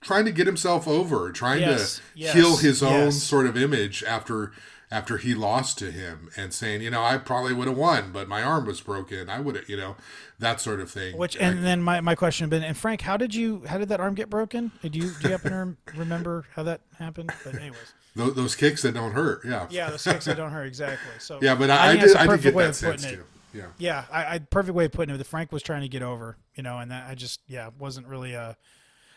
trying 0.00 0.24
to 0.24 0.32
get 0.32 0.46
himself 0.46 0.88
over, 0.88 1.30
trying 1.32 1.60
Yes, 1.60 1.96
to 1.96 2.02
yes, 2.14 2.34
heal 2.34 2.56
his 2.56 2.82
own 2.82 3.12
sort 3.12 3.46
of 3.46 3.56
image 3.56 4.02
after 4.02 4.52
after 4.92 5.16
he 5.16 5.34
lost 5.34 5.78
to 5.78 5.90
him, 5.90 6.28
and 6.36 6.52
saying, 6.52 6.82
you 6.82 6.90
know, 6.90 7.02
I 7.02 7.16
probably 7.16 7.54
would 7.54 7.66
have 7.66 7.76
won, 7.76 8.12
but 8.12 8.28
my 8.28 8.42
arm 8.42 8.66
was 8.66 8.82
broken. 8.82 9.30
I 9.30 9.40
would 9.40 9.56
have, 9.56 9.68
you 9.68 9.78
know, 9.78 9.96
that 10.38 10.60
sort 10.60 10.80
of 10.80 10.90
thing. 10.90 11.16
Which 11.16 11.34
and 11.38 11.64
then 11.64 11.82
my, 11.82 12.02
my 12.02 12.14
question 12.14 12.44
had 12.44 12.50
been, 12.50 12.62
and 12.62 12.76
Frank, 12.76 13.00
how 13.00 13.16
did 13.16 13.34
you 13.34 13.64
how 13.66 13.78
did 13.78 13.88
that 13.88 14.00
arm 14.00 14.14
get 14.14 14.28
broken? 14.28 14.70
Did 14.82 14.94
you 14.94 15.10
do 15.20 15.28
you 15.28 15.30
happen 15.30 15.78
to 15.86 15.92
remember 15.98 16.44
how 16.54 16.62
that 16.64 16.82
happened? 16.98 17.32
But 17.42 17.54
anyways, 17.54 17.94
those, 18.14 18.34
those 18.34 18.54
kicks 18.54 18.82
that 18.82 18.92
don't 18.92 19.12
hurt, 19.12 19.46
yeah, 19.46 19.66
yeah, 19.70 19.88
those 19.88 20.04
kicks 20.04 20.26
that 20.26 20.36
don't 20.36 20.52
hurt 20.52 20.66
exactly. 20.66 21.12
So 21.18 21.38
yeah. 21.40 21.54
But 21.54 21.70
I, 21.70 21.88
I, 21.88 21.92
think 21.92 22.02
did, 22.02 22.16
a 22.16 22.20
I 22.20 22.26
did 22.26 22.42
get 22.42 22.54
that 22.56 22.74
sense 22.74 23.04
it. 23.06 23.14
too. 23.16 23.24
Yeah. 23.54 23.66
Yeah, 23.78 24.04
I, 24.12 24.34
I 24.34 24.38
perfect 24.40 24.74
way 24.74 24.84
of 24.84 24.92
putting 24.92 25.14
it. 25.14 25.18
The 25.18 25.24
Frank 25.24 25.52
was 25.52 25.62
trying 25.62 25.82
to 25.82 25.88
get 25.88 26.02
over, 26.02 26.36
you 26.54 26.62
know, 26.62 26.78
and 26.78 26.90
that 26.90 27.08
I 27.08 27.14
just 27.14 27.40
yeah 27.46 27.70
wasn't 27.78 28.08
really 28.08 28.36
uh 28.36 28.52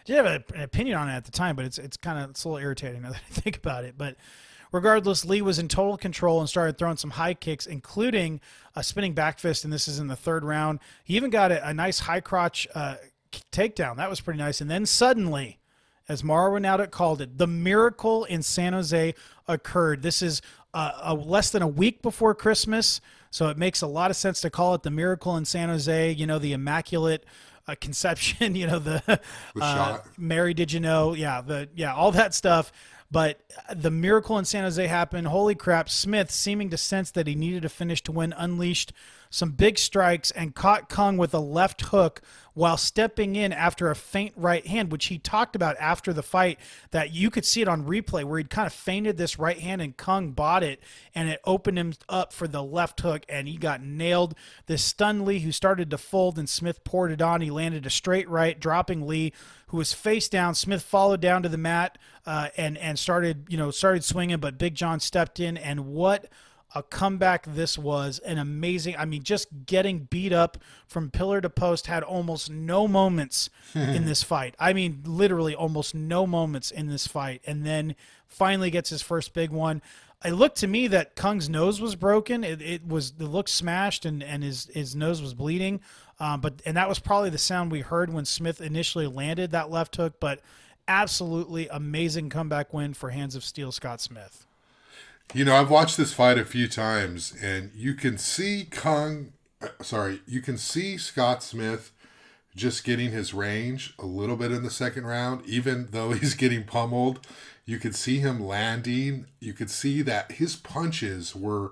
didn't 0.05 0.26
have 0.26 0.43
a, 0.49 0.57
an 0.57 0.63
opinion 0.63 0.97
on 0.97 1.09
it 1.09 1.13
at 1.13 1.26
the 1.26 1.32
time, 1.32 1.57
but 1.57 1.65
it's 1.65 1.78
it's 1.78 1.97
kind 1.97 2.23
of 2.23 2.30
it's 2.30 2.45
a 2.45 2.49
little 2.49 2.63
irritating 2.63 3.01
now 3.01 3.09
that 3.09 3.21
I 3.30 3.34
think 3.34 3.57
about 3.57 3.84
it. 3.84 3.95
But 3.97 4.15
regardless, 4.76 5.23
Le 5.26 5.41
was 5.41 5.57
in 5.57 5.67
total 5.67 5.97
control 5.97 6.41
and 6.41 6.49
started 6.49 6.78
throwing 6.78 6.97
some 6.97 7.11
high 7.11 7.34
kicks, 7.34 7.65
including 7.65 8.41
a 8.76 8.84
spinning 8.84 9.13
back 9.13 9.39
fist, 9.39 9.63
and 9.63 9.71
this 9.71 9.88
is 9.88 9.99
in 9.99 10.07
the 10.07 10.15
third 10.15 10.43
round. 10.43 10.80
He 11.03 11.15
even 11.15 11.30
got 11.30 11.51
a, 11.51 11.67
a 11.67 11.73
nice 11.73 11.99
high 11.99 12.19
crotch 12.19 12.67
uh, 12.76 12.95
takedown. 13.51 13.95
That 13.95 14.09
was 14.09 14.19
pretty 14.19 14.38
nice. 14.38 14.59
And 14.59 14.69
then 14.69 14.86
suddenly, 14.86 15.59
as 16.09 16.23
Mauro 16.23 16.59
Ranallo 16.59 16.91
called 16.91 17.21
it, 17.21 17.38
the 17.38 17.47
miracle 17.47 18.26
in 18.26 18.43
San 18.43 18.73
Jose 18.73 19.15
occurred. 19.47 20.01
This 20.01 20.21
is 20.21 20.41
uh, 20.73 20.91
a, 21.01 21.13
less 21.13 21.51
than 21.51 21.61
a 21.61 21.67
week 21.67 22.01
before 22.01 22.36
Christmas, 22.36 22.99
so 23.32 23.47
it 23.47 23.57
makes 23.57 23.82
a 23.82 23.88
lot 23.88 24.11
of 24.11 24.17
sense 24.17 24.41
to 24.41 24.49
call 24.49 24.76
it 24.76 24.84
the 24.84 24.91
miracle 24.91 25.38
in 25.38 25.45
San 25.45 25.69
Jose. 25.69 26.11
You 26.11 26.28
know, 26.28 26.38
the 26.38 26.51
immaculate 26.51 27.26
uh, 27.67 27.76
conception. 27.80 28.55
You 28.55 28.67
know, 28.67 28.80
the, 28.80 29.21
uh. 29.59 29.99
Mary, 30.17 30.53
did 30.53 30.71
you 30.71 30.80
know? 30.80 31.13
Yeah, 31.13 31.41
the 31.41 31.69
yeah, 31.76 31.93
all 31.93 32.11
that 32.11 32.34
stuff. 32.34 32.71
But 33.16 33.39
the 33.74 33.91
miracle 33.91 34.38
in 34.38 34.43
San 34.43 34.66
Jose 34.66 34.88
happened. 34.88 35.28
Holy 35.28 35.55
crap! 35.55 35.89
Smith, 35.89 36.30
seeming 36.30 36.70
to 36.72 36.76
sense 36.76 37.11
that 37.11 37.28
he 37.28 37.34
needed 37.34 37.61
to 37.61 37.70
finish 37.70 38.03
to 38.03 38.11
win, 38.11 38.34
unleashed 38.36 38.91
some 39.36 39.51
big 39.51 39.77
strikes 39.77 40.31
and 40.31 40.55
caught 40.55 40.88
Cung 40.88 41.17
with 41.17 41.33
a 41.33 41.39
left 41.39 41.81
hook 41.81 42.21
while 42.53 42.77
stepping 42.77 43.36
in 43.36 43.51
after 43.51 43.91
a 43.91 43.95
faint 43.95 44.33
right 44.38 44.65
hand, 44.65 44.89
which 44.89 45.07
he 45.07 45.17
talked 45.17 45.57
about 45.57 45.75
after 45.77 46.13
the 46.13 46.23
fight. 46.23 46.57
That 46.91 47.13
you 47.13 47.29
could 47.29 47.43
see 47.43 47.61
it 47.61 47.67
on 47.67 47.83
replay 47.83 48.23
where 48.23 48.38
he'd 48.38 48.49
kind 48.49 48.65
of 48.65 48.71
feinted 48.71 49.17
this 49.17 49.38
right 49.38 49.59
hand 49.59 49.81
and 49.81 49.97
Cung 49.97 50.31
bought 50.31 50.63
it 50.63 50.79
and 51.13 51.27
it 51.27 51.41
opened 51.43 51.77
him 51.77 51.93
up 52.07 52.31
for 52.31 52.47
the 52.47 52.63
left 52.63 53.01
hook 53.01 53.25
and 53.27 53.49
he 53.49 53.57
got 53.57 53.83
nailed. 53.83 54.36
This 54.67 54.86
stunned 54.86 55.25
Le, 55.25 55.33
who 55.39 55.51
started 55.51 55.89
to 55.89 55.97
fold, 55.97 56.39
and 56.39 56.47
Smith 56.47 56.86
poured 56.86 57.11
it 57.11 57.21
on. 57.21 57.41
He 57.41 57.51
landed 57.51 57.86
a 57.86 57.89
straight 57.89 58.29
right, 58.29 58.57
dropping 58.57 59.05
Le, 59.05 59.31
who 59.67 59.77
was 59.77 59.91
face 59.91 60.29
down. 60.29 60.55
Smith 60.55 60.81
followed 60.81 61.19
down 61.19 61.43
to 61.43 61.49
the 61.49 61.57
mat 61.57 61.97
uh, 62.25 62.47
and 62.55 62.77
and 62.77 62.97
started 62.97 63.47
you 63.49 63.57
know 63.57 63.69
started 63.69 64.05
swinging, 64.05 64.38
but 64.38 64.57
Big 64.57 64.75
John 64.75 65.01
stepped 65.01 65.41
in 65.41 65.57
and 65.57 65.88
what 65.88 66.29
a 66.76 66.84
comeback 66.84 67.45
this 67.47 67.78
was 67.78 68.19
an 68.19 68.38
amazing 68.38 68.95
i 68.97 69.05
mean 69.05 69.23
just 69.23 69.47
getting 69.65 69.99
beat 69.99 70.34
up 70.34 70.57
from 70.88 71.09
pillar 71.09 71.41
to 71.41 71.49
post 71.49 71.88
had 71.88 72.03
almost 72.03 72.49
no 72.49 72.88
moments 72.88 73.49
in 73.73 74.05
this 74.05 74.23
fight. 74.23 74.55
I 74.59 74.73
mean 74.73 75.01
literally 75.05 75.55
almost 75.55 75.95
no 75.95 76.28
moments 76.28 76.71
in 76.71 76.88
this 76.88 77.07
fight. 77.07 77.41
And 77.45 77.65
then 77.65 77.95
finally 78.28 78.69
gets 78.69 78.89
his 78.89 79.01
first 79.01 79.34
big 79.34 79.51
one. 79.51 79.82
It 80.23 80.32
looked 80.32 80.57
to 80.57 80.67
me 80.67 80.88
that 80.88 81.15
Cung's 81.15 81.49
nose 81.49 81.80
was 81.80 81.95
broken. 81.95 82.43
It, 82.43 82.61
it 82.61 82.88
was 82.88 83.13
it 83.19 83.23
looked 83.23 83.49
smashed 83.49 84.05
and 84.05 84.23
and 84.23 84.43
his 84.43 84.69
his 84.73 84.95
nose 84.95 85.21
was 85.21 85.34
bleeding. 85.34 85.82
Um, 86.19 86.41
but 86.41 86.61
and 86.65 86.78
that 86.78 86.89
was 86.89 86.99
probably 86.99 87.30
the 87.30 87.38
sound 87.38 87.71
we 87.71 87.82
heard 87.82 88.11
when 88.11 88.26
smith 88.26 88.61
initially 88.61 89.07
landed 89.07 89.51
that 89.51 89.69
left 89.69 89.95
hook. 89.95 90.15
But 90.19 90.41
absolutely 90.88 91.67
amazing 91.69 92.30
comeback 92.30 92.73
win 92.73 92.93
for 92.93 93.09
hands 93.09 93.36
of 93.36 93.43
steel 93.43 93.71
scott 93.71 93.99
smith 93.99 94.44
You 95.34 95.43
know, 95.43 95.55
I've 95.55 95.69
watched 95.69 95.97
this 95.97 96.13
fight 96.13 96.38
a 96.38 96.45
few 96.45 96.67
times, 96.67 97.34
and 97.41 97.71
you 97.76 97.93
can 97.93 98.17
see 98.17 98.65
Cung. 98.69 99.34
uh, 99.61 99.67
Sorry, 99.82 100.21
you 100.26 100.41
can 100.41 100.57
see 100.57 100.97
Scott 100.97 101.43
Smith 101.43 101.91
just 102.55 102.86
getting 102.86 103.11
his 103.11 103.34
range 103.34 103.93
a 103.99 104.05
little 104.05 104.38
bit 104.38 104.51
in 104.51 104.63
the 104.63 104.69
second 104.69 105.05
round, 105.05 105.45
even 105.45 105.88
though 105.91 106.11
he's 106.13 106.36
getting 106.36 106.63
pummeled. 106.63 107.26
You 107.65 107.80
could 107.80 107.95
see 107.95 108.19
him 108.19 108.39
landing. 108.45 109.26
You 109.39 109.53
could 109.53 109.69
see 109.69 110.01
that 110.03 110.34
his 110.34 110.55
punches 110.55 111.36
were 111.36 111.71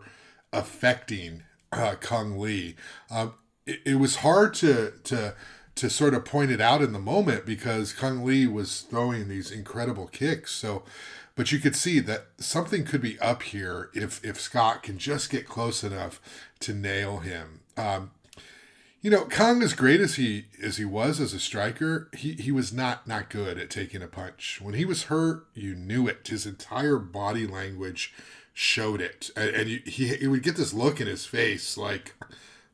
affecting 0.52 1.44
uh, 1.72 1.96
Cung 2.00 2.38
Le. 2.38 2.74
Um, 3.10 3.36
it, 3.66 3.80
it 3.86 3.96
was 3.96 4.18
hard 4.18 4.54
to 4.56 4.94
to 5.06 5.36
to 5.76 5.90
sort 5.90 6.14
of 6.14 6.26
point 6.26 6.52
it 6.52 6.62
out 6.62 6.82
in 6.82 6.94
the 6.94 7.00
moment 7.00 7.46
because 7.46 7.94
Cung 7.94 8.24
Le 8.26 8.50
was 8.52 8.82
throwing 8.82 9.28
these 9.28 9.52
incredible 9.52 10.08
kicks. 10.08 10.52
So, 10.52 10.84
but 11.36 11.52
you 11.52 11.60
could 11.60 11.76
see 11.76 12.00
that 12.00 12.28
something 12.38 12.86
could 12.86 13.02
be 13.02 13.20
up 13.20 13.44
here 13.44 13.90
if 13.94 14.24
if 14.24 14.40
Scott 14.40 14.84
can 14.84 14.98
just 14.98 15.30
get 15.30 15.48
close 15.48 15.84
enough 15.84 16.22
to 16.62 16.74
nail 16.74 17.20
him. 17.20 17.62
Um, 17.76 18.12
you 19.02 19.10
know, 19.10 19.26
Cung, 19.26 19.62
as 19.62 19.74
great 19.74 20.00
as 20.00 20.16
he 20.16 20.46
as 20.62 20.78
he 20.78 20.86
was 20.86 21.20
as 21.20 21.34
a 21.34 21.40
striker, 21.40 22.10
he 22.16 22.34
he 22.34 22.52
was 22.52 22.72
not 22.72 23.08
not 23.08 23.30
good 23.30 23.58
at 23.58 23.70
taking 23.70 24.02
a 24.02 24.08
punch. 24.08 24.60
When 24.62 24.76
he 24.76 24.86
was 24.86 25.04
hurt, 25.04 25.46
you 25.54 25.76
knew 25.76 26.08
it. 26.08 26.28
His 26.28 26.46
entire 26.46 26.98
body 26.98 27.46
language 27.46 28.14
showed 28.54 29.02
it, 29.02 29.32
and, 29.36 29.50
and 29.50 29.70
he 29.70 30.16
he 30.16 30.28
would 30.28 30.44
get 30.44 30.56
this 30.56 30.74
look 30.74 31.02
in 31.02 31.08
his 31.08 31.26
face 31.26 31.78
like, 31.78 32.14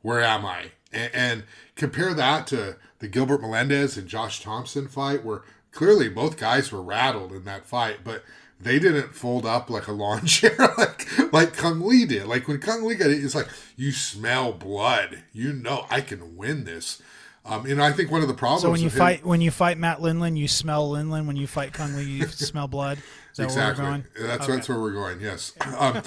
"Where 0.01 0.21
am 0.21 0.45
I?" 0.45 0.71
And, 0.91 1.11
and 1.13 1.43
compare 1.75 2.13
that 2.13 2.45
to 2.47 2.75
the 2.99 3.07
Gilbert 3.07 3.41
Melendez 3.41 3.97
and 3.97 4.07
Josh 4.07 4.43
Thomson 4.43 4.87
fight, 4.87 5.23
where 5.23 5.41
clearly 5.71 6.09
both 6.09 6.37
guys 6.37 6.71
were 6.71 6.81
rattled 6.81 7.31
in 7.31 7.45
that 7.45 7.65
fight, 7.65 7.99
but 8.03 8.23
they 8.59 8.79
didn't 8.79 9.15
fold 9.15 9.45
up 9.45 9.69
like 9.69 9.87
a 9.87 9.91
lawn 9.91 10.25
chair 10.25 10.55
like 10.77 11.33
like 11.33 11.55
Cung 11.55 11.81
Le 11.81 12.05
did. 12.05 12.25
Like 12.27 12.47
when 12.47 12.59
Cung 12.59 12.83
Le 12.83 12.95
got 12.95 13.09
it, 13.09 13.23
it's 13.23 13.35
like 13.35 13.47
you 13.75 13.91
smell 13.91 14.53
blood. 14.53 15.23
You 15.33 15.53
know 15.53 15.85
I 15.89 16.01
can 16.01 16.35
win 16.35 16.65
this. 16.65 17.01
Um, 17.45 17.65
and 17.65 17.81
I 17.81 17.91
think 17.93 18.11
one 18.11 18.21
of 18.21 18.27
the 18.27 18.33
problems. 18.33 18.61
So 18.63 18.69
when 18.71 18.79
you 18.79 18.85
with 18.87 18.93
him- 18.93 18.99
fight 18.99 19.25
when 19.25 19.41
you 19.41 19.49
fight 19.49 19.77
Matt 19.77 19.99
Lindland, 19.99 20.37
you 20.37 20.47
smell 20.47 20.89
Lindland. 20.91 21.25
When 21.25 21.37
you 21.37 21.47
fight 21.47 21.73
Cung 21.73 21.95
Le, 21.95 22.01
you 22.01 22.27
smell 22.27 22.67
blood. 22.67 22.99
Exactly, 23.37 23.83
where 23.83 23.91
we're 23.93 23.97
going? 23.97 24.27
that's 24.27 24.47
that's 24.47 24.69
where 24.69 24.79
we're 24.79 24.91
going. 24.91 25.21
Yes. 25.21 25.53
Um, 25.77 26.01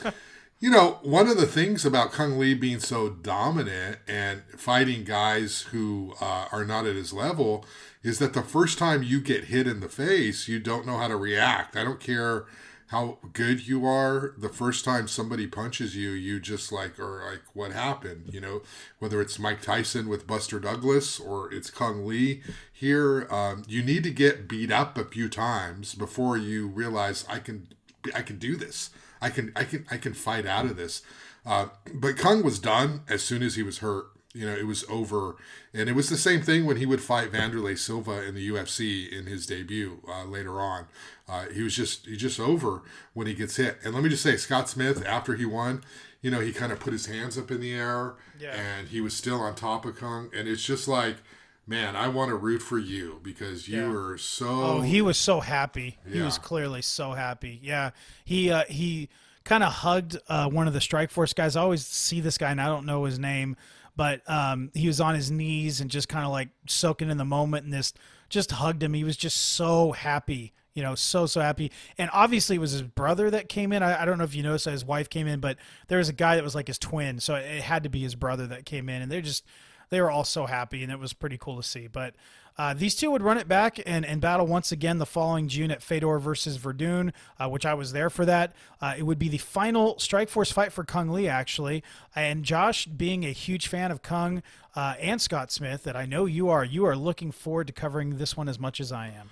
you 0.61 0.71
know, 0.71 0.99
one 1.03 1.27
of 1.29 1.39
the 1.39 1.47
things 1.47 1.85
about 1.85 2.13
Cung 2.13 2.39
Le 2.39 2.55
being 2.55 2.79
so 2.79 3.09
dominant 3.09 3.99
and 4.07 4.43
fighting 4.57 5.03
guys 5.03 5.63
who 5.73 6.15
uh, 6.21 6.47
are 6.53 6.65
not 6.65 6.87
at 6.87 6.95
his 6.95 7.13
level 7.13 7.65
is 8.03 8.19
that 8.19 8.33
the 8.33 8.43
first 8.43 8.79
time 8.79 9.03
you 9.03 9.21
get 9.21 9.45
hit 9.45 9.67
in 9.67 9.81
the 9.81 9.89
face, 9.89 10.49
you 10.49 10.59
don't 10.59 10.87
know 10.87 10.99
how 10.99 11.09
to 11.09 11.17
react. 11.17 11.77
I 11.77 11.85
don't 11.85 12.01
care 12.01 12.47
how 12.93 13.17
good 13.33 13.67
you 13.67 13.87
are. 13.87 14.35
The 14.37 14.51
first 14.51 14.85
time 14.85 15.09
somebody 15.09 15.47
punches 15.47 15.97
you, 15.97 16.11
you 16.11 16.39
just 16.39 16.71
like 16.71 17.01
or 17.01 17.25
like, 17.25 17.41
what 17.55 17.73
happened? 17.73 18.29
You 18.31 18.41
know, 18.41 18.63
whether 18.99 19.21
it's 19.23 19.39
Mike 19.39 19.63
Tyson 19.63 20.11
with 20.11 20.27
Buster 20.27 20.61
Douglas 20.61 21.19
or 21.19 21.51
it's 21.53 21.71
Cung 21.71 22.07
Le 22.07 22.37
here, 22.71 23.27
um, 23.31 23.63
you 23.67 23.83
need 23.83 24.05
to 24.05 24.11
get 24.11 24.47
beat 24.47 24.71
up 24.71 24.99
a 24.99 25.07
few 25.07 25.31
times 25.31 25.95
before 25.95 26.37
you 26.37 26.69
realize 26.69 27.25
I 27.31 27.39
can 27.39 27.69
I 28.15 28.21
can 28.21 28.39
do 28.39 28.57
this. 28.57 28.91
I 29.23 29.31
can 29.31 29.53
I 29.57 29.65
can 29.65 29.87
I 29.91 29.97
can 29.97 30.13
fight 30.13 30.45
out 30.45 30.67
of 30.67 30.77
this. 30.77 31.01
Uh, 31.47 31.69
but 31.95 32.19
Cung 32.19 32.43
was 32.43 32.59
done 32.59 33.03
as 33.09 33.23
soon 33.23 33.43
as 33.43 33.57
he 33.57 33.63
was 33.63 33.79
hurt. 33.79 34.12
You 34.35 34.47
know, 34.47 34.55
it 34.57 34.67
was 34.67 34.85
over, 34.89 35.37
and 35.75 35.89
it 35.91 35.95
was 35.95 36.09
the 36.09 36.17
same 36.17 36.41
thing 36.43 36.65
when 36.65 36.79
he 36.79 36.87
would 36.87 37.03
fight 37.03 37.33
Wanderlei 37.33 37.79
Silva 37.79 38.25
in 38.25 38.35
the 38.35 38.49
UFC 38.49 39.11
in 39.13 39.27
his 39.27 39.47
debut 39.47 40.01
uh, 40.09 40.25
later 40.25 40.59
on. 40.61 40.87
Uh, 41.29 41.47
he 41.49 41.63
was 41.63 41.77
just 41.77 42.07
he 42.07 42.17
just 42.17 42.41
over 42.41 42.83
when 43.13 43.27
he 43.27 43.35
gets 43.35 43.57
hit. 43.57 43.79
And 43.85 43.93
let 43.95 44.03
me 44.03 44.09
just 44.09 44.23
say, 44.23 44.37
Scott 44.37 44.69
Smith 44.71 45.05
after 45.07 45.35
he 45.35 45.45
won, 45.45 45.85
you 46.23 46.31
know, 46.31 46.41
he 46.41 46.53
kind 46.53 46.73
of 46.73 46.81
put 46.81 46.93
his 46.95 47.07
hands 47.07 47.37
up 47.37 47.51
in 47.51 47.61
the 47.61 47.73
air, 47.75 48.15
Yeah. 48.41 48.55
and 48.55 48.89
he 48.89 49.01
was 49.03 49.15
still 49.15 49.41
on 49.41 49.55
top 49.55 49.85
of 49.85 49.97
Cung, 49.99 50.31
and 50.35 50.49
it's 50.49 50.65
just 50.65 50.89
like. 50.89 51.17
Man, 51.65 51.95
I 51.95 52.09
want 52.09 52.29
to 52.31 52.35
root 52.35 52.61
for 52.61 52.77
you 52.77 53.21
because 53.23 53.69
you 53.69 53.83
Yeah. 53.83 53.89
were 53.93 54.19
so. 54.19 54.49
Oh, 54.49 54.81
he 54.81 55.01
was 55.01 55.17
so 55.17 55.39
happy. 55.39 55.97
Yeah. 56.05 56.15
He 56.15 56.21
was 56.23 56.37
clearly 56.37 56.83
so 56.83 57.13
happy. 57.13 57.61
Yeah, 57.63 57.91
he 58.25 58.51
uh, 58.51 58.65
he 58.69 59.09
kind 59.45 59.63
of 59.63 59.73
hugged 59.73 60.19
uh, 60.29 60.49
one 60.49 60.67
of 60.67 60.73
the 60.73 60.81
Strikeforce 60.81 61.33
guys. 61.37 61.55
I 61.55 61.61
always 61.61 61.87
see 61.87 62.19
this 62.21 62.37
guy, 62.37 62.51
and 62.51 62.61
I 62.61 62.67
don't 62.67 62.85
know 62.85 63.05
his 63.05 63.21
name, 63.21 63.57
but 63.97 64.29
um, 64.31 64.71
he 64.75 64.87
was 64.87 65.01
on 65.01 65.15
his 65.15 65.31
knees 65.31 65.81
and 65.81 65.91
just 65.91 66.09
kind 66.09 66.25
of 66.25 66.31
like 66.33 66.49
soaking 66.67 67.11
in 67.11 67.19
the 67.19 67.25
moment, 67.25 67.65
and 67.65 67.73
this 67.73 67.93
just 68.29 68.53
hugged 68.53 68.83
him. 68.83 68.95
He 68.95 69.05
was 69.05 69.17
just 69.17 69.37
so 69.37 69.93
happy. 69.93 70.53
You 70.75 70.83
know, 70.83 70.95
so 70.95 71.27
so 71.27 71.43
happy, 71.43 71.71
and 71.99 72.09
obviously 72.15 72.57
it 72.57 72.61
was 72.61 72.73
his 72.73 72.81
brother 72.81 73.31
that 73.31 73.51
came 73.51 73.75
in. 73.75 73.83
I, 73.83 74.03
I 74.03 74.05
don't 74.07 74.17
know 74.17 74.25
if 74.25 74.35
you 74.35 74.43
noticed 74.43 74.65
that 74.65 74.71
his 74.71 74.87
wife 74.87 75.11
came 75.11 75.27
in, 75.27 75.39
but 75.39 75.59
there 75.89 75.99
was 75.99 76.09
a 76.09 76.15
guy 76.15 76.37
that 76.37 76.43
was 76.43 76.55
like 76.55 76.67
his 76.67 76.79
twin, 76.79 77.21
so 77.21 77.35
it 77.35 77.61
had 77.61 77.83
to 77.83 77.91
be 77.91 78.01
his 78.01 78.15
brother 78.15 78.47
that 78.47 78.65
came 78.65 78.89
in, 78.89 79.03
and 79.03 79.13
they're 79.13 79.21
just 79.21 79.45
they 79.91 80.01
were 80.01 80.11
all 80.11 80.25
so 80.25 80.47
happy, 80.47 80.83
and 80.83 80.91
it 80.91 80.99
was 80.99 81.13
pretty 81.13 81.37
cool 81.37 81.59
to 81.59 81.63
see. 81.63 81.89
But 81.89 82.15
uh, 82.59 82.75
these 82.75 82.95
two 82.95 83.11
would 83.11 83.23
run 83.23 83.39
it 83.39 83.49
back 83.49 83.79
and, 83.87 84.05
and 84.05 84.21
battle 84.21 84.47
once 84.47 84.73
again 84.73 84.99
the 84.99 85.07
following 85.07 85.49
June 85.49 85.71
at 85.71 85.83
Fedor 85.83 86.19
versus 86.19 86.59
Werdum, 86.59 87.13
uh, 87.39 87.49
which 87.49 87.65
I 87.65 87.75
was 87.75 87.93
there 87.93 88.11
for 88.11 88.25
that. 88.27 88.53
Uh, 88.81 88.95
it 88.97 89.05
would 89.05 89.19
be 89.19 89.29
the 89.29 89.39
final 89.39 89.95
Strikeforce 89.97 90.53
fight 90.53 90.73
for 90.73 90.85
Cung 90.85 91.11
Le, 91.11 91.27
actually. 91.27 91.83
And 92.15 92.45
Josh, 92.45 92.87
being 92.87 93.25
a 93.25 93.33
huge 93.33 93.69
fan 93.69 93.91
of 93.91 94.03
Cung 94.03 94.43
uh, 94.77 94.95
and 95.01 95.21
Scott 95.21 95.51
Smith, 95.51 95.85
that 95.85 95.97
I 95.97 96.07
know 96.07 96.27
you 96.27 96.49
are, 96.49 96.65
you 96.65 96.85
are 96.85 96.97
looking 96.97 97.33
forward 97.33 97.67
to 97.69 97.73
covering 97.73 98.19
this 98.19 98.37
one 98.37 98.49
as 98.49 98.59
much 98.59 98.81
as 98.81 98.93
I 98.93 99.09
am. 99.09 99.31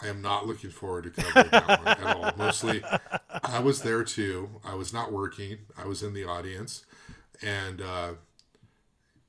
I 0.00 0.06
am 0.08 0.22
not 0.22 0.46
looking 0.46 0.70
forward 0.70 1.04
to 1.04 1.10
covering 1.10 1.50
that 1.50 1.68
one 1.68 1.88
at 1.88 2.16
all. 2.16 2.32
Mostly, 2.36 2.84
I 3.42 3.58
was 3.58 3.82
there 3.82 4.04
too. 4.04 4.48
I 4.64 4.74
was 4.76 4.92
not 4.92 5.10
working. 5.12 5.58
I 5.76 5.86
was 5.86 6.04
in 6.04 6.14
the 6.14 6.24
audience, 6.24 6.84
and 7.42 7.80
uh, 7.80 8.12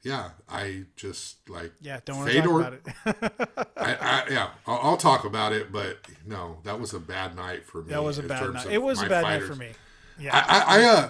yeah, 0.01 0.29
I 0.49 0.85
just 0.95 1.49
like 1.49 1.73
yeah. 1.81 1.99
Don't 2.05 2.19
want 2.19 2.31
talk 2.31 2.45
about 2.45 2.73
it. 2.73 3.67
I, 3.77 3.95
I, 3.95 4.23
yeah, 4.29 4.49
I'll, 4.65 4.79
I'll, 4.81 4.97
talk 4.97 5.25
about 5.25 5.51
it, 5.51 5.71
but 5.71 5.97
no, 6.25 6.59
that 6.63 6.79
was 6.79 6.93
a 6.93 6.99
bad 6.99 7.35
night 7.35 7.65
for 7.65 7.81
me. 7.81 7.89
That 7.89 8.03
was 8.03 8.17
a 8.17 8.23
bad 8.23 8.53
night. 8.53 8.67
It 8.67 8.81
was 8.81 9.01
a 9.01 9.09
bad 9.09 9.23
fighters. 9.23 9.49
night 9.49 9.55
for 9.55 9.61
me. 9.61 9.71
Yeah, 10.17 10.35
I, 10.35 10.39
I, 10.39 10.81
I, 10.81 10.85
uh, 10.85 11.09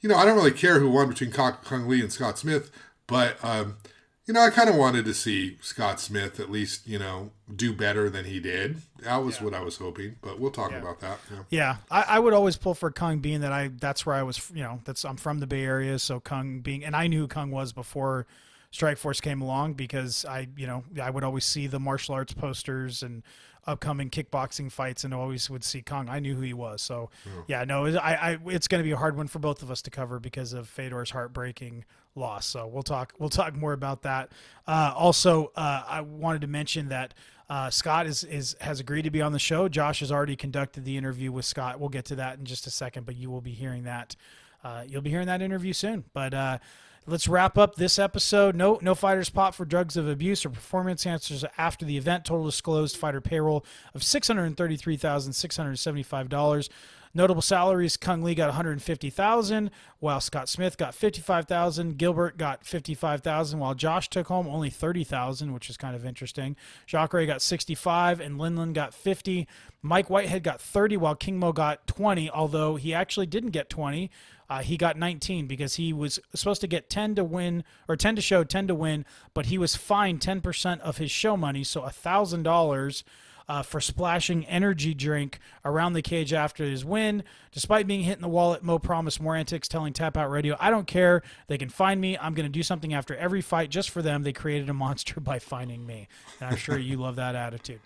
you 0.00 0.08
know, 0.08 0.16
I 0.16 0.24
don't 0.24 0.36
really 0.36 0.52
care 0.52 0.78
who 0.78 0.90
won 0.90 1.08
between 1.08 1.32
Cung 1.32 1.88
Le 1.88 1.96
and 1.96 2.12
Scott 2.12 2.38
Smith, 2.38 2.70
but 3.06 3.42
um, 3.44 3.78
you 4.26 4.34
know, 4.34 4.40
I 4.40 4.50
kind 4.50 4.68
of 4.68 4.76
wanted 4.76 5.04
to 5.06 5.14
see 5.14 5.58
Scott 5.60 6.00
Smith 6.00 6.38
at 6.38 6.50
least, 6.50 6.86
you 6.86 6.98
know, 6.98 7.32
do 7.54 7.72
better 7.72 8.08
than 8.08 8.24
he 8.24 8.38
did. 8.38 8.80
That 9.02 9.16
was 9.16 9.38
yeah. 9.38 9.44
what 9.44 9.54
I 9.54 9.60
was 9.60 9.76
hoping, 9.76 10.16
but 10.22 10.38
we'll 10.38 10.52
talk 10.52 10.70
yeah. 10.70 10.78
about 10.78 11.00
that. 11.00 11.18
Yeah, 11.30 11.38
yeah. 11.50 11.76
I, 11.90 12.16
I, 12.16 12.18
would 12.20 12.32
always 12.32 12.56
pull 12.56 12.74
for 12.74 12.90
Cung, 12.92 13.18
being 13.18 13.40
that 13.40 13.52
I 13.52 13.70
that's 13.80 14.06
where 14.06 14.14
I 14.14 14.22
was. 14.22 14.50
You 14.54 14.62
know, 14.62 14.80
that's 14.84 15.04
I'm 15.04 15.16
from 15.16 15.40
the 15.40 15.46
Bay 15.46 15.64
Area, 15.64 15.98
so 15.98 16.20
Cung 16.20 16.60
being, 16.60 16.84
and 16.84 16.94
I 16.94 17.08
knew 17.08 17.22
who 17.22 17.28
Cung 17.28 17.50
was 17.50 17.72
before 17.72 18.26
Strikeforce 18.72 19.20
came 19.20 19.42
along 19.42 19.74
because 19.74 20.24
I, 20.24 20.48
you 20.56 20.66
know, 20.66 20.84
I 21.00 21.10
would 21.10 21.24
always 21.24 21.44
see 21.44 21.66
the 21.66 21.80
martial 21.80 22.14
arts 22.14 22.32
posters 22.32 23.02
and 23.02 23.22
upcoming 23.66 24.10
kickboxing 24.10 24.70
fights 24.72 25.04
and 25.04 25.12
always 25.12 25.50
would 25.50 25.62
see 25.62 25.82
Cung. 25.82 26.08
I 26.08 26.20
knew 26.20 26.34
who 26.34 26.42
he 26.42 26.54
was. 26.54 26.80
So 26.80 27.10
yeah, 27.26 27.58
yeah 27.58 27.64
no, 27.64 27.86
I, 27.86 28.14
I, 28.14 28.38
it's 28.46 28.68
going 28.68 28.80
to 28.80 28.84
be 28.84 28.92
a 28.92 28.96
hard 28.96 29.16
one 29.16 29.28
for 29.28 29.40
both 29.40 29.62
of 29.62 29.70
us 29.70 29.82
to 29.82 29.90
cover 29.90 30.18
because 30.18 30.52
of 30.52 30.68
Fedor's 30.68 31.10
heartbreaking 31.10 31.84
loss. 32.14 32.46
So 32.46 32.66
we'll 32.66 32.82
talk, 32.82 33.14
we'll 33.18 33.28
talk 33.28 33.54
more 33.54 33.72
about 33.72 34.02
that. 34.02 34.32
Uh, 34.66 34.92
also, 34.94 35.52
uh, 35.56 35.84
I 35.86 36.00
wanted 36.00 36.42
to 36.42 36.46
mention 36.46 36.88
that 36.88 37.14
uh, 37.48 37.68
Scott 37.70 38.06
is, 38.06 38.24
is 38.24 38.56
has 38.60 38.80
agreed 38.80 39.02
to 39.02 39.10
be 39.10 39.20
on 39.20 39.32
the 39.32 39.38
show. 39.38 39.68
Josh 39.68 40.00
has 40.00 40.10
already 40.10 40.36
conducted 40.36 40.84
the 40.84 40.96
interview 40.96 41.30
with 41.30 41.44
Scott. 41.44 41.80
We'll 41.80 41.90
get 41.90 42.06
to 42.06 42.16
that 42.16 42.38
in 42.38 42.44
just 42.44 42.66
a 42.66 42.70
second, 42.70 43.04
but 43.04 43.16
you 43.16 43.30
will 43.30 43.42
be 43.42 43.52
hearing 43.52 43.84
that. 43.84 44.16
Uh, 44.64 44.84
you'll 44.86 45.02
be 45.02 45.10
hearing 45.10 45.26
that 45.26 45.42
interview 45.42 45.72
soon. 45.72 46.04
But 46.14 46.32
uh, 46.32 46.58
Let's 47.04 47.26
wrap 47.26 47.58
up 47.58 47.74
this 47.74 47.98
episode. 47.98 48.54
No, 48.54 48.78
no 48.80 48.94
fighters 48.94 49.28
pop 49.28 49.56
for 49.56 49.64
drugs 49.64 49.96
of 49.96 50.08
abuse 50.08 50.46
or 50.46 50.50
performance 50.50 51.04
enhancers 51.04 51.44
after 51.58 51.84
the 51.84 51.96
event. 51.96 52.24
Total 52.24 52.44
disclosed 52.44 52.96
fighter 52.96 53.20
payroll 53.20 53.64
of 53.92 54.04
six 54.04 54.28
hundred 54.28 54.56
thirty-three 54.56 54.96
thousand 54.96 55.32
six 55.32 55.56
hundred 55.56 55.76
seventy-five 55.80 56.28
dollars. 56.28 56.70
Notable 57.14 57.42
salaries: 57.42 57.98
Cung 57.98 58.24
Le 58.24 58.34
got 58.34 58.46
one 58.46 58.54
hundred 58.54 58.80
fifty 58.80 59.10
thousand, 59.10 59.70
while 59.98 60.20
Scott 60.20 60.48
Smith 60.48 60.78
got 60.78 60.94
fifty-five 60.94 61.46
thousand. 61.46 61.98
Gilbert 61.98 62.38
got 62.38 62.64
fifty-five 62.64 63.20
thousand, 63.20 63.58
while 63.58 63.74
Josh 63.74 64.08
took 64.08 64.28
home 64.28 64.46
only 64.46 64.70
thirty 64.70 65.04
thousand, 65.04 65.52
which 65.52 65.68
is 65.68 65.76
kind 65.76 65.94
of 65.94 66.06
interesting. 66.06 66.56
Jacare 66.86 67.26
got 67.26 67.42
sixty-five, 67.42 68.18
and 68.18 68.40
Lindland 68.40 68.72
got 68.72 68.94
fifty. 68.94 69.46
Mike 69.82 70.08
Whitehead 70.08 70.42
got 70.42 70.58
thirty, 70.58 70.96
while 70.96 71.14
King 71.14 71.38
Mo 71.38 71.52
got 71.52 71.86
twenty. 71.86 72.30
Although 72.30 72.76
he 72.76 72.94
actually 72.94 73.26
didn't 73.26 73.50
get 73.50 73.68
twenty. 73.68 74.10
Uh, 74.50 74.58
he 74.58 74.76
got 74.76 74.98
19 74.98 75.46
because 75.46 75.76
he 75.76 75.94
was 75.94 76.20
supposed 76.34 76.60
to 76.60 76.66
get 76.66 76.90
10 76.90 77.14
to 77.14 77.24
win 77.24 77.64
or 77.88 77.96
10 77.96 78.16
to 78.16 78.20
show, 78.20 78.44
10 78.44 78.66
to 78.66 78.74
win, 78.74 79.06
but 79.32 79.46
he 79.46 79.56
was 79.56 79.76
fined 79.76 80.20
10% 80.20 80.78
of 80.80 80.98
his 80.98 81.10
show 81.10 81.38
money, 81.38 81.64
so 81.64 81.84
a 81.84 81.88
$1,000 81.90 83.02
uh, 83.48 83.62
for 83.62 83.80
splashing 83.80 84.44
energy 84.46 84.94
drink 84.94 85.38
around 85.64 85.92
the 85.92 86.02
cage 86.02 86.32
after 86.32 86.64
his 86.64 86.84
win. 86.84 87.22
Despite 87.52 87.86
being 87.86 88.02
hit 88.02 88.16
in 88.16 88.22
the 88.22 88.28
wallet, 88.28 88.62
Mo 88.62 88.78
promised 88.78 89.20
more 89.20 89.36
antics, 89.36 89.68
telling 89.68 89.92
Tapout 89.92 90.30
Radio, 90.30 90.56
I 90.60 90.70
don't 90.70 90.86
care. 90.86 91.22
They 91.48 91.58
can 91.58 91.68
find 91.68 92.00
me. 92.00 92.16
I'm 92.18 92.34
going 92.34 92.46
to 92.46 92.52
do 92.52 92.62
something 92.62 92.94
after 92.94 93.16
every 93.16 93.40
fight 93.40 93.70
just 93.70 93.90
for 93.90 94.02
them. 94.02 94.22
They 94.22 94.32
created 94.32 94.68
a 94.68 94.74
monster 94.74 95.20
by 95.20 95.38
finding 95.38 95.86
me. 95.86 96.08
And 96.40 96.50
I'm 96.50 96.56
sure 96.56 96.78
you 96.78 96.96
love 96.96 97.16
that 97.16 97.34
attitude. 97.34 97.80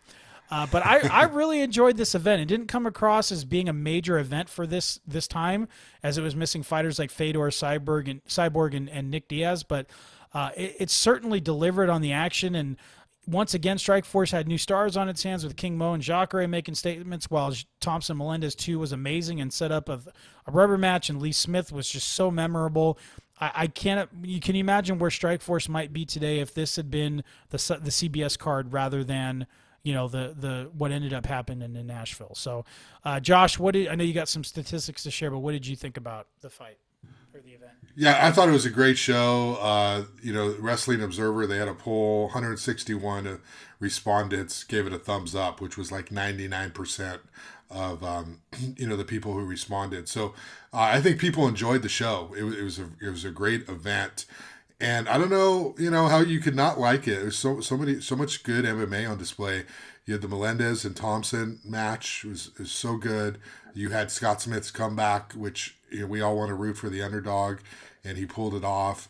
Uh, 0.48 0.66
but 0.70 0.86
I, 0.86 1.00
I 1.08 1.24
really 1.24 1.60
enjoyed 1.60 1.96
this 1.96 2.14
event. 2.14 2.40
It 2.40 2.46
didn't 2.46 2.68
come 2.68 2.86
across 2.86 3.32
as 3.32 3.44
being 3.44 3.68
a 3.68 3.72
major 3.72 4.16
event 4.18 4.48
for 4.48 4.64
this 4.64 5.00
this 5.06 5.26
time, 5.26 5.66
as 6.02 6.18
it 6.18 6.22
was 6.22 6.36
missing 6.36 6.62
fighters 6.62 6.98
like 7.00 7.10
Fedor, 7.10 7.48
Cyborg, 7.48 8.08
and 8.08 8.24
Cyborg 8.26 8.76
and, 8.76 8.88
and 8.88 9.10
Nick 9.10 9.26
Diaz. 9.26 9.64
But 9.64 9.90
uh, 10.32 10.50
it, 10.56 10.76
it, 10.80 10.90
certainly 10.90 11.40
delivered 11.40 11.88
on 11.88 12.00
the 12.00 12.12
action. 12.12 12.54
And 12.54 12.76
once 13.26 13.54
again, 13.54 13.76
Strikeforce 13.76 14.30
had 14.30 14.46
new 14.46 14.58
stars 14.58 14.96
on 14.96 15.08
its 15.08 15.22
hands 15.22 15.42
with 15.42 15.56
King 15.56 15.76
Mo 15.76 15.94
and 15.94 16.02
Jacare 16.02 16.46
making 16.46 16.76
statements, 16.76 17.28
while 17.28 17.52
Thomson 17.80 18.16
Melendez 18.16 18.54
too 18.54 18.78
was 18.78 18.92
amazing 18.92 19.40
and 19.40 19.52
set 19.52 19.72
up 19.72 19.88
a, 19.88 20.00
a 20.46 20.52
rubber 20.52 20.78
match. 20.78 21.10
And 21.10 21.20
Le 21.20 21.32
Smith 21.32 21.72
was 21.72 21.88
just 21.88 22.08
so 22.12 22.30
memorable. 22.30 22.98
I, 23.40 23.50
I 23.54 23.66
can't. 23.66 24.08
You 24.22 24.40
can 24.40 24.54
imagine 24.54 24.98
where 24.98 25.10
Strikeforce 25.10 25.68
might 25.68 25.92
be 25.92 26.04
today 26.04 26.38
if 26.38 26.54
this 26.54 26.76
had 26.76 26.90
been 26.90 27.24
the 27.50 27.58
the 27.82 27.90
CBS 27.90 28.38
card 28.38 28.72
rather 28.72 29.02
than 29.02 29.46
you 29.82 29.92
know 29.92 30.06
the 30.06 30.34
the 30.38 30.70
what 30.76 30.92
ended 30.92 31.12
up 31.12 31.26
happening 31.26 31.74
in 31.74 31.86
Nashville. 31.86 32.34
So, 32.34 32.64
uh, 33.04 33.18
Josh, 33.18 33.58
what 33.58 33.72
did 33.72 33.88
I 33.88 33.96
know 33.96 34.04
you 34.04 34.14
got 34.14 34.28
some 34.28 34.44
statistics 34.44 35.02
to 35.02 35.10
share, 35.10 35.32
but 35.32 35.40
what 35.40 35.52
did 35.52 35.66
you 35.66 35.74
think 35.74 35.96
about 35.96 36.28
the 36.42 36.50
fight 36.50 36.78
or 37.36 37.40
the 37.40 37.52
event? 37.52 37.72
Yeah, 37.94 38.26
I 38.26 38.30
thought 38.30 38.48
it 38.48 38.52
was 38.52 38.66
a 38.66 38.70
great 38.70 38.98
show. 38.98 39.56
Uh, 39.60 40.04
you 40.22 40.32
know, 40.32 40.54
Wrestling 40.58 41.02
Observer 41.02 41.46
they 41.46 41.58
had 41.58 41.68
a 41.68 41.74
poll, 41.74 42.24
161 42.24 43.40
respondents 43.78 44.64
gave 44.64 44.86
it 44.86 44.92
a 44.92 44.98
thumbs 44.98 45.34
up, 45.34 45.60
which 45.60 45.76
was 45.76 45.92
like 45.92 46.10
99 46.10 46.70
percent 46.70 47.20
of 47.70 48.02
um, 48.02 48.40
you 48.76 48.86
know 48.86 48.96
the 48.96 49.04
people 49.04 49.32
who 49.32 49.44
responded. 49.44 50.08
So 50.08 50.34
uh, 50.72 50.80
I 50.80 51.00
think 51.00 51.20
people 51.20 51.46
enjoyed 51.46 51.82
the 51.82 51.88
show. 51.88 52.34
It, 52.36 52.44
it 52.44 52.62
was 52.62 52.78
a 52.78 52.88
it 53.00 53.10
was 53.10 53.24
a 53.24 53.30
great 53.30 53.68
event. 53.68 54.26
And 54.78 55.08
I 55.08 55.16
don't 55.16 55.30
know, 55.30 55.74
you 55.78 55.90
know, 55.90 56.06
how 56.06 56.20
you 56.20 56.38
could 56.38 56.54
not 56.54 56.78
like 56.78 57.08
it. 57.08 57.20
There's 57.20 57.38
so 57.38 57.60
so 57.60 57.76
many 57.76 58.00
so 58.00 58.14
much 58.14 58.42
good 58.42 58.64
MMA 58.64 59.10
on 59.10 59.18
display. 59.18 59.64
You 60.04 60.14
had 60.14 60.22
the 60.22 60.28
Melendez 60.28 60.84
and 60.84 60.94
Thomson 60.94 61.58
match 61.64 62.24
it 62.24 62.28
was, 62.28 62.46
it 62.48 62.58
was 62.60 62.72
so 62.72 62.96
good. 62.96 63.38
You 63.74 63.90
had 63.90 64.10
Scott 64.10 64.40
Smith's 64.40 64.70
comeback, 64.70 65.32
which 65.32 65.75
you 65.90 66.00
know, 66.00 66.06
we 66.06 66.20
all 66.20 66.36
want 66.36 66.48
to 66.48 66.54
root 66.54 66.76
for 66.76 66.88
the 66.88 67.02
underdog, 67.02 67.58
and 68.04 68.18
he 68.18 68.26
pulled 68.26 68.54
it 68.54 68.64
off. 68.64 69.08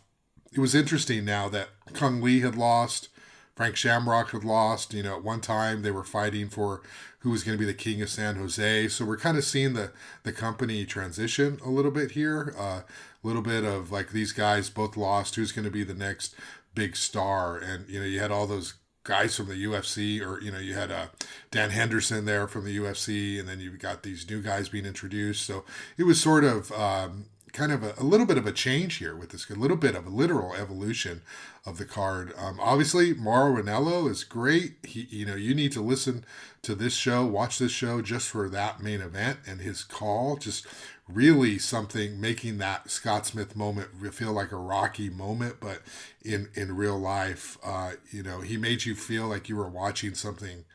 It 0.53 0.59
was 0.59 0.75
interesting 0.75 1.25
now 1.25 1.49
that 1.49 1.69
Cung 1.93 2.21
Le 2.21 2.39
had 2.39 2.55
lost, 2.55 3.09
Frank 3.55 3.75
Shamrock 3.75 4.31
had 4.31 4.43
lost. 4.43 4.93
You 4.93 5.03
know, 5.03 5.17
at 5.17 5.23
one 5.23 5.41
time 5.41 5.81
they 5.81 5.91
were 5.91 6.03
fighting 6.03 6.49
for 6.49 6.81
who 7.19 7.31
was 7.31 7.43
going 7.43 7.57
to 7.57 7.59
be 7.59 7.65
the 7.65 7.77
king 7.77 8.01
of 8.01 8.09
San 8.09 8.35
Jose. 8.35 8.87
So 8.89 9.03
we're 9.03 9.17
kind 9.17 9.37
of 9.37 9.43
seeing 9.43 9.73
the 9.73 9.91
the 10.23 10.31
company 10.31 10.85
transition 10.85 11.59
a 11.65 11.69
little 11.69 11.91
bit 11.91 12.11
here. 12.11 12.53
Uh, 12.57 12.81
a 13.23 13.27
little 13.27 13.41
bit 13.41 13.65
of 13.65 13.91
like 13.91 14.11
these 14.11 14.31
guys 14.31 14.69
both 14.69 14.95
lost. 14.95 15.35
Who's 15.35 15.51
going 15.51 15.65
to 15.65 15.71
be 15.71 15.83
the 15.83 15.93
next 15.93 16.35
big 16.75 16.95
star? 16.95 17.57
And 17.57 17.89
you 17.89 17.99
know, 17.99 18.05
you 18.05 18.19
had 18.19 18.31
all 18.31 18.47
those 18.47 18.75
guys 19.07 19.35
from 19.35 19.47
the 19.47 19.65
UFC, 19.65 20.21
or 20.21 20.39
you 20.41 20.51
know, 20.51 20.59
you 20.59 20.75
had 20.75 20.91
uh, 20.91 21.07
Dan 21.49 21.71
Henderson 21.71 22.25
there 22.25 22.47
from 22.47 22.65
the 22.65 22.77
UFC, 22.77 23.39
and 23.39 23.47
then 23.47 23.59
you've 23.59 23.79
got 23.79 24.03
these 24.03 24.29
new 24.29 24.41
guys 24.41 24.69
being 24.69 24.85
introduced. 24.85 25.45
So 25.45 25.63
it 25.97 26.03
was 26.03 26.21
sort 26.21 26.43
of 26.43 26.71
um, 26.73 27.25
kind 27.53 27.71
of 27.71 27.83
a, 27.83 27.93
a, 27.97 28.03
little 28.03 28.25
bit 28.25 28.37
of 28.37 28.45
a 28.45 28.51
change 28.51 28.95
here 28.95 29.15
with 29.15 29.29
this, 29.29 29.49
a 29.49 29.55
little 29.55 29.77
bit 29.77 29.95
of 29.95 30.05
a 30.05 30.09
literal 30.09 30.53
evolution 30.53 31.21
of 31.65 31.77
the 31.77 31.85
card. 31.85 32.33
Um, 32.37 32.59
obviously, 32.61 33.13
Mauro 33.13 33.61
Ranallo 33.61 34.09
is 34.11 34.25
great. 34.25 34.75
He, 34.83 35.07
you 35.09 35.25
know, 35.25 35.35
you 35.35 35.55
need 35.55 35.71
to 35.71 35.81
listen 35.81 36.25
to 36.63 36.75
this 36.75 36.93
show, 36.93 37.25
watch 37.25 37.59
this 37.59 37.71
show 37.71 38.01
just 38.01 38.27
for 38.29 38.49
that 38.49 38.83
main 38.83 39.01
event 39.01 39.39
and 39.47 39.61
his 39.61 39.83
call. 39.83 40.35
Just 40.35 40.67
really 41.07 41.57
something 41.57 42.19
making 42.19 42.57
that 42.57 42.89
Scott 42.91 43.25
Smith 43.25 43.55
moment 43.55 43.89
feel 44.13 44.33
like 44.33 44.51
a 44.51 44.57
rocky 44.57 45.09
moment, 45.09 45.57
but 45.59 45.81
in 46.23 46.49
in 46.53 46.75
real 46.75 46.97
life, 46.97 47.57
uh, 47.63 47.93
you 48.11 48.23
know, 48.23 48.41
he 48.41 48.57
made 48.57 48.85
you 48.85 48.95
feel 48.95 49.27
like 49.27 49.49
you 49.49 49.55
were 49.55 49.69
watching 49.69 50.15
something 50.15 50.65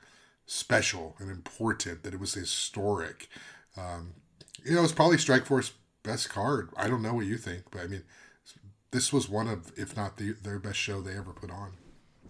special 0.46 1.16
and 1.18 1.30
important. 1.30 2.02
That 2.02 2.14
it 2.14 2.20
was 2.20 2.34
historic. 2.34 3.28
Um, 3.76 4.14
you 4.64 4.74
know, 4.74 4.82
it's 4.82 4.92
probably 4.92 5.16
Strikeforce 5.16 5.72
best 6.02 6.28
card. 6.28 6.70
I 6.76 6.88
don't 6.88 7.02
know 7.02 7.14
what 7.14 7.26
you 7.26 7.36
think, 7.36 7.64
but 7.70 7.82
I 7.82 7.86
mean, 7.86 8.02
this 8.90 9.12
was 9.12 9.28
one 9.28 9.48
of, 9.48 9.72
if 9.76 9.96
not 9.96 10.16
the, 10.16 10.32
their 10.42 10.59
best 10.59 10.78
show 10.78 11.00
they 11.00 11.16
ever 11.16 11.32
put 11.32 11.50
on. 11.50 11.72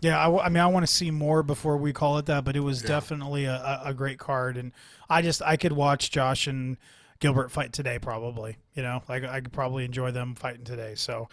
Yeah, 0.00 0.18
I, 0.18 0.46
I 0.46 0.48
mean, 0.48 0.58
I 0.58 0.66
want 0.66 0.84
to 0.86 0.92
see 0.92 1.10
more 1.10 1.42
before 1.42 1.76
we 1.76 1.92
call 1.92 2.18
it 2.18 2.26
that, 2.26 2.44
but 2.44 2.56
it 2.56 2.60
was 2.60 2.82
yeah. 2.82 2.88
definitely 2.88 3.44
a, 3.44 3.82
a 3.84 3.94
great 3.94 4.18
card, 4.18 4.56
and 4.56 4.72
I 5.08 5.22
just 5.22 5.42
I 5.42 5.56
could 5.56 5.72
watch 5.72 6.10
Josh 6.10 6.46
and 6.46 6.76
Gilbert 7.22 7.52
fight 7.52 7.72
today 7.72 7.98
probably. 8.00 8.58
You 8.74 8.82
know, 8.82 9.02
like 9.08 9.24
I 9.24 9.40
could 9.40 9.52
probably 9.52 9.84
enjoy 9.84 10.10
them 10.10 10.34
fighting 10.34 10.64
today. 10.64 10.94
So, 10.96 11.28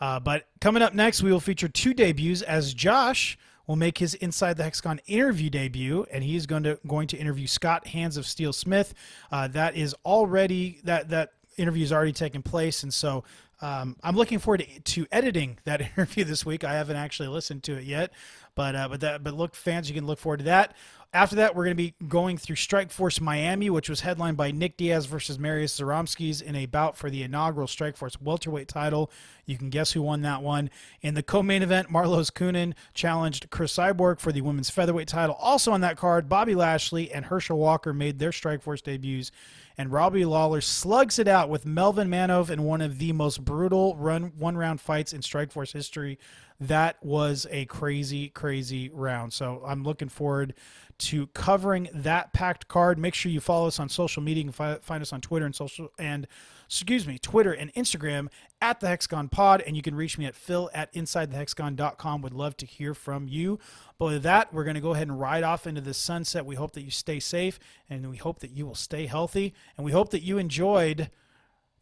uh, 0.00 0.18
but 0.18 0.46
coming 0.60 0.82
up 0.82 0.94
next, 0.94 1.22
we 1.22 1.30
will 1.30 1.38
feature 1.38 1.68
two 1.68 1.92
debuts 1.92 2.42
as 2.42 2.72
Josh 2.72 3.38
will 3.66 3.76
make 3.76 3.98
his 3.98 4.14
Inside 4.14 4.56
the 4.56 4.64
Hexagon 4.64 5.00
interview 5.06 5.50
debut, 5.50 6.06
and 6.10 6.24
he's 6.24 6.46
going 6.46 6.62
to 6.64 6.80
going 6.86 7.06
to 7.08 7.18
interview 7.18 7.46
Scott 7.46 7.86
Hands 7.88 8.16
of 8.16 8.26
Steel 8.26 8.54
Smith. 8.54 8.94
Uh, 9.30 9.46
that 9.48 9.76
is 9.76 9.94
already 10.04 10.80
that 10.84 11.10
that 11.10 11.34
interview 11.58 11.84
is 11.84 11.92
already 11.92 12.12
taken 12.12 12.42
place, 12.42 12.82
and 12.82 12.92
so 12.92 13.22
um, 13.60 13.96
I'm 14.02 14.16
looking 14.16 14.38
forward 14.38 14.66
to, 14.66 14.80
to 14.80 15.06
editing 15.12 15.58
that 15.64 15.80
interview 15.96 16.24
this 16.24 16.46
week. 16.46 16.64
I 16.64 16.72
haven't 16.72 16.96
actually 16.96 17.28
listened 17.28 17.62
to 17.64 17.76
it 17.76 17.84
yet, 17.84 18.12
but 18.54 18.74
uh, 18.74 18.88
but 18.88 19.00
that 19.00 19.22
but 19.22 19.34
look, 19.34 19.54
fans, 19.54 19.90
you 19.90 19.94
can 19.94 20.06
look 20.06 20.18
forward 20.18 20.38
to 20.38 20.44
that. 20.44 20.74
After 21.14 21.36
that, 21.36 21.54
we're 21.54 21.62
going 21.62 21.76
to 21.76 21.82
be 21.82 21.94
going 22.08 22.38
through 22.38 22.56
Strikeforce 22.56 23.20
Miami, 23.20 23.70
which 23.70 23.88
was 23.88 24.00
headlined 24.00 24.36
by 24.36 24.50
Nick 24.50 24.76
Diaz 24.76 25.06
versus 25.06 25.38
Marius 25.38 25.78
Zaromskis 25.78 26.42
in 26.42 26.56
a 26.56 26.66
bout 26.66 26.96
for 26.96 27.08
the 27.08 27.22
inaugural 27.22 27.68
Strikeforce 27.68 28.20
welterweight 28.20 28.66
title. 28.66 29.12
You 29.46 29.56
can 29.56 29.70
guess 29.70 29.92
who 29.92 30.02
won 30.02 30.22
that 30.22 30.42
one. 30.42 30.70
In 31.02 31.14
the 31.14 31.22
co-main 31.22 31.62
event, 31.62 31.88
Marloes 31.88 32.32
Coenen 32.32 32.74
challenged 32.94 33.48
Cris 33.50 33.76
Cyborg 33.76 34.18
for 34.18 34.32
the 34.32 34.40
women's 34.40 34.70
featherweight 34.70 35.06
title. 35.06 35.36
Also 35.38 35.70
on 35.70 35.82
that 35.82 35.96
card, 35.96 36.28
Bobby 36.28 36.56
Lashley 36.56 37.12
and 37.12 37.26
Herschel 37.26 37.58
Walker 37.58 37.92
made 37.92 38.18
their 38.18 38.30
Strikeforce 38.30 38.82
debuts 38.82 39.30
and 39.76 39.90
Robbie 39.90 40.24
Lawler 40.24 40.60
slugs 40.60 41.18
it 41.18 41.26
out 41.26 41.48
with 41.48 41.66
Melvin 41.66 42.08
Manhoef 42.08 42.50
in 42.50 42.62
one 42.62 42.80
of 42.80 42.98
the 42.98 43.12
most 43.12 43.44
brutal 43.44 43.96
run 43.96 44.32
one 44.38 44.56
round 44.56 44.80
fights 44.80 45.12
in 45.12 45.20
Strikeforce 45.20 45.72
history. 45.72 46.18
That 46.60 47.04
was 47.04 47.46
a 47.50 47.64
crazy, 47.66 48.28
crazy 48.28 48.88
round. 48.90 49.32
So 49.32 49.62
I'm 49.66 49.82
looking 49.82 50.08
forward 50.08 50.54
to 50.96 51.26
covering 51.28 51.88
that 51.92 52.32
packed 52.32 52.68
card. 52.68 52.98
Make 52.98 53.14
sure 53.14 53.32
you 53.32 53.40
follow 53.40 53.66
us 53.66 53.80
on 53.80 53.88
social 53.88 54.22
media. 54.22 54.44
You 54.44 54.52
can 54.52 54.78
find 54.80 55.02
us 55.02 55.12
on 55.12 55.20
Twitter 55.20 55.44
and 55.44 55.54
social 55.54 55.90
and 55.98 56.28
excuse 56.66 57.06
me, 57.06 57.18
Twitter 57.18 57.52
and 57.52 57.72
Instagram 57.74 58.28
at 58.60 58.80
the 58.80 58.88
Hexagon 58.88 59.28
Pod, 59.28 59.62
and 59.66 59.76
you 59.76 59.82
can 59.82 59.94
reach 59.94 60.16
me 60.18 60.26
at 60.26 60.34
phil 60.34 60.70
at 60.72 60.92
insidethehexagon.com. 60.94 62.22
Would 62.22 62.34
love 62.34 62.56
to 62.58 62.66
hear 62.66 62.94
from 62.94 63.28
you. 63.28 63.58
But 63.98 64.06
with 64.06 64.22
that, 64.22 64.52
we're 64.52 64.64
going 64.64 64.74
to 64.74 64.80
go 64.80 64.92
ahead 64.92 65.08
and 65.08 65.20
ride 65.20 65.44
off 65.44 65.66
into 65.66 65.80
the 65.80 65.94
sunset. 65.94 66.46
We 66.46 66.54
hope 66.54 66.72
that 66.72 66.82
you 66.82 66.90
stay 66.90 67.20
safe, 67.20 67.58
and 67.88 68.08
we 68.10 68.16
hope 68.16 68.40
that 68.40 68.50
you 68.50 68.66
will 68.66 68.74
stay 68.74 69.06
healthy, 69.06 69.54
and 69.76 69.84
we 69.84 69.92
hope 69.92 70.10
that 70.10 70.22
you 70.22 70.38
enjoyed 70.38 71.10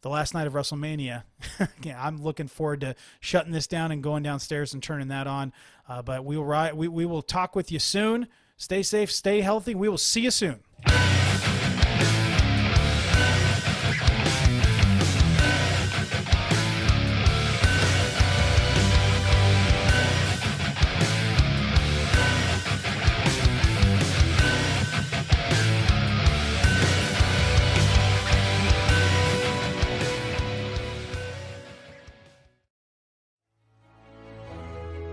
the 0.03 0.09
last 0.09 0.33
night 0.33 0.45
of 0.45 0.53
WrestleMania. 0.53 1.23
yeah, 1.81 2.05
I'm 2.05 2.21
looking 2.21 2.47
forward 2.47 2.81
to 2.81 2.95
shutting 3.21 3.53
this 3.53 3.67
down 3.67 3.91
and 3.91 4.03
going 4.03 4.21
downstairs 4.21 4.73
and 4.73 4.83
turning 4.83 5.07
that 5.07 5.25
on. 5.25 5.51
Uh, 5.89 6.01
but 6.01 6.23
we 6.23 6.37
will 6.37 6.45
ride, 6.45 6.75
we, 6.75 6.87
we 6.87 7.05
will 7.05 7.23
talk 7.23 7.55
with 7.55 7.71
you 7.71 7.79
soon. 7.79 8.27
Stay 8.57 8.83
safe, 8.83 9.11
stay 9.11 9.41
healthy. 9.41 9.73
We 9.73 9.89
will 9.89 9.97
see 9.97 10.21
you 10.21 10.31
soon. 10.31 10.59